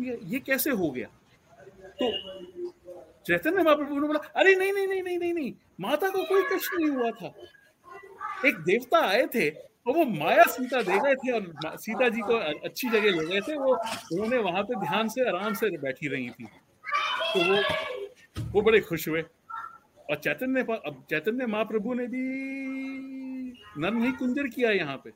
ये 0.00 0.18
ये 0.24 0.38
कैसे 0.40 0.70
हो 0.70 0.90
गया? 0.90 1.06
तो 2.00 2.10
चैतन्य 3.26 3.62
महाप्रभु 3.62 4.00
ने 4.00 4.06
बोला 4.06 4.20
अरे 4.36 4.54
नहीं 4.54 4.72
नहीं 4.72 4.86
नहीं 4.88 5.02
नहीं 5.02 5.18
नहीं 5.18 5.32
नहीं 5.34 5.52
माता 5.80 6.08
को 6.08 6.22
कोई 6.24 6.42
कष्ट 6.52 6.74
नहीं 6.74 6.90
हुआ 6.90 7.10
था। 7.12 7.34
एक 8.48 8.58
देवता 8.66 8.98
आए 9.06 9.26
थे 9.34 9.48
और 9.88 9.96
वो 9.96 10.04
माया 10.06 10.42
सीता 10.44 10.80
दे 10.82 10.98
गए 11.00 11.14
थे 11.16 11.32
और 11.32 11.76
सीता 11.78 12.08
जी 12.08 12.20
को 12.20 12.34
अच्छी 12.64 12.88
जगह 12.88 13.10
ले 13.10 13.24
गए 13.26 13.40
थे, 13.40 13.56
वो 13.56 13.74
उन्होंने 14.12 14.38
वहाँ 14.38 14.62
पे 14.62 14.80
ध्यान 14.80 15.08
से, 15.08 15.28
आराम 15.28 15.54
से 15.54 15.70
बैठी 15.78 16.08
रही 16.08 16.28
थी। 16.30 16.44
तो 16.44 17.44
वो 17.44 17.62
वो 18.52 18.62
बड़े 18.62 18.80
खुश 18.80 19.08
हुए। 19.08 19.22
और 20.10 20.16
चैतन्य 20.16 20.60
अब 20.60 21.04
चैतन्य 21.10 21.46
महाप्रभु 21.46 21.94
ने 21.94 22.06
भी 22.06 22.20
नर 23.78 23.90
नहीं 23.92 24.12
कुंजर 24.12 24.46
किया 24.48 24.70
यहाँ 24.70 24.96
पे। 25.04 25.10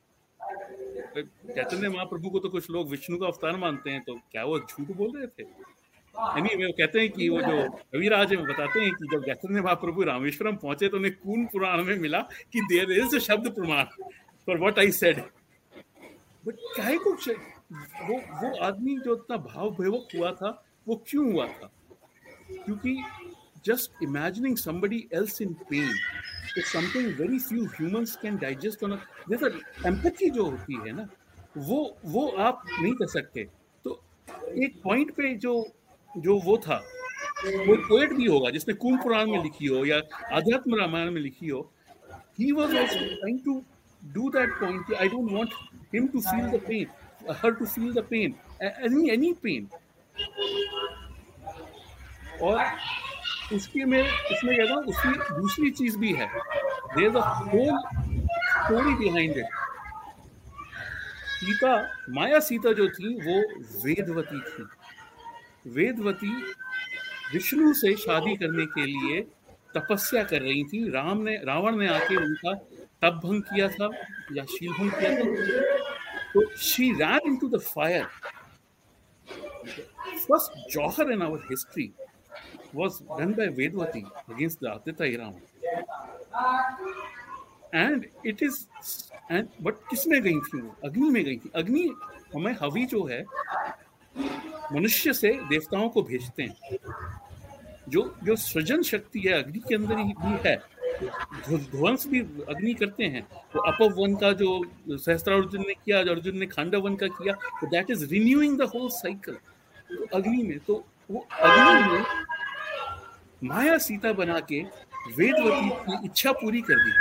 चैतन्य 1.54 1.88
महाप्रभु 1.88 2.30
को 2.30 2.38
तो 2.38 2.48
कुछ 2.48 2.70
लोग 2.70 2.90
विष्णु 2.90 3.18
का 3.18 3.26
अवतार 3.26 3.56
मानते 3.56 3.90
हैं 3.90 4.00
तो 4.00 4.14
क्या 4.32 4.44
वो 4.44 4.58
झूठ 4.60 4.96
बोल 4.96 5.12
रहे 5.16 5.26
थे? 5.26 5.42
यानी 6.14 6.54
वो 6.56 6.72
कहते 6.72 7.00
हैं 7.00 7.10
कि 7.10 7.28
वो 7.28 7.40
जो 7.40 7.68
कविराज 7.92 8.32
है, 8.32 8.36
वो 8.36 8.44
बताते 8.44 8.80
हैं 8.80 8.90
कि 8.92 9.06
जब 9.12 9.24
चैतन्य 9.24 9.60
महाप्रभु 9.60 10.02
रामेश्वरम 10.04 10.56
पहुँचे 10.56 10.88
तो 10.88 10.96
उन्हें 10.96 11.14
कून 11.16 11.44
पुराण 11.52 11.82
में 11.84 11.98
मिला 11.98 12.20
कि 12.52 12.60
there 12.68 12.90
is 12.92 13.18
Shabda 13.20 13.48
Pramana. 13.54 13.84
For 14.46 14.58
what 14.58 14.78
I 14.78 14.90
said 14.92 15.20
but 16.46 16.56
क्या 16.76 16.96
को 17.04 17.10
वो 18.06 18.16
वो 18.40 18.56
आदमी 18.64 18.96
जो 18.98 19.14
इतना 19.14 19.36
भाव 19.36 19.70
भयवक 19.70 20.08
हुआ 20.16 20.30
था, 20.32 20.64
वो 20.88 20.94
क्यों 21.08 21.32
हुआ 21.32 21.46
था? 21.46 21.70
क्योंकि 22.52 22.96
just 23.66 24.02
imagining 24.02 24.56
somebody 24.56 25.08
else 25.14 25.40
in 25.42 25.52
pain 25.70 25.88
is 26.58 26.64
something 26.66 27.06
very 27.20 27.38
few 27.38 27.64
humans 27.64 28.16
can 28.22 28.36
digest 28.36 28.84
on 28.84 28.98
जैसे 29.30 29.46
एम्पैथी 29.88 30.30
जो 30.30 30.44
होती 30.44 30.80
है 30.86 30.92
ना, 30.92 31.08
वो 31.56 31.96
वो 32.04 32.26
आप 32.46 32.62
नहीं 32.80 32.94
कर 32.94 33.06
सकते। 33.06 33.44
तो 33.84 34.02
एक 34.64 34.80
पॉइंट 34.84 35.14
पे 35.16 35.34
जो 35.34 35.54
जो 36.16 36.38
वो 36.40 36.56
था 36.58 36.76
वो 37.46 37.76
पोएट 37.88 38.12
भी 38.12 38.26
होगा, 38.26 38.50
जिसने 38.50 38.74
कुंभ 38.74 39.02
पुराण 39.02 39.30
में 39.30 39.42
लिखी 39.42 39.66
हो 39.66 39.84
या 39.84 40.00
आध्यात्म 40.36 40.80
रामायण 40.80 41.10
में 41.10 41.20
लिखी 41.20 41.48
हो, 41.48 41.70
he 42.38 42.52
was 42.52 42.74
also 42.74 43.00
trying 43.20 43.40
to 43.46 43.54
do 44.02 44.30
that 44.30 44.50
point, 44.60 44.84
i 44.98 45.06
don't 45.08 45.30
want 45.32 45.52
him 45.92 46.08
to 46.08 46.20
feel 46.20 46.50
the 46.50 46.58
pain, 46.58 46.88
her 47.42 47.52
to 47.52 47.66
feel 47.66 47.92
the 47.92 48.02
pain 48.02 48.34
any 48.88 49.10
any 49.10 49.32
pain. 49.46 49.68
और 52.42 52.60
उसकी 53.54 53.84
में 53.84 54.02
इसमें 54.02 54.56
कहता 54.56 54.74
हूँ 54.74 54.84
उसकी 54.84 55.34
दूसरी 55.34 55.70
चीज़ 55.70 55.98
भी 55.98 56.12
है। 56.12 56.26
There 56.26 57.06
is 57.06 57.16
a 57.16 57.24
whole 57.52 57.78
story 58.52 58.94
behind 58.94 59.36
it 59.36 59.60
Sita, 61.42 61.72
Maya 62.16 62.38
Sita 62.40 62.72
जो 62.72 62.88
थी, 62.88 63.14
वो 63.26 63.36
वेदवती 63.84 64.40
थी। 64.40 64.64
वेदवती 65.76 66.32
विष्णु 67.34 67.72
से 67.74 67.94
शादी 67.96 68.36
करने 68.36 68.66
के 68.74 68.84
लिए 68.86 69.20
तपस्या 69.76 70.22
कर 70.24 70.40
रही 70.42 70.64
थी। 70.64 70.88
राम 70.90 71.22
ने, 71.22 71.36
रावण 71.44 71.76
ने 71.76 71.88
आके 71.88 72.16
उनका 72.16 72.52
तप 73.02 73.20
भंग 73.24 73.42
किया 73.42 73.68
था 73.68 73.90
या 74.32 74.44
शील 74.44 74.72
भंग 74.72 74.90
किया 74.90 75.10
था? 75.16 75.24
तो 76.34 76.56
she 76.56 76.92
ran 76.92 77.20
into 77.26 77.48
the 77.48 77.60
fire 77.60 78.04
first 80.18 80.72
jauhar 80.72 81.12
in 81.12 81.22
our 81.22 81.38
history 81.38 81.92
was 82.74 83.00
done 83.00 83.32
by 83.32 83.46
Vedvati 83.48 84.02
against 84.28 84.60
the 84.60 84.68
Aditya 84.72 85.06
Irama. 85.06 85.40
And 87.74 88.06
it 88.24 88.42
is, 88.42 88.54
and, 89.30 89.48
but 89.62 89.74
किसमें 89.90 90.22
गई 90.22 90.40
थी 90.40 90.60
वो? 90.60 90.76
अग्नि 90.84 91.10
में 91.10 91.24
गई 91.24 91.36
थी। 91.36 91.50
अग्नि 91.54 91.94
हमें 92.34 92.52
हवि 92.62 92.84
जो 92.84 93.04
है, 93.04 93.24
मनुष्य 94.72 95.12
से 95.12 95.32
देवताओं 95.32 95.88
को 95.88 96.02
भेजते 96.02 96.42
हैं। 96.42 96.78
जो 97.88 98.14
जो 98.24 98.36
सृजन 98.36 98.82
शक्ति 98.82 99.20
है, 99.20 99.32
अग्नि 99.32 99.58
के 99.68 99.74
अंदर 99.74 99.98
ही 99.98 100.04
भी 100.04 100.48
है 100.48 100.56
ध्वंस 101.50 102.06
भी 102.08 102.20
अग्नि 102.48 102.74
करते 102.74 103.04
हैं। 103.04 103.22
तो 103.52 103.60
अपव 103.62 104.00
वन 104.00 104.14
का 104.16 104.32
जो 104.32 104.48
सहस्त्रार्जुन 104.90 105.64
ने 105.66 105.74
किया, 105.74 105.98
अर्जुन 106.00 106.38
ने 106.38 106.46
खांडव 106.46 106.80
वन 106.80 106.96
का 106.96 107.06
किया 107.08 107.34
तो 107.60 107.66
that 107.70 107.90
is 107.90 108.04
renewing 108.10 108.58
the 108.58 108.70
whole 108.74 108.88
cycle 108.92 109.36
अग्नि 110.14 110.42
में। 110.42 110.58
तो 110.58 110.84
वो 111.10 111.26
अग्नि 111.32 111.92
में 111.92 112.04
माया 113.44 113.78
सीता 113.78 114.12
बना 114.12 114.38
के 114.42 114.60
वेदवती 115.16 115.68
की 115.68 116.04
इच्छा 116.06 116.32
पूरी 116.32 116.60
कर 116.62 116.84
दी। 116.84 116.92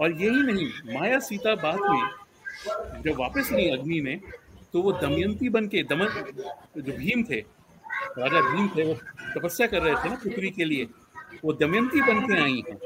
और 0.00 0.12
यही 0.12 0.42
नहीं, 0.42 0.68
माया 0.94 1.18
सीता 1.20 1.54
बाद 1.56 1.78
में 1.82 3.02
जब 3.02 3.18
वापस 3.18 3.50
गई 3.52 3.68
अग्नि 3.70 4.00
में 4.00 4.20
तो 4.72 4.82
वो 4.82 4.92
दमयंती 4.92 5.48
बन 5.48 5.66
के, 5.68 5.82
दमन, 5.82 6.06
जो 6.76 6.92
भीम 6.92 7.22
थे, 7.24 7.40
राजा 8.18 8.40
भीम 8.42 8.68
थे, 8.68 8.84
वो 8.84 8.94
तपस्या 9.34 9.66
कर 9.66 9.82
रहे 9.82 9.94
थे 9.94 10.08
ना 10.08 10.14
पुत्री 10.14 10.50
के 10.50 10.64
लिए 10.64 10.84
वो 11.44 11.52
दमयंती 11.54 12.00
बन 12.02 12.26
के 12.26 12.40
आई 12.42 12.62
हैं। 12.68 12.78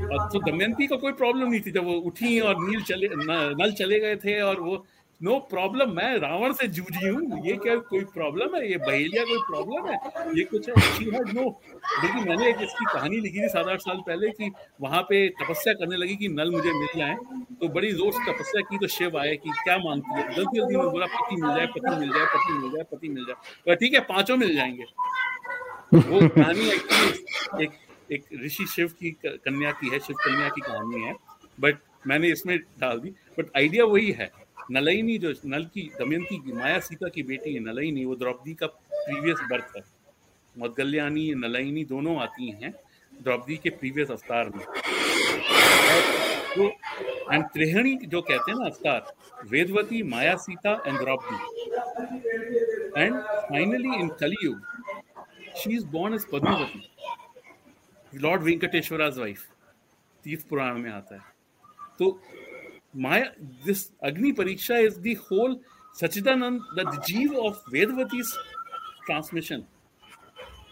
और 0.00 0.28
तो 0.32 0.38
दमयंती 0.40 0.86
का 0.86 0.96
को 0.96 1.00
कोई 1.00 1.12
प्रॉब्लम 1.12 1.48
नहीं 1.48 1.60
थी, 1.60 1.70
जब 1.70 1.84
वो 1.84 1.94
उठी 2.06 2.38
और 2.40 2.56
नील 2.60 2.82
चले 2.82 3.08
नल 3.14 3.72
चले 3.74 4.00
गए 4.00 4.16
थे 4.16 4.40
और 4.40 4.60
वो 4.60 4.84
नो 5.20 5.38
प्रॉब्लम 5.50 5.90
मैं 5.96 6.14
रावण 6.18 6.52
से 6.52 6.66
जूझी 6.68 7.08
हूँ। 7.08 7.46
ये 7.46 7.56
क्या 7.56 7.74
कोई 7.90 8.04
प्रॉब्लम 8.14 8.56
है? 8.56 8.70
ये 8.70 8.76
बहेलिया 8.76 9.24
कोई 9.24 9.38
प्रॉब्लम 9.48 9.86
है? 9.88 9.96
ये 10.38 10.44
कुछ 10.44 10.68
है? 10.68 10.80
शी 10.88 11.04
हैड 11.04 11.28
नो 11.34 11.44
लेकिन 12.02 12.28
मैंने 12.28 12.48
एक 12.48 12.62
इसकी 12.62 12.84
कहानी 12.84 13.20
लिखी 13.20 13.42
थी 13.42 13.48
सात 13.48 13.68
आठ 13.68 13.80
साल 13.80 14.00
पहले 14.06 14.30
कि 14.30 14.50
वहाँ 14.80 15.02
पे 15.02 15.28
तपस्या 15.42 15.74
करने 15.74 15.96
लगी 15.96 16.16
कि 16.16 16.28
नल 16.28 16.50
मुझे 16.50 16.72
मिल 16.72 16.98
जाए। 16.98 17.14
तो 17.60 17.68
बड़ी 17.68 17.92
ज़ोर 17.92 18.12
से 18.12 18.32
तपस्या 18.32 18.62
की 18.62 18.78
तो 18.78 18.86
शिव 18.88 19.18
आए 19.18 19.36
कि 19.36 19.50
क्या 19.62 19.76
मांगती 19.78 20.20
है? 20.20 20.28
जल्दी 20.34 20.60
जल्दी 20.60 20.76
बोला, 20.76 21.06
पति 21.06 21.36
मिल 21.42 21.54
जाए, 21.54 21.66
पति 21.66 21.96
मिल 21.96 22.08
जाए, 22.08 22.26
पति 22.26 22.52
मिल 22.54 22.70
जाए, 22.72 22.84
पति 22.92 23.08
मिल 23.08 23.24
जाए। 23.26 23.76
ठीक 23.76 23.94
है, 23.94 24.00
पाँचों 24.08 24.36
मिल 24.36 24.54
जाएँगे। 24.56 24.84
वो 25.94 26.28
कहानी 26.28 26.68
एक्चुअली 26.70 27.64
एक 27.64 27.72
एक 28.12 28.22
ऋषि 28.44 28.66
शिव 28.66 28.88
की 29.00 29.10
कन्या 29.24 29.70
की 29.72 29.88
है, 29.88 29.98
शिव 29.98 30.16
कन्या 30.16 30.48
की 30.48 30.60
कहानी 30.60 31.02
है 31.02 31.14
बट 31.60 31.76
मैंने 32.06 32.28
इसमें 32.32 32.56
डाल 32.80 32.98
दी। 33.00 33.10
बट 33.38 33.46
आइडिया 33.56 33.84
वही 33.84 34.10
है, 34.10 34.30
नलईनी 34.70 35.18
जो, 35.18 35.32
नल 35.46 35.64
की, 35.64 35.82
दमयंती 35.98 36.36
की, 36.36 36.52
माया 36.52 36.78
सीता 36.78 37.08
की 37.08 37.22
बेटी 37.22 37.54
है 37.54 37.60
नलईनी, 37.60 38.04
वो 38.04 38.14
द्रौपदी 38.16 38.54
का 38.54 38.66
प्रीवियस 38.66 39.40
बर्थ 39.50 39.76
है। 39.76 39.82
मदगल्यानी 40.56 41.34
नलईनी 41.34 41.84
दोनों 41.84 42.16
आती 42.22 42.50
हैं 42.62 42.72
द्रौपदी 43.22 43.56
के 43.56 43.70
प्रीवियस 43.70 44.10
अवतार 44.10 44.50
में। 44.56 44.64
एंड 47.32 47.44
त्रिहणी 47.44 47.94
जो 48.04 48.20
कहते 48.22 48.50
हैं 48.50 48.58
ना 48.58 48.64
अवतार, 48.66 49.12
Vedavati, 49.50 50.02
Maya 50.02 50.34
Sita 50.36 50.72
and 50.86 50.98
Draupadi. 50.98 51.36
And 52.96 53.14
finally 53.14 54.00
in 54.00 54.08
Kalyug 54.20 54.71
she 55.56 55.76
is 55.76 55.86
born 55.92 56.14
as 56.14 56.24
Padmavati 56.32 58.18
lord 58.22 58.42
Venkateshwara's 58.42 59.18
wife 59.18 59.46
तीर्थ 60.24 60.48
पुराण 60.48 60.78
में 60.78 60.90
आता 60.90 61.14
है 61.14 61.20
तो 61.98 62.18
my 62.94 63.30
this 63.64 63.90
Agni 64.02 64.32
Pariksha 64.32 64.82
is 64.86 64.98
the 65.00 65.14
whole 65.14 65.60
Sachidanand, 65.98 66.60
the 66.74 66.84
Jeev 66.84 67.34
of 67.46 67.64
Vedvati's 67.66 68.38
transmission. 69.06 69.66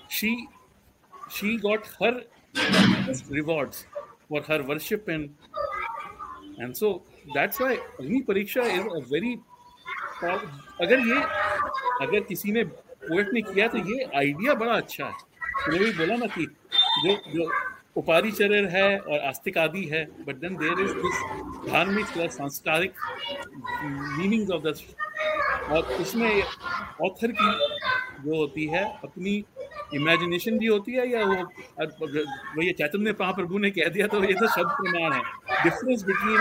She 0.09 0.49
she 1.31 1.57
got 1.59 1.87
her 2.01 2.23
rewards 3.29 3.87
for 4.29 4.43
her 4.43 4.63
worship 4.63 5.09
and 5.09 5.35
and 6.59 6.77
so 6.77 7.03
that's 7.35 7.61
why 7.61 7.79
Agni 7.99 8.23
Pariksha 8.23 8.65
is 8.65 8.87
a 8.95 9.07
very 9.09 9.39
अगर 10.23 10.99
ये 11.09 11.21
अगर 12.07 12.21
किसी 12.29 12.53
ने 12.53 12.65
poet 13.03 13.33
ने 13.33 13.43
किया 13.43 13.69
तो 13.69 13.79
ये 13.91 14.05
idea 14.17 14.55
बड़ा 14.55 14.73
अच्छा 14.75 15.05
है। 15.05 15.13
मैंने 15.69 15.85
भी 15.85 15.93
बोला 15.99 16.17
ना 16.17 16.27
कि 16.37 16.47
जो 17.05 17.15
जो 17.33 17.51
उपाधिचर्य 17.97 18.67
है 18.73 18.99
और 18.99 19.19
आस्तिक 19.29 19.59
आदि 19.59 19.85
है 19.93 20.05
but 20.27 20.37
then 20.41 20.57
there 20.57 20.81
is 20.81 20.93
this 20.97 21.23
धार्मिक 21.69 22.07
सांस्कारिक 22.33 22.93
मीनिंग 24.19 24.51
ऑफ़ 24.51 24.63
द 24.63 24.75
और 25.71 25.97
उसमें 26.01 26.43
ऑथर 27.03 27.33
की 27.33 27.51
जो 28.23 28.37
होती 28.37 28.65
है, 28.67 28.85
अपनी 29.05 29.33
इमेजिनेशन 29.95 30.59
भी 30.59 30.67
होती 30.67 30.93
है 30.93 31.09
या 31.11 31.25
वो 31.25 31.35
वो 31.81 32.63
ये 32.63 32.73
चैतन्य 32.79 33.15
महाप्रभु 33.21 33.59
ने 33.59 33.71
कह 33.71 33.89
दिया 33.95 34.07
तो 34.07 34.23
ये 34.25 34.35
तो 34.35 34.49
शब्द 34.49 34.73
प्रमाण 34.81 35.13
है। 35.13 35.23
Difference 35.65 36.03
between 36.05 36.41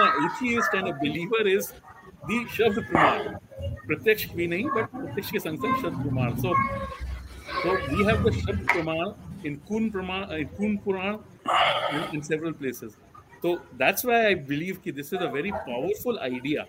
and 0.75 0.87
a 0.87 0.97
believer 1.01 1.47
is 1.47 1.71
the 2.23 2.43
Shabda 2.57 2.83
Pramana 2.83 3.33
Pratyaksha 3.87 4.29
भी 4.33 4.47
नहीं 4.47 4.65
बट 4.67 4.91
प्रत्यक्ष 4.91 5.31
के 5.31 5.39
संग 5.39 5.65
संग 5.65 5.81
Shabda 5.81 6.03
Pramana 6.03 6.35
so 6.41 6.53
so 7.61 7.75
we 7.87 8.03
have 8.05 8.29
the 8.29 8.33
Shabda 8.35 8.65
Pramana 8.73 9.11
Kun, 9.43 9.91
Prama, 9.91 10.29
in 10.31 10.47
Kun 10.49 10.77
Puran 10.79 11.19
in, 11.91 12.15
in 12.15 12.23
several 12.23 12.53
places. 12.53 12.97
So 13.41 13.61
that's 13.77 14.03
why 14.03 14.27
I 14.27 14.33
believe 14.33 14.83
that 14.83 14.95
this 14.95 15.13
is 15.13 15.21
a 15.21 15.29
very 15.29 15.51
powerful 15.51 16.19
idea. 16.19 16.67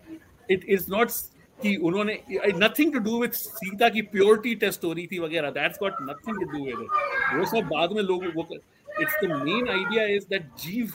It 0.48 0.64
is 0.66 0.88
not 0.88 1.12
कि 1.58 1.74
उन्होंने 1.76 2.12
nothing 2.56 2.92
to 2.92 2.98
do 2.98 3.18
with 3.20 3.30
Sita 3.30 3.88
की 3.94 4.02
purity 4.12 4.54
test 4.60 4.84
हो 4.84 4.92
रही 4.92 5.06
थी 5.06 5.18
वगैरह 5.18 5.50
that's 5.56 5.78
got 5.80 5.96
nothing 6.02 6.36
to 6.36 6.46
do 6.52 6.64
with 6.64 6.80
it 6.80 7.36
वो 7.38 7.44
सब 7.46 7.68
बाद 7.68 7.92
में 7.96 8.02
लोग 8.02 8.24
वो 8.36 8.46
it's 8.52 9.18
the 9.24 9.28
main 9.32 9.68
idea 9.68 10.04
is 10.14 10.24
that 10.30 10.46
जीव 10.62 10.92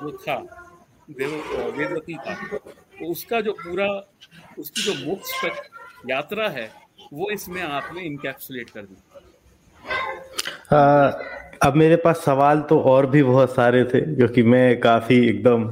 जो 0.00 0.12
था 0.22 0.36
वेदवती 1.10 2.14
का 2.14 2.34
तो 3.00 3.10
उसका 3.10 3.40
जो 3.40 3.52
पूरा 3.52 3.86
उसकी 4.58 4.82
जो 4.82 5.14
तक 5.44 5.62
यात्रा 6.10 6.48
है 6.48 6.70
वो 7.12 7.30
इसमें 7.30 7.62
आपने 7.62 8.00
इनकैप्सुलेट 8.00 8.70
कर 8.70 8.82
दी। 8.82 8.96
अब 11.62 11.74
मेरे 11.74 11.96
पास 11.96 12.18
सवाल 12.24 12.60
तो 12.60 12.78
और 12.80 13.06
भी 13.10 13.22
बहुत 13.22 13.54
सारे 13.54 13.84
थे 13.84 14.00
क्योंकि 14.16 14.42
मैं 14.42 14.80
काफ़ी 14.80 15.16
एकदम 15.28 15.64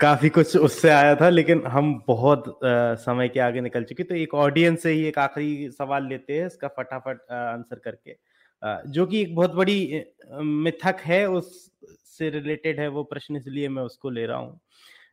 काफ़ी 0.00 0.28
कुछ 0.28 0.56
उससे 0.56 0.88
आया 0.90 1.14
था 1.14 1.28
लेकिन 1.28 1.62
हम 1.66 1.92
बहुत 2.06 2.48
आ, 2.64 2.94
समय 2.94 3.28
के 3.28 3.40
आगे 3.40 3.60
निकल 3.60 3.84
चुके 3.84 4.02
तो 4.02 4.14
एक 4.14 4.34
ऑडियंस 4.34 4.82
से 4.82 4.92
ही 4.92 5.04
एक 5.04 5.18
आखिरी 5.18 5.70
सवाल 5.70 6.06
लेते 6.06 6.38
हैं 6.38 6.46
इसका 6.46 6.68
फटाफट 6.68 7.20
आंसर 7.32 7.78
करके। 7.78 8.16
आ, 8.62 8.80
जो 8.86 9.06
कि 9.06 9.20
एक 9.20 9.34
बहुत 9.34 9.54
बड़ी 9.54 10.02
मिथक 10.40 11.00
है 11.04 11.26
उससे 11.30 12.30
रिलेटेड 12.30 12.80
है 12.80 12.88
वो 12.88 13.04
प्रश्न 13.04 13.36
इसलिए 13.36 13.68
मैं 13.68 13.82
उसको 13.82 14.10
ले 14.10 14.26
रहा 14.26 14.38
हूँ। 14.38 14.60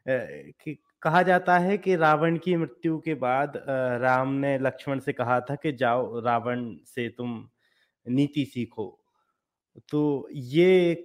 कि 0.07 0.77
कहा 1.03 1.21
जाता 1.23 1.57
है 1.59 1.77
कि 1.77 1.95
रावण 1.95 2.37
की 2.37 2.55
मृत्यु 2.55 2.99
के 2.99 3.13
बाद 3.13 3.63
राम 4.01 4.33
ने 4.33 4.57
लक्ष्मण 4.59 4.99
से 4.99 5.13
कहा 5.13 5.39
था 5.39 5.55
कि 5.55 5.71
जाओ 5.71 6.19
रावण 6.19 6.75
से 6.85 7.09
तुम 7.09 7.49
नीति 8.07 8.45
सीखो। 8.45 8.97
तो 9.89 10.29
ये 10.31 10.95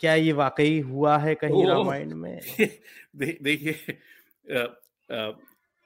क्या 0.00 0.14
ये 0.14 0.32
वाकई 0.32 0.80
हुआ 0.80 1.18
है 1.18 1.34
कहीं 1.34 1.66
रामायण 1.66 2.14
में? 2.14 2.40
दे, 3.16 3.38
देखिए 3.42 3.98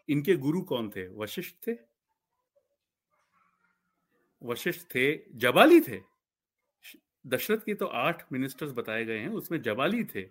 इनके 0.08 0.36
गुरु 0.36 0.62
कौन 0.62 0.90
थे? 0.90 1.06
वशिष्ठ 1.08 1.56
थे? 1.68 1.72
वशिष्ठ 4.42 4.94
थे 4.94 5.06
जबाली 5.38 5.80
थे? 5.80 6.00
दशरथ 7.26 7.58
के 7.58 7.74
तो 7.74 7.86
आठ 7.86 8.22
मिनिस्टर्स 8.32 8.72
बताए 8.72 9.04
गए 9.04 9.18
हैं 9.18 9.28
उसमें 9.28 9.62
जबाली 9.62 10.04
थे। 10.04 10.22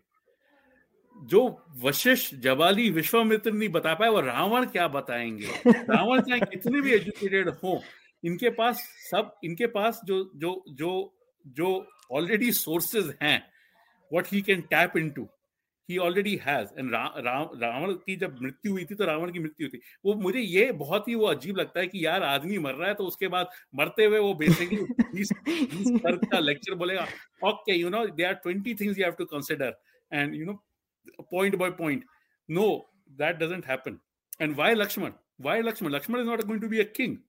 जो 1.24 1.66
वशिष्ठ 1.80 2.36
जवाली 2.36 2.90
विश्वामित्र 2.90 3.52
नहीं 3.52 3.70
बता 3.70 3.94
पाए 3.94 4.10
वो 4.10 4.20
रावण 4.20 4.66
क्या 4.66 4.88
बताएँगे? 4.88 5.48
रावण 5.68 6.22
चाहे 6.22 6.42
कितने 6.42 6.82
भी 6.82 6.92
एजुकेटेड 6.92 7.50
हो 7.50 7.82
इनके 8.26 8.50
पास 8.50 8.80
सब 9.12 9.36
इनके 9.44 9.68
पास 9.68 10.02
जो 10.06 10.32
जो 10.36 10.64
जो 10.70 11.18
जो 11.48 11.88
ऑलरेडी 12.12 12.52
सोर्सेज 12.52 13.18
हैं 13.22 13.44
what 14.14 14.26
he 14.34 14.42
can 14.42 14.62
tap 14.62 14.98
into 14.98 15.28
he 15.90 15.98
already 15.98 16.40
has 16.44 16.80
and 16.80 16.92
Ravan 17.64 17.94
की 17.94 18.16
जब 18.16 18.38
मृत्यु 18.42 18.72
हुई 18.72 18.86
थी 18.86 18.96
तो 18.96 19.06
रावण 19.06 19.32
की 19.32 19.40
मृत्यु 19.40 19.68
हुई 19.68 19.80
थी। 19.80 19.82
वो 20.06 20.14
मुझे 20.14 20.40
ये 20.40 20.72
बहुत 20.72 21.08
ही 21.08 21.16
वो 21.16 21.26
अजीब 21.26 21.58
लगता 21.58 21.80
है 21.80 21.88
कि 21.88 22.06
यार 22.06 22.24
आदमी 22.24 22.58
मर 22.58 22.74
रहा 22.74 22.88
है 22.88 22.94
तो 22.94 23.04
उसके 23.04 23.28
बाद 23.28 23.50
मरते 23.76 24.06
हुए 24.06 24.20
वो 24.20 24.34
बेसिकली 24.34 24.86
का 26.00 26.40
लेक्चर 26.40 26.74
बोलेगा 26.74 27.08
okay 27.46 27.76
you 27.76 27.90
know 27.90 28.08
there 28.08 28.24
are 28.24 28.34
twenty 28.34 28.76
things 28.76 28.98
you 28.98 29.06
have 29.06 29.14
to 29.14 29.26
consider 29.26 29.74
and 30.14 30.36
you 30.36 30.46
know 30.46 30.64
point 31.30 31.58
by 31.58 31.70
point. 31.70 32.04
No, 32.50 32.86
that 33.18 33.40
doesn't 33.40 33.66
happen. 33.66 34.00
And 34.40 34.56
why 34.56 34.74
Lakshman? 34.74 35.14
Why 35.38 35.62
Lakshman? 35.62 35.92
Lakshman 35.92 36.22
is 36.22 36.28
not 36.28 36.48
going 36.48 36.62
to 36.62 36.68
be 36.68 36.82
a 36.82 36.86
king. 36.86 37.20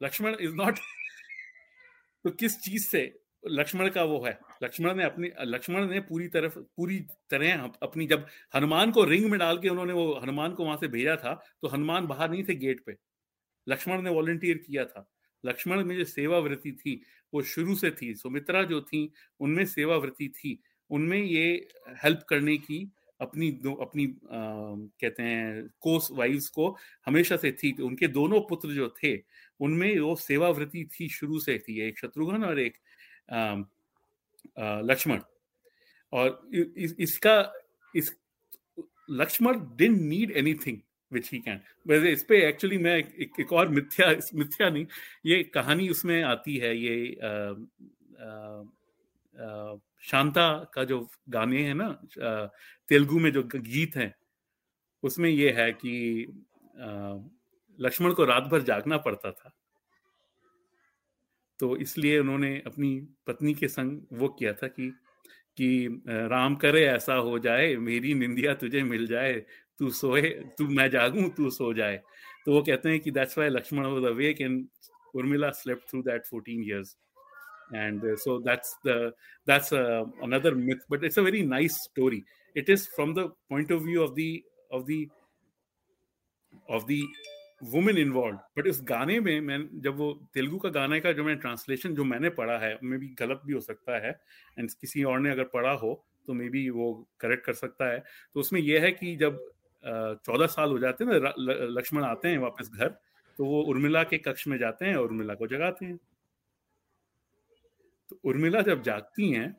Lakshman 0.00 0.40
is 0.40 0.54
not. 0.54 0.80
तो 2.24 2.30
किस 2.30 2.58
चीज़ 2.60 2.86
से 2.86 3.00
लक्ष्मण 3.48 3.88
का 3.90 4.02
वो 4.04 4.20
है 4.24 4.38
लक्ष्मण 4.62 4.94
ने 4.94 5.04
अपनी 5.04 5.30
लक्ष्मण 5.42 5.86
ने 5.90 6.00
पूरी 6.00 6.26
तरफ़ 6.28 6.58
पूरी 6.76 6.98
तरह 7.30 7.62
अपनी 7.82 8.06
जब 8.06 8.26
हनुमान 8.54 8.90
को 8.92 9.04
रिंग 9.04 9.30
में 9.30 9.38
डाल 9.40 9.58
के 9.58 9.68
उन्होंने 9.68 9.92
वो 9.92 10.12
हनुमान 10.22 10.54
को 10.54 10.64
वहाँ 10.64 10.76
से 10.76 10.88
भेजा 10.88 11.16
था 11.16 11.34
तो 11.62 11.68
हनुमान 11.68 12.06
बाहर 12.06 12.30
नहीं 12.30 12.44
थे 12.44 12.54
गेट 12.54 12.82
पे 12.86 12.96
लक्ष्मण 13.66 14.02
ने 14.02 14.10
वॉलंटियर 14.10 14.58
किया 14.66 14.84
था 14.84 15.06
लक्ष्मण 15.44 15.84
में 15.84 15.96
जो 15.96 16.04
सेवा 16.04 16.38
वृत्ति 16.38 16.72
थी 16.72 17.00
वो 17.34 17.42
शुरू 17.42 17.74
से 17.74 17.90
थी 17.90 18.14
सुमित्रा 18.14 18.62
जो 18.62 18.80
थी 18.82 19.10
उनमें 19.40 19.64
सेवा 19.66 19.96
वृत्ति 19.96 20.28
थी 20.28 20.58
उनमें 20.90 21.18
ये 21.18 21.68
हेल्प 22.04 22.24
करने 22.28 22.56
की 22.58 22.86
अपनी 23.20 23.50
दो 23.62 23.74
अपनी 23.74 24.04
आ, 24.06 24.40
कहते 25.00 25.22
हैं 25.22 25.68
कोस 25.80 26.08
वाइफ्स 26.12 26.48
को 26.48 26.76
हमेशा 27.06 27.36
से 27.36 27.52
थी 27.52 27.72
उनके 27.82 28.08
दोनों 28.08 28.40
पुत्र 28.40 28.68
जो 28.74 28.88
थे 29.02 29.16
उनमें 29.60 29.98
वो 29.98 30.14
सेवावृत्ति 30.16 30.84
थी 30.94 31.08
शुरू 31.08 31.38
से 31.38 31.58
थी 31.58 31.80
एक 31.80 31.98
शत्रुघ्न 31.98 32.44
और 32.44 32.60
एक 32.60 32.78
लक्ष्मण। 34.58 35.20
और 36.12 36.50
इस, 36.54 36.94
इसका 36.98 37.52
इस 37.94 38.16
Lakshman 39.10 39.60
didn't 39.76 40.02
need 40.04 40.30
anything 40.30 40.78
which 41.12 41.30
he 41.32 41.38
can 41.38 41.60
वैसे 41.86 42.12
इस 42.12 42.24
पे 42.24 42.46
एक्चुअली 42.48 42.78
मैं 42.78 42.96
एक, 42.96 43.32
एक 43.40 43.52
और 43.52 43.68
मिथ्या 43.68 44.10
मिथ्या 44.34 44.68
नहीं 44.70 44.86
ये 45.26 45.42
कहानी 45.44 45.88
उसमें 45.88 46.22
आती 46.22 46.56
है 46.56 46.76
ये 46.76 47.16
आ, 47.22 47.28
आ, 48.24 48.64
आ, 49.36 49.76
शांता 50.04 50.52
का 50.74 50.84
जो 50.84 51.00
गाने 51.28 51.62
हैं 51.62 51.74
ना 51.74 51.88
तेलुगु 52.88 53.18
में 53.18 53.30
जो 53.32 53.42
गीत 53.54 53.96
हैं, 53.96 54.14
उसमें 55.02 55.28
ये 55.30 55.50
है 55.50 55.70
कि 55.72 55.92
लक्ष्मण 57.78 58.12
को 58.12 58.24
रात 58.24 58.42
भर 58.42 58.62
जागना 58.62 58.96
पड़ता 58.98 59.30
था। 59.32 59.52
तो 61.60 61.76
इसलिए 61.76 62.18
उन्होंने 62.18 62.56
अपनी 62.66 62.98
पत्नी 63.26 63.54
के 63.54 63.68
संग 63.68 64.00
वो 64.12 64.28
किया 64.28 64.52
था 64.52 64.66
कि 64.68 64.92
कि 65.58 66.02
राम 66.08 66.54
करे 66.56 66.84
ऐसा 66.86 67.14
हो 67.14 67.38
जाए, 67.38 67.74
मेरी 67.76 68.14
निंदिया 68.14 68.54
तुझे 68.54 68.82
मिल 68.82 69.06
जाए, 69.06 69.32
तू 69.78 69.90
सोए, 69.90 70.30
तू 70.58 70.66
मैं 70.68 70.88
जागूं, 70.90 71.28
तू 71.28 71.50
सो 71.50 71.72
जाए। 71.74 72.00
तो 72.44 72.52
वो 72.52 72.62
कहते 72.62 72.88
हैं 72.88 73.00
कि 73.00 73.10
that's 73.10 73.38
why 73.38 73.50
Lakshman 73.50 73.86
was 73.86 74.04
awake 74.04 74.40
and 74.40 74.66
Urmila 75.14 75.50
slept 75.50 75.88
through 75.90 76.02
that 76.02 76.22
14 76.26 76.62
years 76.68 76.96
and 77.72 78.04
uh, 78.04 78.16
so 78.16 78.40
that's 78.40 78.76
the 78.84 79.12
that's 79.46 79.72
uh, 79.72 80.04
another 80.22 80.54
myth 80.54 80.84
but 80.88 81.04
it's 81.04 81.16
a 81.16 81.22
very 81.22 81.42
nice 81.42 81.76
story. 81.90 82.24
It 82.54 82.68
is 82.68 82.88
from 82.96 83.14
the 83.14 83.28
point 83.48 83.70
of 83.70 83.82
view 83.82 84.02
of 84.02 84.14
the 84.14 84.42
of 84.70 84.86
the 84.86 85.08
of 86.68 86.86
the 86.86 87.02
women 87.62 87.98
involve 87.98 88.36
but 88.58 88.66
इस 88.66 88.80
गाने 88.88 89.18
में 89.20 89.40
मैं 89.40 89.58
जब 89.82 89.96
वो 89.96 90.12
तेलुगु 90.34 90.58
का 90.58 90.68
गाने 90.68 91.00
का 91.00 91.12
जो 91.12 91.24
मैं 91.24 91.36
ट्रांसलेशन 91.38 91.94
जो 91.94 92.04
मैंने 92.04 92.28
पढ़ा 92.30 92.56
है 92.58 92.78
मे 92.82 92.96
भी 92.98 93.08
गलत 93.18 93.42
भी 93.46 93.52
हो 93.52 93.60
सकता 93.60 93.98
है 94.06 94.10
एंड 94.58 94.70
किसी 94.80 95.02
और 95.04 95.20
ने 95.20 95.30
अगर 95.30 95.44
पढ़ा 95.54 95.72
हो 95.82 95.92
तो 96.26 96.32
मे 96.32 96.48
बी 96.48 96.68
वो 96.70 96.86
करेक्ट 97.20 97.44
कर 97.44 97.52
सकता 97.52 97.90
है। 97.92 97.98
तो 98.34 98.40
उसमें 98.40 98.60
यह 98.60 98.82
है 98.82 98.90
कि 98.92 99.14
जब 99.16 99.38
चौदह 99.84 100.46
साल 100.46 100.70
हो 100.70 100.78
जाते 100.78 101.04
हैं 101.04 101.20
ना 101.20 101.32
लक्ष्मण 101.38 102.04
आते 102.04 102.28
हैं 102.28 102.38
वापस 102.38 102.70
घर 102.74 102.88
तो 103.38 103.44
वो 103.44 103.62
उर्मिला 103.62 104.02
के 104.04 104.18
कक्ष 104.18 104.46
में 104.48 104.58
जाते 104.58 104.86
हैं 104.86 104.96
और 104.96 105.04
उर्मिला 105.04 105.34
को 105.34 105.46
जगाते 105.46 105.86
हैं। 105.86 105.98
तो 108.10 108.20
उर्मिला 108.24 108.60
जब 108.62 108.82
जागती 108.82 109.30
हैं 109.32 109.50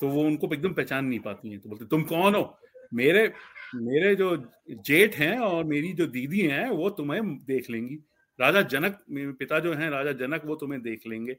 तो 0.00 0.08
वो 0.08 0.22
उनको 0.22 0.52
एकदम 0.54 0.72
पहचान 0.72 1.04
नहीं 1.04 1.18
पाती 1.20 1.50
हैं। 1.50 1.58
तो 1.60 1.68
बोलते, 1.68 1.84
तुम 1.86 2.02
कौन 2.02 2.34
हो? 2.34 2.58
मेरे 2.94 3.32
मेरे 3.74 4.14
जो 4.14 4.36
जेठ 4.68 5.14
हैं 5.16 5.38
और 5.38 5.64
मेरी 5.64 5.92
जो 5.92 6.06
दीदी 6.06 6.40
हैं, 6.40 6.68
वो 6.70 6.88
तुम्हें 6.90 7.22
देख 7.46 7.70
लेंगी। 7.70 7.94
राजा 8.38 8.62
जनक 8.62 8.98
पिता 9.38 9.58
जो 9.58 9.72
हैं, 9.74 9.90
राजा 9.90 10.12
जनक, 10.14 10.44
वो 10.44 10.56
तुम्हें 10.56 10.80
देख 10.82 11.06
लेंगे। 11.06 11.36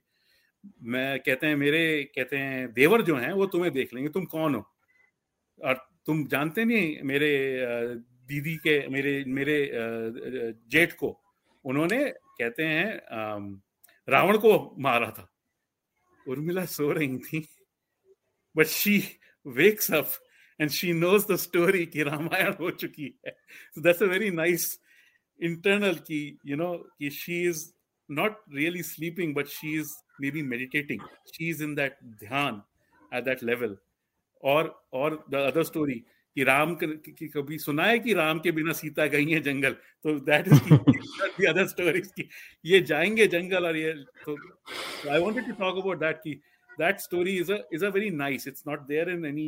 मैं 0.84 1.20
कहते 1.20 1.48
हैं, 1.48 1.56
मेरे 1.56 1.82
कहते 2.16 2.38
हैं, 2.38 2.72
देवर 2.74 3.02
जो 3.02 3.16
हैं, 3.18 3.32
वो 3.34 3.46
तुम्हें 3.46 3.72
देख 3.74 3.94
लेंगे। 3.94 4.10
तुम 4.10 4.26
कौन 4.26 4.56
हो? 4.56 4.64
और 5.60 5.74
तुम 6.06 6.26
जानते 6.28 6.66
नहीं 6.66 7.02
मेरे 7.04 7.30
दीदी 8.28 8.56
के, 8.58 8.88
मेरे 8.88 9.24
मेरे 9.28 9.58
जेठ 10.72 10.94
को। 10.94 11.20
उन्होंने 11.66 12.04
कहते 12.10 12.64
हैं 12.64 13.62
रावण 14.08 14.38
को 14.38 14.76
मारा 14.80 15.10
था। 15.12 15.30
Urmila 16.28 16.68
so 16.68 16.94
thi. 16.94 17.50
But 18.56 18.68
she 18.68 19.18
wakes 19.44 19.90
up 19.90 20.10
and 20.60 20.72
she 20.72 20.94
knows 20.94 21.26
the 21.26 21.38
story 21.38 21.88
ki 21.88 22.04
Ramayan 22.04 22.58
ho 22.58 22.72
chuki 22.72 23.16
hai. 23.26 23.32
So 23.74 23.82
that's 23.82 24.02
a 24.02 24.08
very 24.08 24.30
nice 24.30 24.78
internal 25.40 25.96
ki, 25.96 26.38
you 26.44 26.56
know, 26.56 26.84
ki 27.00 27.10
she 27.10 27.46
is 27.46 27.74
not 28.10 28.38
really 28.50 28.84
sleeping, 28.84 29.34
but 29.34 29.50
she 29.50 29.76
is 29.76 29.96
maybe 30.20 30.42
meditating. 30.42 31.02
She 31.34 31.50
is 31.50 31.62
in 31.62 31.76
that 31.76 31.98
dhyan 32.22 32.64
at 33.12 33.26
that 33.26 33.42
level. 33.42 33.78
Or 34.42 34.72
or 34.92 35.20
the 35.30 35.40
other 35.40 35.64
story, 35.64 36.06
कि 36.36 36.44
राम 36.44 36.74
की 36.84 37.28
कभी 37.28 37.58
सुना 37.58 37.84
है 37.84 37.98
कि 38.00 38.14
राम 38.14 38.40
के 38.40 38.52
बिना 38.52 38.74
सीता 38.74 39.06
गई 39.06 39.32
है 39.32 39.40
जंगल? 39.40 39.74
तो 39.74 40.20
दैट 40.20 40.48
इज़ 40.48 41.48
अदर 41.48 41.68
स्टोरीज 41.68 42.08
की 42.08 42.28
ये 42.66 42.80
जाएँगे 42.82 43.28
जंगल 43.28 43.66
और 43.66 43.78
ये 43.78 43.92
तो 44.26 44.38
I 45.12 45.20
wanted 45.20 45.46
to 45.46 45.52
talk 45.52 45.78
about 45.78 46.00
that 46.00 46.18
की 46.18 46.34
that 46.80 47.00
story 47.00 47.38
is 47.38 47.52
a 47.54 47.58
is 47.74 47.86
a 47.86 47.90
very 47.90 48.10
nice 48.10 48.48
it's 48.48 48.64
not 48.68 48.88
there 48.88 49.10
in 49.10 49.26
any 49.26 49.48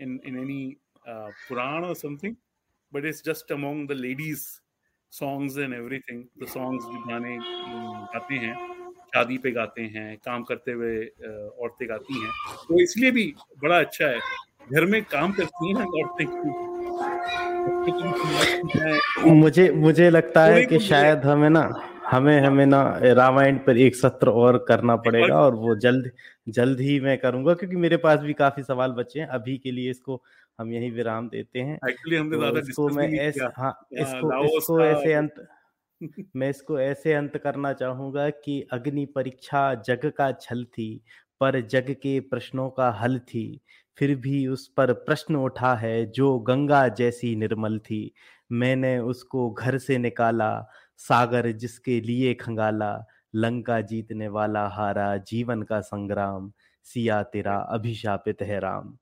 in 0.00 0.20
in 0.26 0.38
any 0.38 0.76
Puran 1.08 1.84
और 1.84 1.94
something 1.94 2.36
but 2.92 3.04
it's 3.04 3.22
just 3.24 3.52
among 3.52 3.88
the 3.88 3.92
ladies 3.92 4.46
songs 5.12 5.58
and 5.58 5.74
everything 5.74 6.24
the 6.42 6.46
songs 6.46 6.84
जो 6.84 7.04
गाने 7.08 7.38
गाते 8.14 8.34
हैं 8.34 8.54
शादी 9.14 9.38
पे 9.38 9.50
गाते 9.50 9.82
हैं 9.82 10.16
काम 10.24 10.42
करते 10.42 10.72
हुए 10.72 10.96
औरतें 11.04 11.88
गाती 11.88 12.20
हैं 12.22 12.30
तो 12.68 12.80
इसलिए 12.80 13.10
भी 13.10 13.34
बड़ा 13.58 13.78
अच्छा 13.80 14.06
है। 14.06 14.20
घर 14.72 14.84
में 14.84 15.02
काम 15.04 15.32
करती 15.32 15.68
हैं 15.68 15.84
औरतें 15.86 16.24
मुझे 19.32 19.70
मुझे 19.72 20.08
लगता 20.10 20.44
है 20.44 20.64
कि 20.66 20.78
शायद 20.80 21.24
हमें 21.24 21.48
ना 21.50 21.62
हमें 22.06 22.40
हमें 22.40 22.64
ना 22.66 22.80
रामायण 23.02 23.58
पर 23.58 23.78
एक 23.78 23.96
सत्र 23.96 24.30
और 24.30 24.58
करना 24.68 24.96
पड़ेगा 24.96 25.40
और 25.40 25.54
वो 25.54 25.74
जल्द 25.76 26.10
जल्द 26.48 26.80
ही 26.80 26.98
मैं 27.00 27.16
करूँगा 27.18 27.54
क्योंकि 27.54 27.76
मेरे 27.76 27.96
पास 27.96 28.20
भी 28.20 28.32
काफ़ी 28.32 28.62
सवाल 28.62 28.92
बचे 28.92 29.20
हैं। 29.20 29.26
अभी 29.28 29.56
के 29.58 29.70
लिए 29.70 29.90
इसको 29.90 30.22
हम 30.58 30.72
यही 30.72 30.90
विराम 30.90 31.28
देते 31.28 31.60
हैं। 31.60 31.78
एक्चुअली 31.88 32.16
हमने 32.16 32.36
तो 32.36 32.38
ज़्यादा 32.38 32.60
इसको 32.60 32.88
मैं 32.88 33.08
ऐसे 33.18 33.40
हाँ, 33.40 33.52
हाँ 33.56 33.88
इसको 33.92 34.44
इसको 34.58 34.80
ऐसे 34.80 35.12
अंत 35.12 35.46
मैं 36.36 36.50
इसको 36.50 36.78
ऐसे 36.80 37.12
अंत 37.14 37.36
करना 37.36 37.72
चाहूँगा 37.72 38.28
कि 38.30 38.60
अग्नि 38.72 39.04
परीक्षा 39.06 39.74
जग 39.86 40.10
का 40.18 40.30
छल 40.32 40.64
थी 40.72 41.00
पर 41.40 41.60
जग 41.66 41.90
के 42.02 42.18
प्रश्नों 42.20 42.68
का 42.70 42.90
हल 43.02 43.18
थी। 43.18 43.60
फिर 43.98 44.14
भी 44.16 44.46
उस 44.46 44.68
पर 44.68 44.92
प्रश्न 44.92 45.36
उठा 45.36 45.74
है, 45.74 46.06
जो 46.06 46.38
गंगा 46.38 46.88
जैसी 46.88 47.36
निर्मल 47.36 47.78
थी। 47.78 48.14
मैंने 48.52 48.98
उसको 48.98 49.50
घर 49.50 49.78
से 49.78 49.98
निकाला, 49.98 50.66
सागर 50.96 51.52
जिसके 51.52 52.00
लिए 52.00 52.34
खंगाला, 52.34 53.06
लंका 53.34 53.80
जीतने 53.80 54.28
वाला 54.28 54.68
हारा 54.68 55.16
जीवन 55.16 55.62
का 55.62 55.80
संग्राम, 55.80 56.52
सिया 56.84 57.22
तेरा 57.22 57.56
अभिशापित 57.56 58.42
है 58.42 58.60
राम। 58.60 58.98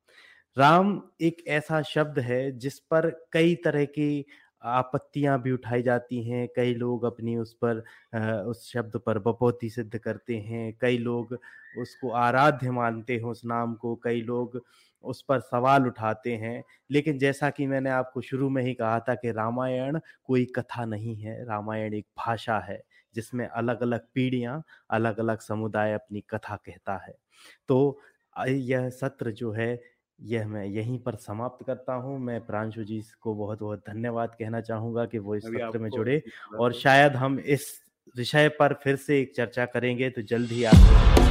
राम 0.59 1.03
एक 1.21 1.37
ऐसा 1.49 1.83
शब्द 1.83 2.19
है 2.19 2.59
जिस 2.59 2.79
पर 2.79 3.29
कई 3.33 3.55
तरह 3.55 3.85
की 3.85 4.25
आपत्तियाँ 4.65 5.41
भी 5.43 5.51
उठाई 5.53 5.83
जाती 5.83 6.23
हैं, 6.29 6.47
कई 6.57 6.75
लोग 6.75 7.05
अपनी 7.05 7.37
उस 7.37 7.55
पर 7.65 7.83
उस 8.47 8.71
शब्द 8.73 8.97
पर 9.07 9.19
बपौती 9.19 9.71
सिद्ध 9.71 9.99
करते 9.99 10.37
हैं, 10.39 10.73
कई 10.81 10.99
लोग 10.99 11.39
उसको 11.79 12.11
आराध्य 12.13 12.71
मानते 12.71 13.15
हैं 13.17 13.25
उस 13.25 13.43
नाम 13.45 13.75
को, 13.75 13.95
कई 13.97 14.21
लोग 14.23 14.61
उस 15.05 15.23
पर 15.29 15.41
सवाल 15.41 15.87
उठाते 15.87 16.35
हैं। 16.37 16.63
लेकिन 16.91 17.19
जैसा 17.19 17.51
कि 17.51 17.67
मैंने 17.67 17.91
आपको 17.91 18.21
शुरू 18.21 18.49
में 18.51 18.63
ही 18.63 18.75
कहा 18.75 18.99
था 19.01 19.15
कि 19.15 19.33
रामायण 19.33 19.99
कोई 20.25 20.45
कथा 20.57 20.85
नहीं 20.85 21.17
है, 21.17 21.45
रामायण 21.45 21.95
एक 21.95 22.07
भाषा 22.19 22.59
है, 22.61 22.83
जिसमें 23.15 23.47
अलग 23.49 23.83
अलग 23.83 24.07
पीढ़ियाँ 24.15 24.63
अलग 24.91 25.19
अलग 25.21 25.41
समुदाय 25.41 25.93
अपनी 25.95 26.21
कथा 26.31 26.57
कहता 26.57 26.97
है। 27.07 27.15
तो 27.69 28.01
यह 28.49 28.89
सत्र 28.91 29.31
जो 29.33 29.53
है 29.53 29.75
यह 30.23 30.47
मैं 30.47 30.65
यहीं 30.65 30.99
पर 30.99 31.15
समाप्त 31.15 31.67
करता 31.67 31.95
हूँ। 31.95 32.19
मैं 32.19 32.41
प्रांशु 32.47 32.85
जी 32.85 33.03
को 33.21 33.35
बहुत 33.35 33.61
बहुत 33.61 33.79
धन्यवाद 33.79 34.37
कहना 34.39 34.61
चाहूँगा 34.61 35.05
कि 35.05 35.19
वो 35.19 35.37
इस 35.37 35.45
सत्र 35.45 35.79
में 35.79 35.91
जुड़े 35.91 36.23
और 36.59 36.73
शायद 36.73 37.13
हम 37.13 37.39
इस 37.39 37.85
विषय 38.17 38.49
पर 38.49 38.75
फिर 38.75 38.97
से 38.97 39.21
एक 39.21 39.35
चर्चा 39.37 39.65
करेंगे 39.67 40.11
तो 40.11 40.23
जल्द 40.23 40.51
ही 40.51 40.65
आपको 40.65 41.24